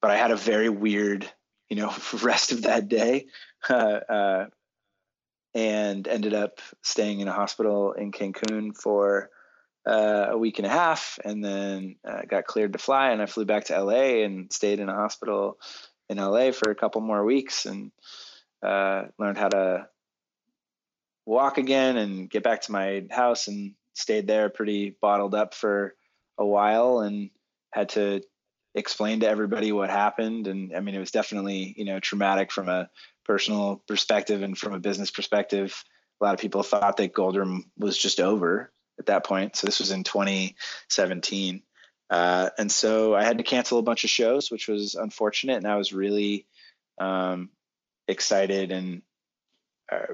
but 0.00 0.10
I 0.10 0.16
had 0.16 0.30
a 0.30 0.36
very 0.36 0.68
weird, 0.68 1.30
you 1.68 1.76
know, 1.76 1.94
rest 2.22 2.52
of 2.52 2.62
that 2.62 2.88
day, 2.88 3.26
uh, 3.68 3.72
uh, 3.72 4.46
and 5.54 6.06
ended 6.06 6.34
up 6.34 6.60
staying 6.82 7.20
in 7.20 7.28
a 7.28 7.32
hospital 7.32 7.92
in 7.92 8.12
Cancun 8.12 8.76
for 8.76 9.30
uh, 9.86 10.28
a 10.30 10.38
week 10.38 10.58
and 10.58 10.66
a 10.66 10.70
half, 10.70 11.18
and 11.24 11.44
then 11.44 11.96
uh, 12.06 12.22
got 12.28 12.46
cleared 12.46 12.72
to 12.72 12.78
fly, 12.78 13.10
and 13.10 13.22
I 13.22 13.26
flew 13.26 13.44
back 13.44 13.64
to 13.64 13.82
LA 13.82 14.24
and 14.24 14.52
stayed 14.52 14.80
in 14.80 14.88
a 14.88 14.94
hospital 14.94 15.58
in 16.08 16.18
LA 16.18 16.52
for 16.52 16.70
a 16.70 16.74
couple 16.74 17.00
more 17.00 17.24
weeks, 17.24 17.66
and 17.66 17.90
uh, 18.62 19.04
learned 19.18 19.38
how 19.38 19.48
to 19.48 19.88
walk 21.28 21.58
again 21.58 21.98
and 21.98 22.30
get 22.30 22.42
back 22.42 22.62
to 22.62 22.72
my 22.72 23.04
house, 23.10 23.48
and 23.48 23.74
stayed 23.92 24.26
there 24.26 24.48
pretty 24.48 24.96
bottled 25.00 25.34
up 25.34 25.54
for 25.54 25.94
a 26.38 26.46
while, 26.46 27.00
and 27.00 27.30
had 27.72 27.90
to 27.90 28.22
explain 28.74 29.20
to 29.20 29.28
everybody 29.28 29.72
what 29.72 29.90
happened. 29.90 30.46
And 30.46 30.74
i 30.74 30.80
mean 30.80 30.94
it 30.94 31.00
was 31.00 31.10
definitely 31.10 31.74
you 31.76 31.84
know 31.84 32.00
traumatic 32.00 32.50
from 32.50 32.68
a 32.68 32.88
personal 33.24 33.82
perspective 33.86 34.42
and 34.42 34.56
from 34.56 34.72
a 34.72 34.80
business 34.80 35.10
perspective. 35.10 35.84
A 36.20 36.24
lot 36.24 36.34
of 36.34 36.40
people 36.40 36.62
thought 36.62 36.96
that 36.96 37.12
Goldroom 37.12 37.70
was 37.76 37.96
just 37.96 38.20
over 38.20 38.72
at 38.98 39.06
that 39.06 39.24
point. 39.24 39.54
So 39.54 39.66
this 39.66 39.78
was 39.78 39.90
in 39.92 40.02
2017 40.02 41.62
uh, 42.10 42.48
and 42.58 42.72
so 42.72 43.14
i 43.14 43.22
had 43.22 43.36
to 43.38 43.44
cancel 43.44 43.78
a 43.78 43.82
bunch 43.82 44.02
of 44.04 44.10
shows 44.10 44.50
which 44.50 44.66
was 44.66 44.94
unfortunate. 44.94 45.58
And 45.58 45.66
i 45.66 45.76
was 45.76 45.92
really 45.92 46.46
um, 46.98 47.50
excited 48.08 48.72
and 48.72 49.02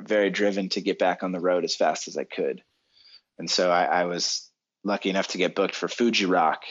very 0.00 0.30
driven 0.30 0.68
to 0.68 0.80
get 0.80 0.98
back 0.98 1.22
on 1.22 1.32
the 1.32 1.40
road 1.40 1.64
as 1.64 1.74
fast 1.74 2.08
as 2.08 2.16
i 2.16 2.24
could 2.24 2.62
and 3.38 3.50
so 3.50 3.70
I, 3.70 3.84
I 3.84 4.04
was 4.04 4.50
lucky 4.84 5.10
enough 5.10 5.28
to 5.28 5.38
get 5.38 5.54
booked 5.54 5.74
for 5.74 5.88
fuji 5.88 6.26
rock 6.26 6.62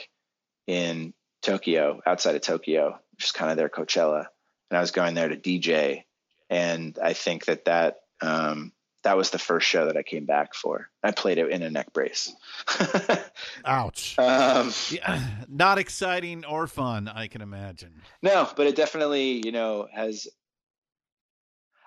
in 0.68 1.14
Tokyo, 1.42 2.00
outside 2.06 2.36
of 2.36 2.42
Tokyo, 2.42 3.00
which 3.12 3.26
is 3.26 3.32
kind 3.32 3.52
of 3.52 3.58
their 3.58 3.70
Coachella, 3.70 4.26
and 4.70 4.78
I 4.78 4.82
was 4.82 4.92
going 4.92 5.14
there 5.14 5.28
to 5.28 5.36
DJ, 5.36 6.04
and 6.50 6.98
I 7.02 7.14
think 7.14 7.46
that 7.46 7.66
that 7.66 7.98
um, 8.22 8.72
that 9.04 9.18
was 9.18 9.32
the 9.32 9.40
first 9.40 9.68
show 9.68 9.88
that 9.88 9.98
I 9.98 10.04
came 10.04 10.26
back 10.26 10.56
for. 10.56 10.90
I 11.04 11.12
played 11.12 11.38
it 11.38 11.50
in 11.50 11.62
a 11.62 11.70
neck 11.70 11.92
brace. 11.92 12.34
Ouch. 13.66 14.18
Um, 14.18 14.72
yeah, 14.90 15.22
not 15.50 15.78
exciting 15.78 16.46
or 16.46 16.68
fun, 16.68 17.10
I 17.10 17.28
can 17.28 17.42
imagine. 17.42 18.02
No, 18.22 18.50
but 18.56 18.68
it 18.68 18.78
definitely, 18.78 19.46
you 19.46 19.52
know, 19.52 19.88
has. 19.94 20.28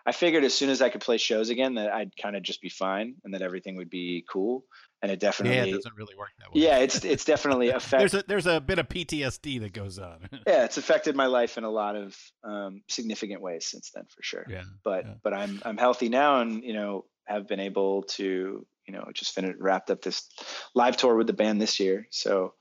I 0.07 0.12
figured 0.12 0.45
as 0.45 0.55
soon 0.55 0.70
as 0.70 0.81
I 0.81 0.89
could 0.89 1.01
play 1.01 1.19
shows 1.19 1.51
again 1.51 1.74
that 1.74 1.93
I'd 1.93 2.16
kind 2.16 2.37
of 2.37 2.43
just 2.43 2.62
be 2.62 2.69
fine 2.69 3.16
and 3.24 3.35
that 3.35 3.43
everything 3.43 3.77
would 3.77 3.91
be 3.91 4.24
cool 4.31 4.65
and 5.03 5.12
it 5.12 5.20
definitely 5.20 5.57
yeah, 5.57 5.65
it 5.65 5.73
doesn't 5.73 5.97
really 5.97 6.15
work 6.16 6.31
that 6.39 6.53
way. 6.53 6.62
Yeah, 6.62 6.78
it's 6.78 7.05
it's 7.05 7.24
definitely 7.24 7.69
affected. 7.69 8.11
there's 8.11 8.15
a 8.15 8.24
there's 8.27 8.47
a 8.47 8.61
bit 8.61 8.78
of 8.78 8.89
PTSD 8.89 9.61
that 9.61 9.73
goes 9.73 9.99
on. 9.99 10.28
yeah, 10.47 10.65
it's 10.65 10.78
affected 10.78 11.15
my 11.15 11.27
life 11.27 11.59
in 11.59 11.65
a 11.65 11.70
lot 11.70 11.97
of 11.97 12.16
um, 12.45 12.83
significant 12.89 13.43
ways 13.43 13.66
since 13.66 13.91
then, 13.95 14.05
for 14.05 14.23
sure. 14.23 14.47
Yeah, 14.49 14.62
but 14.85 15.05
yeah. 15.05 15.15
but 15.23 15.35
I'm 15.35 15.61
I'm 15.65 15.77
healthy 15.77 16.09
now, 16.09 16.41
and 16.41 16.65
you 16.65 16.73
know 16.73 17.05
have 17.27 17.47
been 17.47 17.61
able 17.61 18.05
to 18.05 18.66
you 18.87 18.93
know 18.93 19.05
just 19.12 19.33
finished 19.33 19.59
wrapped 19.61 19.91
up 19.91 20.03
this 20.03 20.28
live 20.74 20.97
tour 20.97 21.15
with 21.15 21.27
the 21.27 21.33
band 21.33 21.61
this 21.61 21.78
year. 21.78 22.07
So 22.11 22.55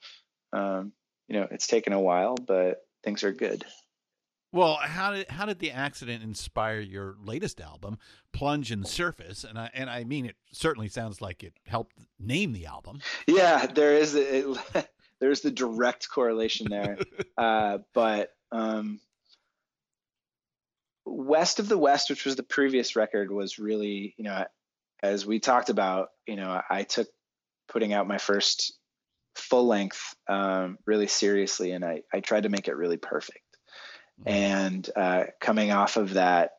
um, 0.51 0.91
you 1.27 1.39
know 1.39 1.47
it's 1.49 1.67
taken 1.67 1.93
a 1.93 2.01
while, 2.01 2.35
but 2.35 2.77
things 3.03 3.23
are 3.23 3.31
good. 3.31 3.63
Well, 4.56 4.76
how 4.76 5.11
did 5.11 5.30
how 5.30 5.45
did 5.45 5.60
the 5.60 5.72
accident 5.72 6.23
inspire 6.23 6.80
your 6.80 7.18
latest 7.22 7.60
album, 7.60 7.98
Plunge 8.32 8.72
and 8.72 8.88
Surface? 8.88 9.44
And 9.44 9.60
I 9.60 9.69
and 9.73 9.90
I 9.90 10.06
mean, 10.06 10.26
it 10.26 10.38
certainly 10.53 10.88
sounds 10.88 11.19
like 11.19 11.44
it 11.44 11.52
helped 11.68 11.98
name 12.18 12.53
the 12.53 12.65
album. 12.65 13.02
Yeah, 13.27 13.65
there 13.65 13.98
is 13.98 14.15
it, 14.15 14.45
there's 15.19 15.41
the 15.41 15.52
direct 15.52 16.10
correlation 16.10 16.68
there, 16.69 16.98
uh, 17.38 17.80
but 17.94 18.30
um, 18.53 19.02
West 21.03 21.60
of 21.60 21.68
the 21.68 21.77
West, 21.77 22.10
which 22.10 22.23
was 22.23 22.38
the 22.38 22.44
previous 22.44 22.95
record, 22.95 23.32
was 23.32 23.60
really 23.60 24.15
you 24.18 24.23
know 24.23 24.45
as 25.03 25.26
we 25.26 25.41
talked 25.41 25.69
about, 25.69 26.11
you 26.26 26.38
know, 26.38 26.61
I 26.69 26.84
took 26.84 27.10
putting 27.68 27.91
out 27.91 28.07
my 28.07 28.19
first 28.19 28.72
full 29.36 29.68
length 29.68 30.15
um, 30.30 30.77
really 30.86 31.07
seriously, 31.07 31.72
and 31.72 31.84
I 31.84 32.03
I 32.14 32.22
tried 32.22 32.44
to 32.44 32.49
make 32.49 32.69
it 32.69 32.77
really 32.77 32.95
perfect. 32.95 33.41
And 34.25 34.87
uh, 34.95 35.25
coming 35.39 35.71
off 35.71 35.97
of 35.97 36.13
that, 36.13 36.51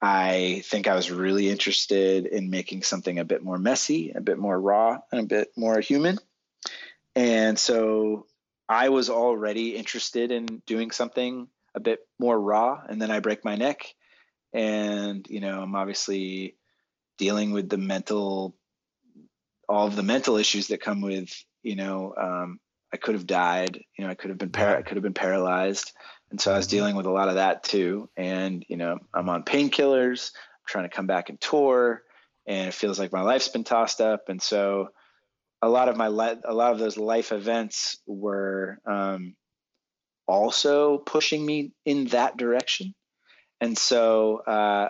I 0.00 0.62
think 0.64 0.88
I 0.88 0.96
was 0.96 1.10
really 1.10 1.48
interested 1.48 2.26
in 2.26 2.50
making 2.50 2.82
something 2.82 3.18
a 3.18 3.24
bit 3.24 3.42
more 3.42 3.58
messy, 3.58 4.10
a 4.10 4.20
bit 4.20 4.38
more 4.38 4.60
raw, 4.60 4.98
and 5.10 5.20
a 5.20 5.26
bit 5.26 5.52
more 5.56 5.80
human. 5.80 6.18
And 7.14 7.58
so 7.58 8.26
I 8.68 8.88
was 8.88 9.10
already 9.10 9.76
interested 9.76 10.32
in 10.32 10.46
doing 10.66 10.90
something 10.90 11.48
a 11.74 11.80
bit 11.80 12.00
more 12.18 12.38
raw. 12.38 12.80
And 12.88 13.00
then 13.00 13.10
I 13.10 13.20
break 13.20 13.44
my 13.44 13.56
neck. 13.56 13.94
And, 14.52 15.26
you 15.28 15.40
know, 15.40 15.62
I'm 15.62 15.76
obviously 15.76 16.56
dealing 17.16 17.52
with 17.52 17.68
the 17.68 17.78
mental, 17.78 18.56
all 19.68 19.86
of 19.86 19.96
the 19.96 20.02
mental 20.02 20.36
issues 20.36 20.68
that 20.68 20.80
come 20.80 21.00
with, 21.00 21.32
you 21.62 21.76
know, 21.76 22.14
um, 22.20 22.60
I 22.92 22.96
could 22.96 23.14
have 23.14 23.26
died, 23.26 23.82
you 23.96 24.04
know, 24.04 24.10
I 24.10 24.14
could 24.14 24.30
have 24.30 24.38
been, 24.38 24.50
par- 24.50 24.76
I 24.76 24.82
could 24.82 24.96
have 24.96 25.02
been 25.02 25.14
paralyzed. 25.14 25.92
And 26.32 26.40
so 26.40 26.50
I 26.50 26.56
was 26.56 26.66
dealing 26.66 26.96
with 26.96 27.04
a 27.04 27.10
lot 27.10 27.28
of 27.28 27.34
that 27.34 27.62
too. 27.62 28.08
And, 28.16 28.64
you 28.66 28.78
know, 28.78 28.98
I'm 29.12 29.28
on 29.28 29.44
painkillers, 29.44 30.32
trying 30.66 30.88
to 30.88 30.94
come 30.94 31.06
back 31.06 31.28
and 31.28 31.38
tour, 31.38 32.02
and 32.46 32.68
it 32.68 32.74
feels 32.74 32.98
like 32.98 33.12
my 33.12 33.20
life's 33.20 33.48
been 33.48 33.64
tossed 33.64 34.00
up. 34.00 34.30
And 34.30 34.40
so 34.40 34.88
a 35.60 35.68
lot 35.68 35.90
of 35.90 35.96
my, 35.98 36.08
li- 36.08 36.40
a 36.42 36.54
lot 36.54 36.72
of 36.72 36.78
those 36.78 36.96
life 36.96 37.32
events 37.32 37.98
were 38.06 38.78
um, 38.86 39.36
also 40.26 40.96
pushing 40.96 41.44
me 41.44 41.72
in 41.84 42.06
that 42.06 42.38
direction. 42.38 42.94
And 43.60 43.76
so 43.76 44.38
uh, 44.38 44.88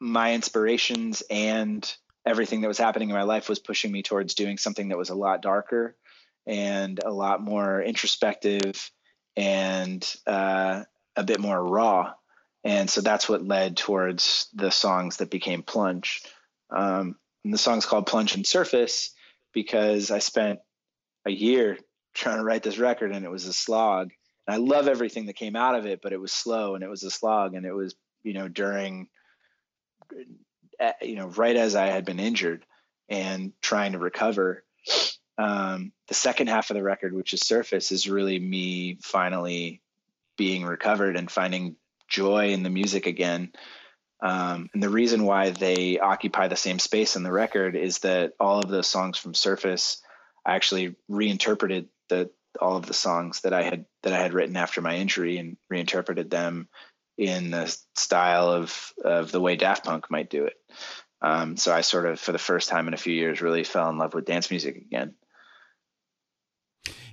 my 0.00 0.34
inspirations 0.34 1.22
and 1.30 1.96
everything 2.26 2.62
that 2.62 2.68
was 2.68 2.78
happening 2.78 3.08
in 3.08 3.14
my 3.14 3.22
life 3.22 3.48
was 3.48 3.60
pushing 3.60 3.92
me 3.92 4.02
towards 4.02 4.34
doing 4.34 4.58
something 4.58 4.88
that 4.88 4.98
was 4.98 5.10
a 5.10 5.14
lot 5.14 5.42
darker 5.42 5.96
and 6.44 6.98
a 7.04 7.12
lot 7.12 7.40
more 7.40 7.80
introspective 7.80 8.90
and 9.36 10.14
uh, 10.26 10.82
a 11.16 11.24
bit 11.24 11.40
more 11.40 11.62
raw. 11.62 12.12
And 12.62 12.88
so 12.88 13.00
that's 13.00 13.28
what 13.28 13.46
led 13.46 13.76
towards 13.76 14.48
the 14.54 14.70
songs 14.70 15.18
that 15.18 15.30
became 15.30 15.62
Plunge. 15.62 16.22
Um, 16.70 17.16
and 17.44 17.52
the 17.52 17.58
song's 17.58 17.86
called 17.86 18.06
Plunge 18.06 18.34
and 18.34 18.46
Surface 18.46 19.10
because 19.52 20.10
I 20.10 20.18
spent 20.18 20.60
a 21.26 21.30
year 21.30 21.78
trying 22.14 22.38
to 22.38 22.44
write 22.44 22.62
this 22.62 22.78
record 22.78 23.14
and 23.14 23.24
it 23.24 23.30
was 23.30 23.46
a 23.46 23.52
slog. 23.52 24.12
And 24.46 24.54
I 24.54 24.56
love 24.58 24.88
everything 24.88 25.26
that 25.26 25.36
came 25.36 25.56
out 25.56 25.74
of 25.74 25.86
it, 25.86 26.00
but 26.02 26.12
it 26.12 26.20
was 26.20 26.32
slow 26.32 26.74
and 26.74 26.82
it 26.82 26.88
was 26.88 27.02
a 27.02 27.10
slog. 27.10 27.54
And 27.54 27.66
it 27.66 27.72
was, 27.72 27.94
you 28.22 28.32
know, 28.32 28.48
during, 28.48 29.08
uh, 30.80 30.92
you 31.02 31.16
know, 31.16 31.28
right 31.28 31.56
as 31.56 31.74
I 31.74 31.86
had 31.86 32.04
been 32.04 32.20
injured 32.20 32.64
and 33.08 33.52
trying 33.60 33.92
to 33.92 33.98
recover 33.98 34.64
um, 35.38 35.92
the 36.08 36.14
second 36.14 36.48
half 36.48 36.70
of 36.70 36.76
the 36.76 36.82
record, 36.82 37.12
which 37.12 37.32
is 37.32 37.40
Surface, 37.40 37.92
is 37.92 38.08
really 38.08 38.38
me 38.38 38.98
finally 39.02 39.80
being 40.36 40.64
recovered 40.64 41.16
and 41.16 41.30
finding 41.30 41.76
joy 42.08 42.50
in 42.50 42.62
the 42.62 42.70
music 42.70 43.06
again. 43.06 43.52
Um, 44.20 44.68
and 44.72 44.82
the 44.82 44.90
reason 44.90 45.24
why 45.24 45.50
they 45.50 45.98
occupy 45.98 46.48
the 46.48 46.56
same 46.56 46.78
space 46.78 47.16
in 47.16 47.22
the 47.22 47.32
record 47.32 47.76
is 47.76 47.98
that 48.00 48.32
all 48.40 48.58
of 48.58 48.68
those 48.68 48.86
songs 48.86 49.18
from 49.18 49.34
Surface, 49.34 50.02
I 50.46 50.54
actually 50.54 50.96
reinterpreted 51.08 51.88
the 52.08 52.30
all 52.60 52.76
of 52.76 52.86
the 52.86 52.94
songs 52.94 53.40
that 53.40 53.52
I 53.52 53.62
had 53.62 53.84
that 54.02 54.12
I 54.12 54.18
had 54.18 54.32
written 54.32 54.56
after 54.56 54.80
my 54.80 54.96
injury 54.96 55.38
and 55.38 55.56
reinterpreted 55.68 56.30
them 56.30 56.68
in 57.18 57.50
the 57.50 57.76
style 57.96 58.48
of 58.48 58.92
of 59.04 59.32
the 59.32 59.40
way 59.40 59.56
Daft 59.56 59.84
Punk 59.84 60.10
might 60.10 60.30
do 60.30 60.44
it. 60.44 60.54
Um, 61.20 61.56
so 61.56 61.74
I 61.74 61.80
sort 61.80 62.06
of, 62.06 62.20
for 62.20 62.32
the 62.32 62.38
first 62.38 62.68
time 62.68 62.86
in 62.86 62.92
a 62.94 62.98
few 62.98 63.14
years, 63.14 63.40
really 63.40 63.64
fell 63.64 63.88
in 63.88 63.96
love 63.96 64.12
with 64.12 64.26
dance 64.26 64.50
music 64.50 64.76
again. 64.76 65.14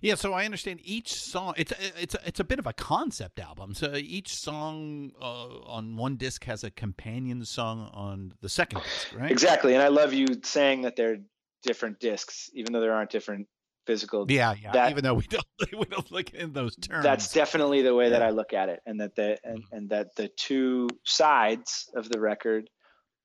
Yeah, 0.02 0.16
so 0.16 0.34
I 0.34 0.46
understand 0.46 0.82
each 0.84 1.14
song. 1.14 1.54
It's 1.58 1.74
it's 2.00 2.16
it's 2.26 2.40
a 2.40 2.44
bit 2.44 2.60
of 2.60 2.68
a 2.68 2.74
concept 2.74 3.40
album. 3.40 3.74
So 3.74 3.94
each 3.96 4.36
song 4.36 5.12
uh, 5.22 5.60
on 5.66 5.96
one 5.96 6.18
disc 6.18 6.44
has 6.46 6.64
a 6.64 6.72
companion 6.72 7.46
song 7.46 7.90
on 7.94 8.34
the 8.42 8.50
second 8.50 8.82
disc, 8.82 9.16
right? 9.16 9.32
Exactly, 9.32 9.74
and 9.74 9.84
I 9.84 9.90
love 9.90 10.14
you 10.14 10.28
saying 10.44 10.82
that 10.82 10.96
they're 10.96 11.18
different 11.64 12.00
discs, 12.00 12.50
even 12.54 12.74
though 12.74 12.82
there 12.82 12.94
aren't 12.94 13.12
different 13.12 13.48
physical. 13.86 14.26
Yeah, 14.30 14.56
yeah. 14.62 14.72
That, 14.72 14.92
Even 14.92 15.04
though 15.04 15.14
we 15.14 15.28
don't 15.28 15.46
we 15.78 15.86
don't 15.86 16.12
look 16.12 16.34
in 16.34 16.54
those 16.54 16.76
terms. 16.76 17.04
That's 17.04 17.32
definitely 17.34 17.82
the 17.82 17.96
way 17.96 18.10
that 18.10 18.22
I 18.22 18.30
look 18.32 18.54
at 18.54 18.70
it, 18.70 18.82
and 18.86 19.00
that 19.02 19.16
the 19.16 19.38
and, 19.44 19.60
mm-hmm. 19.60 19.76
and 19.76 19.90
that 19.90 20.16
the 20.16 20.30
two 20.30 20.90
sides 21.06 21.90
of 21.96 22.10
the 22.10 22.20
record 22.20 22.70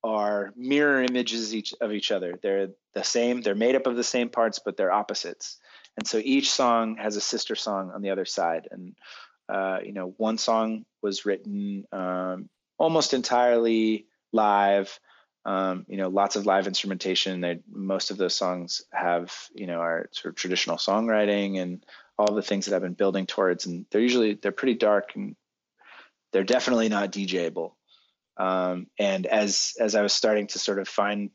are 0.04 0.52
mirror 0.56 1.02
images 1.02 1.54
each 1.54 1.74
of 1.80 1.92
each 1.92 2.10
other. 2.10 2.34
They're 2.42 2.68
the 2.94 3.04
same. 3.04 3.40
They're 3.40 3.54
made 3.54 3.76
up 3.76 3.86
of 3.86 3.96
the 3.96 4.04
same 4.04 4.28
parts, 4.28 4.60
but 4.64 4.76
they're 4.76 4.92
opposites. 4.92 5.58
And 5.96 6.06
so 6.06 6.20
each 6.22 6.50
song 6.50 6.96
has 6.96 7.16
a 7.16 7.20
sister 7.20 7.54
song 7.54 7.90
on 7.94 8.02
the 8.02 8.10
other 8.10 8.24
side. 8.24 8.68
And 8.70 8.94
uh, 9.48 9.78
you 9.84 9.92
know, 9.92 10.14
one 10.16 10.38
song 10.38 10.84
was 11.02 11.24
written 11.24 11.84
um, 11.92 12.48
almost 12.78 13.14
entirely 13.14 14.06
live. 14.32 14.98
Um, 15.44 15.86
you 15.88 15.96
know, 15.96 16.08
lots 16.08 16.34
of 16.34 16.44
live 16.44 16.66
instrumentation. 16.66 17.40
They, 17.40 17.60
most 17.70 18.10
of 18.10 18.16
those 18.16 18.34
songs 18.34 18.82
have, 18.92 19.32
you 19.54 19.68
know, 19.68 19.78
our 19.78 20.08
sort 20.10 20.32
of 20.32 20.36
traditional 20.36 20.76
songwriting 20.76 21.62
and 21.62 21.86
all 22.18 22.34
the 22.34 22.42
things 22.42 22.66
that 22.66 22.74
I've 22.74 22.82
been 22.82 22.94
building 22.94 23.26
towards. 23.26 23.64
And 23.64 23.86
they're 23.90 24.00
usually 24.00 24.34
they're 24.34 24.50
pretty 24.50 24.74
dark 24.74 25.14
and 25.14 25.36
they're 26.32 26.42
definitely 26.42 26.88
not 26.88 27.12
DJable. 27.12 27.72
Um, 28.36 28.88
and 28.98 29.24
as 29.24 29.74
as 29.78 29.94
I 29.94 30.02
was 30.02 30.12
starting 30.12 30.48
to 30.48 30.58
sort 30.58 30.80
of 30.80 30.88
find 30.88 31.30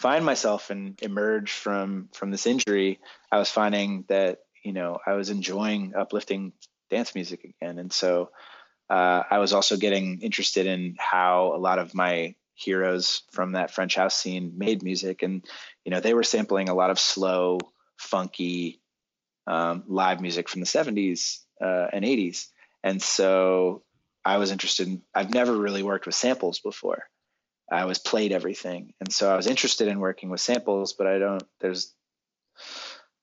find 0.00 0.24
myself 0.24 0.70
and 0.70 0.98
emerge 1.02 1.52
from 1.52 2.08
from 2.12 2.30
this 2.30 2.46
injury, 2.46 3.00
I 3.30 3.38
was 3.38 3.50
finding 3.50 4.06
that 4.08 4.38
you 4.64 4.72
know 4.72 4.98
I 5.06 5.12
was 5.12 5.28
enjoying 5.28 5.92
uplifting 5.94 6.52
dance 6.90 7.14
music 7.14 7.44
again, 7.44 7.78
and 7.78 7.92
so 7.92 8.30
uh, 8.88 9.22
I 9.30 9.38
was 9.38 9.52
also 9.52 9.76
getting 9.76 10.22
interested 10.22 10.66
in 10.66 10.96
how 10.98 11.52
a 11.54 11.58
lot 11.58 11.78
of 11.78 11.94
my 11.94 12.34
heroes 12.54 13.22
from 13.30 13.52
that 13.52 13.70
French 13.70 13.94
house 13.94 14.14
scene 14.14 14.54
made 14.56 14.82
music, 14.82 15.22
and 15.22 15.44
you 15.84 15.90
know 15.90 16.00
they 16.00 16.14
were 16.14 16.22
sampling 16.22 16.70
a 16.70 16.74
lot 16.74 16.90
of 16.90 16.98
slow, 16.98 17.58
funky 17.98 18.80
um, 19.46 19.84
live 19.86 20.22
music 20.22 20.48
from 20.48 20.60
the 20.60 20.66
'70s 20.66 21.40
uh, 21.60 21.88
and 21.92 22.06
'80s, 22.06 22.46
and 22.82 23.02
so 23.02 23.82
I 24.24 24.38
was 24.38 24.50
interested 24.50 24.88
in. 24.88 25.02
I've 25.14 25.34
never 25.34 25.54
really 25.54 25.82
worked 25.82 26.06
with 26.06 26.14
samples 26.14 26.58
before. 26.58 27.04
I 27.70 27.84
was 27.84 27.98
played 27.98 28.32
everything, 28.32 28.94
and 29.00 29.12
so 29.12 29.32
I 29.32 29.36
was 29.36 29.46
interested 29.46 29.88
in 29.88 30.00
working 30.00 30.30
with 30.30 30.40
samples, 30.40 30.92
but 30.92 31.06
I 31.06 31.18
don't. 31.18 31.42
There's 31.60 31.94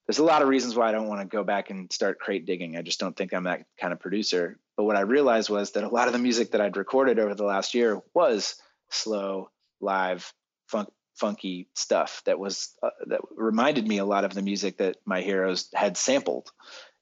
there's 0.07 0.19
a 0.19 0.23
lot 0.23 0.41
of 0.41 0.47
reasons 0.47 0.75
why 0.75 0.87
I 0.87 0.91
don't 0.93 1.07
want 1.07 1.21
to 1.21 1.27
go 1.27 1.43
back 1.43 1.69
and 1.69 1.91
start 1.91 2.19
crate 2.19 2.45
digging. 2.45 2.77
I 2.77 2.81
just 2.81 2.99
don't 2.99 3.15
think 3.15 3.33
I'm 3.33 3.43
that 3.43 3.65
kind 3.79 3.91
of 3.91 3.99
producer. 3.99 4.57
But 4.77 4.85
what 4.85 4.95
I 4.95 5.01
realized 5.01 5.49
was 5.49 5.71
that 5.71 5.83
a 5.83 5.89
lot 5.89 6.07
of 6.07 6.13
the 6.13 6.19
music 6.19 6.51
that 6.51 6.61
I'd 6.61 6.77
recorded 6.77 7.19
over 7.19 7.35
the 7.35 7.43
last 7.43 7.73
year 7.73 8.01
was 8.13 8.55
slow, 8.89 9.49
live, 9.81 10.31
funk, 10.67 10.89
funky 11.15 11.67
stuff 11.75 12.21
that 12.25 12.39
was 12.39 12.73
uh, 12.81 12.91
that 13.07 13.19
reminded 13.35 13.85
me 13.85 13.97
a 13.97 14.05
lot 14.05 14.23
of 14.23 14.33
the 14.33 14.41
music 14.41 14.77
that 14.77 14.97
my 15.05 15.21
heroes 15.21 15.67
had 15.73 15.97
sampled. 15.97 16.49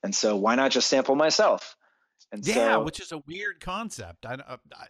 And 0.02 0.16
so 0.16 0.36
why 0.36 0.56
not 0.56 0.72
just 0.72 0.88
sample 0.88 1.16
myself? 1.16 1.76
And 2.36 2.46
yeah, 2.46 2.74
so, 2.74 2.84
which 2.84 3.00
is 3.00 3.14
a 3.14 3.20
weird 3.20 3.62
concept. 3.62 4.26
I, 4.26 4.34
uh, 4.34 4.58
I, 4.74 4.88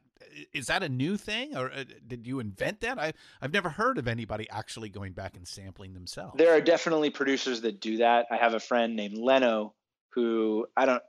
is 0.51 0.65
that 0.67 0.81
a 0.81 0.89
new 0.89 1.15
thing, 1.15 1.55
or 1.55 1.71
uh, 1.71 1.83
did 2.07 2.25
you 2.25 2.39
invent 2.39 2.81
that? 2.81 2.99
I 2.99 3.13
I've 3.39 3.53
never 3.53 3.69
heard 3.69 3.99
of 3.99 4.07
anybody 4.07 4.49
actually 4.49 4.89
going 4.89 5.13
back 5.13 5.37
and 5.37 5.47
sampling 5.47 5.93
themselves. 5.93 6.37
There 6.37 6.55
are 6.55 6.61
definitely 6.61 7.11
producers 7.11 7.61
that 7.61 7.79
do 7.79 7.97
that. 7.97 8.25
I 8.31 8.37
have 8.37 8.55
a 8.55 8.59
friend 8.59 8.95
named 8.95 9.17
Leno 9.17 9.75
who 10.13 10.65
I 10.75 10.87
don't. 10.87 11.03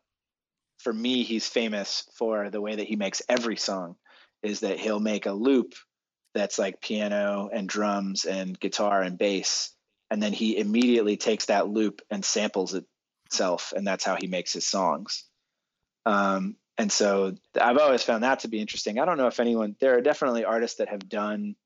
For 0.81 0.93
me, 0.93 1.23
he's 1.23 1.49
famous 1.49 2.07
for 2.17 2.51
the 2.51 2.61
way 2.61 2.77
that 2.77 2.87
he 2.87 2.97
makes 2.97 3.23
every 3.29 3.57
song. 3.57 3.97
Is 4.43 4.61
that 4.61 4.79
he'll 4.79 5.01
make 5.01 5.25
a 5.25 5.33
loop 5.33 5.75
that's 6.35 6.59
like 6.59 6.83
piano 6.83 7.49
and 7.51 7.67
drums 7.67 8.27
and 8.27 8.61
guitar 8.61 9.01
and 9.01 9.17
bass, 9.17 9.75
and 10.11 10.23
then 10.23 10.35
he 10.35 10.59
immediately 10.59 11.17
takes 11.17 11.47
that 11.47 11.69
loop 11.69 12.03
and 12.11 12.23
samples 12.23 12.79
itself, 13.27 13.73
and 13.75 13.87
that's 13.87 14.05
how 14.05 14.17
he 14.21 14.27
makes 14.27 14.53
his 14.53 14.67
songs. 14.67 15.25
Um, 16.07 16.57
and 16.79 16.91
so 16.91 17.35
I've 17.61 17.79
always 17.79 18.03
found 18.03 18.23
that 18.23 18.41
to 18.41 18.49
be 18.49 18.61
interesting. 18.61 18.99
I 18.99 19.05
don't 19.05 19.19
know 19.19 19.27
if 19.27 19.41
anyone, 19.41 19.77
there 19.81 19.99
are 19.99 20.01
definitely 20.01 20.45
artists 20.45 20.79
that 20.79 20.89
have 20.89 21.09
done 21.09 21.57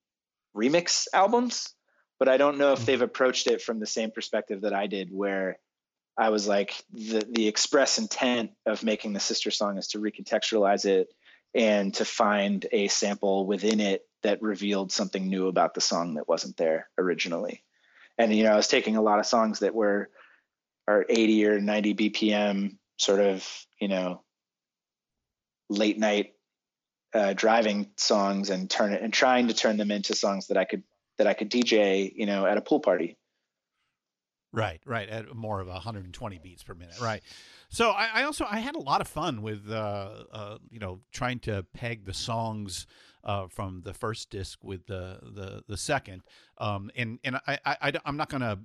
remix 0.56 1.06
albums, 1.12 1.74
but 2.18 2.28
I 2.28 2.36
don't 2.36 2.58
know 2.58 2.72
if 2.72 2.80
mm-hmm. 2.80 2.86
they've 2.86 3.02
approached 3.02 3.46
it 3.46 3.60
from 3.60 3.78
the 3.78 3.86
same 3.86 4.10
perspective 4.10 4.62
that 4.62 4.74
I 4.74 4.86
did, 4.86 5.10
where 5.12 5.58
I 6.16 6.30
was 6.30 6.48
like, 6.48 6.74
the, 6.92 7.26
the 7.30 7.48
express 7.48 7.98
intent 7.98 8.52
of 8.66 8.82
making 8.82 9.12
the 9.12 9.20
sister 9.20 9.50
song 9.50 9.78
is 9.78 9.88
to 9.88 9.98
recontextualize 9.98 10.84
it 10.84 11.08
and 11.54 11.92
to 11.94 12.04
find 12.04 12.66
a 12.72 12.88
sample 12.88 13.46
within 13.46 13.80
it 13.80 14.06
that 14.22 14.42
revealed 14.42 14.92
something 14.92 15.28
new 15.28 15.48
about 15.48 15.74
the 15.74 15.80
song 15.80 16.14
that 16.14 16.28
wasn't 16.28 16.56
there 16.56 16.88
originally. 16.98 17.64
And, 18.16 18.34
you 18.34 18.44
know, 18.44 18.52
I 18.52 18.56
was 18.56 18.68
taking 18.68 18.96
a 18.96 19.02
lot 19.02 19.18
of 19.18 19.26
songs 19.26 19.60
that 19.60 19.74
were, 19.74 20.10
are 20.86 21.06
80 21.08 21.46
or 21.46 21.60
90 21.60 21.94
BPM 21.94 22.76
sort 22.98 23.20
of, 23.20 23.48
you 23.80 23.88
know, 23.88 24.22
late 25.70 25.98
night 25.98 26.34
uh, 27.14 27.32
driving 27.32 27.90
songs 27.96 28.50
and 28.50 28.68
turn 28.68 28.92
it 28.92 29.02
and 29.02 29.12
trying 29.12 29.48
to 29.48 29.54
turn 29.54 29.76
them 29.76 29.90
into 29.90 30.14
songs 30.14 30.48
that 30.48 30.56
I 30.56 30.64
could 30.64 30.82
that 31.18 31.26
I 31.26 31.34
could 31.34 31.50
DJ, 31.50 32.12
you 32.14 32.26
know, 32.26 32.46
at 32.46 32.56
a 32.56 32.60
pool 32.60 32.80
party. 32.80 33.16
Right, 34.52 34.80
right, 34.84 35.08
at 35.08 35.34
more 35.34 35.60
of 35.60 35.68
120 35.68 36.38
beats 36.38 36.64
per 36.64 36.74
minute. 36.74 37.00
Right. 37.00 37.22
So 37.68 37.90
I, 37.90 38.08
I 38.14 38.22
also 38.24 38.44
I 38.50 38.58
had 38.58 38.74
a 38.74 38.80
lot 38.80 39.00
of 39.00 39.06
fun 39.06 39.42
with 39.42 39.70
uh, 39.70 40.24
uh, 40.32 40.58
you 40.70 40.80
know 40.80 41.00
trying 41.12 41.38
to 41.40 41.64
peg 41.72 42.04
the 42.04 42.14
songs 42.14 42.86
uh, 43.22 43.46
from 43.48 43.82
the 43.84 43.94
first 43.94 44.30
disc 44.30 44.58
with 44.64 44.86
the 44.86 45.18
the 45.22 45.62
the 45.68 45.76
second. 45.76 46.22
Um, 46.58 46.90
and 46.96 47.20
and 47.22 47.36
I, 47.46 47.58
I 47.64 47.92
am 48.04 48.16
not 48.16 48.28
gonna 48.28 48.58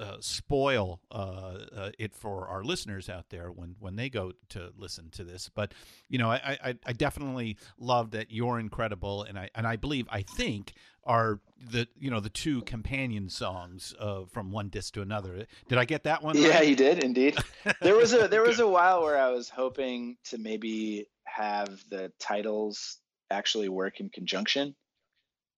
uh, 0.00 0.16
spoil 0.20 1.00
uh, 1.12 1.58
uh, 1.76 1.90
it 1.98 2.14
for 2.14 2.48
our 2.48 2.64
listeners 2.64 3.08
out 3.08 3.28
there 3.28 3.50
when 3.50 3.76
when 3.78 3.96
they 3.96 4.08
go 4.08 4.32
to 4.48 4.72
listen 4.76 5.10
to 5.10 5.24
this. 5.24 5.50
But 5.54 5.74
you 6.08 6.18
know, 6.18 6.30
I, 6.30 6.58
I, 6.64 6.74
I 6.86 6.92
definitely 6.92 7.58
love 7.78 8.12
that 8.12 8.30
you're 8.30 8.58
incredible, 8.58 9.24
and 9.24 9.38
I 9.38 9.50
and 9.54 9.66
I 9.66 9.76
believe 9.76 10.06
I 10.10 10.22
think 10.22 10.72
are 11.04 11.40
the 11.70 11.86
you 11.98 12.10
know 12.10 12.20
the 12.20 12.30
two 12.30 12.62
companion 12.62 13.28
songs 13.28 13.94
uh, 14.00 14.22
from 14.32 14.50
one 14.50 14.68
disc 14.68 14.94
to 14.94 15.02
another. 15.02 15.46
Did 15.68 15.78
I 15.78 15.84
get 15.84 16.04
that 16.04 16.22
one? 16.22 16.36
Yeah, 16.36 16.56
right? 16.56 16.68
you 16.68 16.76
did 16.76 17.04
indeed. 17.04 17.36
There 17.82 17.96
was 17.96 18.14
a 18.14 18.26
there 18.26 18.42
was 18.42 18.58
a 18.58 18.68
while 18.68 19.02
where 19.02 19.18
I 19.18 19.30
was 19.30 19.48
hoping 19.48 20.16
to 20.24 20.38
maybe 20.38 21.06
have 21.24 21.84
the 21.90 22.10
titles 22.18 22.98
actually 23.30 23.68
work 23.68 24.00
in 24.00 24.08
conjunction. 24.08 24.74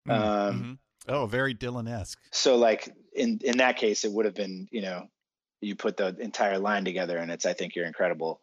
Mm, 0.09 0.13
um, 0.13 0.55
mm-hmm. 0.55 0.73
Oh, 1.09 1.27
very 1.27 1.55
Dylan 1.55 1.91
esque. 1.91 2.19
So, 2.31 2.57
like 2.57 2.89
in 3.15 3.41
in 3.45 3.59
that 3.59 3.77
case, 3.77 4.05
it 4.05 4.13
would 4.13 4.25
have 4.25 4.35
been 4.35 4.69
you 4.71 4.83
know, 4.83 5.09
you 5.61 5.75
put 5.75 5.97
the 5.97 6.17
entire 6.19 6.59
line 6.59 6.85
together, 6.85 7.19
and 7.19 7.31
it's 7.31 7.47
I 7.47 7.53
think 7.53 7.75
you're 7.75 7.87
incredible. 7.87 8.41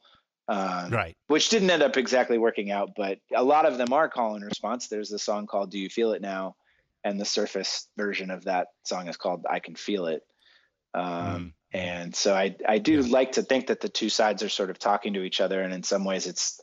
Um, 0.47 0.89
right. 0.89 1.15
Which 1.27 1.49
didn't 1.49 1.69
end 1.69 1.83
up 1.83 1.95
exactly 1.95 2.39
working 2.39 2.71
out, 2.71 2.93
but 2.97 3.19
a 3.35 3.43
lot 3.43 3.65
of 3.65 3.77
them 3.77 3.93
are 3.93 4.09
call 4.09 4.35
and 4.35 4.43
response. 4.43 4.87
There's 4.87 5.11
a 5.11 5.19
song 5.19 5.45
called 5.45 5.71
"Do 5.71 5.79
You 5.79 5.89
Feel 5.89 6.13
It 6.13 6.21
Now," 6.21 6.55
and 7.03 7.19
the 7.19 7.25
surface 7.25 7.87
version 7.97 8.31
of 8.31 8.45
that 8.45 8.67
song 8.83 9.07
is 9.07 9.17
called 9.17 9.45
"I 9.49 9.59
Can 9.59 9.75
Feel 9.75 10.07
It." 10.07 10.23
Um, 10.93 11.03
mm. 11.05 11.53
And 11.71 12.15
so 12.15 12.33
I 12.33 12.55
I 12.67 12.79
do 12.79 13.01
yeah. 13.01 13.11
like 13.11 13.33
to 13.33 13.43
think 13.43 13.67
that 13.67 13.79
the 13.79 13.89
two 13.89 14.09
sides 14.09 14.41
are 14.41 14.49
sort 14.49 14.71
of 14.71 14.79
talking 14.79 15.13
to 15.13 15.23
each 15.23 15.39
other, 15.39 15.61
and 15.61 15.73
in 15.73 15.83
some 15.83 16.03
ways, 16.03 16.25
it's 16.25 16.59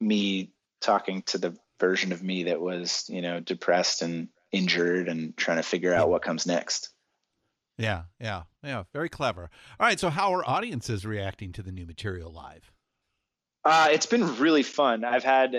me 0.00 0.52
talking 0.80 1.22
to 1.22 1.38
the 1.38 1.56
version 1.80 2.12
of 2.12 2.22
me 2.22 2.44
that 2.44 2.60
was 2.60 3.06
you 3.08 3.22
know 3.22 3.40
depressed 3.40 4.02
and 4.02 4.28
injured 4.54 5.08
and 5.08 5.36
trying 5.36 5.58
to 5.58 5.62
figure 5.62 5.92
out 5.92 6.08
what 6.08 6.22
comes 6.22 6.46
next. 6.46 6.90
Yeah, 7.76 8.02
yeah, 8.20 8.42
yeah. 8.62 8.84
Very 8.92 9.08
clever. 9.08 9.50
All 9.80 9.86
right. 9.86 9.98
So, 9.98 10.08
how 10.08 10.32
are 10.34 10.48
audiences 10.48 11.04
reacting 11.04 11.52
to 11.52 11.62
the 11.62 11.72
new 11.72 11.86
material 11.86 12.32
live? 12.32 12.70
Uh, 13.64 13.88
it's 13.90 14.06
been 14.06 14.38
really 14.38 14.62
fun. 14.62 15.04
I've 15.04 15.24
had 15.24 15.56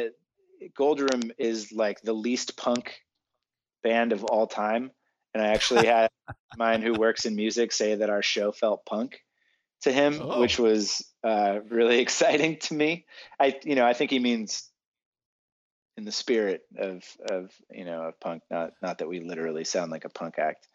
Goldroom 0.78 1.32
is 1.38 1.72
like 1.74 2.02
the 2.02 2.14
least 2.14 2.56
punk 2.56 2.96
band 3.84 4.14
of 4.14 4.24
all 4.24 4.48
time, 4.48 4.92
and 5.34 5.44
I 5.44 5.48
actually 5.48 5.88
had 5.88 6.10
mine 6.56 6.82
who 6.82 6.94
works 6.94 7.26
in 7.26 7.36
music 7.36 7.74
say 7.74 7.96
that 7.96 8.10
our 8.10 8.22
show 8.22 8.54
felt 8.54 8.86
punk 8.86 9.20
to 9.82 9.92
him, 9.92 10.20
oh. 10.22 10.40
which 10.40 10.58
was 10.58 11.06
uh, 11.24 11.60
really 11.70 12.00
exciting 12.06 12.58
to 12.60 12.74
me. 12.74 13.06
I, 13.40 13.60
you 13.64 13.76
know, 13.76 13.86
I 13.86 13.94
think 13.94 14.12
he 14.12 14.20
means 14.20 14.70
in 15.98 16.06
the 16.06 16.12
spirit 16.12 16.62
of 16.78 17.04
of 17.30 17.52
you 17.72 17.86
know 17.86 18.04
of 18.04 18.20
punk. 18.20 18.44
Not 18.52 18.74
not 18.82 19.00
that 19.00 19.08
we 19.08 19.20
literally 19.22 19.64
sound 19.64 19.92
like 19.92 20.06
a 20.06 20.10
punk 20.10 20.40
act, 20.40 20.68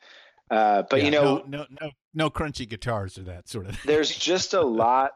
uh, 0.51 0.83
but 0.91 0.99
yeah, 0.99 1.05
you 1.05 1.11
know, 1.13 1.45
no, 1.47 1.59
no, 1.59 1.67
no, 1.81 1.91
no 2.13 2.31
crunchy 2.31 2.69
guitars 2.69 3.17
or 3.19 3.23
that 3.23 3.49
sort 3.49 3.67
of. 3.67 3.77
Thing. 3.77 3.83
There's 3.87 4.15
just 4.15 4.55
a 4.55 4.63
lot. 4.63 5.13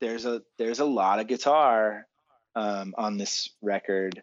There's 0.00 0.26
a 0.26 0.42
there's 0.58 0.80
a 0.80 0.84
lot 0.84 1.20
of 1.20 1.28
guitar 1.28 2.06
um, 2.54 2.94
on 2.98 3.16
this 3.16 3.50
record, 3.62 4.22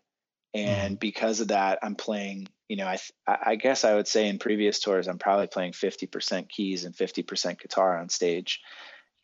and 0.54 0.98
mm. 0.98 1.00
because 1.00 1.40
of 1.40 1.50
that, 1.50 1.80
I'm 1.82 1.96
playing. 1.96 2.48
You 2.68 2.78
know, 2.78 2.88
I 2.88 2.98
I 3.28 3.56
guess 3.56 3.86
I 3.86 3.96
would 3.96 4.08
say 4.08 4.28
in 4.28 4.40
previous 4.40 4.80
tours, 4.80 5.08
I'm 5.08 5.20
probably 5.20 5.48
playing 5.48 5.74
50% 5.74 6.50
keys 6.50 6.86
and 6.86 6.96
50% 6.96 7.60
guitar 7.60 7.98
on 7.98 8.10
stage, 8.10 8.62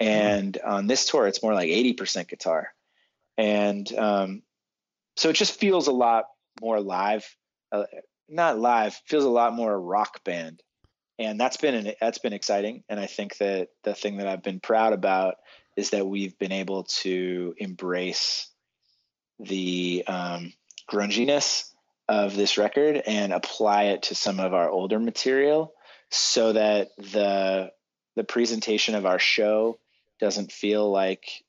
mm. 0.01 0.07
and 0.07 0.53
mm. 0.53 0.69
on 0.69 0.87
this 0.87 1.05
tour, 1.05 1.27
it's 1.27 1.43
more 1.43 1.53
like 1.53 1.69
80% 1.69 2.29
guitar, 2.29 2.69
and 3.37 3.91
um, 3.93 4.41
so 5.19 5.29
it 5.29 5.35
just 5.35 5.59
feels 5.59 5.87
a 5.87 5.91
lot 5.91 6.25
more 6.61 6.79
live 6.79 7.25
uh, 7.71 7.83
not 8.27 8.59
live 8.59 8.93
feels 9.05 9.23
a 9.23 9.29
lot 9.29 9.53
more 9.53 9.79
rock 9.79 10.23
band 10.23 10.61
and 11.19 11.37
that's 11.37 11.57
been 11.57 11.93
that's 11.99 12.17
been 12.17 12.33
exciting. 12.33 12.83
And 12.87 12.99
I 12.99 13.05
think 13.05 13.37
that 13.37 13.67
the 13.83 13.93
thing 13.93 14.17
that 14.17 14.27
I've 14.27 14.41
been 14.41 14.61
proud 14.61 14.93
about 14.93 15.35
is 15.75 15.89
that 15.89 16.07
we've 16.07 16.39
been 16.39 16.53
able 16.53 16.85
to 17.01 17.53
embrace 17.57 18.49
the 19.37 20.05
um, 20.07 20.53
grunginess 20.89 21.65
of 22.07 22.35
this 22.35 22.57
record 22.57 23.03
and 23.05 23.33
apply 23.33 23.83
it 23.83 24.03
to 24.03 24.15
some 24.15 24.39
of 24.39 24.53
our 24.53 24.69
older 24.69 24.97
material 24.97 25.73
so 26.09 26.53
that 26.53 26.89
the 26.97 27.71
the 28.15 28.23
presentation 28.23 28.95
of 28.95 29.05
our 29.05 29.19
show 29.19 29.77
doesn't 30.21 30.53
feel 30.53 30.89
like 30.89 31.43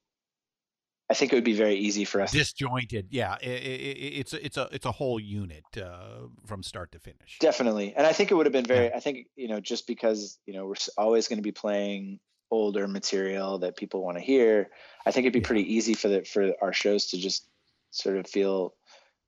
I 1.11 1.15
think 1.15 1.33
it 1.33 1.37
would 1.37 1.45
be 1.45 1.55
very 1.55 1.75
easy 1.75 2.05
for 2.05 2.21
us 2.21 2.31
disjointed. 2.31 3.09
Yeah, 3.11 3.37
it, 3.43 3.49
it, 3.49 3.99
it's 4.21 4.33
a, 4.33 4.45
it's 4.45 4.57
a 4.57 4.69
it's 4.71 4.87
a 4.87 4.93
whole 4.93 5.19
unit 5.19 5.65
uh, 5.77 6.29
from 6.47 6.63
start 6.63 6.93
to 6.93 7.01
finish. 7.01 7.39
Definitely, 7.41 7.93
and 7.97 8.07
I 8.07 8.13
think 8.13 8.31
it 8.31 8.35
would 8.35 8.47
have 8.47 8.53
been 8.53 8.65
very. 8.65 8.87
Yeah. 8.87 8.97
I 8.97 9.01
think 9.01 9.27
you 9.35 9.49
know 9.49 9.59
just 9.59 9.87
because 9.89 10.39
you 10.47 10.55
know 10.55 10.67
we're 10.67 10.75
always 10.97 11.27
going 11.27 11.39
to 11.39 11.43
be 11.43 11.53
playing 11.53 12.21
older 12.53 12.87
material 12.87 13.59
that 13.59 13.77
people 13.77 14.05
want 14.05 14.19
to 14.19 14.23
hear. 14.23 14.71
I 15.05 15.11
think 15.11 15.25
it'd 15.25 15.33
be 15.33 15.41
yeah. 15.41 15.47
pretty 15.47 15.75
easy 15.75 15.95
for 15.95 16.09
the 16.09 16.25
for 16.25 16.53
our 16.63 16.73
shows 16.73 17.07
to 17.09 17.19
just 17.19 17.49
sort 17.91 18.17
of 18.17 18.29
feel 18.29 18.75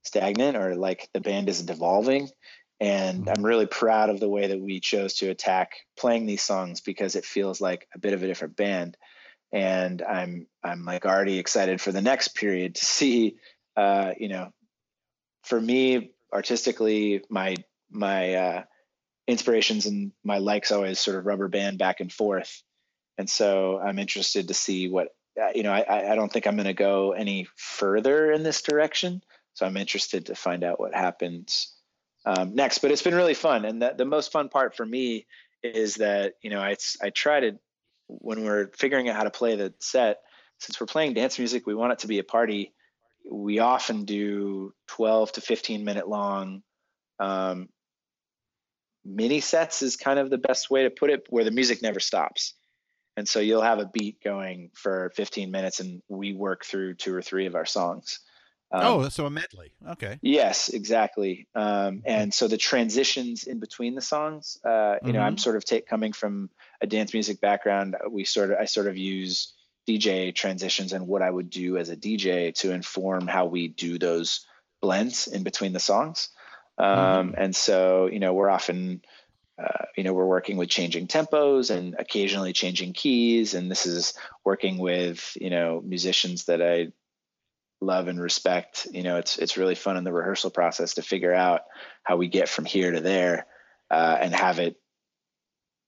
stagnant 0.05 0.57
or 0.57 0.75
like 0.75 1.09
the 1.13 1.21
band 1.21 1.49
isn't 1.49 1.71
evolving. 1.71 2.29
And 2.81 3.23
mm-hmm. 3.23 3.29
I'm 3.37 3.45
really 3.45 3.67
proud 3.67 4.11
of 4.11 4.21
the 4.21 4.29
way 4.29 4.49
that 4.49 4.61
we 4.61 4.81
chose 4.81 5.15
to 5.15 5.31
attack 5.31 5.73
playing 5.97 6.27
these 6.27 6.43
songs 6.43 6.81
because 6.81 7.17
it 7.17 7.25
feels 7.25 7.61
like 7.61 7.87
a 7.95 7.99
bit 7.99 8.13
of 8.13 8.23
a 8.23 8.27
different 8.27 8.57
band. 8.57 8.97
And 9.53 10.01
I'm 10.03 10.47
I'm 10.65 10.85
like 10.85 11.05
already 11.05 11.39
excited 11.39 11.81
for 11.81 11.93
the 11.93 12.01
next 12.01 12.29
period 12.29 12.77
to 12.77 12.85
see 12.85 13.37
uh, 13.77 14.13
you 14.19 14.29
know, 14.29 14.53
for 15.45 15.61
me 15.61 16.13
artistically, 16.33 17.23
my 17.29 17.57
my 17.91 18.35
uh, 18.35 18.63
inspirations 19.27 19.87
and 19.87 20.13
my 20.25 20.39
likes 20.39 20.73
always 20.73 20.99
sort 20.99 21.19
of 21.19 21.27
rubber 21.27 21.49
band 21.49 21.79
back 21.79 22.01
and 22.01 22.13
forth. 22.13 22.63
And 23.19 23.29
so 23.29 23.79
I'm 23.79 23.99
interested 23.99 24.49
to 24.49 24.55
see 24.55 24.89
what 24.89 25.09
uh, 25.41 25.51
you 25.55 25.63
know. 25.63 25.73
I 25.73 26.13
I 26.13 26.15
don't 26.15 26.33
think 26.33 26.47
I'm 26.47 26.57
going 26.57 26.67
to 26.67 26.75
go 26.75 27.13
any 27.13 27.47
further 27.57 28.31
in 28.31 28.43
this 28.43 28.63
direction. 28.63 29.23
So 29.55 29.67
I'm 29.67 29.77
interested 29.77 30.27
to 30.27 30.35
find 30.35 30.65
out 30.65 30.81
what 30.81 30.95
happens 30.95 31.75
um, 32.25 32.55
next. 32.55 32.79
But 32.79 32.91
it's 32.91 33.03
been 33.03 33.15
really 33.15 33.35
fun, 33.35 33.65
and 33.65 33.81
the, 33.81 33.95
the 33.97 34.05
most 34.05 34.33
fun 34.33 34.49
part 34.49 34.77
for 34.77 34.85
me 34.85 35.27
is 35.63 35.97
that 35.97 36.35
you 36.43 36.51
know 36.51 36.61
I 36.61 36.77
I 37.03 37.11
try 37.11 37.41
to 37.41 37.59
when 38.21 38.45
we're 38.45 38.69
figuring 38.77 39.09
out 39.09 39.17
how 39.17 39.25
to 39.25 39.31
play 39.31 39.57
the 39.57 39.75
set. 39.81 40.19
Since 40.59 40.81
we're 40.81 40.87
playing 40.87 41.15
dance 41.15 41.39
music, 41.39 41.67
we 41.67 41.75
want 41.75 41.93
it 41.93 41.99
to 42.01 42.07
be 42.07 42.19
a 42.19 42.25
party. 42.25 42.73
We 43.31 43.59
often 43.59 44.05
do 44.05 44.75
12 44.89 45.33
to 45.33 45.41
15 45.41 45.85
minute 45.85 46.09
long 46.09 46.63
um, 47.19 47.69
mini 49.05 49.41
sets 49.41 49.83
is 49.83 49.97
kind 49.97 50.19
of 50.19 50.31
the 50.31 50.39
best 50.39 50.71
way 50.71 50.85
to 50.85 50.91
put 50.91 51.11
it, 51.11 51.27
where 51.29 51.45
the 51.45 51.51
music 51.51 51.83
never 51.83 52.01
stops. 52.01 52.55
And 53.17 53.29
so 53.29 53.41
you'll 53.41 53.63
have 53.63 53.79
a 53.79 53.91
beat 53.93 54.23
going 54.23 54.71
for 54.75 55.13
15 55.15 55.51
minutes, 55.51 55.81
and 55.81 56.03
we 56.09 56.33
work 56.33 56.65
through 56.65 56.95
two 56.95 57.15
or 57.15 57.23
three 57.23 57.47
of 57.47 57.55
our 57.55 57.67
songs. 57.67 58.21
Um, 58.73 58.83
oh, 58.85 59.09
so 59.11 59.27
a 59.27 59.31
medley. 59.31 59.73
Okay. 59.87 60.19
Yes, 60.23 60.71
exactly. 60.71 61.47
Um, 61.55 62.03
and 62.07 62.33
so 62.33 62.49
the 62.49 62.57
transitions 62.57 63.45
in 63.45 63.61
between 63.61 63.95
the 63.95 64.01
songs, 64.01 64.59
uh, 64.65 64.69
you 64.69 64.73
mm-hmm. 64.73 65.13
know, 65.13 65.21
I'm 65.21 65.35
mm-hmm. 65.35 65.39
sort 65.39 65.57
of 65.57 65.65
take, 65.65 65.87
coming 65.87 66.13
from 66.13 66.49
a 66.81 66.87
dance 66.87 67.13
music 67.13 67.41
background. 67.41 67.97
We 68.11 68.25
sort 68.25 68.51
of, 68.51 68.59
I 68.59 68.65
sort 68.65 68.87
of 68.87 68.97
use 68.97 69.53
DJ 69.87 70.35
transitions 70.35 70.93
and 70.93 71.07
what 71.07 71.21
I 71.23 71.31
would 71.31 71.51
do 71.51 71.77
as 71.77 71.91
a 71.91 71.97
DJ 71.97 72.55
to 72.57 72.73
inform 72.73 73.27
how 73.27 73.47
we 73.47 73.69
do 73.69 73.99
those 73.99 74.47
blends 74.81 75.27
in 75.27 75.43
between 75.43 75.75
the 75.75 75.81
songs. 75.81 76.31
Um, 76.79 77.33
mm-hmm. 77.33 77.35
And 77.37 77.57
so, 77.57 78.07
you 78.07 78.21
know, 78.21 78.33
we're 78.33 78.51
often, 78.51 79.03
uh, 79.63 79.85
you 79.97 80.05
know, 80.05 80.15
we're 80.15 80.27
working 80.27 80.57
with 80.57 80.71
changing 80.71 81.09
tempos 81.09 81.71
and 81.71 81.95
occasionally 81.99 82.55
changing 82.55 82.95
keys. 82.95 83.53
And 83.53 83.71
this 83.71 83.85
is 83.85 84.15
working 84.45 84.79
with, 84.79 85.37
you 85.39 85.51
know, 85.51 85.83
musicians 85.85 86.47
that 86.47 86.63
I 86.63 86.93
love 87.83 88.09
and 88.09 88.21
respect. 88.21 88.87
You 88.93 89.03
know, 89.03 89.17
it's 89.17 89.39
it's 89.39 89.57
really 89.57 89.75
fun 89.75 89.97
in 89.97 90.05
the 90.05 90.13
rehearsal 90.13 90.51
process 90.51 90.95
to 90.95 91.03
figure 91.03 91.35
out 91.35 91.63
how 92.03 92.17
we 92.17 92.29
get 92.29 92.49
from 92.49 92.65
here 92.65 92.91
to 92.91 93.01
there 93.01 93.47
uh, 93.91 94.19
and 94.21 94.35
have 94.35 94.59
it 94.59 94.77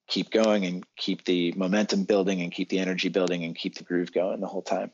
keep 0.06 0.30
going 0.30 0.66
and 0.66 0.84
keep 0.96 1.24
the 1.24 1.52
momentum 1.56 2.04
building 2.04 2.42
and 2.42 2.52
keep 2.52 2.68
the 2.68 2.78
energy 2.78 3.08
building 3.08 3.44
and 3.44 3.56
keep 3.56 3.76
the 3.76 3.84
groove 3.84 4.12
going 4.12 4.40
the 4.40 4.46
whole 4.46 4.62
time. 4.62 4.90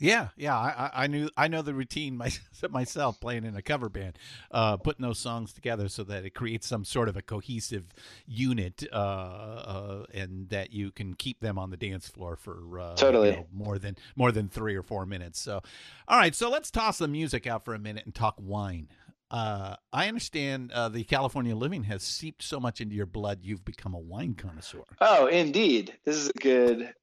Yeah, 0.00 0.28
yeah, 0.36 0.56
I, 0.56 0.90
I 1.04 1.06
knew 1.06 1.28
I 1.36 1.46
know 1.46 1.62
the 1.62 1.72
routine 1.72 2.20
myself 2.70 3.20
playing 3.20 3.44
in 3.44 3.56
a 3.56 3.62
cover 3.62 3.88
band, 3.88 4.18
uh, 4.50 4.76
putting 4.76 5.04
those 5.04 5.18
songs 5.18 5.52
together 5.52 5.88
so 5.88 6.02
that 6.04 6.24
it 6.24 6.34
creates 6.34 6.66
some 6.66 6.84
sort 6.84 7.08
of 7.08 7.16
a 7.16 7.22
cohesive 7.22 7.84
unit, 8.26 8.84
uh, 8.92 8.96
uh, 8.96 10.04
and 10.12 10.48
that 10.48 10.72
you 10.72 10.90
can 10.90 11.14
keep 11.14 11.40
them 11.40 11.58
on 11.58 11.70
the 11.70 11.76
dance 11.76 12.08
floor 12.08 12.34
for 12.36 12.80
uh, 12.80 12.94
totally 12.96 13.30
you 13.30 13.36
know, 13.36 13.46
more 13.52 13.78
than 13.78 13.96
more 14.16 14.32
than 14.32 14.48
three 14.48 14.74
or 14.74 14.82
four 14.82 15.06
minutes. 15.06 15.40
So, 15.40 15.62
all 16.08 16.18
right, 16.18 16.34
so 16.34 16.50
let's 16.50 16.72
toss 16.72 16.98
the 16.98 17.08
music 17.08 17.46
out 17.46 17.64
for 17.64 17.74
a 17.74 17.78
minute 17.78 18.04
and 18.04 18.14
talk 18.14 18.34
wine. 18.38 18.88
Uh, 19.30 19.76
I 19.92 20.08
understand 20.08 20.70
uh, 20.72 20.88
the 20.88 21.04
California 21.04 21.56
living 21.56 21.84
has 21.84 22.02
seeped 22.02 22.42
so 22.42 22.60
much 22.60 22.80
into 22.80 22.94
your 22.94 23.06
blood, 23.06 23.40
you've 23.42 23.64
become 23.64 23.94
a 23.94 23.98
wine 23.98 24.34
connoisseur. 24.34 24.82
Oh, 25.00 25.26
indeed. 25.26 25.96
This 26.04 26.16
is 26.16 26.28
a 26.28 26.38
good 26.38 26.94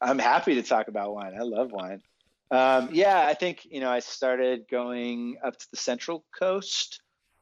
I'm 0.00 0.18
happy 0.18 0.54
to 0.56 0.62
talk 0.62 0.88
about 0.88 1.14
wine. 1.14 1.34
I 1.38 1.42
love 1.42 1.72
wine. 1.72 2.02
Um, 2.50 2.90
yeah, 2.92 3.26
I 3.26 3.34
think 3.34 3.66
you 3.70 3.80
know 3.80 3.90
I 3.90 4.00
started 4.00 4.66
going 4.70 5.36
up 5.42 5.56
to 5.58 5.66
the 5.70 5.76
Central 5.76 6.24
Coast 6.38 7.00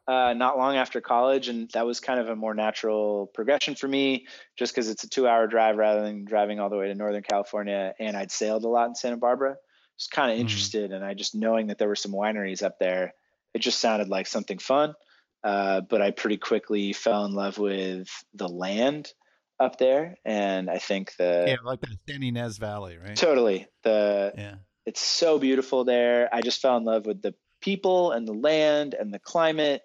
uh, 0.09 0.35
not 0.35 0.57
long 0.57 0.77
after 0.77 1.01
college, 1.01 1.49
and 1.49 1.69
that 1.71 1.87
was 1.87 2.01
kind 2.01 2.21
of 2.21 2.29
a 2.29 2.37
more 2.37 2.55
natural 2.55 3.27
progression 3.35 3.75
for 3.75 3.89
me, 3.89 4.27
just 4.57 4.73
because 4.75 4.89
it's 4.89 5.05
a 5.05 5.09
two-hour 5.09 5.49
drive 5.49 5.77
rather 5.77 6.03
than 6.03 6.25
driving 6.25 6.61
all 6.61 6.71
the 6.71 6.77
way 6.77 6.89
to 6.89 6.95
Northern 6.95 7.23
California. 7.23 7.95
And 7.99 8.17
I'd 8.17 8.31
sailed 8.31 8.65
a 8.65 8.69
lot 8.69 8.89
in 8.89 8.95
Santa 8.95 9.17
Barbara. 9.17 9.57
Just 9.99 10.11
kind 10.11 10.31
of 10.31 10.39
interested, 10.39 10.93
and 10.93 11.05
I 11.05 11.15
just 11.15 11.35
knowing 11.35 11.69
that 11.69 11.79
there 11.79 11.89
were 11.89 11.97
some 11.97 12.13
wineries 12.13 12.63
up 12.63 12.79
there, 12.79 13.15
it 13.55 13.61
just 13.61 13.79
sounded 13.79 14.09
like 14.09 14.27
something 14.27 14.59
fun. 14.59 14.95
Uh, 15.43 15.81
but 15.81 16.03
I 16.03 16.11
pretty 16.11 16.37
quickly 16.37 16.93
fell 16.93 17.25
in 17.25 17.33
love 17.33 17.59
with 17.59 18.09
the 18.35 18.49
land 18.49 19.13
up 19.59 19.79
there, 19.79 20.17
and 20.25 20.69
I 20.71 20.79
think 20.79 21.17
the 21.17 21.45
yeah, 21.49 21.57
like 21.65 21.81
the 21.81 21.97
San 22.09 22.23
Ynez 22.23 22.59
Valley, 22.59 22.99
right? 22.99 23.17
Totally. 23.17 23.67
The 23.83 24.33
yeah, 24.37 24.55
it's 24.85 25.01
so 25.01 25.39
beautiful 25.39 25.85
there. 25.85 26.29
I 26.33 26.43
just 26.43 26.61
fell 26.61 26.77
in 26.77 26.85
love 26.85 27.07
with 27.07 27.23
the 27.23 27.35
people 27.61 28.13
and 28.13 28.27
the 28.27 28.35
land 28.35 28.95
and 28.95 29.13
the 29.13 29.19
climate, 29.19 29.83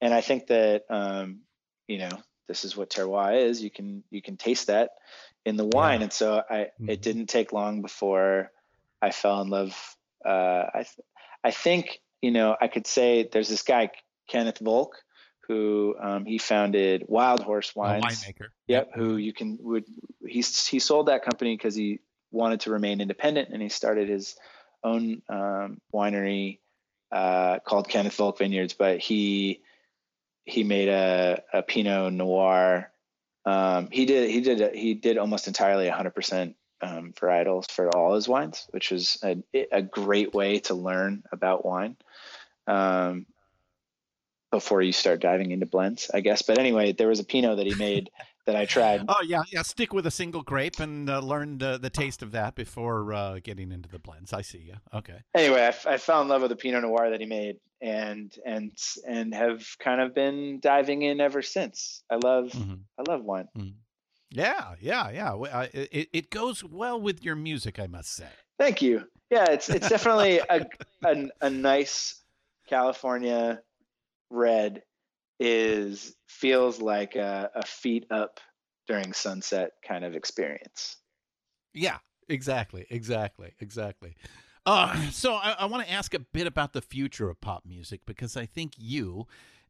and 0.00 0.12
I 0.12 0.20
think 0.20 0.48
that 0.48 0.84
um, 0.90 1.40
you 1.86 1.98
know 1.98 2.10
this 2.48 2.64
is 2.64 2.76
what 2.76 2.90
terroir 2.90 3.40
is. 3.40 3.62
You 3.62 3.70
can 3.70 4.02
you 4.10 4.22
can 4.22 4.36
taste 4.36 4.66
that 4.66 4.90
in 5.44 5.56
the 5.56 5.66
wine, 5.66 6.00
yeah. 6.00 6.04
and 6.04 6.12
so 6.12 6.42
I 6.48 6.56
mm-hmm. 6.56 6.90
it 6.90 7.02
didn't 7.02 7.26
take 7.26 7.52
long 7.52 7.82
before 7.82 8.50
I 9.00 9.10
fell 9.10 9.40
in 9.42 9.48
love. 9.48 9.96
Uh, 10.24 10.64
I 10.74 10.84
th- 10.84 11.06
I 11.44 11.50
think 11.50 12.00
you 12.20 12.30
know 12.30 12.56
I 12.60 12.68
could 12.68 12.86
say 12.86 13.28
there's 13.30 13.48
this 13.48 13.62
guy 13.62 13.90
Kenneth 14.28 14.58
Volk 14.58 15.03
who 15.46 15.94
um, 16.00 16.24
he 16.24 16.38
founded 16.38 17.04
Wild 17.08 17.40
Horse 17.42 17.74
Wines. 17.74 18.04
A 18.04 18.08
winemaker. 18.08 18.48
Yep, 18.66 18.90
who 18.94 19.16
you 19.16 19.32
can 19.32 19.58
would 19.60 19.84
he 20.26 20.42
he 20.68 20.78
sold 20.78 21.06
that 21.06 21.24
company 21.24 21.56
because 21.56 21.74
he 21.74 22.00
wanted 22.30 22.60
to 22.60 22.70
remain 22.70 23.00
independent 23.00 23.50
and 23.50 23.62
he 23.62 23.68
started 23.68 24.08
his 24.08 24.36
own 24.82 25.22
um, 25.28 25.80
winery 25.94 26.58
uh, 27.12 27.58
called 27.60 27.88
Kenneth 27.88 28.16
Volk 28.16 28.38
Vineyards. 28.38 28.74
But 28.74 28.98
he 28.98 29.62
he 30.44 30.64
made 30.64 30.88
a, 30.88 31.42
a 31.52 31.62
Pinot 31.62 32.12
Noir. 32.12 32.90
Um, 33.46 33.88
he 33.90 34.06
did 34.06 34.30
he 34.30 34.40
did 34.40 34.74
he 34.74 34.94
did 34.94 35.18
almost 35.18 35.46
entirely 35.46 35.88
100% 35.88 36.54
um, 36.82 37.12
varietals 37.12 37.70
for 37.70 37.94
all 37.96 38.14
his 38.14 38.28
wines, 38.28 38.66
which 38.70 38.90
was 38.90 39.18
a, 39.22 39.42
a 39.72 39.82
great 39.82 40.34
way 40.34 40.60
to 40.60 40.74
learn 40.74 41.22
about 41.32 41.64
wine. 41.64 41.96
Um, 42.66 43.26
before 44.54 44.80
you 44.80 44.92
start 44.92 45.20
diving 45.20 45.50
into 45.50 45.66
blends, 45.66 46.12
I 46.14 46.20
guess. 46.20 46.42
But 46.42 46.58
anyway, 46.58 46.92
there 46.92 47.08
was 47.08 47.18
a 47.18 47.24
Pinot 47.24 47.56
that 47.56 47.66
he 47.66 47.74
made 47.74 48.08
that 48.46 48.54
I 48.54 48.66
tried. 48.66 49.04
Oh 49.08 49.20
yeah, 49.26 49.42
yeah. 49.50 49.62
Stick 49.62 49.92
with 49.92 50.06
a 50.06 50.12
single 50.12 50.42
grape 50.42 50.78
and 50.78 51.10
uh, 51.10 51.18
learn 51.18 51.58
the, 51.58 51.76
the 51.76 51.90
taste 51.90 52.22
of 52.22 52.30
that 52.32 52.54
before 52.54 53.12
uh, 53.12 53.40
getting 53.42 53.72
into 53.72 53.88
the 53.88 53.98
blends. 53.98 54.32
I 54.32 54.42
see 54.42 54.58
you. 54.58 54.74
Okay. 54.94 55.18
Anyway, 55.34 55.60
I, 55.60 55.66
f- 55.66 55.88
I 55.88 55.96
fell 55.96 56.22
in 56.22 56.28
love 56.28 56.42
with 56.42 56.50
the 56.50 56.56
Pinot 56.56 56.82
Noir 56.82 57.10
that 57.10 57.18
he 57.18 57.26
made, 57.26 57.56
and 57.82 58.32
and 58.46 58.70
and 59.08 59.34
have 59.34 59.66
kind 59.80 60.00
of 60.00 60.14
been 60.14 60.60
diving 60.60 61.02
in 61.02 61.20
ever 61.20 61.42
since. 61.42 62.04
I 62.08 62.14
love 62.14 62.52
mm-hmm. 62.52 62.74
I 62.96 63.10
love 63.10 63.24
wine. 63.24 63.48
Mm-hmm. 63.58 63.70
Yeah, 64.30 64.74
yeah, 64.80 65.10
yeah. 65.10 65.66
It 65.72 66.10
it 66.12 66.30
goes 66.30 66.62
well 66.62 67.00
with 67.00 67.24
your 67.24 67.34
music, 67.34 67.80
I 67.80 67.88
must 67.88 68.14
say. 68.14 68.30
Thank 68.56 68.82
you. 68.82 69.02
Yeah, 69.30 69.50
it's 69.50 69.68
it's 69.68 69.88
definitely 69.88 70.38
a, 70.38 70.64
a 71.04 71.26
a 71.40 71.50
nice 71.50 72.22
California 72.68 73.60
red 74.30 74.82
is 75.40 76.14
feels 76.28 76.80
like 76.80 77.16
a, 77.16 77.50
a 77.54 77.66
feet 77.66 78.06
up 78.10 78.40
during 78.86 79.12
sunset 79.12 79.70
kind 79.86 80.04
of 80.04 80.14
experience. 80.14 80.96
Yeah, 81.72 81.98
exactly, 82.28 82.86
exactly, 82.90 83.54
exactly. 83.60 84.16
Uh, 84.66 85.10
so 85.10 85.34
I, 85.34 85.56
I 85.60 85.64
want 85.66 85.86
to 85.86 85.92
ask 85.92 86.14
a 86.14 86.18
bit 86.18 86.46
about 86.46 86.72
the 86.72 86.82
future 86.82 87.28
of 87.28 87.40
pop 87.40 87.64
music 87.66 88.02
because 88.06 88.36
I 88.36 88.46
think 88.46 88.72
you 88.78 89.26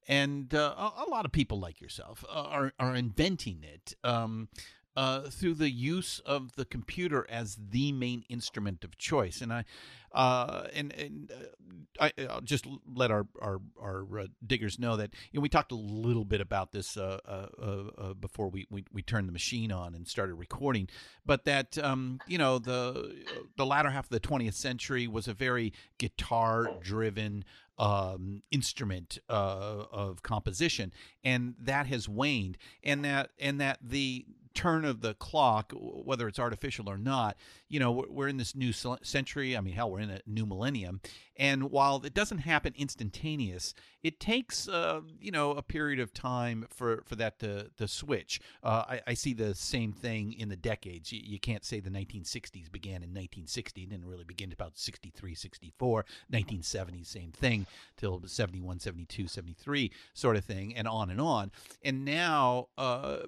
and 0.06 0.54
uh, 0.54 0.74
a, 0.78 1.08
lot 1.08 1.24
of 1.24 1.32
people 1.32 1.58
like 1.58 1.80
yourself 1.80 2.24
uh, 2.28 2.42
are 2.42 2.72
are 2.78 2.94
inventing 2.94 3.62
it. 3.64 3.94
Um, 4.04 4.48
uh, 4.96 5.22
through 5.22 5.54
the 5.54 5.70
use 5.70 6.20
of 6.24 6.54
the 6.56 6.64
computer 6.64 7.26
as 7.28 7.56
the 7.70 7.92
main 7.92 8.24
instrument 8.28 8.84
of 8.84 8.96
choice. 8.96 9.40
And 9.40 9.52
I, 9.52 9.64
uh, 10.12 10.68
and 10.72 10.92
and 10.92 11.32
uh, 11.32 12.08
I, 12.18 12.34
will 12.34 12.40
just 12.40 12.66
let 12.94 13.10
our 13.10 13.26
our, 13.42 13.60
our 13.80 14.06
uh, 14.20 14.26
diggers 14.46 14.78
know 14.78 14.96
that 14.96 15.10
you 15.32 15.38
know 15.38 15.42
we 15.42 15.48
talked 15.48 15.72
a 15.72 15.76
little 15.76 16.24
bit 16.24 16.40
about 16.40 16.70
this 16.70 16.96
uh, 16.96 17.18
uh, 17.26 18.14
before 18.14 18.48
we, 18.48 18.66
we 18.70 18.84
we 18.92 19.02
turned 19.02 19.28
the 19.28 19.32
machine 19.32 19.72
on 19.72 19.94
and 19.94 20.06
started 20.06 20.36
recording, 20.36 20.88
but 21.26 21.44
that 21.46 21.76
um, 21.78 22.20
you 22.28 22.38
know 22.38 22.60
the 22.60 23.24
the 23.56 23.66
latter 23.66 23.90
half 23.90 24.04
of 24.04 24.10
the 24.10 24.20
20th 24.20 24.54
century 24.54 25.08
was 25.08 25.26
a 25.26 25.34
very 25.34 25.72
guitar 25.98 26.70
driven 26.80 27.44
um, 27.78 28.42
instrument 28.52 29.18
uh, 29.28 29.84
of 29.90 30.22
composition, 30.22 30.92
and 31.24 31.54
that 31.58 31.88
has 31.88 32.08
waned, 32.08 32.56
and 32.84 33.04
that 33.04 33.30
and 33.40 33.60
that 33.60 33.78
the 33.82 34.24
turn 34.54 34.84
of 34.84 35.00
the 35.00 35.14
clock, 35.14 35.72
whether 35.74 36.28
it's 36.28 36.38
artificial 36.38 36.88
or 36.88 36.96
not, 36.96 37.36
you 37.68 37.80
know, 37.80 38.04
we're 38.08 38.28
in 38.28 38.36
this 38.36 38.54
new 38.54 38.72
century. 38.72 39.56
I 39.56 39.60
mean, 39.60 39.74
hell, 39.74 39.90
we're 39.90 40.00
in 40.00 40.10
a 40.10 40.20
new 40.26 40.46
millennium. 40.46 41.00
And 41.36 41.70
while 41.70 42.00
it 42.04 42.14
doesn't 42.14 42.38
happen 42.38 42.72
instantaneous, 42.76 43.74
it 44.04 44.20
takes, 44.20 44.68
uh, 44.68 45.00
you 45.20 45.32
know, 45.32 45.50
a 45.50 45.62
period 45.62 45.98
of 45.98 46.14
time 46.14 46.66
for, 46.70 47.02
for 47.06 47.16
that 47.16 47.40
to, 47.40 47.70
to 47.76 47.88
switch. 47.88 48.40
Uh, 48.62 48.84
I, 48.88 49.00
I, 49.08 49.14
see 49.14 49.32
the 49.32 49.54
same 49.54 49.92
thing 49.92 50.34
in 50.34 50.48
the 50.48 50.56
decades. 50.56 51.10
You, 51.10 51.20
you, 51.24 51.40
can't 51.40 51.64
say 51.64 51.80
the 51.80 51.90
1960s 51.90 52.70
began 52.70 53.02
in 53.02 53.10
1960. 53.10 53.82
It 53.82 53.90
didn't 53.90 54.06
really 54.06 54.24
begin 54.24 54.52
about 54.52 54.78
63, 54.78 55.34
64. 55.34 56.04
1970s, 56.32 57.06
same 57.06 57.32
thing, 57.32 57.66
till 57.96 58.22
71, 58.24 58.78
72, 58.78 59.26
73 59.26 59.90
sort 60.12 60.36
of 60.36 60.44
thing, 60.44 60.76
and 60.76 60.86
on 60.86 61.10
and 61.10 61.20
on. 61.20 61.50
And 61.82 62.04
now, 62.04 62.68
uh, 62.78 63.18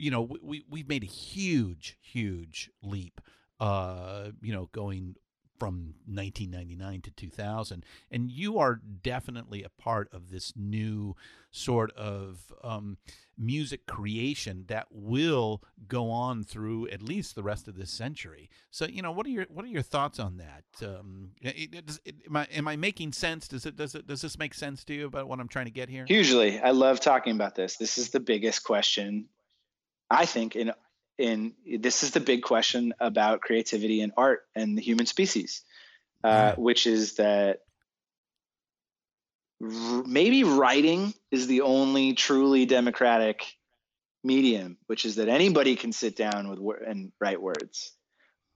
you 0.00 0.10
know, 0.10 0.28
we 0.42 0.64
we've 0.68 0.88
made 0.88 1.02
a 1.02 1.06
huge, 1.06 1.96
huge 2.00 2.70
leap. 2.82 3.20
Uh, 3.58 4.30
you 4.40 4.52
know, 4.52 4.70
going 4.72 5.16
from 5.60 5.92
1999 6.06 7.02
to 7.02 7.10
2000 7.10 7.84
and 8.10 8.30
you 8.30 8.58
are 8.58 8.80
definitely 9.02 9.62
a 9.62 9.68
part 9.68 10.08
of 10.10 10.30
this 10.30 10.54
new 10.56 11.14
sort 11.50 11.92
of 11.92 12.50
um, 12.64 12.96
music 13.36 13.84
creation 13.84 14.64
that 14.68 14.86
will 14.90 15.62
go 15.86 16.10
on 16.10 16.42
through 16.44 16.88
at 16.88 17.02
least 17.02 17.34
the 17.34 17.42
rest 17.42 17.68
of 17.68 17.76
this 17.76 17.90
century. 17.90 18.48
So 18.70 18.86
you 18.86 19.02
know 19.02 19.12
what 19.12 19.26
are 19.26 19.30
your 19.30 19.44
what 19.50 19.66
are 19.66 19.68
your 19.68 19.82
thoughts 19.82 20.18
on 20.18 20.38
that? 20.38 20.64
Um, 20.82 21.32
it, 21.42 21.74
it, 21.74 22.00
it, 22.06 22.14
am, 22.26 22.36
I, 22.38 22.44
am 22.44 22.66
I 22.66 22.76
making 22.76 23.12
sense? 23.12 23.46
Does 23.46 23.66
it 23.66 23.76
does 23.76 23.94
it 23.94 24.06
does 24.06 24.22
this 24.22 24.38
make 24.38 24.54
sense 24.54 24.82
to 24.84 24.94
you 24.94 25.04
about 25.04 25.28
what 25.28 25.40
I'm 25.40 25.48
trying 25.48 25.66
to 25.66 25.70
get 25.70 25.90
here? 25.90 26.06
Hugely. 26.06 26.58
I 26.58 26.70
love 26.70 27.00
talking 27.00 27.34
about 27.34 27.54
this. 27.54 27.76
This 27.76 27.98
is 27.98 28.08
the 28.08 28.20
biggest 28.20 28.64
question 28.64 29.28
I 30.10 30.26
think 30.26 30.56
in 30.56 30.72
in 31.18 31.54
this 31.78 32.02
is 32.02 32.12
the 32.12 32.20
big 32.20 32.42
question 32.42 32.94
about 32.98 33.42
creativity 33.42 34.00
and 34.00 34.12
art 34.16 34.40
and 34.54 34.76
the 34.76 34.82
human 34.82 35.06
species, 35.06 35.62
uh, 36.24 36.54
which 36.54 36.86
is 36.86 37.16
that 37.16 37.60
r- 39.62 40.02
maybe 40.06 40.44
writing 40.44 41.14
is 41.30 41.46
the 41.46 41.60
only 41.60 42.14
truly 42.14 42.66
democratic 42.66 43.54
medium, 44.24 44.78
which 44.86 45.04
is 45.04 45.16
that 45.16 45.28
anybody 45.28 45.76
can 45.76 45.92
sit 45.92 46.16
down 46.16 46.48
with 46.48 46.58
wor- 46.58 46.82
and 46.82 47.12
write 47.20 47.40
words, 47.40 47.92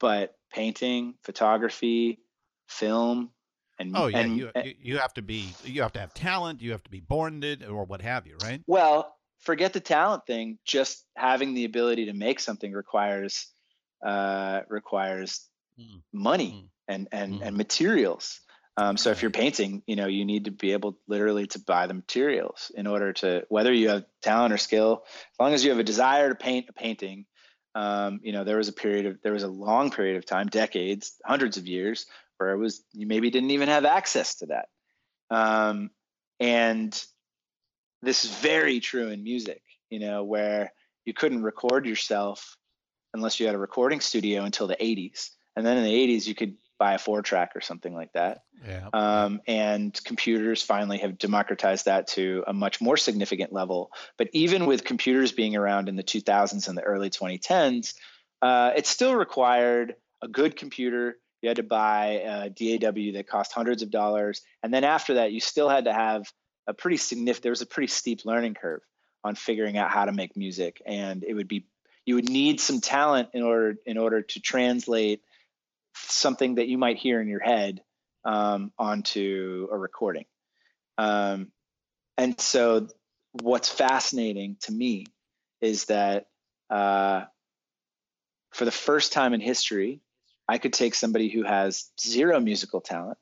but 0.00 0.34
painting, 0.52 1.14
photography, 1.22 2.20
film, 2.68 3.30
and 3.78 3.96
oh 3.96 4.06
yeah, 4.06 4.20
and, 4.20 4.36
you, 4.38 4.50
you 4.80 4.98
have 4.98 5.12
to 5.14 5.22
be 5.22 5.50
you 5.64 5.82
have 5.82 5.92
to 5.92 6.00
have 6.00 6.14
talent, 6.14 6.62
you 6.62 6.72
have 6.72 6.82
to 6.84 6.90
be 6.90 7.00
born 7.00 7.42
it 7.42 7.62
or 7.66 7.84
what 7.84 8.00
have 8.00 8.26
you, 8.26 8.36
right? 8.42 8.62
Well, 8.66 9.14
forget 9.44 9.72
the 9.72 9.80
talent 9.80 10.26
thing. 10.26 10.58
Just 10.64 11.04
having 11.16 11.54
the 11.54 11.64
ability 11.64 12.06
to 12.06 12.12
make 12.12 12.40
something 12.40 12.72
requires 12.72 13.46
uh, 14.04 14.60
requires 14.68 15.48
mm. 15.80 16.02
money 16.12 16.64
mm. 16.64 16.68
and 16.94 17.08
and 17.12 17.34
mm. 17.34 17.46
and 17.46 17.56
materials. 17.56 18.40
Um, 18.76 18.96
so 18.96 19.10
if 19.10 19.22
you're 19.22 19.30
painting, 19.30 19.82
you 19.86 19.94
know, 19.94 20.08
you 20.08 20.24
need 20.24 20.46
to 20.46 20.50
be 20.50 20.72
able 20.72 20.98
literally 21.06 21.46
to 21.48 21.60
buy 21.60 21.86
the 21.86 21.94
materials 21.94 22.72
in 22.74 22.88
order 22.88 23.12
to 23.12 23.44
whether 23.48 23.72
you 23.72 23.88
have 23.90 24.04
talent 24.20 24.52
or 24.52 24.58
skill, 24.58 25.04
as 25.06 25.38
long 25.38 25.54
as 25.54 25.64
you 25.64 25.70
have 25.70 25.78
a 25.78 25.84
desire 25.84 26.28
to 26.28 26.34
paint 26.34 26.66
a 26.68 26.72
painting. 26.72 27.26
Um, 27.76 28.20
you 28.22 28.32
know, 28.32 28.44
there 28.44 28.56
was 28.56 28.68
a 28.68 28.72
period 28.72 29.06
of 29.06 29.18
there 29.22 29.32
was 29.32 29.42
a 29.42 29.48
long 29.48 29.90
period 29.90 30.16
of 30.16 30.26
time, 30.26 30.48
decades, 30.48 31.14
hundreds 31.24 31.56
of 31.56 31.66
years, 31.66 32.06
where 32.38 32.50
it 32.50 32.58
was 32.58 32.82
you 32.92 33.06
maybe 33.06 33.30
didn't 33.30 33.50
even 33.50 33.68
have 33.68 33.84
access 33.84 34.36
to 34.36 34.46
that. 34.46 34.66
Um, 35.30 35.90
and 36.40 37.04
this 38.04 38.24
is 38.24 38.30
very 38.30 38.80
true 38.80 39.08
in 39.08 39.22
music, 39.22 39.62
you 39.90 39.98
know, 39.98 40.24
where 40.24 40.72
you 41.04 41.14
couldn't 41.14 41.42
record 41.42 41.86
yourself 41.86 42.56
unless 43.12 43.38
you 43.38 43.46
had 43.46 43.54
a 43.54 43.58
recording 43.58 44.00
studio 44.00 44.44
until 44.44 44.66
the 44.66 44.76
80s. 44.76 45.30
And 45.56 45.64
then 45.64 45.76
in 45.76 45.84
the 45.84 45.92
80s, 45.92 46.26
you 46.26 46.34
could 46.34 46.56
buy 46.78 46.94
a 46.94 46.98
four 46.98 47.22
track 47.22 47.52
or 47.54 47.60
something 47.60 47.94
like 47.94 48.12
that. 48.14 48.40
Yeah. 48.66 48.88
Um, 48.92 49.40
and 49.46 49.98
computers 50.04 50.62
finally 50.62 50.98
have 50.98 51.18
democratized 51.18 51.84
that 51.84 52.08
to 52.08 52.42
a 52.46 52.52
much 52.52 52.80
more 52.80 52.96
significant 52.96 53.52
level. 53.52 53.90
But 54.18 54.30
even 54.32 54.66
with 54.66 54.84
computers 54.84 55.32
being 55.32 55.54
around 55.54 55.88
in 55.88 55.96
the 55.96 56.02
2000s 56.02 56.68
and 56.68 56.76
the 56.76 56.82
early 56.82 57.10
2010s, 57.10 57.94
uh, 58.42 58.72
it 58.76 58.86
still 58.86 59.14
required 59.14 59.94
a 60.22 60.28
good 60.28 60.56
computer. 60.56 61.16
You 61.42 61.48
had 61.48 61.56
to 61.56 61.62
buy 61.62 62.22
a 62.24 62.50
DAW 62.50 63.12
that 63.12 63.28
cost 63.28 63.52
hundreds 63.52 63.82
of 63.82 63.90
dollars. 63.90 64.42
And 64.62 64.74
then 64.74 64.82
after 64.82 65.14
that, 65.14 65.32
you 65.32 65.40
still 65.40 65.68
had 65.68 65.84
to 65.84 65.92
have 65.92 66.26
a 66.66 66.74
pretty 66.74 66.96
significant 66.96 67.42
there 67.42 67.52
was 67.52 67.62
a 67.62 67.66
pretty 67.66 67.88
steep 67.88 68.24
learning 68.24 68.54
curve 68.54 68.82
on 69.22 69.34
figuring 69.34 69.76
out 69.76 69.90
how 69.90 70.04
to 70.04 70.12
make 70.12 70.36
music 70.36 70.80
and 70.86 71.24
it 71.24 71.34
would 71.34 71.48
be 71.48 71.66
you 72.06 72.14
would 72.16 72.28
need 72.28 72.60
some 72.60 72.80
talent 72.80 73.30
in 73.32 73.42
order 73.42 73.76
in 73.86 73.98
order 73.98 74.22
to 74.22 74.40
translate 74.40 75.22
something 75.94 76.56
that 76.56 76.68
you 76.68 76.78
might 76.78 76.96
hear 76.96 77.20
in 77.20 77.28
your 77.28 77.40
head 77.40 77.80
um, 78.24 78.72
onto 78.78 79.68
a 79.70 79.78
recording. 79.78 80.24
Um, 80.98 81.52
and 82.16 82.38
so 82.40 82.88
what's 83.32 83.68
fascinating 83.68 84.56
to 84.62 84.72
me 84.72 85.06
is 85.60 85.86
that 85.86 86.26
uh, 86.70 87.24
for 88.52 88.64
the 88.64 88.70
first 88.70 89.12
time 89.12 89.34
in 89.34 89.40
history 89.40 90.00
i 90.48 90.58
could 90.58 90.72
take 90.72 90.94
somebody 90.94 91.28
who 91.28 91.42
has 91.42 91.90
zero 92.00 92.38
musical 92.38 92.80
talent 92.80 93.18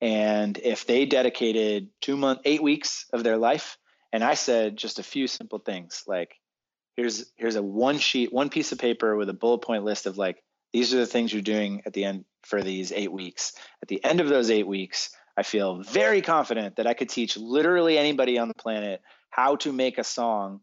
and 0.00 0.58
if 0.58 0.86
they 0.86 1.06
dedicated 1.06 1.88
two 2.00 2.16
months, 2.16 2.42
eight 2.44 2.62
weeks 2.62 3.06
of 3.12 3.24
their 3.24 3.36
life, 3.36 3.78
and 4.12 4.22
I 4.22 4.34
said 4.34 4.76
just 4.76 4.98
a 4.98 5.02
few 5.02 5.26
simple 5.26 5.58
things 5.58 6.04
like, 6.06 6.36
here's 6.96 7.32
here's 7.36 7.56
a 7.56 7.62
one 7.62 7.98
sheet, 7.98 8.32
one 8.32 8.48
piece 8.48 8.72
of 8.72 8.78
paper 8.78 9.16
with 9.16 9.28
a 9.28 9.34
bullet 9.34 9.58
point 9.58 9.84
list 9.84 10.06
of 10.06 10.18
like, 10.18 10.42
these 10.72 10.92
are 10.94 10.98
the 10.98 11.06
things 11.06 11.32
you're 11.32 11.42
doing 11.42 11.82
at 11.86 11.92
the 11.92 12.04
end 12.04 12.24
for 12.42 12.62
these 12.62 12.92
eight 12.92 13.12
weeks. 13.12 13.52
At 13.82 13.88
the 13.88 14.02
end 14.04 14.20
of 14.20 14.28
those 14.28 14.50
eight 14.50 14.66
weeks, 14.66 15.10
I 15.36 15.42
feel 15.42 15.82
very 15.82 16.22
confident 16.22 16.76
that 16.76 16.86
I 16.86 16.94
could 16.94 17.08
teach 17.08 17.36
literally 17.36 17.98
anybody 17.98 18.38
on 18.38 18.48
the 18.48 18.54
planet 18.54 19.02
how 19.30 19.56
to 19.56 19.72
make 19.72 19.98
a 19.98 20.04
song 20.04 20.60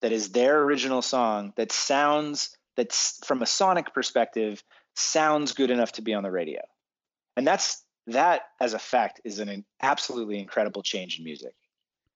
that 0.00 0.12
is 0.12 0.30
their 0.30 0.60
original 0.62 1.02
song 1.02 1.52
that 1.56 1.72
sounds 1.72 2.56
that's 2.76 3.24
from 3.24 3.42
a 3.42 3.46
sonic 3.46 3.92
perspective 3.94 4.62
sounds 4.94 5.52
good 5.52 5.70
enough 5.70 5.92
to 5.92 6.02
be 6.02 6.14
on 6.14 6.22
the 6.22 6.30
radio. 6.30 6.60
And 7.36 7.46
that's 7.46 7.82
that 8.08 8.42
as 8.60 8.74
a 8.74 8.78
fact 8.78 9.20
is 9.24 9.38
an 9.38 9.64
absolutely 9.80 10.38
incredible 10.38 10.82
change 10.82 11.18
in 11.18 11.24
music. 11.24 11.54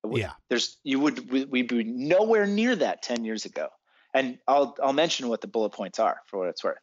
Yeah, 0.09 0.33
there's 0.49 0.79
you 0.85 1.01
would 1.01 1.31
we, 1.31 1.45
would 1.45 1.69
be 1.69 1.85
nowhere 1.85 2.47
near 2.47 2.77
that 2.77 3.03
ten 3.03 3.25
years 3.25 3.45
ago. 3.45 3.69
And 4.15 4.39
I'll 4.47 4.77
I'll 4.83 4.93
mention 4.93 5.29
what 5.29 5.41
the 5.41 5.49
bullet 5.49 5.71
points 5.71 5.99
are 5.99 6.21
for 6.27 6.39
what 6.39 6.49
it's 6.49 6.63
worth. 6.63 6.79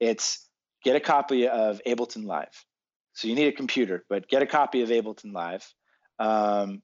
It's 0.00 0.46
get 0.84 0.96
a 0.96 1.00
copy 1.00 1.48
of 1.48 1.80
Ableton 1.86 2.24
Live. 2.24 2.64
So 3.14 3.26
you 3.26 3.34
need 3.34 3.48
a 3.48 3.52
computer, 3.52 4.04
but 4.08 4.28
get 4.28 4.42
a 4.42 4.46
copy 4.46 4.82
of 4.82 4.90
Ableton 4.90 5.32
Live. 5.32 5.66
Um, 6.20 6.82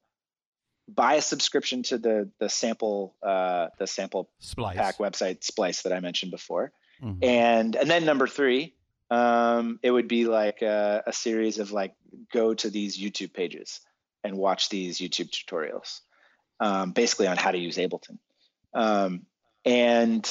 buy 0.88 1.14
a 1.14 1.22
subscription 1.22 1.82
to 1.84 1.98
the 1.98 2.30
the 2.40 2.48
sample 2.48 3.14
uh, 3.22 3.68
the 3.78 3.86
sample 3.86 4.30
Splice. 4.40 4.76
pack 4.76 4.98
website 4.98 5.44
Splice 5.44 5.82
that 5.82 5.92
I 5.92 6.00
mentioned 6.00 6.32
before. 6.32 6.72
Mm-hmm. 7.02 7.24
And 7.24 7.76
and 7.76 7.88
then 7.88 8.04
number 8.04 8.26
three, 8.26 8.74
um, 9.14 9.78
it 9.80 9.92
would 9.92 10.08
be 10.08 10.24
like 10.24 10.62
a, 10.62 11.04
a, 11.06 11.12
series 11.12 11.60
of 11.60 11.70
like 11.70 11.94
go 12.32 12.52
to 12.52 12.68
these 12.68 12.98
YouTube 12.98 13.32
pages 13.32 13.80
and 14.24 14.36
watch 14.36 14.70
these 14.70 14.98
YouTube 14.98 15.30
tutorials, 15.30 16.00
um, 16.58 16.90
basically 16.90 17.28
on 17.28 17.36
how 17.36 17.52
to 17.52 17.58
use 17.58 17.76
Ableton. 17.76 18.18
Um, 18.74 19.26
and 19.64 20.24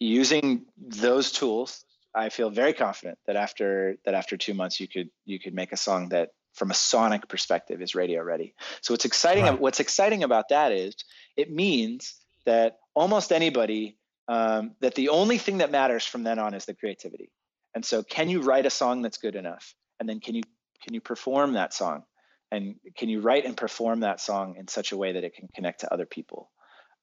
using 0.00 0.66
those 0.76 1.30
tools, 1.30 1.84
I 2.12 2.28
feel 2.30 2.50
very 2.50 2.72
confident 2.72 3.18
that 3.28 3.36
after 3.36 3.96
that 4.04 4.14
after 4.14 4.36
two 4.36 4.54
months 4.54 4.80
you 4.80 4.88
could 4.88 5.10
you 5.24 5.38
could 5.38 5.54
make 5.54 5.70
a 5.70 5.76
song 5.76 6.08
that 6.08 6.30
from 6.54 6.72
a 6.72 6.74
sonic 6.74 7.28
perspective 7.28 7.80
is 7.80 7.94
radio 7.94 8.20
ready. 8.20 8.54
So 8.80 8.94
what's 8.94 9.04
exciting 9.04 9.44
right. 9.44 9.60
what's 9.60 9.78
exciting 9.78 10.24
about 10.24 10.48
that 10.48 10.72
is 10.72 10.96
it 11.36 11.52
means 11.52 12.16
that 12.46 12.78
almost 12.96 13.30
anybody 13.30 13.96
um, 14.28 14.72
that 14.80 14.94
the 14.94 15.08
only 15.08 15.38
thing 15.38 15.58
that 15.58 15.70
matters 15.70 16.04
from 16.04 16.22
then 16.22 16.38
on 16.38 16.54
is 16.54 16.64
the 16.64 16.74
creativity. 16.74 17.30
And 17.74 17.84
so, 17.84 18.02
can 18.02 18.28
you 18.28 18.42
write 18.42 18.66
a 18.66 18.70
song 18.70 19.02
that's 19.02 19.18
good 19.18 19.36
enough? 19.36 19.74
And 19.98 20.08
then 20.08 20.20
can 20.20 20.34
you 20.34 20.42
can 20.82 20.94
you 20.94 21.00
perform 21.00 21.54
that 21.54 21.74
song? 21.74 22.04
and 22.52 22.74
can 22.96 23.08
you 23.08 23.20
write 23.20 23.44
and 23.44 23.56
perform 23.56 24.00
that 24.00 24.20
song 24.20 24.56
in 24.56 24.66
such 24.66 24.92
a 24.92 24.96
way 24.96 25.12
that 25.12 25.24
it 25.24 25.34
can 25.34 25.48
connect 25.54 25.80
to 25.80 25.92
other 25.92 26.06
people 26.06 26.50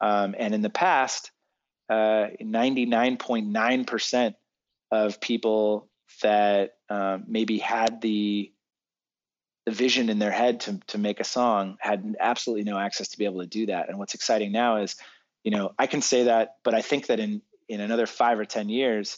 um, 0.01 0.35
and 0.37 0.53
in 0.53 0.61
the 0.61 0.69
past 0.69 1.31
uh, 1.89 2.27
99.9% 2.41 4.33
of 4.91 5.21
people 5.21 5.89
that 6.21 6.71
um, 6.89 7.25
maybe 7.27 7.57
had 7.57 8.01
the 8.01 8.51
the 9.65 9.71
vision 9.73 10.09
in 10.09 10.17
their 10.17 10.31
head 10.31 10.61
to 10.61 10.79
to 10.87 10.97
make 10.97 11.19
a 11.19 11.25
song 11.25 11.75
had 11.81 12.15
absolutely 12.21 12.63
no 12.63 12.77
access 12.77 13.09
to 13.09 13.17
be 13.17 13.25
able 13.25 13.41
to 13.41 13.47
do 13.47 13.65
that. 13.65 13.89
And 13.89 13.97
what's 13.99 14.13
exciting 14.13 14.53
now 14.53 14.77
is, 14.77 14.95
you 15.47 15.51
know, 15.51 15.71
I 15.79 15.87
can 15.87 16.01
say 16.01 16.23
that, 16.23 16.55
but 16.65 16.73
I 16.73 16.81
think 16.81 17.07
that 17.07 17.21
in 17.21 17.41
in 17.69 17.79
another 17.79 18.05
five 18.05 18.37
or 18.37 18.43
ten 18.43 18.67
years, 18.67 19.17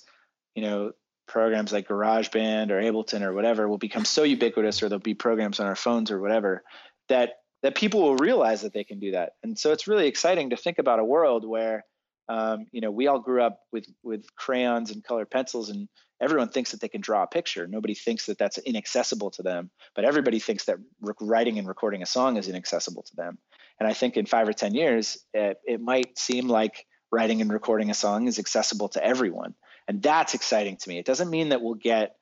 you 0.54 0.62
know, 0.62 0.92
programs 1.28 1.74
like 1.74 1.88
GarageBand 1.88 2.70
or 2.70 2.80
Ableton 2.80 3.24
or 3.24 3.34
whatever 3.34 3.68
will 3.68 3.80
become 3.80 4.06
so 4.06 4.22
ubiquitous, 4.22 4.84
or 4.84 4.90
there'll 4.90 5.00
be 5.00 5.16
programs 5.16 5.60
on 5.60 5.66
our 5.66 5.76
phones 5.76 6.12
or 6.12 6.22
whatever 6.22 6.64
that 7.08 7.40
that 7.64 7.74
people 7.74 8.04
will 8.04 8.16
realize 8.18 8.62
that 8.62 8.74
they 8.74 8.84
can 8.84 9.00
do 9.00 9.14
that. 9.14 9.32
And 9.42 9.58
so 9.58 9.72
it's 9.72 9.88
really 9.88 10.06
exciting 10.06 10.52
to 10.52 10.56
think 10.56 10.78
about 10.78 11.00
a 11.00 11.04
world 11.04 11.48
where 11.48 11.84
um, 12.30 12.68
you 12.72 12.80
know, 12.80 12.92
we 12.92 13.08
all 13.08 13.20
grew 13.20 13.42
up 13.42 13.62
with 13.72 13.88
with 14.04 14.24
crayons 14.36 14.92
and 14.92 15.04
colored 15.04 15.32
pencils, 15.32 15.70
and 15.70 15.90
everyone 16.22 16.50
thinks 16.50 16.70
that 16.72 16.80
they 16.80 16.90
can 16.90 17.02
draw 17.02 17.24
a 17.24 17.28
picture. 17.28 17.66
Nobody 17.66 17.96
thinks 17.96 18.28
that 18.28 18.38
that's 18.38 18.60
inaccessible 18.60 19.32
to 19.32 19.42
them, 19.42 19.72
but 19.96 20.06
everybody 20.06 20.38
thinks 20.38 20.66
that 20.66 20.78
writing 21.20 21.58
and 21.58 21.68
recording 21.68 22.04
a 22.04 22.06
song 22.06 22.38
is 22.38 22.48
inaccessible 22.48 23.02
to 23.02 23.16
them. 23.16 23.40
And 23.80 23.88
I 23.88 23.94
think 23.94 24.18
in 24.18 24.26
five 24.26 24.48
or 24.48 24.54
ten 24.54 24.74
years, 24.74 25.18
it, 25.34 25.58
it 25.66 25.82
might 25.82 26.18
seem 26.18 26.48
like 26.48 26.86
writing 27.12 27.42
and 27.42 27.52
recording 27.52 27.90
a 27.90 27.94
song 27.94 28.28
is 28.28 28.40
accessible 28.40 28.90
to 28.90 29.04
everyone, 29.04 29.56
and 29.88 30.02
that's 30.02 30.34
exciting 30.34 30.78
to 30.78 30.90
me. 30.90 30.98
It 30.98 31.06
doesn't 31.06 31.30
mean 31.30 31.50
that 31.50 31.62
we'll 31.62 31.76
get 31.76 32.16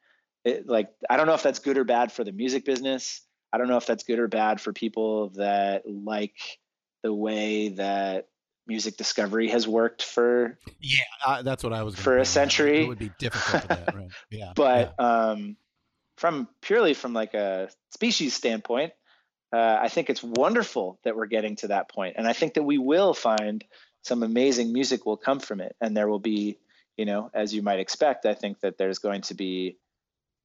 it, 0.45 0.67
like 0.67 0.89
I 1.09 1.17
don't 1.17 1.27
know 1.27 1.34
if 1.34 1.43
that's 1.43 1.59
good 1.59 1.77
or 1.77 1.84
bad 1.84 2.11
for 2.11 2.23
the 2.23 2.31
music 2.31 2.65
business. 2.65 3.21
I 3.51 3.57
don't 3.57 3.67
know 3.67 3.77
if 3.77 3.85
that's 3.85 4.03
good 4.03 4.19
or 4.19 4.27
bad 4.27 4.61
for 4.61 4.73
people 4.73 5.29
that 5.35 5.84
like 5.85 6.35
the 7.03 7.13
way 7.13 7.69
that 7.69 8.27
music 8.67 8.97
discovery 8.97 9.49
has 9.49 9.67
worked 9.67 10.03
for 10.03 10.59
yeah 10.81 10.99
uh, 11.25 11.41
that's 11.41 11.63
what 11.63 11.71
i 11.71 11.84
was 11.84 11.95
for 11.95 12.17
a 12.17 12.25
century 12.25 12.84
it 12.84 12.88
would 12.88 12.99
be 12.99 13.11
difficult 13.17 13.61
for 13.61 13.67
that 13.69 13.95
right 13.95 14.09
yeah 14.29 14.51
but 14.55 14.93
yeah. 14.99 15.05
um 15.05 15.55
from 16.17 16.47
purely 16.61 16.93
from 16.93 17.13
like 17.13 17.34
a 17.34 17.69
species 17.91 18.34
standpoint 18.34 18.91
uh, 19.53 19.77
i 19.81 19.87
think 19.87 20.09
it's 20.09 20.23
wonderful 20.23 20.99
that 21.03 21.15
we're 21.15 21.25
getting 21.25 21.55
to 21.55 21.67
that 21.67 21.89
point 21.89 22.15
and 22.17 22.27
i 22.27 22.33
think 22.33 22.53
that 22.53 22.63
we 22.63 22.77
will 22.77 23.13
find 23.13 23.63
some 24.03 24.23
amazing 24.23 24.71
music 24.71 25.05
will 25.05 25.17
come 25.17 25.39
from 25.39 25.61
it 25.61 25.75
and 25.81 25.95
there 25.95 26.07
will 26.07 26.19
be 26.19 26.57
you 26.97 27.05
know 27.05 27.29
as 27.33 27.53
you 27.53 27.61
might 27.61 27.79
expect 27.79 28.25
i 28.25 28.33
think 28.33 28.59
that 28.61 28.77
there's 28.77 28.99
going 28.99 29.21
to 29.21 29.33
be 29.33 29.77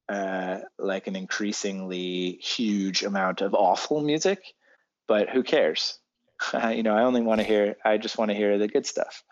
uh, 0.09 0.59
like 0.77 1.07
an 1.07 1.15
increasingly 1.15 2.31
huge 2.41 3.03
amount 3.03 3.39
of 3.41 3.53
awful 3.53 4.01
music 4.01 4.53
but 5.07 5.29
who 5.29 5.43
cares 5.43 5.97
you 6.71 6.83
know, 6.83 6.95
I 6.95 7.03
only 7.03 7.21
want 7.21 7.41
to 7.41 7.47
hear, 7.47 7.77
I 7.83 7.97
just 7.97 8.17
want 8.17 8.31
to 8.31 8.35
hear 8.35 8.57
the 8.57 8.67
good 8.67 8.85
stuff. 8.85 9.23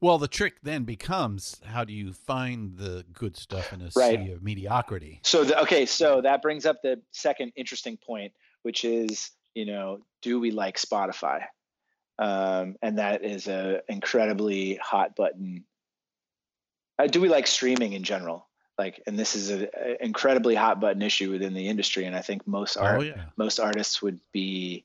Well, 0.00 0.18
the 0.18 0.28
trick 0.28 0.60
then 0.62 0.84
becomes 0.84 1.60
how 1.64 1.84
do 1.84 1.92
you 1.92 2.12
find 2.12 2.76
the 2.76 3.04
good 3.12 3.36
stuff 3.36 3.72
in 3.72 3.80
a 3.82 3.90
right. 3.96 4.18
sea 4.18 4.32
of 4.32 4.42
mediocrity? 4.42 5.20
So, 5.24 5.44
the, 5.44 5.60
okay, 5.62 5.86
so 5.86 6.20
that 6.20 6.40
brings 6.40 6.66
up 6.66 6.82
the 6.82 7.00
second 7.10 7.52
interesting 7.56 7.96
point, 7.96 8.32
which 8.62 8.84
is, 8.84 9.30
you 9.54 9.66
know, 9.66 10.00
do 10.22 10.38
we 10.38 10.52
like 10.52 10.76
Spotify? 10.76 11.42
Um, 12.18 12.76
and 12.80 12.98
that 12.98 13.24
is 13.24 13.48
a 13.48 13.82
incredibly 13.88 14.76
hot 14.76 15.16
button. 15.16 15.64
Uh, 16.98 17.06
do 17.06 17.20
we 17.20 17.28
like 17.28 17.46
streaming 17.46 17.92
in 17.92 18.02
general? 18.02 18.48
Like, 18.76 19.02
and 19.08 19.18
this 19.18 19.34
is 19.34 19.50
an 19.50 19.68
incredibly 20.00 20.54
hot 20.54 20.80
button 20.80 21.02
issue 21.02 21.32
within 21.32 21.54
the 21.54 21.68
industry, 21.68 22.04
and 22.04 22.14
I 22.14 22.22
think 22.22 22.46
most 22.46 22.76
art, 22.76 23.00
oh, 23.00 23.02
yeah. 23.02 23.24
most 23.36 23.58
artists 23.58 24.00
would 24.02 24.20
be 24.32 24.84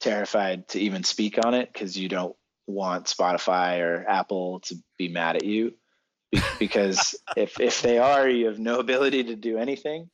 terrified 0.00 0.68
to 0.68 0.78
even 0.78 1.02
speak 1.02 1.44
on 1.44 1.54
it 1.54 1.72
because 1.72 1.98
you 1.98 2.08
don't 2.08 2.36
want 2.66 3.06
Spotify 3.06 3.80
or 3.80 4.04
Apple 4.08 4.60
to 4.60 4.76
be 4.98 5.08
mad 5.08 5.36
at 5.36 5.44
you 5.44 5.74
because 6.58 7.14
if 7.36 7.60
if 7.60 7.82
they 7.82 7.98
are, 7.98 8.28
you 8.28 8.46
have 8.46 8.58
no 8.58 8.78
ability 8.78 9.24
to 9.24 9.36
do 9.36 9.58
anything. 9.58 10.10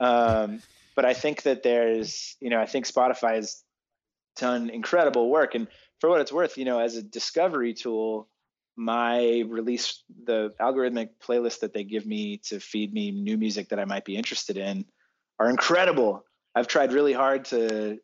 Um, 0.00 0.60
but 0.96 1.04
I 1.04 1.14
think 1.14 1.42
that 1.42 1.62
there's, 1.62 2.36
you 2.40 2.50
know, 2.50 2.60
I 2.60 2.66
think 2.66 2.86
Spotify 2.86 3.36
has 3.36 3.62
done 4.36 4.70
incredible 4.70 5.30
work, 5.30 5.54
and 5.54 5.68
for 6.00 6.08
what 6.08 6.20
it's 6.20 6.32
worth, 6.32 6.56
you 6.56 6.64
know, 6.64 6.78
as 6.78 6.96
a 6.96 7.02
discovery 7.02 7.74
tool, 7.74 8.28
my 8.76 9.42
release, 9.48 10.02
the 10.24 10.52
algorithmic 10.60 11.10
playlist 11.22 11.60
that 11.60 11.72
they 11.72 11.84
give 11.84 12.06
me 12.06 12.38
to 12.48 12.60
feed 12.60 12.92
me 12.92 13.10
new 13.10 13.36
music 13.36 13.68
that 13.68 13.78
I 13.78 13.84
might 13.84 14.04
be 14.04 14.16
interested 14.16 14.56
in, 14.56 14.84
are 15.38 15.48
incredible. 15.48 16.24
I've 16.54 16.68
tried 16.68 16.92
really 16.92 17.12
hard 17.12 17.46
to 17.46 17.98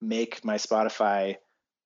make 0.00 0.44
my 0.44 0.56
Spotify 0.56 1.36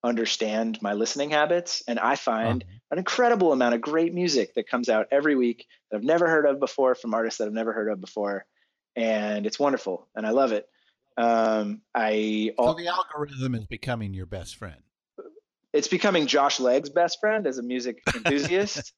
understand 0.05 0.81
my 0.83 0.93
listening 0.93 1.31
habits. 1.31 1.83
And 1.89 1.99
I 1.99 2.17
find 2.17 2.63
uh-huh. 2.63 2.79
an 2.93 2.99
incredible 2.99 3.53
amount 3.53 3.75
of 3.75 3.81
great 3.81 4.13
music 4.13 4.55
that 4.55 4.69
comes 4.69 4.89
out 4.89 5.09
every 5.11 5.35
week 5.35 5.67
that 5.91 5.97
I've 5.97 6.05
never 6.05 6.29
heard 6.29 6.47
of 6.47 6.61
before 6.61 6.95
from 6.95 7.15
artists 7.15 7.39
that 7.39 7.47
I've 7.47 7.55
never 7.55 7.73
heard 7.73 7.91
of 7.91 8.01
before. 8.01 8.45
And 8.95 9.47
it's 9.47 9.59
wonderful 9.59 10.07
and 10.15 10.27
I 10.27 10.31
love 10.31 10.53
it. 10.53 10.69
Um, 11.17 11.81
I 11.95 12.53
so 12.59 12.75
the 12.75 12.89
algorithm 12.89 13.55
is 13.55 13.67
becoming 13.67 14.15
your 14.15 14.27
best 14.27 14.57
friend. 14.57 14.81
It's 15.73 15.89
becoming 15.89 16.27
Josh 16.27 16.61
Legg's 16.61 16.91
best 16.91 17.19
friend 17.21 17.47
as 17.47 17.59
a 17.59 17.63
music 17.63 18.01
enthusiast, 18.15 18.93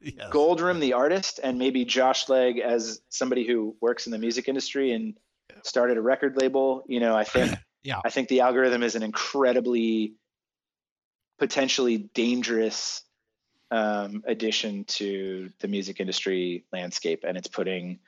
yes. 0.00 0.30
Goldroom 0.30 0.80
the 0.80 0.94
artist, 0.94 1.40
and 1.42 1.58
maybe 1.58 1.84
Josh 1.84 2.28
Legg 2.30 2.58
as 2.58 3.00
somebody 3.10 3.46
who 3.46 3.76
works 3.82 4.06
in 4.06 4.12
the 4.12 4.18
music 4.18 4.48
industry 4.48 4.92
and 4.92 5.14
started 5.62 5.98
a 5.98 6.02
record 6.02 6.36
label. 6.40 6.84
You 6.88 7.00
know, 7.00 7.14
I 7.14 7.24
think 7.24 7.52
yeah. 7.82 8.00
I 8.02 8.10
think 8.10 8.28
the 8.28 8.40
algorithm 8.40 8.82
is 8.82 8.94
an 8.94 9.02
incredibly 9.02 10.14
potentially 11.38 11.98
dangerous 12.14 13.02
um, 13.70 14.22
addition 14.26 14.84
to 14.84 15.50
the 15.60 15.68
music 15.68 16.00
industry 16.00 16.64
landscape, 16.72 17.24
and 17.26 17.36
it's 17.36 17.48
putting 17.48 17.98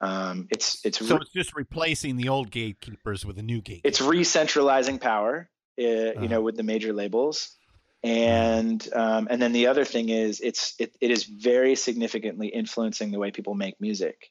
um, 0.00 0.46
it's 0.50 0.84
it's 0.84 1.04
so 1.06 1.16
it's 1.16 1.32
just 1.32 1.56
replacing 1.56 2.16
the 2.16 2.28
old 2.28 2.50
gatekeepers 2.50 3.24
with 3.24 3.38
a 3.38 3.42
new 3.42 3.60
gate. 3.60 3.80
It's 3.84 4.00
re-centralizing 4.00 4.98
power, 4.98 5.48
uh, 5.78 5.82
uh-huh. 5.82 6.20
you 6.22 6.28
know, 6.28 6.40
with 6.40 6.56
the 6.56 6.62
major 6.62 6.92
labels, 6.92 7.56
and 8.02 8.86
um, 8.94 9.28
and 9.30 9.40
then 9.42 9.52
the 9.52 9.66
other 9.66 9.84
thing 9.84 10.08
is 10.08 10.40
it's 10.40 10.74
it, 10.78 10.96
it 11.00 11.10
is 11.10 11.24
very 11.24 11.74
significantly 11.74 12.48
influencing 12.48 13.10
the 13.10 13.18
way 13.18 13.30
people 13.30 13.54
make 13.54 13.80
music, 13.80 14.30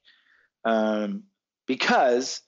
um, 0.64 1.24
because 1.66 2.42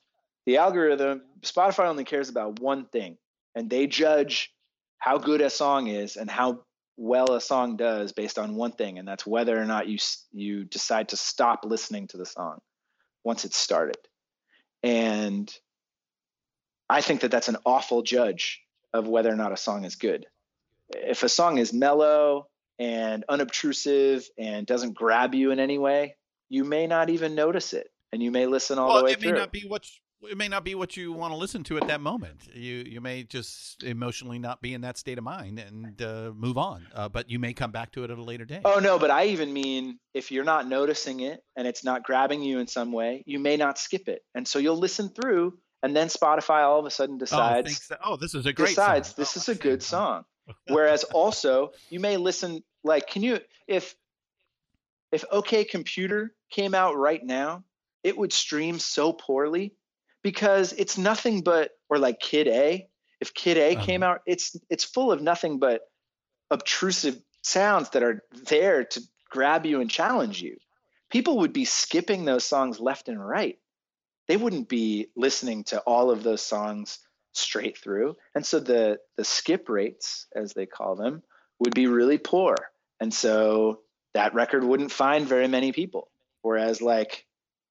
the 0.45 0.57
algorithm 0.57 1.21
spotify 1.41 1.85
only 1.87 2.03
cares 2.03 2.29
about 2.29 2.59
one 2.59 2.85
thing 2.85 3.17
and 3.55 3.69
they 3.69 3.87
judge 3.87 4.53
how 4.99 5.17
good 5.17 5.41
a 5.41 5.49
song 5.49 5.87
is 5.87 6.17
and 6.17 6.29
how 6.29 6.59
well 6.97 7.33
a 7.33 7.41
song 7.41 7.77
does 7.77 8.11
based 8.11 8.37
on 8.37 8.55
one 8.55 8.73
thing 8.73 8.99
and 8.99 9.07
that's 9.07 9.25
whether 9.25 9.59
or 9.59 9.65
not 9.65 9.87
you 9.87 9.97
you 10.33 10.65
decide 10.65 11.09
to 11.09 11.17
stop 11.17 11.63
listening 11.63 12.07
to 12.07 12.17
the 12.17 12.25
song 12.25 12.59
once 13.23 13.45
it's 13.45 13.57
started 13.57 13.97
and 14.83 15.53
i 16.89 16.99
think 16.99 17.21
that 17.21 17.31
that's 17.31 17.47
an 17.47 17.55
awful 17.65 18.01
judge 18.01 18.61
of 18.93 19.07
whether 19.07 19.31
or 19.31 19.37
not 19.37 19.53
a 19.53 19.57
song 19.57 19.85
is 19.85 19.95
good 19.95 20.25
if 20.89 21.23
a 21.23 21.29
song 21.29 21.57
is 21.57 21.71
mellow 21.71 22.47
and 22.79 23.23
unobtrusive 23.29 24.27
and 24.37 24.67
doesn't 24.67 24.93
grab 24.93 25.33
you 25.33 25.51
in 25.51 25.59
any 25.59 25.77
way 25.77 26.15
you 26.49 26.65
may 26.65 26.85
not 26.85 27.09
even 27.09 27.33
notice 27.33 27.71
it 27.71 27.89
and 28.11 28.21
you 28.21 28.31
may 28.31 28.45
listen 28.45 28.77
all 28.77 28.89
well, 28.89 28.97
the 28.97 29.03
way 29.05 29.11
it 29.11 29.21
through. 29.21 29.31
may 29.31 29.39
not 29.39 29.51
be 29.53 29.63
what 29.67 29.85
it 30.23 30.37
may 30.37 30.47
not 30.47 30.63
be 30.63 30.75
what 30.75 30.97
you 30.97 31.13
want 31.13 31.33
to 31.33 31.37
listen 31.37 31.63
to 31.65 31.77
at 31.77 31.87
that 31.87 32.01
moment. 32.01 32.47
You 32.53 32.83
you 32.87 33.01
may 33.01 33.23
just 33.23 33.83
emotionally 33.83 34.39
not 34.39 34.61
be 34.61 34.73
in 34.73 34.81
that 34.81 34.97
state 34.97 35.17
of 35.17 35.23
mind 35.23 35.59
and 35.59 36.01
uh, 36.01 36.31
move 36.35 36.57
on. 36.57 36.87
Uh, 36.93 37.09
but 37.09 37.29
you 37.29 37.39
may 37.39 37.53
come 37.53 37.71
back 37.71 37.91
to 37.93 38.03
it 38.03 38.11
at 38.11 38.17
a 38.17 38.23
later 38.23 38.45
date. 38.45 38.61
Oh 38.65 38.79
no, 38.79 38.99
but 38.99 39.11
I 39.11 39.27
even 39.27 39.53
mean 39.53 39.99
if 40.13 40.31
you're 40.31 40.43
not 40.43 40.67
noticing 40.67 41.21
it 41.21 41.43
and 41.55 41.67
it's 41.67 41.83
not 41.83 42.03
grabbing 42.03 42.41
you 42.41 42.59
in 42.59 42.67
some 42.67 42.91
way, 42.91 43.23
you 43.25 43.39
may 43.39 43.57
not 43.57 43.77
skip 43.77 44.07
it, 44.07 44.23
and 44.35 44.47
so 44.47 44.59
you'll 44.59 44.77
listen 44.77 45.09
through, 45.09 45.57
and 45.83 45.95
then 45.95 46.07
Spotify 46.07 46.63
all 46.63 46.79
of 46.79 46.85
a 46.85 46.91
sudden 46.91 47.17
decides, 47.17 47.89
oh, 47.91 47.95
that, 47.95 47.99
oh 48.03 48.15
this 48.17 48.35
is 48.35 48.45
a 48.45 48.53
great 48.53 48.69
decides 48.69 49.09
song. 49.09 49.15
this 49.17 49.37
oh, 49.37 49.39
is 49.39 49.49
a 49.49 49.55
good 49.55 49.81
song. 49.81 50.25
Whereas 50.67 51.03
also 51.03 51.71
you 51.89 51.99
may 51.99 52.17
listen 52.17 52.63
like, 52.83 53.07
can 53.07 53.23
you 53.23 53.39
if 53.67 53.95
if 55.11 55.23
OK 55.31 55.63
Computer 55.63 56.33
came 56.49 56.75
out 56.75 56.97
right 56.97 57.23
now, 57.23 57.63
it 58.03 58.17
would 58.17 58.33
stream 58.33 58.79
so 58.79 59.13
poorly 59.13 59.73
because 60.29 60.73
it's 60.73 60.95
nothing 60.95 61.41
but 61.41 61.71
or 61.89 61.97
like 61.97 62.19
Kid 62.19 62.47
A. 62.47 62.87
If 63.19 63.33
Kid 63.33 63.57
A 63.57 63.73
uh-huh. 63.73 63.83
came 63.83 64.03
out, 64.03 64.21
it's 64.27 64.55
it's 64.69 64.83
full 64.83 65.11
of 65.11 65.23
nothing 65.23 65.57
but 65.57 65.81
obtrusive 66.51 67.19
sounds 67.41 67.89
that 67.89 68.03
are 68.03 68.23
there 68.45 68.83
to 68.83 69.01
grab 69.31 69.65
you 69.65 69.81
and 69.81 69.89
challenge 69.89 70.39
you. 70.39 70.57
People 71.09 71.39
would 71.39 71.51
be 71.51 71.65
skipping 71.65 72.25
those 72.25 72.45
songs 72.45 72.79
left 72.79 73.09
and 73.09 73.19
right. 73.19 73.57
They 74.27 74.37
wouldn't 74.37 74.69
be 74.69 75.07
listening 75.15 75.63
to 75.65 75.79
all 75.79 76.11
of 76.11 76.21
those 76.21 76.43
songs 76.43 76.99
straight 77.31 77.79
through. 77.79 78.15
And 78.35 78.45
so 78.45 78.59
the 78.59 78.99
the 79.17 79.25
skip 79.25 79.67
rates, 79.67 80.27
as 80.35 80.53
they 80.53 80.67
call 80.67 80.95
them, 80.95 81.23
would 81.57 81.73
be 81.73 81.87
really 81.87 82.19
poor. 82.19 82.55
And 82.99 83.11
so 83.11 83.79
that 84.13 84.35
record 84.35 84.63
wouldn't 84.63 84.91
find 84.91 85.25
very 85.25 85.47
many 85.47 85.71
people. 85.71 86.11
Whereas 86.43 86.83
like 86.83 87.25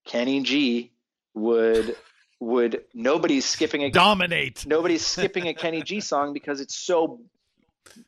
Kenny 0.06 0.43
G 0.43 0.90
would 1.35 1.97
would 2.40 2.85
nobody's 2.94 3.44
skipping 3.44 3.82
a 3.82 3.90
dominate. 3.90 4.66
Nobody's 4.66 5.05
skipping 5.05 5.48
a 5.48 5.55
Kenny 5.62 5.82
G 5.82 6.01
song 6.01 6.32
because 6.32 6.60
it's 6.60 6.74
so. 6.74 7.20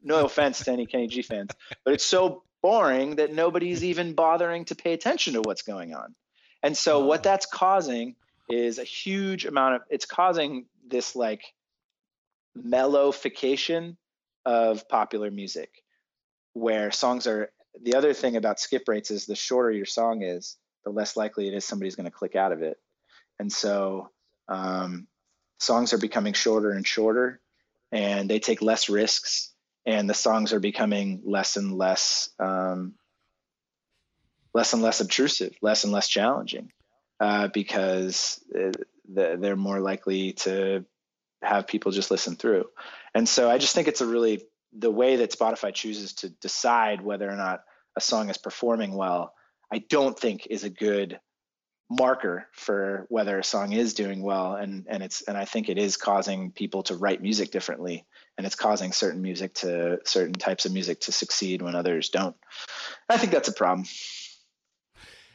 No 0.02 0.26
offense 0.26 0.62
to 0.64 0.72
any 0.72 0.86
Kenny 0.86 1.08
G 1.08 1.22
fans, 1.22 1.50
but 1.84 1.94
it's 1.94 2.04
so 2.04 2.42
boring 2.62 3.16
that 3.16 3.32
nobody's 3.32 3.82
even 3.82 4.12
bothering 4.12 4.66
to 4.66 4.74
pay 4.74 4.92
attention 4.92 5.34
to 5.34 5.40
what's 5.40 5.62
going 5.62 5.94
on. 5.94 6.14
And 6.62 6.76
so 6.76 7.02
oh. 7.02 7.06
what 7.06 7.22
that's 7.22 7.46
causing 7.46 8.16
is 8.48 8.78
a 8.78 8.84
huge 8.84 9.46
amount 9.46 9.76
of 9.76 9.82
it's 9.88 10.06
causing 10.06 10.66
this 10.86 11.14
like 11.14 11.42
mellowification 12.58 13.96
of 14.44 14.88
popular 14.88 15.30
music 15.30 15.70
where 16.54 16.90
songs 16.90 17.26
are 17.26 17.52
the 17.80 17.94
other 17.94 18.12
thing 18.12 18.36
about 18.36 18.58
skip 18.58 18.82
rates 18.88 19.10
is 19.10 19.26
the 19.26 19.36
shorter 19.36 19.70
your 19.70 19.86
song 19.86 20.22
is 20.22 20.56
the 20.84 20.90
less 20.90 21.16
likely 21.16 21.46
it 21.46 21.54
is 21.54 21.64
somebody's 21.64 21.94
going 21.94 22.06
to 22.06 22.10
click 22.10 22.34
out 22.34 22.50
of 22.50 22.62
it 22.62 22.76
and 23.38 23.52
so 23.52 24.10
um, 24.50 25.06
songs 25.58 25.92
are 25.92 25.98
becoming 25.98 26.34
shorter 26.34 26.70
and 26.72 26.86
shorter 26.86 27.40
and 27.92 28.28
they 28.28 28.38
take 28.38 28.60
less 28.60 28.88
risks 28.88 29.52
and 29.86 30.08
the 30.08 30.14
songs 30.14 30.52
are 30.52 30.60
becoming 30.60 31.22
less 31.24 31.56
and 31.56 31.76
less 31.78 32.28
um, 32.38 32.94
less 34.52 34.72
and 34.74 34.82
less 34.82 35.00
obtrusive 35.00 35.54
less 35.62 35.84
and 35.84 35.92
less 35.92 36.08
challenging 36.08 36.70
uh, 37.20 37.48
because 37.48 38.42
uh, 38.54 38.72
they're 39.08 39.56
more 39.56 39.80
likely 39.80 40.32
to 40.32 40.84
have 41.42 41.66
people 41.66 41.92
just 41.92 42.10
listen 42.10 42.36
through. 42.36 42.66
And 43.14 43.28
so 43.28 43.50
I 43.50 43.58
just 43.58 43.74
think 43.74 43.88
it's 43.88 44.00
a 44.00 44.06
really 44.06 44.44
the 44.72 44.90
way 44.90 45.16
that 45.16 45.32
Spotify 45.32 45.74
chooses 45.74 46.14
to 46.14 46.28
decide 46.28 47.00
whether 47.00 47.28
or 47.28 47.36
not 47.36 47.64
a 47.96 48.00
song 48.00 48.30
is 48.30 48.38
performing 48.38 48.94
well, 48.94 49.34
I 49.72 49.78
don't 49.78 50.18
think 50.18 50.46
is 50.48 50.64
a 50.64 50.70
good 50.70 51.18
marker 51.90 52.46
for 52.52 53.04
whether 53.08 53.36
a 53.36 53.44
song 53.44 53.72
is 53.72 53.94
doing 53.94 54.22
well 54.22 54.54
and 54.54 54.86
and 54.88 55.02
it's 55.02 55.22
and 55.22 55.36
I 55.36 55.44
think 55.44 55.68
it 55.68 55.76
is 55.76 55.96
causing 55.96 56.52
people 56.52 56.84
to 56.84 56.94
write 56.94 57.20
music 57.20 57.50
differently 57.50 58.06
and 58.38 58.46
it's 58.46 58.54
causing 58.54 58.92
certain 58.92 59.20
music 59.20 59.54
to 59.54 59.98
certain 60.04 60.34
types 60.34 60.64
of 60.64 60.72
music 60.72 61.00
to 61.00 61.12
succeed 61.12 61.62
when 61.62 61.74
others 61.74 62.08
don't. 62.10 62.36
I 63.08 63.16
think 63.16 63.32
that's 63.32 63.48
a 63.48 63.52
problem. 63.52 63.86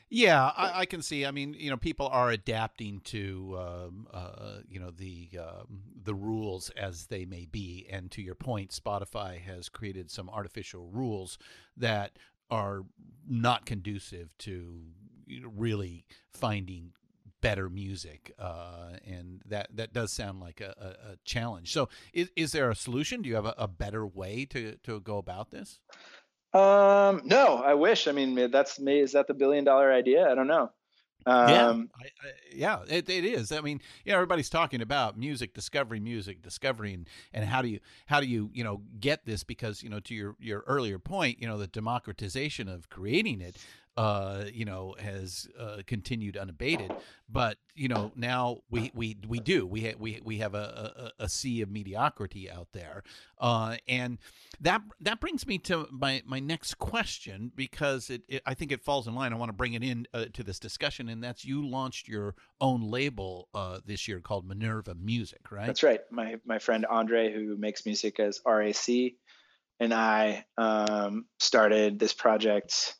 Yeah, 0.10 0.46
I, 0.46 0.82
I, 0.82 0.86
can 0.86 1.02
see. 1.02 1.26
I 1.26 1.32
mean, 1.32 1.56
you 1.58 1.72
know, 1.72 1.78
people 1.78 2.08
are 2.08 2.30
adapting 2.30 3.02
to, 3.06 3.58
um, 3.60 4.08
uh, 4.14 4.60
you 4.70 4.80
know, 4.80 4.92
the 4.92 5.30
um, 5.40 5.82
the 6.04 6.14
rules 6.14 6.70
as 6.70 7.08
they 7.08 7.26
may 7.26 7.46
be. 7.46 7.88
And 7.92 8.12
to 8.12 8.22
your 8.22 8.36
point, 8.36 8.70
Spotify 8.70 9.42
has 9.42 9.68
created 9.68 10.12
some 10.12 10.30
artificial 10.30 10.88
rules 10.88 11.40
that 11.76 12.18
are 12.52 12.84
not 13.28 13.66
conducive 13.66 14.30
to 14.38 14.84
you 15.28 15.42
know, 15.42 15.52
really 15.56 16.06
finding 16.34 16.92
better 17.42 17.70
music, 17.70 18.32
uh, 18.40 18.98
and 19.06 19.42
that 19.46 19.68
that 19.76 19.94
does 19.94 20.12
sound 20.12 20.40
like 20.40 20.62
a, 20.62 20.74
a, 20.80 21.12
a, 21.12 21.16
challenge. 21.26 21.72
So, 21.72 21.90
is 22.14 22.32
is 22.36 22.52
there 22.52 22.70
a 22.70 22.76
solution? 22.76 23.22
Do 23.22 23.30
you 23.30 23.36
have 23.36 23.46
a, 23.46 23.54
a 23.58 23.68
better 23.68 24.06
way 24.06 24.46
to 24.46 24.78
to 24.84 25.00
go 25.00 25.18
about 25.18 25.52
this? 25.52 25.80
Um, 26.54 27.22
no, 27.26 27.62
I 27.64 27.74
wish. 27.74 28.08
I 28.08 28.14
mean, 28.14 28.50
that's 28.50 28.80
me. 28.80 29.00
Is 29.00 29.12
that 29.12 29.28
the 29.28 29.34
billion 29.34 29.64
dollar 29.64 29.92
idea? 29.92 30.30
I 30.30 30.36
don't 30.36 30.48
know. 30.48 30.72
Um, 31.28 31.50
yeah, 31.50 31.70
I, 31.70 32.06
I, 32.06 32.32
yeah, 32.54 32.80
it, 32.88 33.10
it 33.10 33.26
is. 33.26 33.52
I 33.52 33.60
mean, 33.62 33.82
you 34.06 34.12
know, 34.12 34.18
everybody's 34.18 34.50
talking 34.50 34.82
about 34.82 35.18
music 35.18 35.56
discovery, 35.56 36.00
music 36.00 36.44
discovery, 36.44 36.94
and, 36.94 37.10
and 37.34 37.46
how 37.46 37.64
do 37.64 37.68
you 37.68 37.80
how 38.06 38.20
do 38.20 38.28
you 38.28 38.52
you 38.54 38.64
know 38.64 38.82
get 39.00 39.26
this? 39.26 39.44
Because 39.44 39.82
you 39.82 39.90
know, 39.90 40.00
to 40.02 40.14
your 40.14 40.36
your 40.40 40.64
earlier 40.68 41.00
point, 41.00 41.42
you 41.42 41.48
know, 41.48 41.58
the 41.58 41.68
democratization 41.68 42.70
of 42.70 42.90
creating 42.90 43.42
it 43.42 43.58
uh, 43.98 44.44
you 44.54 44.66
know, 44.66 44.94
has 45.00 45.48
uh, 45.58 45.78
continued 45.88 46.36
unabated. 46.36 46.94
But 47.30 47.58
you 47.76 47.88
know, 47.88 48.12
now 48.16 48.60
we 48.70 48.92
we 48.94 49.18
we 49.28 49.40
do 49.40 49.66
we 49.66 49.86
ha- 49.86 49.96
we 49.98 50.22
we 50.24 50.38
have 50.40 50.54
a, 50.54 51.12
a, 51.20 51.24
a 51.24 51.30
sea 51.30 51.62
of 51.62 51.72
mediocrity 51.72 52.52
out 52.52 52.68
there, 52.74 53.04
uh, 53.40 53.78
and 53.88 54.20
that 54.60 54.82
that 55.00 55.20
brings 55.20 55.48
me 55.48 55.58
to 55.60 55.88
my 55.92 56.22
my 56.26 56.40
next 56.40 56.78
question 56.78 57.52
because 57.56 58.10
it, 58.10 58.24
it 58.28 58.42
I 58.46 58.54
think 58.54 58.72
it 58.72 58.82
falls 58.84 59.08
in 59.08 59.16
line. 59.16 59.32
I 59.32 59.38
want 59.38 59.50
to 59.50 59.54
bring 59.54 59.74
it 59.74 59.84
in 59.84 60.08
uh, 60.14 60.26
to 60.34 60.44
this 60.44 60.60
discussion, 60.60 61.08
and 61.10 61.24
that's 61.24 61.46
you 61.46 61.66
launched 61.66 62.08
your 62.08 62.36
own 62.60 62.82
label 62.82 63.48
uh, 63.54 63.80
this 63.86 64.08
year 64.08 64.20
called 64.20 64.46
Minerva 64.46 64.94
Music, 64.94 65.52
right? 65.52 65.68
That's 65.68 65.84
right. 65.84 66.02
My 66.12 66.36
my 66.46 66.60
friend 66.60 66.86
Andre, 66.86 67.34
who 67.34 67.56
makes 67.58 67.86
music 67.86 68.20
as 68.20 68.42
RAC, 68.46 69.14
and 69.80 69.94
I 69.94 70.46
um, 70.58 71.26
started 71.40 71.98
this 71.98 72.14
project 72.14 72.96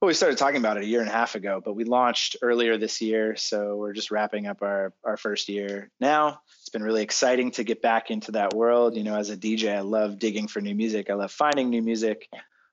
well, 0.00 0.06
we 0.06 0.14
started 0.14 0.38
talking 0.38 0.56
about 0.56 0.78
it 0.78 0.84
a 0.84 0.86
year 0.86 1.00
and 1.00 1.10
a 1.10 1.12
half 1.12 1.34
ago, 1.34 1.60
but 1.62 1.74
we 1.74 1.84
launched 1.84 2.36
earlier 2.40 2.78
this 2.78 3.02
year. 3.02 3.36
So 3.36 3.76
we're 3.76 3.92
just 3.92 4.10
wrapping 4.10 4.46
up 4.46 4.62
our, 4.62 4.94
our 5.04 5.18
first 5.18 5.50
year 5.50 5.90
now. 6.00 6.40
It's 6.60 6.70
been 6.70 6.82
really 6.82 7.02
exciting 7.02 7.50
to 7.52 7.64
get 7.64 7.82
back 7.82 8.10
into 8.10 8.32
that 8.32 8.54
world. 8.54 8.96
You 8.96 9.04
know, 9.04 9.16
as 9.16 9.28
a 9.28 9.36
DJ, 9.36 9.76
I 9.76 9.80
love 9.80 10.18
digging 10.18 10.48
for 10.48 10.62
new 10.62 10.74
music. 10.74 11.10
I 11.10 11.14
love 11.14 11.30
finding 11.30 11.68
new 11.68 11.82
music. 11.82 12.28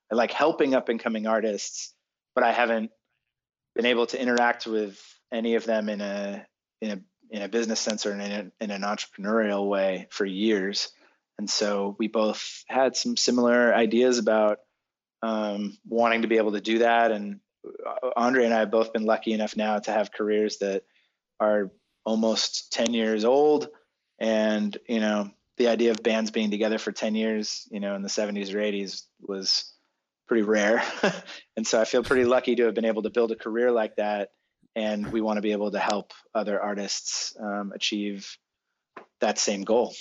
I 0.10 0.16
like 0.16 0.32
helping 0.32 0.74
up 0.74 0.88
and 0.88 1.02
coming 1.02 1.28
artists, 1.28 1.94
but 2.34 2.46
I 2.46 2.54
haven't 2.54 2.92
been 3.76 3.86
able 3.86 4.06
to 4.08 4.22
interact 4.22 4.66
with 4.66 4.98
any 5.30 5.56
of 5.56 5.66
them 5.66 5.90
in 5.90 6.00
a 6.00 6.46
in 6.82 6.92
a 6.92 7.02
in 7.30 7.42
a 7.42 7.50
business 7.50 7.82
sense 7.82 8.06
or 8.06 8.14
in, 8.14 8.22
a, 8.22 8.52
in 8.62 8.72
an 8.72 8.84
entrepreneurial 8.84 9.68
way 9.68 10.08
for 10.12 10.24
years. 10.24 10.94
And 11.38 11.50
so 11.50 11.98
we 12.00 12.08
both 12.08 12.64
had 12.70 12.96
some 12.96 13.18
similar 13.18 13.76
ideas 13.76 14.18
about 14.18 14.60
um, 15.22 15.78
wanting 15.88 16.22
to 16.22 16.28
be 16.28 16.38
able 16.38 16.54
to 16.54 16.62
do 16.62 16.80
that. 16.80 17.12
And 17.12 17.40
uh, 17.66 18.10
Andre 18.16 18.46
and 18.46 18.54
I 18.54 18.60
have 18.60 18.72
both 18.72 18.94
been 18.94 19.06
lucky 19.06 19.34
enough 19.34 19.56
now 19.56 19.80
to 19.80 19.92
have 19.92 20.12
careers 20.12 20.58
that 20.58 20.84
are 21.40 21.72
almost 22.06 22.72
10 22.74 22.94
years 22.94 23.26
old. 23.26 23.70
And, 24.20 24.76
you 24.88 25.00
know, 25.00 25.32
the 25.58 25.68
idea 25.68 25.92
of 25.92 26.04
bands 26.04 26.32
being 26.32 26.52
together 26.52 26.78
for 26.78 26.92
10 26.92 27.16
years, 27.16 27.68
you 27.72 27.80
know, 27.80 27.96
in 27.96 28.02
the 28.02 28.10
70s 28.10 28.54
or 28.54 28.60
80s 28.60 29.04
was 29.22 29.74
pretty 30.28 30.44
rare. 30.44 30.84
and 31.58 31.66
so 31.66 31.82
I 31.82 31.86
feel 31.86 32.04
pretty 32.04 32.26
lucky 32.26 32.56
to 32.56 32.66
have 32.66 32.76
been 32.76 32.86
able 32.86 33.04
to 33.04 33.10
build 33.10 33.32
a 33.32 33.36
career 33.36 33.72
like 33.72 33.96
that. 33.96 34.32
And 34.76 35.12
we 35.12 35.22
want 35.22 35.38
to 35.38 35.42
be 35.42 35.54
able 35.54 35.72
to 35.72 35.80
help 35.80 36.14
other 36.36 36.62
artists 36.62 37.36
um, 37.40 37.72
achieve 37.74 38.38
that 39.20 39.40
same 39.40 39.64
goal. 39.64 39.96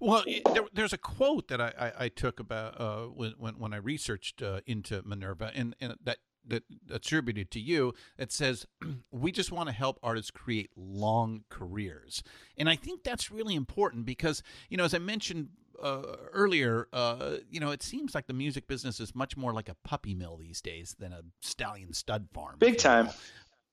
Well, 0.00 0.24
there, 0.52 0.64
there's 0.72 0.92
a 0.92 0.98
quote 0.98 1.48
that 1.48 1.60
I, 1.60 1.72
I, 1.78 2.04
I 2.04 2.08
took 2.08 2.40
about 2.40 2.80
uh, 2.80 3.06
when, 3.06 3.32
when 3.58 3.72
I 3.72 3.76
researched 3.76 4.42
uh, 4.42 4.60
into 4.66 5.02
Minerva, 5.04 5.52
and, 5.54 5.74
and 5.80 5.96
that 6.04 6.18
that 6.46 6.64
attributed 6.90 7.50
to 7.50 7.60
you 7.60 7.94
that 8.16 8.32
says 8.32 8.66
we 9.10 9.32
just 9.32 9.52
want 9.52 9.68
to 9.68 9.74
help 9.74 9.98
artists 10.02 10.30
create 10.30 10.70
long 10.76 11.44
careers. 11.48 12.22
And 12.56 12.68
i 12.68 12.76
think 12.76 13.04
that's 13.04 13.30
really 13.30 13.54
important 13.54 14.06
because 14.06 14.42
you 14.68 14.76
know 14.76 14.84
as 14.84 14.94
i 14.94 14.98
mentioned 14.98 15.48
uh, 15.82 16.02
earlier 16.32 16.88
uh, 16.92 17.36
you 17.50 17.58
know 17.58 17.70
it 17.70 17.82
seems 17.82 18.14
like 18.14 18.26
the 18.26 18.34
music 18.34 18.66
business 18.66 19.00
is 19.00 19.14
much 19.14 19.36
more 19.36 19.52
like 19.54 19.68
a 19.68 19.76
puppy 19.82 20.14
mill 20.14 20.36
these 20.36 20.60
days 20.60 20.94
than 20.98 21.12
a 21.12 21.22
stallion 21.40 21.92
stud 21.94 22.28
farm 22.34 22.56
big 22.58 22.76
time 22.76 23.08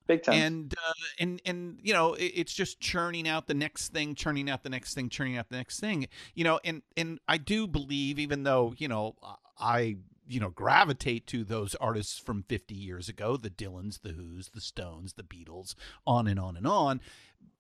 big 0.08 0.24
time. 0.24 0.36
And 0.36 0.74
uh, 0.74 0.94
and 1.20 1.42
and 1.46 1.80
you 1.82 1.94
know, 1.94 2.14
it, 2.14 2.26
it's 2.36 2.54
just 2.54 2.80
churning 2.80 3.28
out 3.28 3.48
the 3.48 3.54
next 3.54 3.94
thing, 3.94 4.16
churning 4.16 4.50
out 4.50 4.64
the 4.64 4.70
next 4.70 4.94
thing, 4.94 5.10
churning 5.10 5.38
out 5.38 5.50
the 5.50 5.58
next 5.58 5.80
thing. 5.80 6.08
You 6.34 6.44
know, 6.44 6.60
and 6.64 6.82
and 6.96 7.20
I 7.28 7.38
do 7.38 7.68
believe, 7.68 8.20
even 8.20 8.44
though 8.44 8.74
you 8.78 8.88
know, 8.88 9.16
I 9.60 9.98
you 10.28 10.40
know 10.40 10.50
gravitate 10.50 11.26
to 11.28 11.44
those 11.44 11.74
artists 11.76 12.20
from 12.20 12.44
50 12.44 12.76
years 12.76 13.08
ago 13.08 13.38
the 13.38 13.50
dylans 13.50 14.02
the 14.02 14.10
who's 14.10 14.50
the 14.50 14.62
stones 14.62 15.14
the 15.14 15.24
beatles 15.24 15.74
on 16.06 16.28
and 16.28 16.40
on 16.40 16.58
and 16.58 16.68
on 16.68 17.00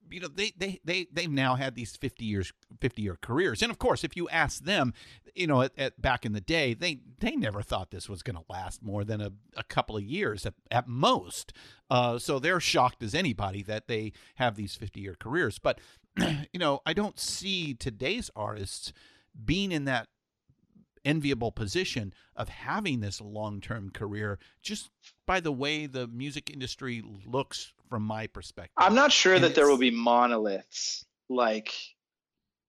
you 0.09 0.19
know 0.19 0.27
they 0.27 0.53
they 0.57 0.79
they 0.84 1.07
they've 1.11 1.29
now 1.29 1.55
had 1.55 1.75
these 1.75 1.95
50 1.95 2.25
years 2.25 2.53
50 2.79 3.01
year 3.01 3.17
careers. 3.21 3.61
And 3.61 3.71
of 3.71 3.79
course 3.79 4.03
if 4.03 4.15
you 4.15 4.27
ask 4.29 4.63
them 4.63 4.93
you 5.35 5.47
know 5.47 5.61
at, 5.61 5.71
at 5.77 6.01
back 6.01 6.25
in 6.25 6.34
the 6.34 6.41
day 6.41 6.73
they 6.73 6.99
they 7.19 7.35
never 7.35 7.61
thought 7.61 7.91
this 7.91 8.09
was 8.09 8.23
going 8.23 8.38
to 8.38 8.43
last 8.49 8.84
more 8.84 9.03
than 9.03 9.21
a, 9.21 9.31
a 9.55 9.63
couple 9.63 9.97
of 9.97 10.03
years 10.03 10.45
at, 10.45 10.53
at 10.71 10.88
most. 10.88 11.53
Uh, 11.89 12.19
so 12.19 12.39
they're 12.39 12.59
shocked 12.59 13.01
as 13.01 13.15
anybody 13.15 13.63
that 13.63 13.88
they 13.88 14.11
have 14.35 14.55
these 14.55 14.75
50 14.75 14.99
year 14.99 15.15
careers. 15.19 15.59
But 15.59 15.79
you 16.51 16.59
know 16.59 16.81
i 16.85 16.93
don't 16.93 17.19
see 17.19 17.73
today's 17.75 18.31
artists 18.35 18.91
being 19.45 19.71
in 19.71 19.85
that 19.85 20.07
enviable 21.07 21.51
position 21.53 22.13
of 22.35 22.49
having 22.49 22.99
this 22.99 23.21
long-term 23.21 23.89
career 23.91 24.38
just 24.61 24.89
by 25.25 25.39
the 25.39 25.51
way 25.51 25.85
the 25.85 26.05
music 26.07 26.49
industry 26.51 27.01
looks 27.25 27.71
from 27.89 28.03
my 28.03 28.27
perspective. 28.27 28.73
I'm 28.77 28.93
not 28.93 29.13
sure 29.13 29.35
and 29.35 29.43
that 29.45 29.55
there 29.55 29.67
will 29.67 29.77
be 29.77 29.91
monoliths 29.91 31.05
like 31.29 31.73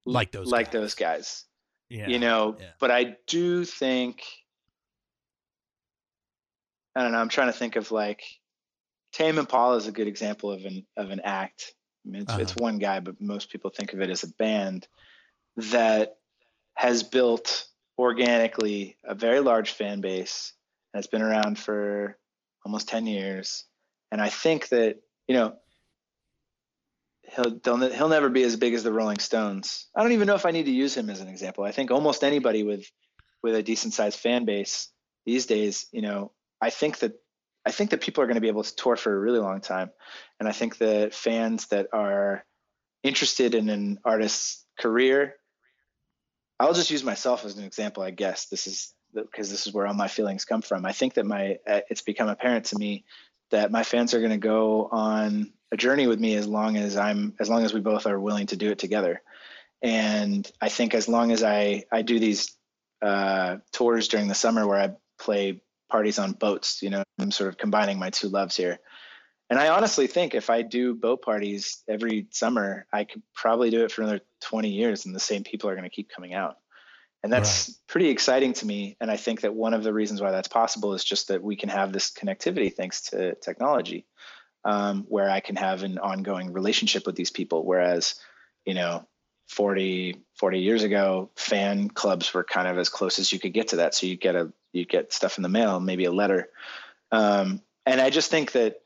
like 0.07 0.31
those 0.31 0.47
like 0.47 0.67
guys. 0.67 0.73
those 0.73 0.95
guys. 0.95 1.45
Yeah. 1.91 2.07
You 2.07 2.21
know, 2.21 2.57
yeah. 2.61 2.67
but 2.79 2.93
I 2.93 3.17
do 3.27 3.65
think 3.65 4.23
I 6.95 7.03
don't 7.03 7.13
know, 7.13 7.19
I'm 7.19 7.29
trying 7.29 7.49
to 7.49 7.59
think 7.59 7.75
of 7.75 7.91
like 7.91 8.23
Tame 9.13 9.39
Impala 9.39 9.77
is 9.77 9.89
a 9.89 9.93
good 9.93 10.07
example 10.07 10.53
of 10.53 10.65
an 10.65 10.87
of 10.97 11.11
an 11.11 11.21
act. 11.25 11.75
I 12.07 12.11
mean, 12.11 12.23
it's, 12.23 12.31
uh-huh. 12.31 12.43
it's 12.43 12.57
one 12.57 12.79
guy, 12.79 13.01
but 13.01 13.21
most 13.21 13.51
people 13.51 13.71
think 13.71 13.93
of 13.93 14.01
it 14.01 14.11
as 14.11 14.23
a 14.23 14.29
band 14.29 14.87
that 15.57 16.15
has 16.75 17.03
built 17.03 17.67
organically 17.99 18.97
a 19.05 19.15
very 19.15 19.41
large 19.41 19.73
fan 19.73 20.01
base 20.01 20.53
it's 20.95 21.07
been 21.07 21.23
around 21.23 21.59
for 21.59 22.19
almost 22.65 22.89
10 22.89 23.07
years. 23.07 23.65
And 24.11 24.21
I 24.21 24.31
think 24.31 24.69
that 24.71 24.97
you 25.29 25.35
know, 25.35 25.55
he'll 27.23 27.61
he'll 27.91 28.09
never 28.09 28.31
be 28.31 28.43
as 28.43 28.57
big 28.57 28.75
as 28.75 28.83
the 28.83 28.93
Rolling 28.93 29.19
Stones. 29.19 29.87
I 29.95 30.03
don't 30.03 30.13
even 30.13 30.27
know 30.27 30.35
if 30.35 30.47
I 30.47 30.51
need 30.51 30.65
to 30.65 30.73
use 30.73 30.97
him 30.97 31.11
as 31.11 31.21
an 31.21 31.29
example. 31.29 31.65
I 31.65 31.71
think 31.71 31.91
almost 31.91 32.25
anybody 32.25 32.65
with 32.65 32.91
with 33.43 33.55
a 33.55 33.63
decent 33.63 33.95
sized 33.95 34.19
fan 34.19 34.47
base 34.47 34.89
these 35.27 35.47
days, 35.47 35.87
you 35.93 36.01
know, 36.01 36.33
I 36.61 36.71
think 36.71 37.01
that 37.01 37.13
I 37.67 37.71
think 37.71 37.91
that 37.91 38.01
people 38.01 38.25
are 38.25 38.27
going 38.27 38.37
to 38.37 38.41
be 38.41 38.49
able 38.49 38.65
to 38.65 38.75
tour 38.75 38.97
for 38.97 39.15
a 39.15 39.21
really 39.21 39.39
long 39.39 39.61
time, 39.61 39.91
and 40.41 40.49
I 40.49 40.53
think 40.53 40.79
that 40.79 41.15
fans 41.15 41.67
that 41.67 41.89
are 41.93 42.45
interested 43.03 43.55
in 43.55 43.69
an 43.69 43.99
artist's 44.05 44.65
career, 44.81 45.35
I'll 46.61 46.75
just 46.75 46.91
use 46.91 47.05
myself 47.05 47.45
as 47.45 47.57
an 47.57 47.65
example. 47.65 48.03
I 48.03 48.11
guess 48.11 48.47
this 48.47 48.67
is 48.67 48.93
because 49.15 49.51
this 49.51 49.67
is 49.67 49.73
where 49.73 49.87
all 49.87 49.95
my 49.95 50.09
feelings 50.09 50.45
come 50.45 50.63
from. 50.63 50.85
I 50.85 50.93
think 50.93 51.15
that 51.15 51.27
my 51.27 51.59
uh, 51.67 51.81
it's 51.89 52.03
become 52.03 52.29
apparent 52.29 52.67
to 52.67 52.79
me 52.79 53.05
that 53.51 53.71
my 53.71 53.83
fans 53.83 54.13
are 54.13 54.19
going 54.19 54.33
to 54.33 54.39
go 54.39 54.89
on 54.91 55.53
a 55.73 55.77
journey 55.77 56.07
with 56.07 56.21
me 56.21 56.35
as 56.35 56.47
long 56.47 56.77
as 56.77 56.97
I'm 56.97 57.35
as 57.39 57.49
long 57.49 57.65
as 57.65 57.73
we 57.73 57.81
both 57.81 58.07
are 58.07 58.19
willing 58.19 58.47
to 58.49 58.57
do 58.57 58.71
it 58.71 58.79
together. 58.79 59.23
And 59.83 60.51
I 60.61 60.69
think 60.69 60.95
as 60.95 61.09
long 61.09 61.31
as 61.31 61.43
I 61.43 61.85
I 61.93 62.03
do 62.03 62.19
these 62.19 62.57
uh, 63.01 63.59
tours 63.73 64.09
during 64.09 64.29
the 64.29 64.35
summer 64.35 64.67
where 64.67 64.81
I 64.81 64.91
play 65.19 65.63
parties 65.91 66.19
on 66.19 66.33
boats, 66.33 66.83
you 66.83 66.91
know, 66.91 67.03
I'm 67.19 67.31
sort 67.31 67.49
of 67.49 67.59
combining 67.59 67.99
my 67.99 68.11
two 68.11 68.29
loves 68.29 68.57
here. 68.57 68.79
And 69.51 69.59
I 69.59 69.69
honestly 69.69 70.07
think 70.07 70.35
if 70.35 70.51
I 70.51 70.63
do 70.63 70.95
boat 70.95 71.23
parties 71.23 71.83
every 71.89 72.27
summer, 72.31 72.87
I 72.93 73.05
could 73.05 73.23
probably 73.35 73.71
do 73.71 73.85
it 73.85 73.93
for 73.93 74.03
another 74.03 74.21
20 74.43 74.69
years 74.69 75.07
and 75.07 75.15
the 75.15 75.21
same 75.21 75.43
people 75.43 75.71
are 75.71 75.75
going 75.75 75.89
to 75.89 75.95
keep 75.95 76.11
coming 76.11 76.35
out. 76.35 76.57
And 77.23 77.33
that's 77.33 77.69
right. 77.69 77.77
pretty 77.89 78.09
exciting 78.11 78.53
to 78.55 78.67
me. 78.67 78.97
And 79.01 79.11
I 79.11 79.17
think 79.17 79.41
that 79.41 79.55
one 79.55 79.75
of 79.75 79.83
the 79.83 79.93
reasons 79.93 80.21
why 80.21 80.31
that's 80.31 80.49
possible 80.49 80.95
is 80.95 81.03
just 81.03 81.29
that 81.29 81.43
we 81.43 81.57
can 81.57 81.69
have 81.69 81.93
this 81.93 82.11
connectivity 82.11 82.73
thanks 82.73 83.03
to 83.11 83.35
technology 83.37 84.07
um, 84.65 85.05
where 85.09 85.29
I 85.29 85.41
can 85.41 85.57
have 85.57 85.83
an 85.83 85.99
ongoing 85.99 86.53
relationship 86.53 87.07
with 87.07 87.17
these 87.17 87.31
people. 87.31 87.65
Whereas, 87.65 88.17
you 88.65 88.75
know, 88.75 89.07
40, 89.49 90.23
40 90.37 90.59
years 90.61 90.85
ago, 90.85 91.31
fan 91.37 91.89
clubs 91.89 92.33
were 92.35 92.45
kind 92.45 92.69
of 92.69 92.79
as 92.79 92.89
close 92.89 93.19
as 93.19 93.33
you 93.33 93.41
could 93.41 93.55
get 93.55 93.69
to 93.69 93.77
that. 93.77 93.95
So 93.95 94.07
you 94.07 94.17
get 94.17 94.37
a, 94.37 94.53
you 94.73 94.85
get 94.85 95.13
stuff 95.13 95.39
in 95.39 95.43
the 95.43 95.49
mail, 95.49 95.81
maybe 95.81 96.05
a 96.05 96.13
letter. 96.13 96.51
Um, 97.11 97.63
and 97.87 98.01
I 98.01 98.11
just 98.11 98.31
think 98.31 98.53
that 98.53 98.83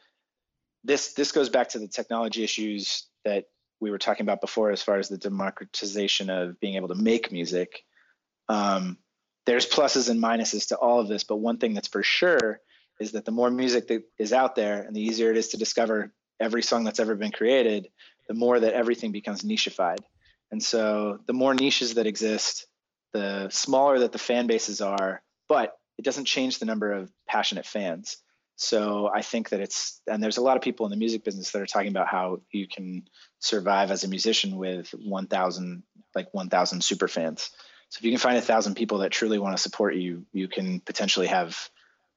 this, 0.85 1.15
this 1.15 1.33
goes 1.33 1.49
back 1.49 1.71
to 1.71 1.79
the 1.79 1.89
technology 1.89 2.43
issues 2.43 3.07
that 3.25 3.45
we 3.81 3.91
were 3.91 3.99
talking 3.99 4.25
about 4.25 4.41
before, 4.41 4.71
as 4.71 4.83
far 4.83 4.99
as 4.99 5.09
the 5.09 5.19
democratization 5.19 6.31
of 6.31 6.59
being 6.61 6.77
able 6.77 6.89
to 6.89 6.95
make 6.95 7.33
music. 7.33 7.85
Um, 8.49 8.99
there's 9.45 9.69
pluses 9.69 10.09
and 10.09 10.23
minuses 10.23 10.69
to 10.69 10.77
all 10.77 11.01
of 11.01 11.09
this, 11.09 11.25
but 11.25 11.37
one 11.37 11.59
thing 11.59 11.75
that's 11.75 11.89
for 11.89 12.03
sure 12.03 12.61
is 13.01 13.13
that 13.13 13.25
the 13.25 13.33
more 13.33 13.51
music 13.51 13.89
that 13.89 14.05
is 14.19 14.33
out 14.33 14.55
there 14.55 14.83
and 14.83 14.95
the 14.95 15.01
easier 15.01 15.31
it 15.31 15.37
is 15.37 15.49
to 15.49 15.57
discover 15.57 16.13
every 16.39 16.63
song 16.63 16.85
that's 16.85 17.01
ever 17.01 17.15
been 17.15 17.33
created, 17.33 17.89
the 18.29 18.35
more 18.35 18.59
that 18.61 18.75
everything 18.75 19.11
becomes 19.11 19.43
nicheified. 19.43 19.99
And 20.51 20.63
so 20.63 21.19
the 21.27 21.33
more 21.33 21.55
niches 21.55 21.95
that 21.95 22.07
exist, 22.07 22.67
the 23.13 23.49
smaller 23.51 24.01
that 24.01 24.13
the 24.13 24.19
fan 24.19 24.47
bases 24.47 24.81
are, 24.81 25.23
but 25.49 25.77
it 25.99 26.05
doesn't 26.05 26.27
change 26.27 26.59
the 26.59 26.67
number 26.67 26.93
of 26.93 27.11
passionate 27.27 27.67
fans. 27.67 28.19
So 28.63 29.11
I 29.13 29.23
think 29.23 29.49
that 29.49 29.59
it's, 29.59 30.01
and 30.07 30.23
there's 30.23 30.37
a 30.37 30.41
lot 30.41 30.57
of 30.57 30.63
people 30.63 30.87
in 30.87 30.91
the 30.91 30.97
music 30.97 31.25
business 31.25 31.51
that 31.51 31.61
are 31.61 31.67
talking 31.67 31.89
about 31.89 32.07
how 32.07 32.43
you 32.53 32.69
can 32.69 33.09
survive 33.41 33.91
as 33.91 34.05
a 34.05 34.09
musician 34.09 34.57
with 34.57 34.89
1,000, 34.91 35.83
like 36.15 36.29
1,000 36.33 36.85
super 36.85 37.09
fans. 37.09 37.51
So 37.89 37.99
if 37.99 38.05
you 38.05 38.13
can 38.13 38.21
find 38.21 38.39
a 38.39 38.41
thousand 38.41 38.77
people 38.77 38.99
that 38.99 39.11
truly 39.11 39.41
want 39.41 39.57
to 39.57 39.63
support 39.63 39.97
you, 39.97 40.27
you 40.33 40.47
can 40.47 40.79
potentially 40.79 41.27
have 41.27 41.59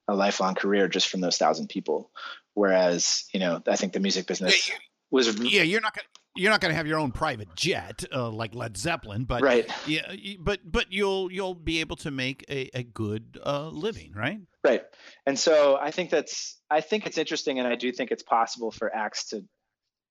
a 0.06 0.14
lifelong 0.14 0.54
career 0.54 0.86
just 0.86 1.08
from 1.08 1.20
those 1.20 1.36
thousand 1.36 1.68
people. 1.68 2.12
Whereas, 2.54 3.24
you 3.32 3.40
know, 3.40 3.60
I 3.66 3.74
think 3.74 3.92
the 3.92 3.98
music 3.98 4.28
business 4.28 4.70
was 5.10 5.36
yeah, 5.40 5.62
you're 5.62 5.80
not 5.80 5.96
gonna 5.96 6.06
you're 6.36 6.50
not 6.50 6.60
going 6.60 6.70
to 6.70 6.76
have 6.76 6.86
your 6.86 6.98
own 6.98 7.12
private 7.12 7.54
jet 7.54 8.04
uh, 8.12 8.30
like 8.30 8.54
Led 8.54 8.76
Zeppelin, 8.76 9.24
but 9.24 9.42
right. 9.42 9.70
yeah, 9.86 10.14
but 10.40 10.60
but 10.64 10.92
you'll 10.92 11.30
you'll 11.32 11.54
be 11.54 11.80
able 11.80 11.96
to 11.96 12.10
make 12.10 12.44
a, 12.48 12.70
a 12.78 12.82
good 12.82 13.38
uh, 13.44 13.68
living, 13.68 14.12
right? 14.14 14.40
Right. 14.64 14.82
And 15.26 15.38
so 15.38 15.78
I 15.80 15.90
think 15.90 16.10
that's 16.10 16.58
I 16.70 16.80
think 16.80 17.06
it's 17.06 17.18
interesting, 17.18 17.58
and 17.58 17.68
I 17.68 17.76
do 17.76 17.92
think 17.92 18.10
it's 18.10 18.22
possible 18.22 18.70
for 18.70 18.94
acts 18.94 19.30
to 19.30 19.44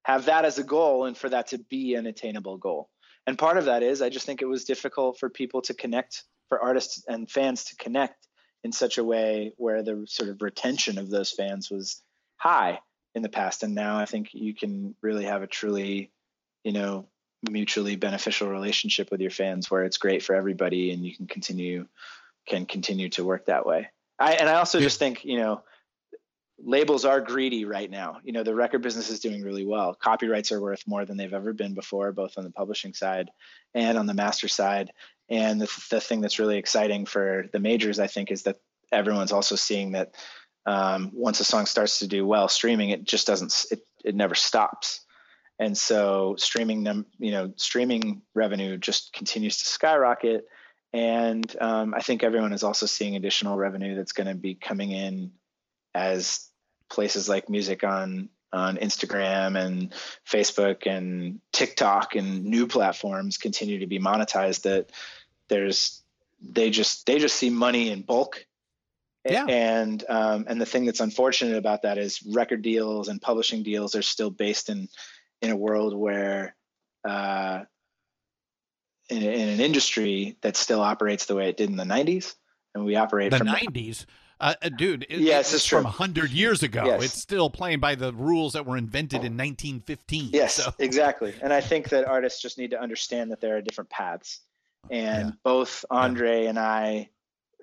have 0.03 0.25
that 0.25 0.45
as 0.45 0.59
a 0.59 0.63
goal, 0.63 1.05
and 1.05 1.17
for 1.17 1.29
that 1.29 1.47
to 1.47 1.57
be 1.57 1.95
an 1.95 2.05
attainable 2.05 2.57
goal. 2.57 2.89
And 3.27 3.37
part 3.37 3.57
of 3.57 3.65
that 3.65 3.81
is 3.81 4.01
I 4.01 4.09
just 4.09 4.25
think 4.25 4.41
it 4.41 4.45
was 4.45 4.65
difficult 4.65 5.19
for 5.19 5.29
people 5.29 5.61
to 5.63 5.73
connect, 5.73 6.23
for 6.49 6.61
artists 6.61 7.03
and 7.07 7.29
fans 7.29 7.65
to 7.65 7.75
connect 7.77 8.27
in 8.63 8.71
such 8.71 8.97
a 8.97 9.03
way 9.03 9.53
where 9.57 9.83
the 9.83 10.05
sort 10.07 10.29
of 10.29 10.41
retention 10.41 10.97
of 10.97 11.09
those 11.09 11.31
fans 11.31 11.69
was 11.69 12.01
high 12.37 12.79
in 13.13 13.21
the 13.21 13.29
past 13.29 13.63
and 13.63 13.73
now 13.73 13.97
i 13.97 14.05
think 14.05 14.29
you 14.33 14.53
can 14.53 14.95
really 15.01 15.23
have 15.23 15.41
a 15.41 15.47
truly 15.47 16.11
you 16.65 16.73
know 16.73 17.07
mutually 17.49 17.95
beneficial 17.95 18.49
relationship 18.49 19.11
with 19.11 19.21
your 19.21 19.31
fans 19.31 19.69
where 19.69 19.85
it's 19.85 19.97
great 19.97 20.23
for 20.23 20.35
everybody 20.35 20.91
and 20.91 21.05
you 21.05 21.15
can 21.15 21.27
continue 21.27 21.85
can 22.45 22.65
continue 22.65 23.07
to 23.09 23.23
work 23.23 23.45
that 23.45 23.65
way. 23.65 23.87
I 24.19 24.33
and 24.33 24.49
i 24.49 24.55
also 24.55 24.79
just 24.79 24.99
think 24.99 25.23
you 25.23 25.37
know 25.37 25.61
labels 26.57 27.05
are 27.05 27.21
greedy 27.21 27.65
right 27.65 27.89
now. 27.89 28.17
You 28.23 28.33
know 28.33 28.43
the 28.43 28.55
record 28.55 28.81
business 28.81 29.09
is 29.09 29.19
doing 29.19 29.43
really 29.43 29.65
well. 29.65 29.93
Copyrights 29.93 30.51
are 30.51 30.61
worth 30.61 30.87
more 30.87 31.05
than 31.05 31.17
they've 31.17 31.33
ever 31.33 31.53
been 31.53 31.73
before 31.73 32.11
both 32.11 32.37
on 32.37 32.43
the 32.43 32.51
publishing 32.51 32.93
side 32.93 33.29
and 33.73 33.97
on 33.97 34.05
the 34.05 34.13
master 34.13 34.47
side. 34.47 34.91
And 35.29 35.59
the, 35.59 35.85
the 35.89 36.01
thing 36.01 36.21
that's 36.21 36.39
really 36.39 36.57
exciting 36.57 37.05
for 37.05 37.47
the 37.51 37.59
majors, 37.59 37.99
I 37.99 38.07
think, 38.07 38.31
is 38.31 38.43
that 38.43 38.59
everyone's 38.91 39.31
also 39.31 39.55
seeing 39.55 39.93
that 39.93 40.13
um, 40.67 41.11
once 41.13 41.39
a 41.39 41.43
song 41.43 41.65
starts 41.65 41.99
to 41.99 42.07
do 42.07 42.25
well, 42.25 42.47
streaming 42.47 42.89
it 42.89 43.03
just 43.03 43.27
doesn't 43.27 43.65
it, 43.71 43.81
it 44.03 44.15
never 44.15 44.35
stops. 44.35 45.04
And 45.59 45.77
so 45.77 46.35
streaming 46.37 46.83
them, 46.83 47.05
you 47.17 47.31
know, 47.31 47.53
streaming 47.55 48.21
revenue 48.33 48.77
just 48.77 49.13
continues 49.13 49.57
to 49.57 49.65
skyrocket. 49.65 50.47
And 50.91 51.55
um, 51.59 51.93
I 51.93 52.01
think 52.01 52.23
everyone 52.23 52.53
is 52.53 52.63
also 52.63 52.85
seeing 52.85 53.15
additional 53.15 53.57
revenue 53.57 53.95
that's 53.95 54.11
going 54.11 54.27
to 54.27 54.35
be 54.35 54.55
coming 54.55 54.91
in 54.91 55.31
as 55.93 56.47
places 56.89 57.27
like 57.29 57.49
music 57.49 57.83
on 57.83 58.29
on 58.53 58.77
Instagram 58.77 59.59
and 59.59 59.93
Facebook 60.25 60.87
and 60.87 61.41
TikTok 61.51 62.15
and 62.15 62.45
new 62.45 62.67
platforms 62.67 63.37
continue 63.37 63.79
to 63.79 63.87
be 63.87 63.99
monetized 63.99 64.61
that 64.61 64.91
there's 65.49 66.01
they 66.41 66.69
just 66.69 67.05
they 67.05 67.19
just 67.19 67.35
see 67.35 67.49
money 67.49 67.89
in 67.89 68.01
bulk 68.01 68.45
yeah. 69.25 69.45
and 69.45 70.03
um, 70.07 70.45
and 70.47 70.61
the 70.61 70.65
thing 70.65 70.85
that's 70.85 70.99
unfortunate 70.99 71.57
about 71.57 71.81
that 71.81 71.97
is 71.97 72.21
record 72.23 72.61
deals 72.61 73.07
and 73.07 73.21
publishing 73.21 73.63
deals 73.63 73.95
are 73.95 74.03
still 74.03 74.29
based 74.29 74.69
in 74.69 74.87
in 75.45 75.51
a 75.51 75.55
world 75.55 75.95
where 75.95 76.55
uh, 77.07 77.63
in, 79.09 79.21
in 79.21 79.49
an 79.49 79.59
industry 79.59 80.37
that 80.41 80.57
still 80.57 80.81
operates 80.81 81.25
the 81.25 81.35
way 81.35 81.49
it 81.49 81.57
did 81.57 81.69
in 81.69 81.77
the 81.77 81.83
90s 81.83 82.35
and 82.73 82.85
we 82.85 82.95
operate 82.95 83.31
the 83.31 83.37
from 83.37 83.47
90s 83.47 84.05
uh, 84.39 84.53
uh, 84.61 84.69
dude, 84.69 85.05
it, 85.09 85.19
yes, 85.19 85.53
it's, 85.53 85.65
from 85.65 85.85
a 85.85 85.89
hundred 85.89 86.29
years 86.29 86.61
ago. 86.61 86.83
Yes. 86.85 87.03
It's 87.05 87.21
still 87.21 87.49
playing 87.49 87.79
by 87.79 87.95
the 87.95 88.11
rules 88.11 88.53
that 88.53 88.65
were 88.65 88.75
invented 88.75 89.19
in 89.19 89.37
1915. 89.37 90.31
Yes, 90.33 90.55
so. 90.55 90.73
exactly. 90.77 91.33
And 91.41 91.53
I 91.53 91.61
think 91.61 91.89
that 91.89 92.05
artists 92.05 92.41
just 92.41 92.57
need 92.57 92.71
to 92.71 92.81
understand 92.81 93.31
that 93.31 93.39
there 93.39 93.55
are 93.55 93.61
different 93.61 93.89
paths. 93.89 94.41
And 94.91 95.29
yeah. 95.29 95.35
both 95.43 95.85
Andre 95.89 96.43
yeah. 96.43 96.49
and 96.49 96.59
I, 96.59 97.09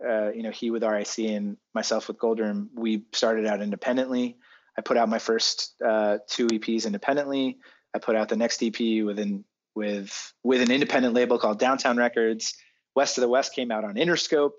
uh, 0.02 0.32
you 0.32 0.42
know, 0.42 0.50
he 0.50 0.70
with 0.70 0.82
RAC 0.82 1.18
and 1.18 1.58
myself 1.74 2.08
with 2.08 2.18
Goldroom, 2.18 2.70
we 2.74 3.04
started 3.12 3.46
out 3.46 3.60
independently. 3.60 4.38
I 4.78 4.82
put 4.82 4.96
out 4.96 5.08
my 5.08 5.18
first 5.18 5.74
uh, 5.84 6.18
two 6.28 6.46
EPs 6.46 6.86
independently. 6.86 7.58
I 7.94 7.98
put 7.98 8.16
out 8.16 8.28
the 8.28 8.36
next 8.36 8.62
EP 8.62 9.04
within 9.04 9.44
with 9.74 10.32
with 10.42 10.60
an 10.62 10.70
independent 10.70 11.14
label 11.14 11.38
called 11.38 11.58
Downtown 11.58 11.96
Records. 11.96 12.54
West 12.94 13.16
of 13.16 13.22
the 13.22 13.28
West 13.28 13.54
came 13.54 13.70
out 13.70 13.84
on 13.84 13.94
Interscope 13.94 14.52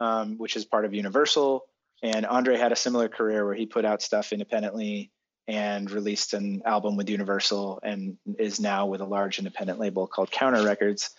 um, 0.00 0.38
which 0.38 0.56
is 0.56 0.64
part 0.64 0.84
of 0.84 0.94
Universal. 0.94 1.64
And 2.02 2.26
Andre 2.26 2.56
had 2.56 2.72
a 2.72 2.76
similar 2.76 3.08
career 3.08 3.44
where 3.44 3.54
he 3.54 3.66
put 3.66 3.84
out 3.84 4.02
stuff 4.02 4.32
independently 4.32 5.10
and 5.46 5.90
released 5.90 6.34
an 6.34 6.62
album 6.64 6.96
with 6.96 7.08
Universal 7.08 7.80
and 7.82 8.16
is 8.38 8.60
now 8.60 8.86
with 8.86 9.00
a 9.00 9.06
large 9.06 9.38
independent 9.38 9.78
label 9.78 10.06
called 10.06 10.30
Counter 10.30 10.64
Records. 10.64 11.10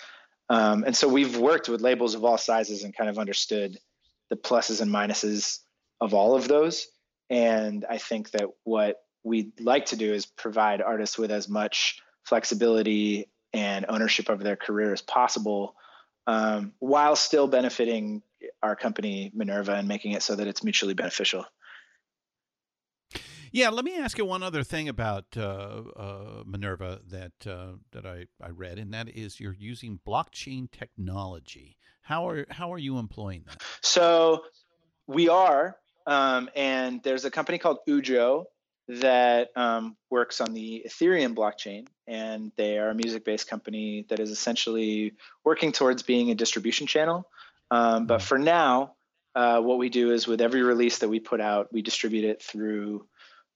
Um, 0.50 0.84
and 0.84 0.96
so 0.96 1.08
we've 1.08 1.38
worked 1.38 1.70
with 1.70 1.82
labels 1.82 2.16
of 2.16 2.24
all 2.24 2.38
sizes 2.38 2.84
and 2.84 2.96
kind 2.96 3.10
of 3.10 3.18
understood 3.18 3.78
the 4.30 4.36
pluses 4.36 4.82
and 4.82 4.92
minuses 4.92 5.60
of 6.02 6.14
all 6.14 6.36
of 6.36 6.48
those. 6.48 6.88
And 7.30 7.86
I 7.90 7.98
think 7.98 8.32
that 8.32 8.50
what 8.64 8.98
we'd 9.24 9.60
like 9.60 9.88
to 9.88 9.96
do 9.96 10.14
is 10.14 10.26
provide 10.26 10.82
artists 10.82 11.18
with 11.18 11.32
as 11.32 11.50
much 11.50 12.02
flexibility 12.24 13.30
and 13.54 13.86
ownership 13.90 14.30
of 14.30 14.40
their 14.40 14.56
career 14.56 14.94
as 14.94 15.02
possible 15.02 15.76
um, 16.28 16.74
while 16.80 17.16
still 17.16 17.48
benefiting 17.48 18.22
our 18.62 18.76
company 18.76 19.32
Minerva 19.34 19.74
and 19.74 19.88
making 19.88 20.12
it 20.12 20.24
so 20.24 20.36
that 20.36 20.48
it's 20.48 20.64
mutually 20.64 20.94
beneficial. 20.94 21.46
Yeah, 23.52 23.70
let 23.70 23.86
me 23.86 23.98
ask 23.98 24.18
you 24.18 24.26
one 24.26 24.44
other 24.44 24.64
thing 24.64 24.90
about 24.90 25.26
uh, 25.38 25.40
uh, 25.96 26.44
Minerva 26.46 27.00
that 27.08 27.32
uh, 27.48 27.78
that 27.94 28.06
I, 28.06 28.26
I 28.44 28.50
read, 28.50 28.78
and 28.78 28.94
that 28.94 29.08
is 29.08 29.40
you're 29.40 29.56
using 29.58 30.02
blockchain 30.06 30.70
technology. 30.70 31.78
How 32.02 32.28
are 32.28 32.46
how 32.50 32.74
are 32.74 32.78
you 32.78 32.98
employing 32.98 33.46
that? 33.48 33.62
So 33.82 34.44
we 35.08 35.30
are, 35.30 35.78
um, 36.06 36.50
and 36.56 37.02
there's 37.04 37.26
a 37.26 37.32
company 37.32 37.58
called 37.58 37.80
Ujo 37.88 38.46
that 38.88 39.50
um, 39.56 39.96
works 40.10 40.42
on 40.42 40.54
the 40.54 40.86
Ethereum 40.88 41.34
blockchain, 41.34 41.88
and 42.08 42.52
they 42.56 42.78
are 42.78 42.90
a 42.90 42.96
music-based 42.96 43.50
company 43.50 44.06
that 44.10 44.20
is 44.20 44.30
essentially 44.30 45.14
working 45.44 45.72
towards 45.72 46.04
being 46.04 46.30
a 46.30 46.36
distribution 46.36 46.86
channel. 46.86 47.28
Um, 47.72 48.06
but 48.06 48.20
mm-hmm. 48.20 48.28
for 48.28 48.38
now, 48.38 48.94
uh, 49.34 49.60
what 49.60 49.80
we 49.80 49.90
do 49.90 50.12
is 50.12 50.28
with 50.28 50.40
every 50.40 50.62
release 50.62 51.00
that 51.00 51.10
we 51.10 51.20
put 51.20 51.42
out, 51.42 51.74
we 51.74 51.82
distribute 51.82 52.26
it 52.26 52.44
through 52.44 53.08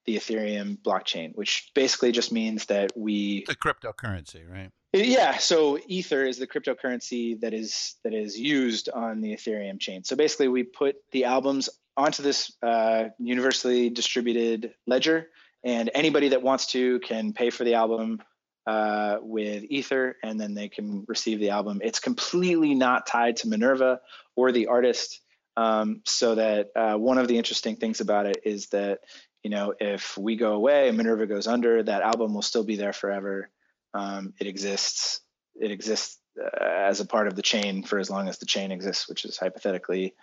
the 0.05 0.17
Ethereum 0.17 0.77
blockchain, 0.77 1.35
which 1.35 1.71
basically 1.75 2.11
just 2.11 2.31
means 2.31 2.65
that 2.65 2.91
we 2.95 3.45
the 3.45 3.55
cryptocurrency, 3.55 4.49
right? 4.49 4.71
Yeah, 4.91 5.37
so 5.37 5.77
Ether 5.85 6.25
is 6.25 6.39
the 6.39 6.47
cryptocurrency 6.47 7.39
that 7.41 7.53
is 7.53 7.95
that 8.03 8.13
is 8.13 8.37
used 8.39 8.89
on 8.89 9.21
the 9.21 9.33
Ethereum 9.33 9.79
chain. 9.79 10.03
So 10.03 10.15
basically, 10.15 10.47
we 10.47 10.63
put 10.63 10.95
the 11.11 11.25
albums 11.25 11.69
onto 11.99 12.23
this 12.23 12.51
uh, 12.63 13.09
universally 13.19 13.89
distributed 13.89 14.73
ledger, 14.87 15.27
and 15.65 15.91
anybody 15.93 16.29
that 16.29 16.41
wants 16.41 16.67
to 16.67 16.99
can 16.99 17.33
pay 17.33 17.49
for 17.49 17.65
the 17.65 17.73
album 17.73 18.21
uh, 18.65 19.17
with 19.21 19.65
Ether, 19.69 20.15
and 20.23 20.39
then 20.39 20.53
they 20.53 20.69
can 20.69 21.03
receive 21.07 21.39
the 21.39 21.49
album. 21.49 21.81
It's 21.83 21.99
completely 21.99 22.73
not 22.73 23.05
tied 23.05 23.35
to 23.37 23.49
Minerva 23.49 23.99
or 24.35 24.51
the 24.51 24.67
artist. 24.67 25.21
Um, 25.57 26.01
so 26.05 26.35
that 26.35 26.69
uh, 26.73 26.95
one 26.95 27.17
of 27.17 27.27
the 27.27 27.37
interesting 27.37 27.75
things 27.75 27.99
about 27.99 28.27
it 28.27 28.37
is 28.45 28.67
that 28.67 28.99
you 29.43 29.49
know 29.49 29.73
if 29.77 30.17
we 30.17 30.37
go 30.37 30.53
away 30.53 30.87
and 30.87 30.95
Minerva 30.95 31.27
goes 31.27 31.47
under, 31.47 31.83
that 31.83 32.01
album 32.01 32.33
will 32.33 32.41
still 32.41 32.63
be 32.63 32.77
there 32.77 32.93
forever. 32.93 33.49
Um, 33.93 34.33
it 34.39 34.47
exists. 34.47 35.19
It 35.59 35.71
exists 35.71 36.17
uh, 36.41 36.63
as 36.63 37.01
a 37.01 37.05
part 37.05 37.27
of 37.27 37.35
the 37.35 37.41
chain 37.41 37.83
for 37.83 37.99
as 37.99 38.09
long 38.09 38.29
as 38.29 38.37
the 38.37 38.45
chain 38.45 38.71
exists, 38.71 39.09
which 39.09 39.25
is 39.25 39.37
hypothetically 39.37 40.13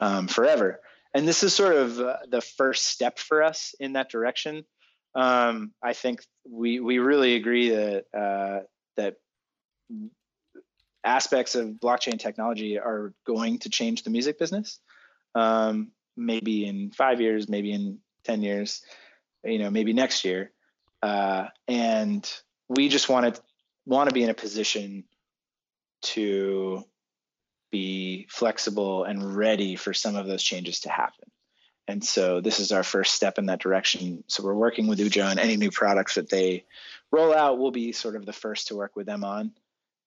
um, 0.00 0.28
forever 0.28 0.80
and 1.14 1.26
this 1.28 1.44
is 1.44 1.54
sort 1.54 1.76
of 1.76 2.00
uh, 2.00 2.16
the 2.28 2.40
first 2.40 2.86
step 2.86 3.18
for 3.18 3.42
us 3.42 3.74
in 3.78 3.92
that 3.92 4.10
direction. 4.10 4.64
Um, 5.14 5.72
I 5.82 5.92
think 5.92 6.24
we 6.48 6.80
we 6.80 6.98
really 6.98 7.36
agree 7.36 7.70
that 7.70 8.04
uh, 8.12 8.60
that 8.96 9.16
aspects 11.04 11.54
of 11.54 11.68
blockchain 11.68 12.18
technology 12.18 12.78
are 12.78 13.14
going 13.24 13.60
to 13.60 13.70
change 13.70 14.02
the 14.02 14.10
music 14.10 14.38
business. 14.38 14.80
Um, 15.36 15.92
maybe 16.16 16.66
in 16.66 16.90
five 16.90 17.20
years, 17.20 17.48
maybe 17.48 17.72
in 17.72 17.98
ten 18.24 18.42
years, 18.42 18.82
you 19.44 19.58
know, 19.58 19.70
maybe 19.70 19.92
next 19.92 20.24
year. 20.24 20.50
Uh, 21.00 21.46
and 21.68 22.28
we 22.68 22.88
just 22.88 23.08
want 23.08 23.34
to 23.34 23.42
want 23.86 24.08
to 24.08 24.14
be 24.14 24.24
in 24.24 24.30
a 24.30 24.34
position 24.34 25.04
to 26.02 26.84
be 27.74 28.28
flexible 28.30 29.02
and 29.02 29.34
ready 29.34 29.74
for 29.74 29.92
some 29.92 30.14
of 30.14 30.28
those 30.28 30.44
changes 30.44 30.82
to 30.82 30.88
happen. 30.88 31.28
And 31.88 32.04
so 32.04 32.40
this 32.40 32.60
is 32.60 32.70
our 32.70 32.84
first 32.84 33.16
step 33.16 33.36
in 33.36 33.46
that 33.46 33.58
direction. 33.58 34.22
So 34.28 34.44
we're 34.44 34.54
working 34.54 34.86
with 34.86 35.00
Ujo 35.00 35.28
on 35.28 35.40
any 35.40 35.56
new 35.56 35.72
products 35.72 36.14
that 36.14 36.30
they 36.30 36.66
roll 37.10 37.34
out. 37.34 37.58
We'll 37.58 37.72
be 37.72 37.90
sort 37.90 38.14
of 38.14 38.26
the 38.26 38.32
first 38.32 38.68
to 38.68 38.76
work 38.76 38.94
with 38.94 39.06
them 39.06 39.24
on. 39.24 39.50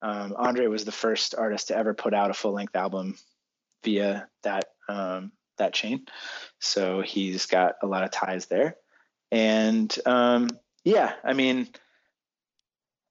Um, 0.02 0.34
Andre 0.38 0.68
was 0.68 0.86
the 0.86 0.94
first 0.94 1.36
artist 1.36 1.68
to 1.68 1.78
ever 1.78 1.94
put 1.94 2.14
out 2.14 2.32
a 2.32 2.34
full 2.34 2.54
length 2.54 2.78
album 2.78 3.18
via 3.84 4.30
that 4.44 4.64
um, 4.88 5.34
that 5.58 5.74
chain. 5.74 6.06
So 6.60 7.02
he's 7.02 7.48
got 7.48 7.76
a 7.84 7.88
lot 7.88 8.06
of 8.06 8.12
ties 8.12 8.46
there. 8.46 8.78
And 9.30 9.94
um, 10.06 10.48
yeah, 10.86 11.12
I 11.22 11.34
mean, 11.34 11.68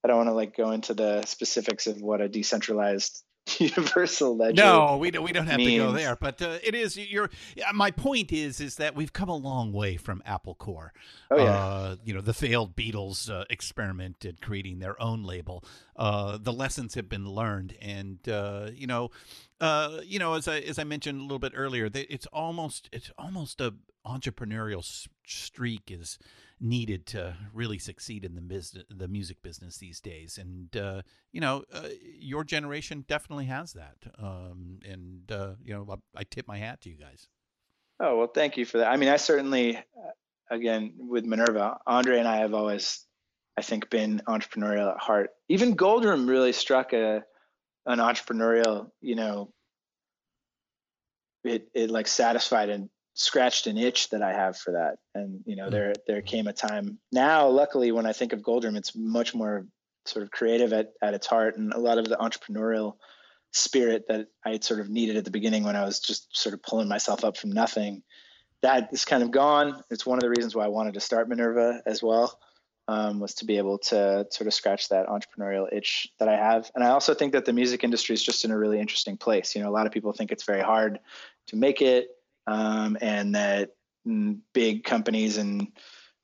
I 0.02 0.08
don't 0.08 0.16
want 0.16 0.30
to 0.30 0.34
like 0.34 0.56
go 0.56 0.70
into 0.70 0.94
the 0.94 1.26
specifics 1.26 1.86
of 1.86 2.00
what 2.00 2.22
a 2.22 2.28
decentralized 2.28 3.22
universal 3.58 4.36
ledger. 4.36 4.62
No, 4.62 4.96
we 4.96 5.10
don't. 5.10 5.24
We 5.24 5.32
don't 5.32 5.46
have 5.46 5.58
means. 5.58 5.82
to 5.82 5.88
go 5.88 5.92
there. 5.92 6.16
But 6.16 6.42
uh, 6.42 6.58
it 6.62 6.74
is 6.74 6.96
your. 6.96 7.30
My 7.74 7.90
point 7.90 8.32
is, 8.32 8.60
is 8.60 8.76
that 8.76 8.96
we've 8.96 9.12
come 9.12 9.28
a 9.28 9.36
long 9.36 9.72
way 9.72 9.96
from 9.96 10.22
Apple 10.26 10.54
Corps. 10.54 10.92
Oh 11.30 11.36
yeah. 11.36 11.44
Uh, 11.44 11.96
you 12.04 12.14
know, 12.14 12.20
the 12.20 12.34
failed 12.34 12.74
Beatles 12.74 13.30
uh, 13.30 13.44
experiment 13.48 14.24
at 14.24 14.40
creating 14.40 14.80
their 14.80 15.00
own 15.00 15.22
label. 15.22 15.64
Uh, 15.94 16.38
the 16.40 16.52
lessons 16.52 16.94
have 16.94 17.08
been 17.08 17.28
learned, 17.28 17.76
and 17.80 18.28
uh, 18.28 18.70
you 18.74 18.86
know, 18.86 19.10
uh, 19.60 20.00
you 20.04 20.18
know, 20.18 20.34
as 20.34 20.48
I 20.48 20.58
as 20.60 20.78
I 20.78 20.84
mentioned 20.84 21.20
a 21.20 21.22
little 21.22 21.38
bit 21.38 21.52
earlier, 21.54 21.88
it's 21.94 22.26
almost 22.26 22.88
it's 22.92 23.10
almost 23.16 23.60
a 23.60 23.74
entrepreneurial 24.04 25.08
streak 25.26 25.90
is 25.90 26.18
needed 26.60 27.06
to 27.06 27.36
really 27.52 27.78
succeed 27.78 28.24
in 28.24 28.34
the 28.34 28.40
business, 28.40 28.84
the 28.88 29.08
music 29.08 29.42
business 29.42 29.78
these 29.78 30.00
days. 30.00 30.38
And 30.38 30.74
uh, 30.76 31.02
you 31.32 31.40
know, 31.40 31.64
uh, 31.72 31.88
your 32.18 32.44
generation 32.44 33.04
definitely 33.06 33.46
has 33.46 33.74
that. 33.74 33.96
Um, 34.18 34.78
and 34.88 35.30
uh, 35.30 35.52
you 35.62 35.74
know, 35.74 35.86
I, 35.90 36.20
I, 36.20 36.24
tip 36.24 36.48
my 36.48 36.58
hat 36.58 36.80
to 36.82 36.90
you 36.90 36.96
guys. 36.96 37.28
Oh 38.00 38.16
well, 38.16 38.28
thank 38.28 38.56
you 38.56 38.64
for 38.64 38.78
that. 38.78 38.90
I 38.90 38.96
mean, 38.96 39.08
I 39.08 39.16
certainly, 39.16 39.76
uh, 39.76 39.80
again, 40.50 40.94
with 40.98 41.24
Minerva, 41.24 41.78
Andre 41.86 42.18
and 42.18 42.28
I 42.28 42.38
have 42.38 42.54
always, 42.54 43.04
I 43.56 43.62
think, 43.62 43.90
been 43.90 44.22
entrepreneurial 44.26 44.92
at 44.92 44.98
heart. 44.98 45.30
Even 45.48 45.74
Goldroom 45.74 46.26
really 46.26 46.52
struck 46.52 46.92
a 46.92 47.24
an 47.86 47.98
entrepreneurial, 47.98 48.90
you 49.00 49.14
know, 49.14 49.52
it 51.44 51.68
it 51.74 51.90
like 51.90 52.08
satisfied 52.08 52.70
and 52.70 52.88
scratched 53.16 53.66
an 53.66 53.78
itch 53.78 54.10
that 54.10 54.22
I 54.22 54.32
have 54.32 54.56
for 54.56 54.72
that. 54.72 54.98
And 55.14 55.40
you 55.44 55.56
know, 55.56 55.68
mm. 55.68 55.72
there 55.72 55.92
there 56.06 56.22
came 56.22 56.46
a 56.46 56.52
time. 56.52 56.98
Now, 57.10 57.48
luckily, 57.48 57.90
when 57.90 58.06
I 58.06 58.12
think 58.12 58.32
of 58.32 58.42
Goldroom, 58.42 58.76
it's 58.76 58.94
much 58.94 59.34
more 59.34 59.66
sort 60.04 60.22
of 60.22 60.30
creative 60.30 60.72
at 60.72 60.92
at 61.02 61.14
its 61.14 61.26
heart, 61.26 61.56
and 61.56 61.72
a 61.72 61.78
lot 61.78 61.98
of 61.98 62.08
the 62.08 62.16
entrepreneurial 62.16 62.96
spirit 63.52 64.04
that 64.08 64.28
I 64.44 64.58
sort 64.60 64.80
of 64.80 64.90
needed 64.90 65.16
at 65.16 65.24
the 65.24 65.30
beginning 65.30 65.64
when 65.64 65.76
I 65.76 65.84
was 65.84 65.98
just 65.98 66.36
sort 66.36 66.54
of 66.54 66.62
pulling 66.62 66.88
myself 66.88 67.24
up 67.24 67.36
from 67.36 67.50
nothing. 67.50 68.02
That 68.62 68.90
is 68.92 69.04
kind 69.04 69.22
of 69.22 69.30
gone. 69.30 69.82
It's 69.90 70.06
one 70.06 70.18
of 70.18 70.22
the 70.22 70.30
reasons 70.30 70.54
why 70.54 70.64
I 70.64 70.68
wanted 70.68 70.94
to 70.94 71.00
start 71.00 71.28
Minerva 71.28 71.82
as 71.86 72.02
well. 72.02 72.38
Um, 72.88 73.18
was 73.18 73.34
to 73.36 73.46
be 73.46 73.58
able 73.58 73.78
to 73.78 74.26
sort 74.30 74.46
of 74.46 74.54
scratch 74.54 74.90
that 74.90 75.08
entrepreneurial 75.08 75.66
itch 75.72 76.06
that 76.20 76.28
I 76.28 76.36
have. 76.36 76.70
And 76.72 76.84
I 76.84 76.90
also 76.90 77.14
think 77.14 77.32
that 77.32 77.44
the 77.44 77.52
music 77.52 77.82
industry 77.82 78.14
is 78.14 78.22
just 78.22 78.44
in 78.44 78.52
a 78.52 78.58
really 78.58 78.78
interesting 78.78 79.16
place. 79.16 79.56
You 79.56 79.62
know, 79.62 79.68
a 79.68 79.74
lot 79.74 79.86
of 79.86 79.92
people 79.92 80.12
think 80.12 80.30
it's 80.30 80.44
very 80.44 80.62
hard 80.62 81.00
to 81.48 81.56
make 81.56 81.82
it 81.82 82.10
um, 82.46 82.96
and 83.00 83.34
that 83.34 83.70
mm, 84.06 84.38
big 84.52 84.84
companies 84.84 85.36
and 85.36 85.68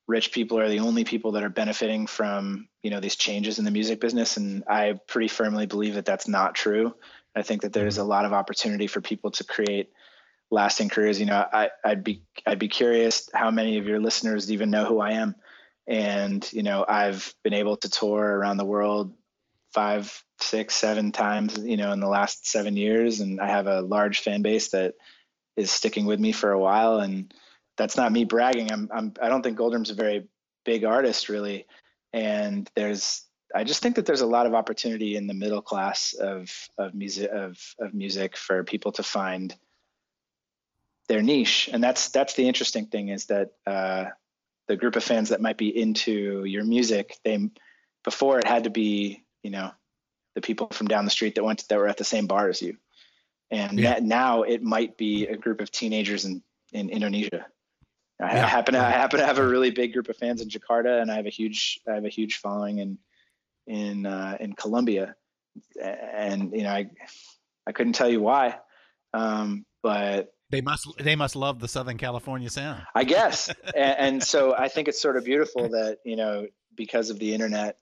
rich 0.07 0.31
people 0.31 0.59
are 0.59 0.69
the 0.69 0.79
only 0.79 1.03
people 1.03 1.33
that 1.33 1.43
are 1.43 1.49
benefiting 1.49 2.07
from 2.07 2.67
you 2.81 2.89
know 2.89 2.99
these 2.99 3.15
changes 3.15 3.59
in 3.59 3.65
the 3.65 3.71
music 3.71 3.99
business. 3.99 4.37
And 4.37 4.63
i 4.67 4.99
pretty 5.07 5.27
firmly 5.27 5.65
believe 5.65 5.95
that 5.95 6.05
that's 6.05 6.27
not 6.27 6.55
true. 6.55 6.95
I 7.35 7.41
think 7.41 7.61
that 7.61 7.73
there's 7.73 7.97
a 7.97 8.01
mm-hmm. 8.01 8.09
lot 8.09 8.25
of 8.25 8.33
opportunity 8.33 8.87
for 8.87 9.01
people 9.01 9.31
to 9.31 9.43
create 9.43 9.91
lasting 10.51 10.89
careers. 10.89 11.19
You 11.19 11.25
know 11.25 11.45
I, 11.51 11.69
i'd 11.83 12.03
be 12.03 12.23
i'd 12.45 12.59
be 12.59 12.67
curious 12.67 13.29
how 13.33 13.51
many 13.51 13.77
of 13.77 13.87
your 13.87 13.99
listeners 13.99 14.51
even 14.51 14.71
know 14.71 14.85
who 14.85 14.99
i 14.99 15.11
am. 15.11 15.35
And 15.87 16.47
you 16.53 16.63
know 16.63 16.85
i've 16.87 17.33
been 17.43 17.53
able 17.53 17.77
to 17.77 17.89
tour 17.89 18.23
around 18.23 18.57
the 18.57 18.65
world 18.65 19.13
five 19.73 20.23
six 20.39 20.75
seven 20.75 21.11
times 21.11 21.57
you 21.57 21.77
know 21.77 21.91
in 21.93 21.99
the 21.99 22.07
last 22.07 22.47
seven 22.47 22.75
years. 22.75 23.21
And 23.21 23.39
i 23.39 23.47
have 23.47 23.67
a 23.67 23.81
large 23.81 24.19
fan 24.19 24.41
base 24.41 24.69
that 24.69 24.95
is 25.55 25.71
sticking 25.71 26.05
with 26.05 26.19
me 26.19 26.31
for 26.31 26.51
a 26.51 26.59
while. 26.59 26.99
And 26.99 27.33
that's 27.77 27.97
not 27.97 28.11
me 28.11 28.25
bragging. 28.25 28.71
I'm, 28.71 28.89
I'm 28.93 29.13
I 29.21 29.29
don't 29.29 29.41
think 29.41 29.57
Goldroom's 29.57 29.89
a 29.89 29.95
very 29.95 30.27
big 30.65 30.83
artist 30.83 31.29
really. 31.29 31.65
And 32.11 32.69
there's 32.75 33.23
I 33.55 33.63
just 33.63 33.81
think 33.83 33.95
that 33.95 34.05
there's 34.05 34.21
a 34.21 34.25
lot 34.27 34.47
of 34.47 34.55
opportunity 34.55 35.15
in 35.15 35.27
the 35.27 35.33
middle 35.33 35.61
class 35.61 36.13
of 36.13 36.51
of 36.77 36.93
music 36.93 37.29
of 37.31 37.57
of 37.79 37.93
music 37.93 38.35
for 38.37 38.63
people 38.63 38.91
to 38.93 39.03
find 39.03 39.55
their 41.07 41.21
niche. 41.21 41.69
And 41.71 41.83
that's 41.83 42.09
that's 42.09 42.33
the 42.33 42.47
interesting 42.47 42.87
thing 42.87 43.09
is 43.09 43.27
that 43.27 43.51
uh, 43.67 44.05
the 44.67 44.77
group 44.77 44.95
of 44.95 45.03
fans 45.03 45.29
that 45.29 45.41
might 45.41 45.57
be 45.57 45.69
into 45.69 46.45
your 46.45 46.63
music, 46.63 47.17
they 47.23 47.49
before 48.03 48.39
it 48.39 48.47
had 48.47 48.65
to 48.65 48.69
be, 48.69 49.23
you 49.43 49.51
know, 49.51 49.71
the 50.35 50.41
people 50.41 50.67
from 50.71 50.87
down 50.87 51.05
the 51.05 51.11
street 51.11 51.35
that 51.35 51.43
went 51.43 51.59
to, 51.59 51.67
that 51.69 51.77
were 51.77 51.87
at 51.87 51.97
the 51.97 52.03
same 52.03 52.27
bar 52.27 52.49
as 52.49 52.61
you 52.61 52.77
and 53.53 53.79
yeah. 53.79 53.99
now 54.01 54.41
it 54.41 54.63
might 54.63 54.97
be 54.97 55.27
a 55.27 55.37
group 55.37 55.61
of 55.61 55.71
teenagers 55.71 56.25
in 56.25 56.41
in 56.73 56.89
Indonesia. 56.89 57.45
I 58.19 58.35
yeah. 58.35 58.47
happen 58.47 58.73
to 58.73 58.79
I 58.79 58.89
happen 58.89 59.19
to 59.19 59.25
have 59.25 59.37
a 59.37 59.47
really 59.47 59.69
big 59.69 59.93
group 59.93 60.09
of 60.09 60.17
fans 60.17 60.41
in 60.41 60.49
Jakarta, 60.49 61.01
and 61.01 61.11
I 61.11 61.15
have 61.15 61.27
a 61.27 61.29
huge 61.29 61.79
I 61.87 61.93
have 61.93 62.05
a 62.05 62.09
huge 62.09 62.37
following 62.37 62.79
in 62.79 62.97
in 63.67 64.05
uh, 64.05 64.37
in 64.39 64.53
Colombia, 64.53 65.15
and 65.81 66.51
you 66.51 66.63
know 66.63 66.71
I 66.71 66.89
I 67.67 67.71
couldn't 67.71 67.93
tell 67.93 68.09
you 68.09 68.21
why, 68.21 68.57
um, 69.13 69.65
but 69.83 70.33
they 70.49 70.61
must 70.61 70.87
they 70.99 71.15
must 71.15 71.35
love 71.35 71.59
the 71.59 71.67
Southern 71.67 71.97
California 71.97 72.49
sound. 72.49 72.81
I 72.95 73.03
guess, 73.03 73.49
and, 73.75 73.99
and 73.99 74.23
so 74.23 74.55
I 74.55 74.67
think 74.67 74.87
it's 74.87 75.01
sort 75.01 75.15
of 75.15 75.25
beautiful 75.25 75.69
that 75.69 75.99
you 76.03 76.15
know 76.15 76.47
because 76.75 77.11
of 77.11 77.19
the 77.19 77.35
internet 77.35 77.77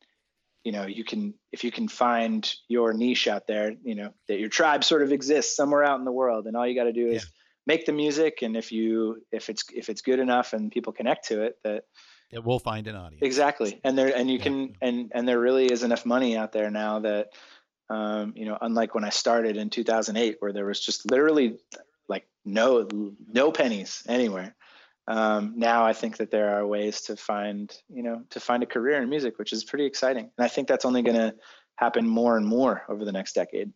you 0.64 0.72
know 0.72 0.86
you 0.86 1.04
can 1.04 1.34
if 1.52 1.64
you 1.64 1.72
can 1.72 1.88
find 1.88 2.54
your 2.68 2.94
niche 2.94 3.28
out 3.28 3.48
there 3.48 3.74
you 3.84 3.96
know 3.96 4.14
that 4.28 4.40
your 4.40 4.50
tribe 4.50 4.84
sort 4.84 5.02
of 5.02 5.12
exists 5.12 5.56
somewhere 5.56 5.84
out 5.84 6.00
in 6.00 6.06
the 6.06 6.12
world 6.12 6.48
and 6.48 6.56
all 6.56 6.68
you 6.68 6.76
got 6.76 6.86
to 6.86 6.94
do 6.94 7.08
is 7.08 7.24
yeah. 7.24 7.30
make 7.66 7.86
the 7.86 7.92
music 7.92 8.42
and 8.42 8.56
if 8.56 8.72
you 8.72 9.22
if 9.32 9.50
it's 9.50 9.64
if 9.74 9.90
it's 9.90 10.02
good 10.02 10.20
enough 10.20 10.54
and 10.54 10.72
people 10.72 10.94
connect 10.94 11.28
to 11.28 11.42
it 11.44 11.56
that 11.64 11.84
it 12.30 12.44
will 12.44 12.60
find 12.60 12.88
an 12.88 12.96
audience 12.96 13.24
exactly 13.24 13.80
and 13.84 13.98
there 13.98 14.16
and 14.16 14.30
you 14.30 14.38
yeah. 14.38 14.44
can 14.44 14.76
and 14.82 15.12
and 15.14 15.28
there 15.28 15.40
really 15.40 15.66
is 15.66 15.84
enough 15.84 16.06
money 16.06 16.38
out 16.38 16.52
there 16.52 16.70
now 16.70 17.00
that 17.00 17.30
um, 17.90 18.34
you 18.36 18.46
know 18.46 18.58
unlike 18.62 18.96
when 18.96 19.04
i 19.04 19.10
started 19.10 19.58
in 19.58 19.70
2008 19.70 20.38
where 20.40 20.54
there 20.54 20.66
was 20.66 20.80
just 20.80 21.10
literally 21.10 21.58
like 22.08 22.28
no 22.46 22.88
no 23.28 23.52
pennies 23.52 24.04
anywhere 24.08 24.56
um, 25.07 25.53
now 25.57 25.86
I 25.86 25.94
think 25.94 26.18
that 26.18 26.32
there 26.32 26.56
are 26.56 26.65
ways 26.65 27.02
to 27.02 27.15
find, 27.15 27.72
you 27.90 28.03
know, 28.03 28.23
to 28.32 28.40
find 28.40 28.64
a 28.64 28.68
career 28.68 29.02
in 29.02 29.10
music, 29.10 29.40
which 29.40 29.53
is 29.53 29.64
pretty 29.64 29.86
exciting. 29.86 30.30
And 30.38 30.45
I 30.45 30.48
think 30.48 30.68
that's 30.68 30.86
only 30.86 31.02
going 31.02 31.18
to 31.18 31.36
happen 31.76 32.07
more 32.07 32.38
and 32.38 32.45
more 32.45 32.84
over 32.88 33.03
the 33.03 33.11
next 33.11 33.34
decade. 33.34 33.72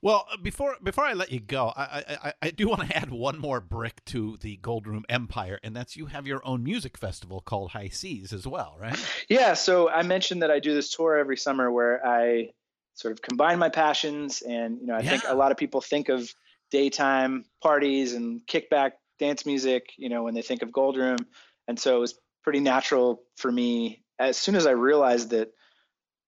Well, 0.00 0.26
uh, 0.32 0.36
before 0.36 0.76
before 0.82 1.04
I 1.04 1.14
let 1.14 1.32
you 1.32 1.40
go, 1.40 1.72
I, 1.76 2.18
I, 2.22 2.32
I 2.42 2.50
do 2.50 2.68
want 2.68 2.88
to 2.88 2.96
add 2.96 3.10
one 3.10 3.38
more 3.38 3.60
brick 3.60 4.04
to 4.06 4.36
the 4.40 4.56
Goldroom 4.56 5.04
empire, 5.08 5.58
and 5.62 5.74
that's 5.74 5.96
you 5.96 6.06
have 6.06 6.26
your 6.26 6.40
own 6.46 6.62
music 6.62 6.96
festival 6.96 7.40
called 7.40 7.72
High 7.72 7.88
Seas 7.88 8.32
as 8.32 8.46
well, 8.46 8.76
right? 8.80 8.98
Yeah. 9.28 9.54
So 9.54 9.90
I 9.90 10.02
mentioned 10.02 10.42
that 10.42 10.50
I 10.50 10.60
do 10.60 10.74
this 10.74 10.94
tour 10.94 11.16
every 11.16 11.36
summer 11.36 11.70
where 11.70 12.04
I 12.06 12.50
sort 12.94 13.12
of 13.12 13.22
combine 13.22 13.58
my 13.58 13.70
passions, 13.70 14.42
and 14.42 14.80
you 14.80 14.86
know, 14.86 14.94
I 14.94 15.00
yeah. 15.00 15.10
think 15.10 15.24
a 15.26 15.34
lot 15.34 15.50
of 15.50 15.58
people 15.58 15.80
think 15.80 16.08
of 16.08 16.32
daytime 16.70 17.44
parties 17.60 18.12
and 18.12 18.46
kickback 18.46 18.92
dance 19.18 19.46
music, 19.46 19.92
you 19.96 20.08
know, 20.08 20.22
when 20.22 20.34
they 20.34 20.42
think 20.42 20.62
of 20.62 20.72
Goldroom, 20.72 21.18
and 21.66 21.78
so 21.78 21.96
it 21.96 22.00
was 22.00 22.18
pretty 22.44 22.60
natural 22.60 23.22
for 23.36 23.50
me 23.50 24.02
as 24.18 24.36
soon 24.36 24.56
as 24.56 24.66
I 24.66 24.72
realized 24.72 25.30
that 25.30 25.52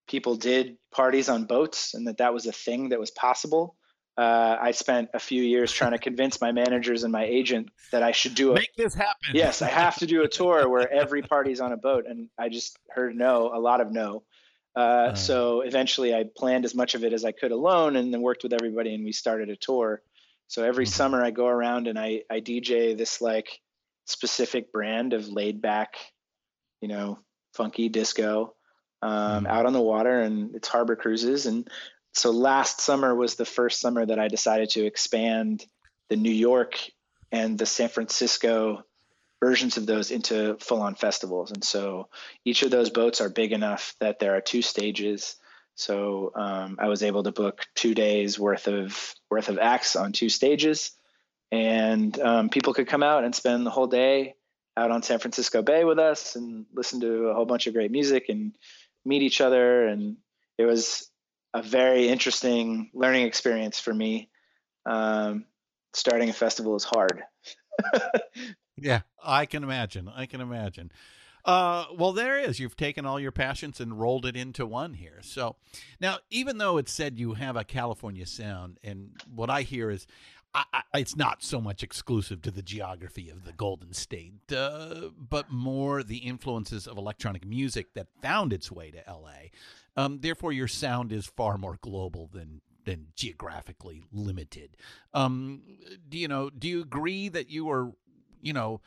people 0.07 0.35
did 0.35 0.77
parties 0.91 1.29
on 1.29 1.45
boats 1.45 1.93
and 1.93 2.07
that 2.07 2.17
that 2.17 2.33
was 2.33 2.45
a 2.45 2.51
thing 2.51 2.89
that 2.89 2.99
was 2.99 3.11
possible. 3.11 3.75
Uh, 4.17 4.57
I 4.61 4.71
spent 4.71 5.09
a 5.13 5.19
few 5.19 5.41
years 5.41 5.71
trying 5.71 5.91
to 5.91 5.97
convince 6.09 6.41
my 6.41 6.51
managers 6.51 7.03
and 7.03 7.11
my 7.11 7.23
agent 7.23 7.69
that 7.91 8.03
I 8.03 8.11
should 8.11 8.35
do 8.35 8.51
a, 8.51 8.55
make 8.55 8.75
this 8.75 8.93
happen. 8.93 9.31
yes, 9.33 9.61
I 9.61 9.69
have 9.69 9.95
to 9.99 10.05
do 10.05 10.23
a 10.23 10.27
tour 10.27 10.67
where 10.73 10.91
every 10.91 11.21
party's 11.21 11.61
on 11.61 11.71
a 11.71 11.77
boat, 11.77 12.05
and 12.07 12.29
I 12.37 12.49
just 12.49 12.77
heard 12.89 13.15
no, 13.15 13.51
a 13.53 13.59
lot 13.59 13.81
of 13.81 13.91
no. 13.91 14.23
Uh, 14.75 14.79
uh, 14.79 15.15
so 15.15 15.61
eventually, 15.61 16.13
I 16.13 16.25
planned 16.37 16.65
as 16.65 16.75
much 16.75 16.93
of 16.93 17.03
it 17.03 17.13
as 17.13 17.25
I 17.25 17.31
could 17.31 17.51
alone, 17.51 17.95
and 17.95 18.13
then 18.13 18.21
worked 18.21 18.43
with 18.43 18.53
everybody, 18.53 18.93
and 18.93 19.03
we 19.03 19.11
started 19.11 19.49
a 19.49 19.55
tour. 19.55 20.01
So 20.51 20.65
every 20.65 20.83
mm-hmm. 20.83 20.91
summer, 20.91 21.23
I 21.23 21.31
go 21.31 21.47
around 21.47 21.87
and 21.87 21.97
I 21.97 22.23
I 22.29 22.41
DJ 22.41 22.97
this 22.97 23.21
like 23.21 23.61
specific 24.03 24.73
brand 24.73 25.13
of 25.13 25.29
laid 25.29 25.61
back, 25.61 25.95
you 26.81 26.89
know, 26.89 27.19
funky 27.53 27.87
disco 27.87 28.53
um, 29.01 29.45
mm. 29.45 29.47
out 29.47 29.65
on 29.65 29.71
the 29.71 29.79
water 29.79 30.19
and 30.19 30.53
it's 30.53 30.67
harbor 30.67 30.97
cruises. 30.97 31.45
And 31.45 31.69
so 32.13 32.31
last 32.31 32.81
summer 32.81 33.15
was 33.15 33.35
the 33.35 33.45
first 33.45 33.79
summer 33.79 34.05
that 34.05 34.19
I 34.19 34.27
decided 34.27 34.71
to 34.71 34.85
expand 34.85 35.65
the 36.09 36.17
New 36.17 36.33
York 36.33 36.77
and 37.31 37.57
the 37.57 37.65
San 37.65 37.87
Francisco 37.87 38.83
versions 39.41 39.77
of 39.77 39.85
those 39.85 40.11
into 40.11 40.57
full 40.59 40.81
on 40.81 40.95
festivals. 40.95 41.51
And 41.51 41.63
so 41.63 42.09
each 42.43 42.61
of 42.63 42.71
those 42.71 42.89
boats 42.89 43.21
are 43.21 43.29
big 43.29 43.53
enough 43.53 43.95
that 44.01 44.19
there 44.19 44.35
are 44.35 44.41
two 44.41 44.61
stages. 44.61 45.37
So 45.75 46.31
um, 46.35 46.77
I 46.79 46.87
was 46.87 47.03
able 47.03 47.23
to 47.23 47.31
book 47.31 47.65
two 47.75 47.93
days 47.93 48.39
worth 48.39 48.67
of 48.67 49.15
worth 49.29 49.49
of 49.49 49.57
acts 49.57 49.95
on 49.95 50.11
two 50.11 50.29
stages, 50.29 50.91
and 51.51 52.17
um, 52.19 52.49
people 52.49 52.73
could 52.73 52.87
come 52.87 53.03
out 53.03 53.23
and 53.23 53.33
spend 53.33 53.65
the 53.65 53.71
whole 53.71 53.87
day 53.87 54.35
out 54.77 54.91
on 54.91 55.03
San 55.03 55.19
Francisco 55.19 55.61
Bay 55.61 55.83
with 55.83 55.99
us 55.99 56.35
and 56.35 56.65
listen 56.73 57.01
to 57.01 57.27
a 57.27 57.33
whole 57.33 57.45
bunch 57.45 57.67
of 57.67 57.73
great 57.73 57.91
music 57.91 58.25
and 58.29 58.55
meet 59.05 59.21
each 59.21 59.41
other, 59.41 59.87
and 59.87 60.17
it 60.57 60.65
was 60.65 61.09
a 61.53 61.61
very 61.61 62.07
interesting 62.07 62.89
learning 62.93 63.25
experience 63.25 63.79
for 63.79 63.93
me. 63.93 64.29
Um, 64.85 65.45
starting 65.93 66.29
a 66.29 66.33
festival 66.33 66.75
is 66.75 66.83
hard. 66.83 67.23
yeah, 68.77 69.01
I 69.23 69.45
can 69.45 69.63
imagine. 69.63 70.09
I 70.13 70.25
can 70.25 70.41
imagine. 70.41 70.91
Uh, 71.43 71.85
well, 71.97 72.11
there 72.13 72.39
is. 72.39 72.59
You've 72.59 72.77
taken 72.77 73.05
all 73.05 73.19
your 73.19 73.31
passions 73.31 73.79
and 73.79 73.99
rolled 73.99 74.25
it 74.25 74.35
into 74.35 74.65
one 74.65 74.93
here. 74.93 75.19
So 75.21 75.55
now, 75.99 76.17
even 76.29 76.57
though 76.57 76.77
it 76.77 76.87
said 76.87 77.19
you 77.19 77.33
have 77.33 77.55
a 77.55 77.63
California 77.63 78.25
sound, 78.25 78.79
and 78.83 79.11
what 79.33 79.49
I 79.49 79.63
hear 79.63 79.89
is 79.89 80.05
I, 80.53 80.63
I, 80.73 80.99
it's 80.99 81.15
not 81.15 81.43
so 81.43 81.61
much 81.61 81.83
exclusive 81.83 82.41
to 82.43 82.51
the 82.51 82.61
geography 82.61 83.29
of 83.29 83.45
the 83.45 83.53
Golden 83.53 83.93
State, 83.93 84.51
uh, 84.55 85.09
but 85.17 85.51
more 85.51 86.03
the 86.03 86.17
influences 86.17 86.87
of 86.87 86.97
electronic 86.97 87.45
music 87.45 87.93
that 87.93 88.07
found 88.21 88.51
its 88.51 88.71
way 88.71 88.91
to 88.91 89.07
L.A. 89.07 89.51
Um, 89.95 90.19
therefore, 90.21 90.51
your 90.51 90.67
sound 90.67 91.11
is 91.11 91.25
far 91.25 91.57
more 91.57 91.77
global 91.81 92.29
than 92.31 92.61
than 92.83 93.07
geographically 93.15 94.03
limited. 94.11 94.75
Um, 95.13 95.61
do 96.09 96.17
you 96.17 96.27
know? 96.27 96.49
Do 96.49 96.67
you 96.67 96.81
agree 96.81 97.29
that 97.29 97.49
you 97.49 97.69
are, 97.69 97.91
you 98.41 98.53
know? 98.53 98.81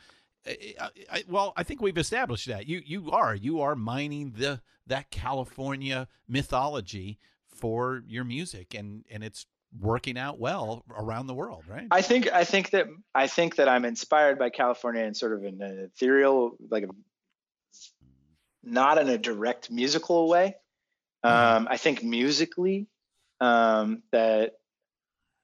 I, 0.47 0.89
I, 1.11 1.23
well, 1.27 1.53
I 1.55 1.63
think 1.63 1.81
we've 1.81 1.97
established 1.97 2.47
that 2.47 2.67
you 2.67 2.81
you 2.85 3.11
are 3.11 3.35
you 3.35 3.61
are 3.61 3.75
mining 3.75 4.33
the 4.37 4.61
that 4.87 5.09
California 5.11 6.07
mythology 6.27 7.19
for 7.47 8.03
your 8.07 8.23
music, 8.23 8.73
and 8.73 9.03
and 9.09 9.23
it's 9.23 9.45
working 9.79 10.17
out 10.17 10.39
well 10.39 10.83
around 10.95 11.27
the 11.27 11.33
world, 11.33 11.63
right? 11.67 11.87
I 11.91 12.01
think 12.01 12.31
I 12.31 12.43
think 12.43 12.71
that 12.71 12.87
I 13.13 13.27
think 13.27 13.55
that 13.55 13.67
I'm 13.67 13.85
inspired 13.85 14.37
by 14.37 14.49
California 14.49 15.03
in 15.03 15.13
sort 15.13 15.33
of 15.33 15.43
an 15.43 15.61
ethereal, 15.61 16.57
like 16.69 16.83
a, 16.83 16.87
not 18.63 18.97
in 18.97 19.09
a 19.09 19.17
direct 19.17 19.71
musical 19.71 20.27
way. 20.29 20.55
Mm-hmm. 21.23 21.57
Um, 21.57 21.67
I 21.69 21.77
think 21.77 22.03
musically 22.03 22.87
um, 23.41 24.03
that 24.11 24.53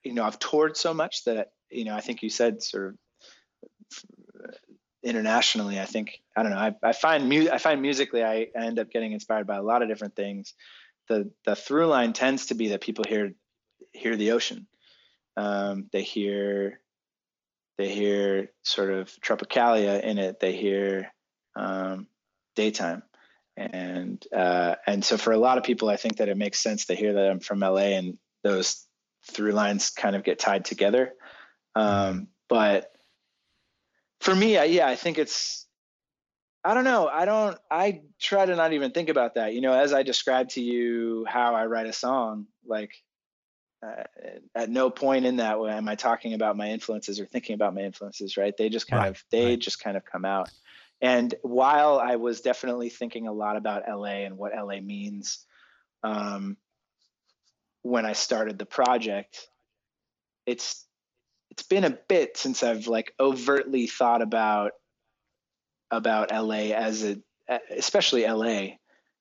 you 0.03 0.14
know 0.14 0.23
I've 0.23 0.40
toured 0.40 0.78
so 0.78 0.94
much 0.94 1.26
that 1.26 1.52
you 1.69 1.86
know 1.86 1.95
I 1.95 2.02
think 2.02 2.23
you 2.23 2.30
said 2.30 2.61
sort 2.61 2.90
of 2.90 2.98
internationally. 5.03 5.80
I 5.80 5.86
think 5.86 6.22
I 6.36 6.44
don't 6.44 6.52
know. 6.52 6.57
I, 6.57 6.76
I 6.84 6.94
find 6.94 7.28
mu- 7.28 7.49
I 7.52 7.57
find 7.57 7.82
musically 7.82 8.23
I, 8.23 8.48
end 8.56 8.80
up 8.80 8.91
getting 8.91 9.11
inspired 9.11 9.48
by 9.48 9.57
a 9.57 9.64
lot 9.64 9.82
of 9.82 9.90
different 9.90 10.15
things. 10.15 10.53
The 11.07 11.32
the 11.45 11.56
through 11.56 11.88
line 11.88 12.14
tends 12.14 12.48
to 12.48 12.56
be 12.56 12.69
that 12.69 12.82
people 12.82 13.06
hear 13.07 13.34
hear 13.94 14.15
the 14.15 14.32
ocean. 14.32 14.68
Um, 15.38 15.90
they 15.91 16.03
hear 16.03 16.80
they 17.78 17.90
hear 17.90 18.52
sort 18.64 18.91
of 18.91 19.10
tropicalia 19.22 20.02
in 20.02 20.18
it. 20.18 20.40
They 20.40 20.56
hear 20.56 21.11
um, 21.56 22.07
daytime, 22.56 23.03
and 23.57 24.23
uh, 24.36 24.76
and 24.86 25.03
so 25.03 25.18
for 25.18 25.34
a 25.34 25.38
lot 25.38 25.57
of 25.57 25.64
people, 25.64 25.90
I 25.90 25.98
think 25.98 26.18
that 26.18 26.30
it 26.30 26.38
makes 26.38 26.60
sense 26.60 26.86
to 26.86 26.95
hear 26.95 27.14
that 27.14 27.30
I'm 27.32 27.40
from 27.40 27.60
LA, 27.60 27.98
and 27.98 28.18
those 28.44 28.86
through 29.32 29.52
lines 29.52 29.91
kind 29.91 30.15
of 30.15 30.23
get 30.23 30.40
tied 30.40 30.65
together. 30.65 31.14
Um, 31.76 32.28
but 32.49 32.90
for 34.22 34.34
me, 34.34 34.57
I, 34.57 34.65
yeah, 34.65 34.88
I 34.88 34.95
think 34.95 35.18
it's 35.18 35.68
I 36.64 36.76
don't 36.76 36.84
know. 36.84 37.07
I 37.07 37.26
don't. 37.26 37.57
I 37.72 38.02
try 38.19 38.45
to 38.45 38.56
not 38.56 38.73
even 38.73 38.91
think 38.91 39.10
about 39.10 39.35
that. 39.35 39.53
You 39.53 39.61
know, 39.61 39.73
as 39.73 39.93
I 39.93 40.03
described 40.03 40.52
to 40.52 40.61
you 40.61 41.26
how 41.27 41.56
I 41.56 41.65
write 41.65 41.88
a 41.88 41.93
song, 41.93 42.45
like 42.65 42.91
uh, 43.85 44.03
at 44.53 44.69
no 44.69 44.91
point 44.91 45.26
in 45.26 45.38
that 45.38 45.60
way 45.60 45.72
am 45.72 45.89
I 45.89 45.95
talking 45.95 46.34
about 46.34 46.56
my 46.56 46.69
influences 46.69 47.19
or 47.19 47.26
thinking 47.26 47.56
about 47.56 47.73
my 47.73 47.81
influences, 47.81 48.38
right? 48.38 48.56
They 48.56 48.69
just 48.69 48.88
kind 48.88 49.02
right, 49.02 49.10
of 49.10 49.23
they 49.31 49.45
right. 49.45 49.60
just 49.60 49.84
kind 49.84 49.98
of 49.98 50.06
come 50.06 50.23
out. 50.23 50.49
And 51.02 51.34
while 51.41 51.99
I 51.99 52.18
was 52.18 52.41
definitely 52.41 52.89
thinking 52.89 53.27
a 53.27 53.34
lot 53.34 53.57
about 53.57 53.89
LA 53.89 54.23
and 54.26 54.38
what 54.38 54.53
LA 54.56 54.81
means, 54.81 55.43
um, 56.03 56.57
when 57.81 58.06
I 58.06 58.14
started 58.14 58.60
the 58.60 58.68
project, 58.68 59.48
it's 60.45 60.85
it's 61.52 61.64
been 61.64 61.84
a 61.84 61.98
bit 62.07 62.38
since 62.38 62.64
I've 62.64 62.88
like 62.88 63.14
overtly 63.19 63.86
thought 63.86 64.22
about 64.22 64.72
about 65.91 66.32
LA 66.32 66.73
as 66.73 67.03
a 67.03 67.18
especially 67.69 68.26
LA 68.26 68.78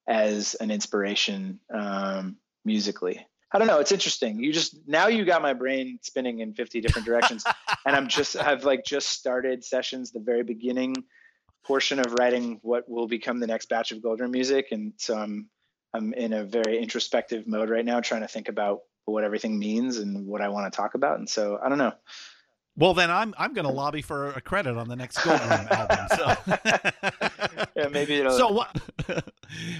as 0.09 0.55
an 0.55 0.71
inspiration 0.71 1.59
um, 1.75 2.37
musically. 2.65 3.27
I 3.53 3.59
don't 3.59 3.67
know. 3.67 3.81
It's 3.81 3.91
interesting. 3.91 4.39
You 4.39 4.53
just 4.53 4.77
now 4.87 5.09
you 5.09 5.25
got 5.25 5.43
my 5.43 5.53
brain 5.53 5.99
spinning 6.03 6.39
in 6.39 6.55
50 6.55 6.81
different 6.81 7.05
directions, 7.05 7.45
and 7.85 7.97
I'm 7.97 8.07
just 8.07 8.37
I've 8.37 8.65
like 8.65 8.85
just 8.85 9.09
started 9.09 9.65
sessions 9.65 10.13
the 10.13 10.21
very 10.21 10.45
beginning 10.45 10.95
portion 11.67 11.99
of 11.99 12.15
writing 12.19 12.61
what 12.63 12.89
will 12.89 13.09
become 13.09 13.41
the 13.41 13.47
next 13.49 13.69
batch 13.69 13.91
of 13.91 14.01
Goldroom 14.01 14.31
music, 14.31 14.69
and 14.71 14.93
so 14.99 15.19
I'm 15.19 15.51
I'm 15.93 16.15
in 16.15 16.33
a 16.33 16.45
very 16.45 16.79
introspective 16.79 17.49
mode 17.49 17.71
right 17.71 17.85
now, 17.85 17.99
trying 17.99 18.21
to 18.21 18.29
think 18.29 18.49
about 18.49 18.83
what 19.11 19.25
everything 19.25 19.59
means 19.59 19.99
and 19.99 20.27
what 20.27 20.41
I 20.41 20.49
want 20.49 20.73
to 20.73 20.77
talk 20.77 20.95
about. 20.95 21.19
And 21.19 21.29
so 21.29 21.59
I 21.63 21.69
don't 21.69 21.79
know. 21.79 21.93
Well, 22.77 22.95
then 22.95 23.11
I'm 23.11 23.35
I'm 23.37 23.53
going 23.53 23.67
to 23.67 23.73
lobby 23.73 24.01
for 24.01 24.29
a 24.31 24.41
credit 24.41 24.77
on 24.77 24.89
the 24.89 24.97
next 24.97 25.23
Gold 25.23 25.41
album. 25.41 26.07
So 26.17 26.37
yeah, 27.77 27.89
maybe 27.89 28.17
it'll. 28.17 28.33
So 28.33 28.53
what 28.53 28.81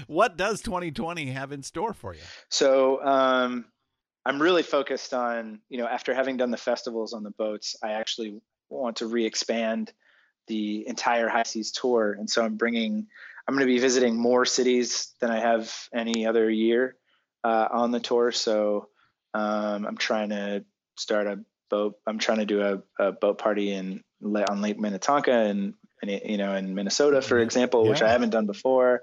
what 0.07 0.37
does 0.37 0.61
2020 0.61 1.27
have 1.27 1.51
in 1.51 1.63
store 1.63 1.93
for 1.93 2.13
you? 2.13 2.21
So 2.49 3.03
um, 3.03 3.65
I'm 4.25 4.41
really 4.41 4.63
focused 4.63 5.13
on 5.13 5.61
you 5.69 5.77
know 5.77 5.87
after 5.87 6.13
having 6.13 6.37
done 6.37 6.51
the 6.51 6.57
festivals 6.57 7.13
on 7.13 7.23
the 7.23 7.31
boats, 7.31 7.75
I 7.81 7.93
actually 7.93 8.39
want 8.69 8.97
to 8.97 9.07
re-expand 9.07 9.91
the 10.47 10.87
entire 10.87 11.27
High 11.27 11.43
Seas 11.43 11.71
tour, 11.71 12.15
and 12.19 12.29
so 12.29 12.43
I'm 12.43 12.55
bringing 12.55 13.07
I'm 13.47 13.55
going 13.55 13.67
to 13.67 13.73
be 13.73 13.79
visiting 13.79 14.15
more 14.15 14.45
cities 14.45 15.13
than 15.19 15.31
I 15.31 15.39
have 15.39 15.73
any 15.93 16.27
other 16.27 16.49
year 16.49 16.97
uh, 17.43 17.67
on 17.71 17.91
the 17.91 17.99
tour. 17.99 18.31
So 18.31 18.89
um, 19.33 19.85
I'm 19.85 19.97
trying 19.97 20.29
to 20.29 20.63
start 20.97 21.27
a 21.27 21.39
boat. 21.69 21.95
I'm 22.05 22.19
trying 22.19 22.39
to 22.39 22.45
do 22.45 22.61
a, 22.61 22.81
a 23.03 23.11
boat 23.11 23.37
party 23.37 23.71
in 23.71 24.03
on 24.23 24.61
Lake 24.61 24.79
Minnetonka 24.79 25.31
and, 25.31 25.73
and 26.01 26.21
you 26.25 26.37
know 26.37 26.55
in 26.55 26.75
Minnesota, 26.75 27.21
for 27.21 27.35
mm-hmm. 27.35 27.43
example, 27.43 27.83
yeah. 27.83 27.89
which 27.91 28.01
I 28.01 28.11
haven't 28.11 28.29
done 28.29 28.45
before. 28.45 29.01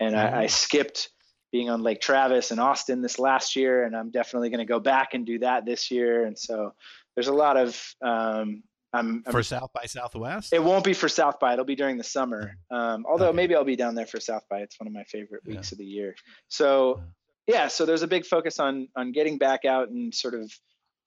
And 0.00 0.14
mm-hmm. 0.14 0.34
I, 0.34 0.42
I, 0.42 0.46
skipped 0.46 1.10
being 1.50 1.70
on 1.70 1.82
Lake 1.82 2.00
Travis 2.00 2.50
and 2.50 2.60
Austin 2.60 3.02
this 3.02 3.18
last 3.18 3.56
year, 3.56 3.84
and 3.84 3.96
I'm 3.96 4.10
definitely 4.10 4.50
going 4.50 4.58
to 4.58 4.64
go 4.64 4.78
back 4.78 5.14
and 5.14 5.26
do 5.26 5.38
that 5.40 5.64
this 5.64 5.90
year. 5.90 6.24
And 6.24 6.38
so 6.38 6.74
there's 7.14 7.28
a 7.28 7.32
lot 7.32 7.56
of 7.56 7.94
um, 8.02 8.62
I'm, 8.92 9.22
I'm, 9.26 9.32
for 9.32 9.42
South 9.42 9.70
by 9.72 9.84
Southwest. 9.84 10.52
It 10.52 10.62
won't 10.62 10.84
be 10.84 10.94
for 10.94 11.08
South 11.08 11.38
by. 11.38 11.52
It'll 11.52 11.64
be 11.64 11.76
during 11.76 11.98
the 11.98 12.04
summer. 12.04 12.56
Um, 12.70 13.04
although 13.08 13.28
okay. 13.28 13.36
maybe 13.36 13.54
I'll 13.54 13.64
be 13.64 13.76
down 13.76 13.94
there 13.94 14.06
for 14.06 14.20
South 14.20 14.44
by. 14.48 14.60
It's 14.60 14.78
one 14.80 14.86
of 14.86 14.92
my 14.92 15.04
favorite 15.04 15.44
weeks 15.44 15.70
yeah. 15.70 15.74
of 15.74 15.78
the 15.78 15.84
year. 15.84 16.14
So 16.48 17.02
yeah, 17.48 17.68
so 17.68 17.86
there's 17.86 18.02
a 18.02 18.06
big 18.06 18.26
focus 18.26 18.60
on 18.60 18.88
on 18.94 19.10
getting 19.10 19.38
back 19.38 19.64
out 19.64 19.88
and 19.88 20.14
sort 20.14 20.34
of 20.34 20.52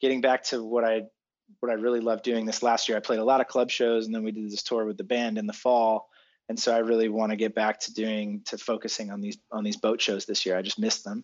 getting 0.01 0.22
back 0.22 0.43
to 0.45 0.63
what 0.63 0.84
I 0.84 1.03
what 1.59 1.72
I 1.72 1.76
really 1.76 1.99
loved 1.99 2.23
doing 2.23 2.45
this 2.45 2.63
last 2.63 2.89
year. 2.89 2.97
I 2.97 3.01
played 3.01 3.19
a 3.19 3.23
lot 3.23 3.41
of 3.41 3.47
club 3.47 3.69
shows, 3.69 4.07
and 4.07 4.15
then 4.15 4.23
we 4.23 4.31
did 4.31 4.49
this 4.49 4.63
tour 4.63 4.85
with 4.85 4.97
the 4.97 5.03
band 5.03 5.38
in 5.38 5.45
the 5.45 5.53
fall. 5.53 6.09
And 6.49 6.59
so 6.59 6.76
I 6.76 6.80
really 6.80 7.07
want 7.07 7.31
to 7.31 7.35
get 7.35 7.53
back 7.53 7.80
to 7.81 7.93
doing 7.93 8.41
to 8.47 8.57
focusing 8.57 9.11
on 9.11 9.22
these 9.22 9.38
on 9.51 9.63
these 9.63 9.77
boat 9.77 10.01
shows 10.01 10.26
this 10.26 10.45
year. 10.45 10.57
I 10.57 10.63
just 10.63 10.80
missed 10.80 11.05
them. 11.05 11.23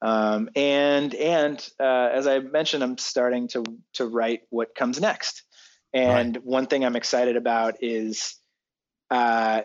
Um, 0.00 0.48
and 0.56 1.14
and 1.14 1.68
uh, 1.78 2.08
as 2.12 2.26
I 2.26 2.38
mentioned, 2.38 2.82
I'm 2.82 2.96
starting 2.96 3.48
to 3.48 3.62
to 3.94 4.06
write 4.06 4.40
what 4.48 4.74
comes 4.74 4.98
next. 4.98 5.42
And 5.92 6.36
right. 6.36 6.44
one 6.44 6.66
thing 6.66 6.84
I'm 6.84 6.96
excited 6.96 7.36
about 7.36 7.76
is, 7.82 8.36
uh, 9.10 9.62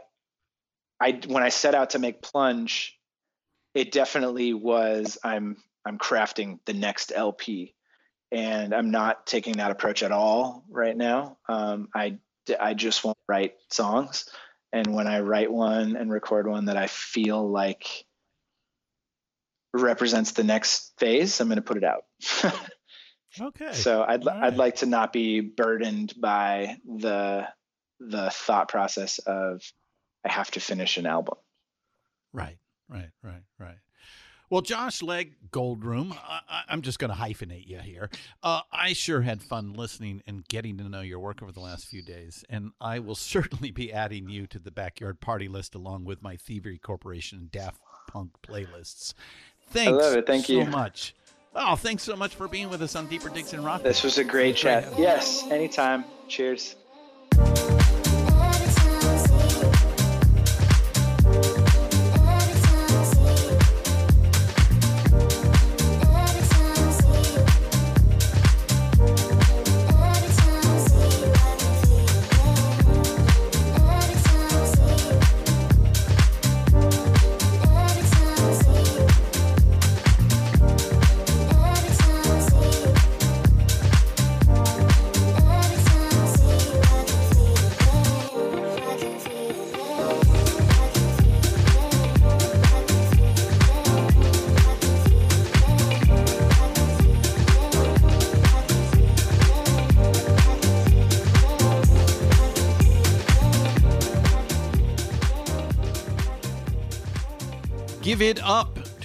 I 1.00 1.20
when 1.28 1.44
I 1.44 1.50
set 1.50 1.76
out 1.76 1.92
to 1.92 2.00
make 2.00 2.22
Plunge, 2.22 2.98
it 3.74 3.92
definitely 3.92 4.54
was 4.54 5.18
I'm 5.24 5.58
I'm 5.86 5.98
crafting 5.98 6.60
the 6.66 6.74
next 6.74 7.12
LP, 7.14 7.76
and 8.32 8.74
I'm 8.74 8.92
not 8.92 9.26
taking 9.26 9.58
that 9.58 9.72
approach 9.72 10.04
at 10.04 10.12
all 10.12 10.64
right 10.70 10.96
now. 10.96 11.38
Um, 11.48 11.90
I 11.94 12.18
I 12.60 12.74
just 12.74 13.04
want 13.04 13.18
to 13.18 13.24
write 13.28 13.56
songs, 13.70 14.26
and 14.74 14.94
when 14.94 15.08
I 15.08 15.22
write 15.22 15.52
one 15.52 15.96
and 15.96 16.12
record 16.12 16.48
one 16.48 16.66
that 16.66 16.78
I 16.78 16.88
feel 16.88 17.50
like 17.50 17.88
represents 19.74 20.32
the 20.32 20.44
next 20.44 20.94
phase, 21.00 21.40
I'm 21.40 21.48
going 21.48 21.56
to 21.56 21.62
put 21.62 21.78
it 21.78 21.84
out. 21.84 22.04
okay. 23.42 23.74
So 23.74 24.04
I'd 24.08 24.26
right. 24.26 24.44
I'd 24.44 24.58
like 24.58 24.78
to 24.78 24.86
not 24.86 25.14
be 25.14 25.40
burdened 25.40 26.14
by 26.20 26.78
the 26.86 27.48
the 28.00 28.30
thought 28.32 28.68
process 28.68 29.20
of 29.20 29.62
I 30.26 30.32
have 30.32 30.52
to 30.52 30.60
finish 30.60 30.98
an 30.98 31.06
album. 31.06 31.36
Right, 32.34 32.58
right, 32.92 33.10
right, 33.24 33.44
right. 33.58 33.78
Well, 34.52 34.62
Josh 34.62 35.02
Legg 35.02 35.36
Goldroom, 35.50 36.14
I, 36.14 36.64
am 36.68 36.82
just 36.82 37.00
going 37.00 37.10
to 37.10 37.18
hyphenate 37.18 37.66
you 37.68 37.80
here. 37.80 38.10
Uh, 38.44 38.60
I 38.70 38.92
sure 38.92 39.22
had 39.22 39.42
fun 39.42 39.72
listening 39.72 40.22
and 40.28 40.46
getting 40.46 40.78
to 40.80 40.90
know 40.90 41.00
your 41.00 41.20
work 41.20 41.42
over 41.42 41.54
the 41.54 41.62
last 41.62 41.86
few 41.86 42.02
days, 42.02 42.44
and 42.50 42.72
I 42.82 43.00
will 43.00 43.16
certainly 43.16 43.72
be 43.72 43.94
adding 43.94 44.28
you 44.28 44.48
to 44.48 44.60
the 44.60 44.70
backyard 44.70 45.22
party 45.22 45.48
list 45.48 45.74
along 45.74 46.04
with 46.04 46.22
my 46.22 46.36
Thievery 46.36 46.78
Corporation 46.78 47.40
and 47.40 47.52
Daft 47.52 47.80
Punk 48.10 48.32
playlists. 48.46 49.14
Thanks 49.70 49.88
I 49.88 49.96
love 49.96 50.18
it. 50.18 50.28
Thank 50.28 50.48
so 50.48 50.54
you. 50.54 50.66
much. 50.66 51.16
Oh, 51.56 51.78
thanks 51.78 52.04
so 52.04 52.18
much 52.18 52.36
for 52.36 52.50
being 52.50 52.70
with 52.70 52.82
us 52.82 52.98
on 52.98 53.08
Deeper 53.08 53.30
Digs 53.30 53.54
in 53.54 53.64
Rock. 53.64 53.84
This 53.84 54.04
was 54.04 54.18
a 54.18 54.24
great 54.24 54.58
chat. 54.58 54.86
Yes, 54.98 55.44
anytime. 55.50 56.04
Cheers. 56.28 56.76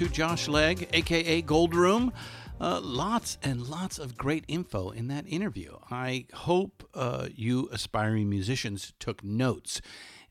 Josh 0.08 0.48
Legg, 0.48 0.88
aka 0.92 1.42
Goldroom. 1.42 2.12
Uh, 2.60 2.80
lots 2.82 3.36
and 3.42 3.66
lots 3.66 3.98
of 3.98 4.16
great 4.16 4.44
info 4.48 4.90
in 4.90 5.08
that 5.08 5.26
interview. 5.26 5.76
I 5.90 6.26
hope 6.32 6.88
uh, 6.94 7.28
you 7.34 7.68
aspiring 7.72 8.30
musicians 8.30 8.94
took 8.98 9.22
notes. 9.22 9.80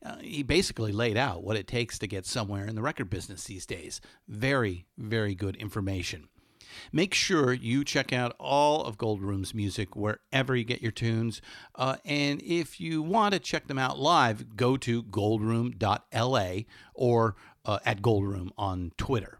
Uh, 0.04 0.16
he 0.18 0.42
basically 0.42 0.92
laid 0.92 1.16
out 1.16 1.42
what 1.42 1.56
it 1.56 1.66
takes 1.66 1.98
to 1.98 2.06
get 2.06 2.26
somewhere 2.26 2.66
in 2.66 2.74
the 2.74 2.82
record 2.82 3.10
business 3.10 3.44
these 3.44 3.66
days. 3.66 4.00
Very, 4.28 4.86
very 4.98 5.34
good 5.34 5.56
information. 5.56 6.28
Make 6.92 7.14
sure 7.14 7.52
you 7.52 7.84
check 7.84 8.12
out 8.12 8.34
all 8.38 8.84
of 8.84 8.98
Goldroom's 8.98 9.54
music 9.54 9.96
wherever 9.96 10.54
you 10.54 10.64
get 10.64 10.82
your 10.82 10.92
tunes. 10.92 11.40
Uh, 11.74 11.96
and 12.04 12.42
if 12.42 12.80
you 12.80 13.02
want 13.02 13.34
to 13.34 13.40
check 13.40 13.66
them 13.66 13.78
out 13.78 13.98
live, 13.98 14.56
go 14.56 14.76
to 14.78 15.02
goldroom.la 15.02 16.50
or 16.94 17.36
uh, 17.64 17.78
at 17.84 18.02
Goldroom 18.02 18.52
on 18.56 18.92
Twitter. 18.96 19.38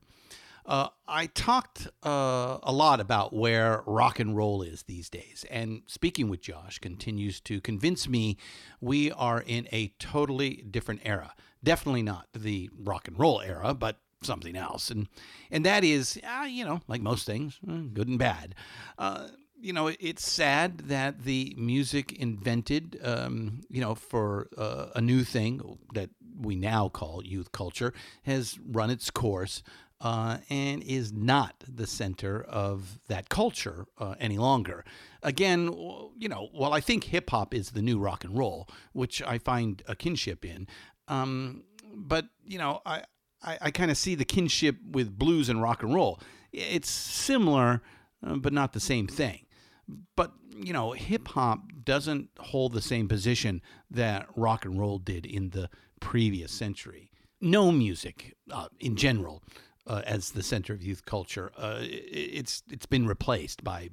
Uh, 0.66 0.88
I 1.06 1.26
talked 1.26 1.86
uh, 2.05 2.59
a 2.62 2.72
lot 2.72 2.98
about 2.98 3.32
where 3.32 3.82
rock 3.86 4.18
and 4.18 4.36
roll 4.36 4.62
is 4.62 4.82
these 4.82 5.09
days, 5.09 5.44
and 5.48 5.82
speaking 5.86 6.28
with 6.28 6.40
Josh 6.40 6.80
continues 6.80 7.40
to 7.43 7.60
convince 7.60 8.09
me 8.09 8.36
we 8.80 9.12
are 9.12 9.40
in 9.47 9.68
a 9.70 9.94
totally 10.01 10.64
different 10.68 11.02
era. 11.05 11.34
Definitely 11.62 12.02
not 12.02 12.26
the 12.34 12.68
rock 12.76 13.06
and 13.06 13.16
roll 13.18 13.40
era, 13.40 13.74
but 13.74 14.01
something 14.22 14.56
else, 14.56 14.90
and 14.90 15.06
and 15.52 15.64
that 15.64 15.84
is, 15.84 16.20
uh, 16.28 16.44
you 16.44 16.64
know, 16.64 16.80
like 16.88 17.01
most 17.01 17.26
things, 17.26 17.60
uh, 17.70 17.82
good 17.93 18.09
and 18.09 18.18
bad. 18.18 18.56
Uh, 18.98 19.28
you 19.60 19.72
know, 19.72 19.86
it's 20.01 20.28
sad 20.28 20.78
that 20.88 21.22
the 21.22 21.55
music 21.56 22.12
invented, 22.12 22.98
um, 23.02 23.60
you 23.70 23.80
know, 23.80 23.94
for 23.94 24.48
uh, 24.59 24.86
a 24.97 25.01
new 25.01 25.22
thing 25.22 25.78
that 25.94 26.10
we 26.38 26.56
now 26.56 26.88
call 26.88 27.24
youth 27.24 27.52
culture 27.52 27.94
has 28.24 28.59
run 28.66 28.90
its 28.90 29.10
course 29.10 29.62
uh, 30.01 30.39
and 30.51 30.82
is 30.82 31.12
not 31.12 31.64
the 31.66 31.86
center 31.86 32.43
of 32.43 32.98
that 33.09 33.28
culture 33.28 33.86
uh, 33.98 34.14
any 34.20 34.39
longer. 34.39 34.85
Again, 35.23 35.66
you 36.16 36.28
know, 36.28 36.48
while 36.52 36.73
I 36.73 36.81
think 36.81 37.05
hip 37.05 37.31
hop 37.31 37.55
is 37.55 37.70
the 37.70 37.82
new 37.82 37.98
rock 37.98 38.24
and 38.24 38.36
roll, 38.36 38.68
which 38.93 39.23
I 39.23 39.39
find 39.39 39.82
a 39.89 39.97
kinship 39.97 40.44
in, 40.44 40.66
um, 41.09 41.64
but 41.94 42.27
you 42.44 42.59
know, 42.59 42.82
I 42.85 43.05
I, 43.43 43.59
I 43.62 43.70
kind 43.70 43.90
of 43.90 43.97
see 43.97 44.14
the 44.14 44.24
kinship 44.24 44.77
with 44.90 45.18
blues 45.18 45.48
and 45.48 45.62
rock 45.62 45.82
and 45.82 45.94
roll. 45.94 46.20
It's 46.52 46.90
similar, 46.90 47.82
uh, 48.27 48.36
but 48.36 48.52
not 48.52 48.73
the 48.73 48.81
same 48.81 49.06
thing. 49.06 49.47
But, 50.16 50.32
you 50.51 50.73
know, 50.73 50.93
hip 50.93 51.28
hop 51.28 51.60
doesn't 51.85 52.31
hold 52.39 52.73
the 52.73 52.82
same 52.82 53.09
position 53.09 53.62
that 53.90 54.27
rock 54.35 54.64
and 54.64 54.78
roll 54.78 54.98
did 54.98 55.24
in 55.24 55.51
the 55.51 55.70
previous 56.01 56.51
century. 56.51 57.10
No 57.40 57.70
music 57.70 58.36
uh, 58.51 58.68
in 58.81 58.97
general. 58.97 59.43
Uh, 59.86 60.02
as 60.04 60.32
the 60.32 60.42
center 60.42 60.72
of 60.72 60.82
youth 60.82 61.04
culture, 61.04 61.52
uh, 61.56 61.78
it's 61.80 62.64
it's 62.68 62.86
been 62.86 63.06
replaced 63.06 63.62
by 63.62 63.90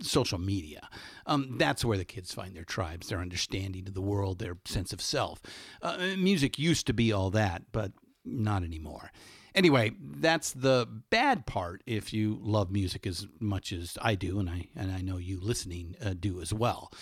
social 0.00 0.38
media. 0.38 0.88
Um, 1.26 1.56
that's 1.58 1.84
where 1.84 1.98
the 1.98 2.04
kids 2.04 2.32
find 2.32 2.56
their 2.56 2.64
tribes, 2.64 3.08
their 3.08 3.20
understanding 3.20 3.86
of 3.86 3.94
the 3.94 4.00
world, 4.00 4.38
their 4.38 4.56
sense 4.64 4.92
of 4.92 5.00
self. 5.00 5.42
Uh, 5.82 6.14
music 6.16 6.58
used 6.58 6.86
to 6.86 6.94
be 6.94 7.12
all 7.12 7.30
that, 7.30 7.64
but 7.72 7.92
not 8.24 8.62
anymore. 8.62 9.12
Anyway, 9.54 9.92
that's 10.00 10.50
the 10.50 10.88
bad 11.10 11.46
part 11.46 11.82
if 11.86 12.12
you 12.12 12.38
love 12.42 12.72
music 12.72 13.06
as 13.06 13.28
much 13.38 13.72
as 13.72 13.96
I 14.02 14.16
do, 14.16 14.40
and 14.40 14.50
I 14.50 14.68
and 14.74 14.90
I 14.90 15.00
know 15.00 15.16
you 15.16 15.38
listening 15.40 15.94
uh, 16.04 16.14
do 16.18 16.40
as 16.40 16.52
well. 16.52 16.92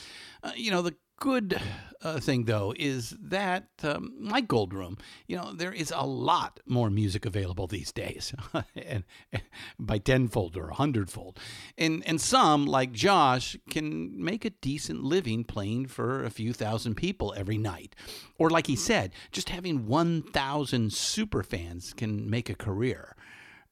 Uh, 0.42 0.52
you 0.54 0.70
know, 0.70 0.82
the 0.82 0.94
good 1.18 1.60
uh, 2.02 2.18
thing, 2.18 2.44
though, 2.44 2.74
is 2.76 3.10
that, 3.20 3.68
um, 3.82 4.12
like 4.20 4.48
Goldroom, 4.48 4.98
you 5.26 5.36
know, 5.36 5.52
there 5.52 5.72
is 5.72 5.92
a 5.94 6.06
lot 6.06 6.60
more 6.66 6.90
music 6.90 7.24
available 7.24 7.66
these 7.66 7.92
days, 7.92 8.34
and, 8.74 9.04
and, 9.32 9.42
by 9.78 9.98
tenfold 9.98 10.56
or 10.56 10.68
a 10.68 10.74
hundredfold. 10.74 11.38
And, 11.78 12.02
and 12.06 12.20
some, 12.20 12.66
like 12.66 12.92
Josh, 12.92 13.56
can 13.70 14.22
make 14.22 14.44
a 14.44 14.50
decent 14.50 15.02
living 15.04 15.44
playing 15.44 15.86
for 15.86 16.24
a 16.24 16.30
few 16.30 16.52
thousand 16.52 16.96
people 16.96 17.34
every 17.36 17.58
night. 17.58 17.94
Or, 18.38 18.50
like 18.50 18.66
he 18.66 18.76
said, 18.76 19.12
just 19.30 19.48
having 19.48 19.86
1,000 19.86 20.92
super 20.92 21.42
fans 21.42 21.92
can 21.94 22.28
make 22.28 22.50
a 22.50 22.54
career. 22.54 23.16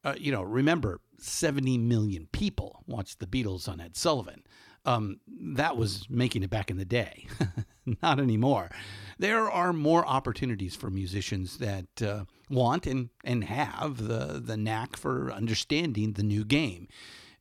Uh, 0.04 0.14
you 0.16 0.32
know, 0.32 0.42
remember, 0.42 1.00
70 1.18 1.78
million 1.78 2.28
people 2.32 2.82
watched 2.86 3.18
the 3.18 3.26
Beatles 3.26 3.68
on 3.68 3.80
Ed 3.80 3.96
Sullivan. 3.96 4.42
Um, 4.84 5.20
that 5.28 5.76
was 5.76 6.06
making 6.08 6.42
it 6.42 6.50
back 6.50 6.70
in 6.70 6.78
the 6.78 6.84
day. 6.84 7.26
Not 8.02 8.18
anymore. 8.18 8.70
There 9.18 9.50
are 9.50 9.72
more 9.72 10.06
opportunities 10.06 10.74
for 10.74 10.90
musicians 10.90 11.58
that 11.58 12.02
uh, 12.02 12.24
want 12.48 12.86
and, 12.86 13.10
and 13.22 13.44
have 13.44 14.06
the, 14.06 14.40
the 14.42 14.56
knack 14.56 14.96
for 14.96 15.30
understanding 15.32 16.12
the 16.12 16.22
new 16.22 16.44
game. 16.44 16.88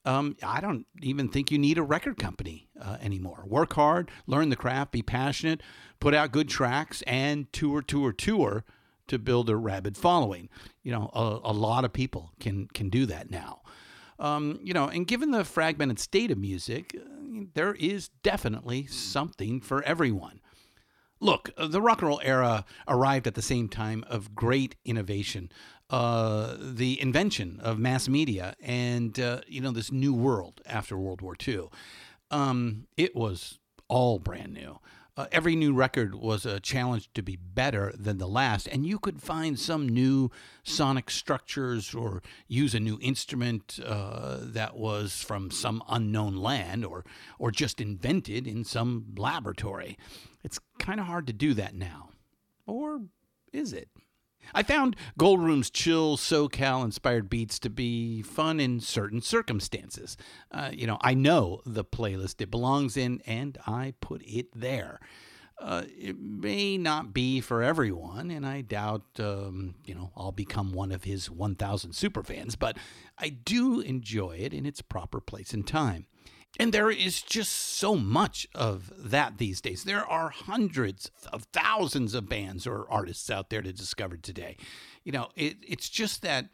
Um, 0.05 0.37
I 0.41 0.61
don't 0.61 0.85
even 1.01 1.29
think 1.29 1.51
you 1.51 1.57
need 1.57 1.77
a 1.77 1.83
record 1.83 2.17
company 2.17 2.69
uh, 2.79 2.97
anymore. 3.01 3.43
Work 3.45 3.73
hard, 3.73 4.09
learn 4.27 4.49
the 4.49 4.55
craft, 4.55 4.91
be 4.91 5.01
passionate, 5.01 5.61
put 5.99 6.13
out 6.13 6.31
good 6.31 6.49
tracks, 6.49 7.01
and 7.03 7.51
tour, 7.51 7.81
tour, 7.81 8.13
tour 8.13 8.63
to 9.07 9.19
build 9.19 9.49
a 9.49 9.55
rabid 9.55 9.97
following. 9.97 10.49
You 10.83 10.93
know, 10.93 11.09
a, 11.13 11.51
a 11.51 11.53
lot 11.53 11.83
of 11.83 11.91
people 11.91 12.31
can 12.39 12.67
can 12.67 12.89
do 12.89 13.05
that 13.07 13.29
now. 13.29 13.61
Um, 14.19 14.59
you 14.61 14.73
know, 14.73 14.87
and 14.87 15.07
given 15.07 15.31
the 15.31 15.45
fragmented 15.45 15.99
state 15.99 16.29
of 16.29 16.37
music, 16.37 16.95
uh, 16.95 17.45
there 17.53 17.73
is 17.75 18.09
definitely 18.21 18.85
something 18.87 19.61
for 19.61 19.81
everyone. 19.83 20.41
Look, 21.21 21.51
uh, 21.57 21.67
the 21.67 21.81
rock 21.81 22.01
and 22.01 22.09
roll 22.09 22.21
era 22.23 22.65
arrived 22.87 23.27
at 23.27 23.35
the 23.35 23.41
same 23.41 23.67
time 23.67 24.03
of 24.07 24.35
great 24.35 24.75
innovation, 24.85 25.51
uh, 25.89 26.55
the 26.59 27.01
invention 27.01 27.59
of 27.61 27.77
mass 27.77 28.07
media, 28.07 28.55
and 28.61 29.19
uh, 29.19 29.41
you 29.47 29.59
know 29.61 29.71
this 29.71 29.91
new 29.91 30.13
world 30.13 30.61
after 30.65 30.97
World 30.97 31.21
War 31.21 31.35
II. 31.45 31.67
Um, 32.31 32.87
it 32.95 33.15
was 33.15 33.59
all 33.87 34.19
brand 34.19 34.53
new. 34.53 34.79
Uh, 35.19 35.27
every 35.33 35.53
new 35.53 35.73
record 35.73 36.15
was 36.15 36.45
a 36.45 36.61
challenge 36.61 37.09
to 37.13 37.21
be 37.21 37.35
better 37.35 37.93
than 37.99 38.19
the 38.19 38.25
last, 38.25 38.69
and 38.69 38.85
you 38.85 38.97
could 38.97 39.21
find 39.21 39.59
some 39.59 39.85
new 39.85 40.31
sonic 40.63 41.11
structures 41.11 41.93
or 41.93 42.23
use 42.47 42.73
a 42.73 42.79
new 42.79 42.97
instrument 43.01 43.81
uh, 43.85 44.37
that 44.39 44.77
was 44.77 45.21
from 45.21 45.51
some 45.51 45.83
unknown 45.89 46.37
land 46.37 46.85
or 46.85 47.03
or 47.37 47.51
just 47.51 47.81
invented 47.81 48.47
in 48.47 48.63
some 48.63 49.07
laboratory. 49.17 49.97
It's 50.41 50.57
kind 50.77 51.01
of 51.01 51.05
hard 51.05 51.27
to 51.27 51.33
do 51.33 51.53
that 51.53 51.75
now, 51.75 52.11
or 52.65 53.01
is 53.51 53.73
it? 53.73 53.89
I 54.53 54.63
found 54.63 54.95
Goldroom's 55.17 55.69
chill 55.69 56.17
SoCal 56.17 56.83
inspired 56.83 57.29
beats 57.29 57.59
to 57.59 57.69
be 57.69 58.21
fun 58.21 58.59
in 58.59 58.79
certain 58.79 59.21
circumstances. 59.21 60.17
Uh, 60.51 60.71
you 60.73 60.87
know, 60.87 60.97
I 61.01 61.13
know 61.13 61.61
the 61.65 61.85
playlist 61.85 62.41
it 62.41 62.51
belongs 62.51 62.97
in, 62.97 63.21
and 63.25 63.57
I 63.65 63.93
put 64.01 64.21
it 64.25 64.47
there. 64.53 64.99
Uh, 65.59 65.83
it 65.97 66.17
may 66.17 66.77
not 66.77 67.13
be 67.13 67.41
for 67.41 67.61
everyone, 67.61 68.31
and 68.31 68.45
I 68.45 68.61
doubt, 68.61 69.03
um, 69.19 69.75
you 69.83 69.93
know, 69.93 70.11
I'll 70.15 70.31
become 70.31 70.71
one 70.71 70.93
of 70.93 71.03
his 71.03 71.29
1,000 71.29 71.91
superfans, 71.91 72.57
but 72.57 72.77
I 73.17 73.27
do 73.29 73.81
enjoy 73.81 74.37
it 74.37 74.53
in 74.53 74.65
its 74.65 74.81
proper 74.81 75.19
place 75.19 75.53
and 75.53 75.67
time. 75.67 76.05
And 76.57 76.73
there 76.73 76.89
is 76.89 77.21
just 77.21 77.53
so 77.53 77.95
much 77.95 78.47
of 78.55 78.91
that 78.97 79.37
these 79.37 79.61
days. 79.61 79.83
There 79.83 80.05
are 80.05 80.29
hundreds 80.29 81.11
of 81.31 81.43
thousands 81.53 82.13
of 82.15 82.27
bands 82.27 82.65
or 82.65 82.87
artists 82.89 83.29
out 83.29 83.49
there 83.49 83.61
to 83.61 83.71
discover 83.71 84.17
today. 84.17 84.57
You 85.03 85.11
know, 85.11 85.29
it, 85.35 85.57
it's 85.65 85.89
just 85.89 86.21
that, 86.23 86.49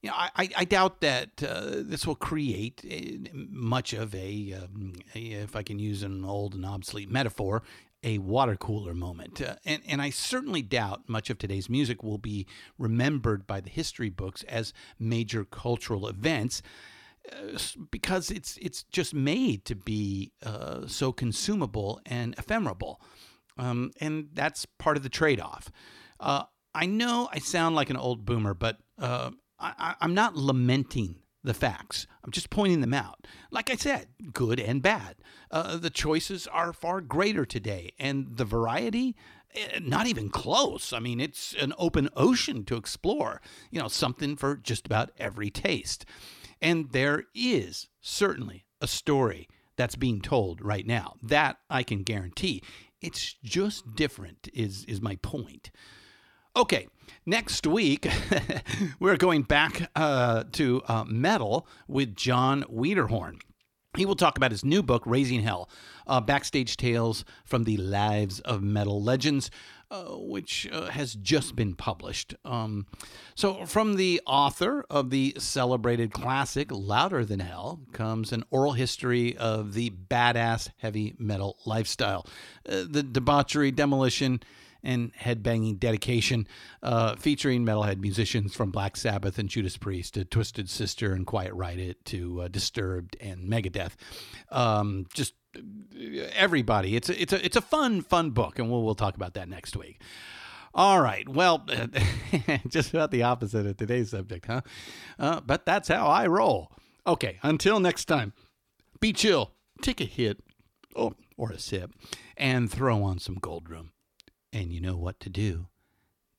you 0.00 0.10
know, 0.10 0.16
I, 0.16 0.48
I 0.56 0.64
doubt 0.64 1.00
that 1.00 1.42
uh, 1.42 1.82
this 1.82 2.06
will 2.06 2.14
create 2.14 2.84
uh, 2.88 3.28
much 3.34 3.92
of 3.92 4.14
a, 4.14 4.54
um, 4.62 4.94
a, 5.14 5.18
if 5.18 5.56
I 5.56 5.62
can 5.62 5.78
use 5.78 6.02
an 6.02 6.24
old 6.24 6.54
and 6.54 6.64
obsolete 6.64 7.10
metaphor, 7.10 7.62
a 8.04 8.18
water 8.18 8.56
cooler 8.56 8.94
moment. 8.94 9.42
Uh, 9.42 9.56
and, 9.64 9.82
and 9.86 10.00
I 10.00 10.10
certainly 10.10 10.62
doubt 10.62 11.08
much 11.08 11.28
of 11.28 11.38
today's 11.38 11.68
music 11.68 12.02
will 12.02 12.18
be 12.18 12.46
remembered 12.78 13.46
by 13.46 13.60
the 13.60 13.70
history 13.70 14.10
books 14.10 14.44
as 14.44 14.72
major 14.98 15.44
cultural 15.44 16.06
events 16.06 16.62
because 17.90 18.30
it's 18.30 18.58
it's 18.60 18.82
just 18.84 19.14
made 19.14 19.64
to 19.64 19.74
be 19.74 20.32
uh, 20.44 20.86
so 20.86 21.12
consumable 21.12 22.00
and 22.06 22.34
ephemeral, 22.38 23.00
um, 23.58 23.90
and 24.00 24.28
that's 24.32 24.66
part 24.78 24.96
of 24.96 25.02
the 25.02 25.08
trade-off. 25.08 25.70
Uh, 26.20 26.44
I 26.74 26.86
know 26.86 27.28
I 27.32 27.38
sound 27.38 27.74
like 27.74 27.90
an 27.90 27.96
old 27.96 28.24
boomer, 28.24 28.54
but 28.54 28.78
uh, 28.98 29.30
I, 29.58 29.94
I'm 30.00 30.14
not 30.14 30.36
lamenting 30.36 31.16
the 31.42 31.54
facts. 31.54 32.06
I'm 32.24 32.32
just 32.32 32.50
pointing 32.50 32.80
them 32.80 32.92
out. 32.92 33.26
Like 33.50 33.70
I 33.70 33.76
said, 33.76 34.08
good 34.32 34.60
and 34.60 34.82
bad. 34.82 35.16
Uh, 35.50 35.76
the 35.76 35.90
choices 35.90 36.46
are 36.48 36.72
far 36.72 37.00
greater 37.00 37.46
today, 37.46 37.92
and 37.98 38.36
the 38.36 38.44
variety, 38.44 39.16
eh, 39.54 39.78
not 39.80 40.06
even 40.06 40.28
close. 40.28 40.92
I 40.92 40.98
mean, 40.98 41.20
it's 41.20 41.54
an 41.54 41.72
open 41.78 42.08
ocean 42.16 42.64
to 42.64 42.76
explore. 42.76 43.40
You 43.70 43.80
know, 43.80 43.88
something 43.88 44.36
for 44.36 44.56
just 44.56 44.86
about 44.86 45.12
every 45.18 45.50
taste. 45.50 46.04
And 46.60 46.90
there 46.92 47.24
is 47.34 47.88
certainly 48.00 48.64
a 48.80 48.86
story 48.86 49.48
that's 49.76 49.96
being 49.96 50.20
told 50.20 50.62
right 50.62 50.86
now. 50.86 51.14
That 51.22 51.58
I 51.68 51.82
can 51.82 52.02
guarantee. 52.02 52.62
It's 53.00 53.34
just 53.44 53.94
different, 53.94 54.48
is, 54.54 54.84
is 54.86 55.00
my 55.00 55.16
point. 55.16 55.70
Okay, 56.56 56.88
next 57.26 57.66
week 57.66 58.08
we're 58.98 59.18
going 59.18 59.42
back 59.42 59.90
uh, 59.94 60.44
to 60.52 60.82
uh, 60.88 61.04
metal 61.04 61.68
with 61.86 62.16
Jon 62.16 62.62
Wiederhorn. 62.64 63.40
He 63.96 64.06
will 64.06 64.16
talk 64.16 64.36
about 64.36 64.50
his 64.50 64.64
new 64.64 64.82
book, 64.82 65.02
Raising 65.06 65.42
Hell 65.42 65.68
uh, 66.06 66.20
Backstage 66.20 66.76
Tales 66.76 67.24
from 67.44 67.64
the 67.64 67.76
Lives 67.76 68.40
of 68.40 68.62
Metal 68.62 69.02
Legends, 69.02 69.50
uh, 69.90 70.04
which 70.16 70.68
uh, 70.72 70.86
has 70.86 71.14
just 71.14 71.54
been 71.56 71.74
published. 71.74 72.34
Um, 72.44 72.86
so, 73.34 73.64
from 73.66 73.96
the 73.96 74.20
author 74.26 74.84
of 74.90 75.10
the 75.10 75.34
celebrated 75.38 76.12
classic 76.12 76.68
Louder 76.70 77.24
Than 77.24 77.40
Hell 77.40 77.80
comes 77.92 78.32
an 78.32 78.44
oral 78.50 78.72
history 78.72 79.36
of 79.36 79.74
the 79.74 79.90
badass 79.90 80.70
heavy 80.78 81.14
metal 81.18 81.58
lifestyle, 81.64 82.26
uh, 82.68 82.84
the 82.88 83.02
debauchery, 83.02 83.70
demolition, 83.70 84.40
and 84.82 85.12
headbanging 85.14 85.78
dedication, 85.78 86.46
uh, 86.82 87.16
featuring 87.16 87.66
metalhead 87.66 87.98
musicians 87.98 88.54
from 88.54 88.70
Black 88.70 88.96
Sabbath 88.96 89.38
and 89.38 89.48
Judas 89.48 89.76
Priest 89.76 90.14
to 90.14 90.24
Twisted 90.24 90.70
Sister 90.70 91.12
and 91.12 91.26
Quiet 91.26 91.52
Riot 91.54 92.04
to 92.06 92.42
uh, 92.42 92.48
Disturbed 92.48 93.16
and 93.20 93.48
Megadeth. 93.48 93.92
Um, 94.50 95.06
just 95.12 95.34
everybody. 96.34 96.96
It's 96.96 97.08
a, 97.08 97.20
it's 97.20 97.32
a 97.32 97.44
it's 97.44 97.56
a 97.56 97.60
fun 97.60 98.02
fun 98.02 98.30
book, 98.30 98.58
and 98.58 98.70
we'll 98.70 98.82
we'll 98.82 98.94
talk 98.94 99.16
about 99.16 99.34
that 99.34 99.48
next 99.48 99.76
week. 99.76 100.00
All 100.74 101.00
right. 101.00 101.26
Well, 101.26 101.66
just 102.68 102.90
about 102.90 103.10
the 103.10 103.22
opposite 103.22 103.66
of 103.66 103.78
today's 103.78 104.10
subject, 104.10 104.46
huh? 104.46 104.60
Uh, 105.18 105.40
but 105.40 105.64
that's 105.64 105.88
how 105.88 106.06
I 106.06 106.26
roll. 106.26 106.70
Okay. 107.06 107.38
Until 107.42 107.80
next 107.80 108.04
time, 108.04 108.34
be 109.00 109.12
chill, 109.12 109.52
take 109.80 110.00
a 110.00 110.04
hit, 110.04 110.42
or 110.94 111.14
or 111.36 111.50
a 111.50 111.58
sip, 111.58 111.92
and 112.36 112.70
throw 112.70 113.02
on 113.02 113.18
some 113.18 113.36
Goldroom. 113.36 113.92
And 114.52 114.72
you 114.72 114.80
know 114.80 114.96
what 114.96 115.20
to 115.20 115.30
do. 115.30 115.68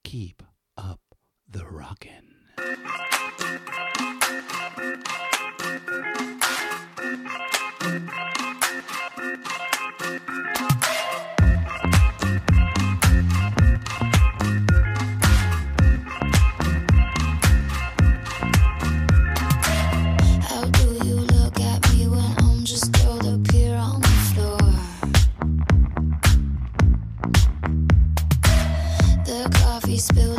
Keep 0.03 0.43
up 0.77 1.01
the 1.49 1.65
rockin'. 1.65 3.06
spilled 29.97 30.36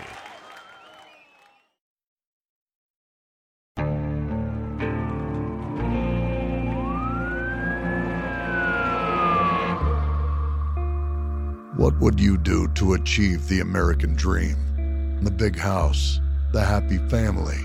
What 11.76 12.00
would 12.00 12.20
you 12.20 12.38
do 12.38 12.68
to 12.76 12.94
achieve 12.94 13.48
the 13.48 13.62
American 13.62 14.14
dream? 14.14 15.20
The 15.24 15.32
big 15.32 15.58
house, 15.58 16.20
the 16.52 16.64
happy 16.64 17.00
family, 17.10 17.58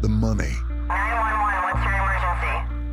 the 0.00 0.08
money. 0.08 0.54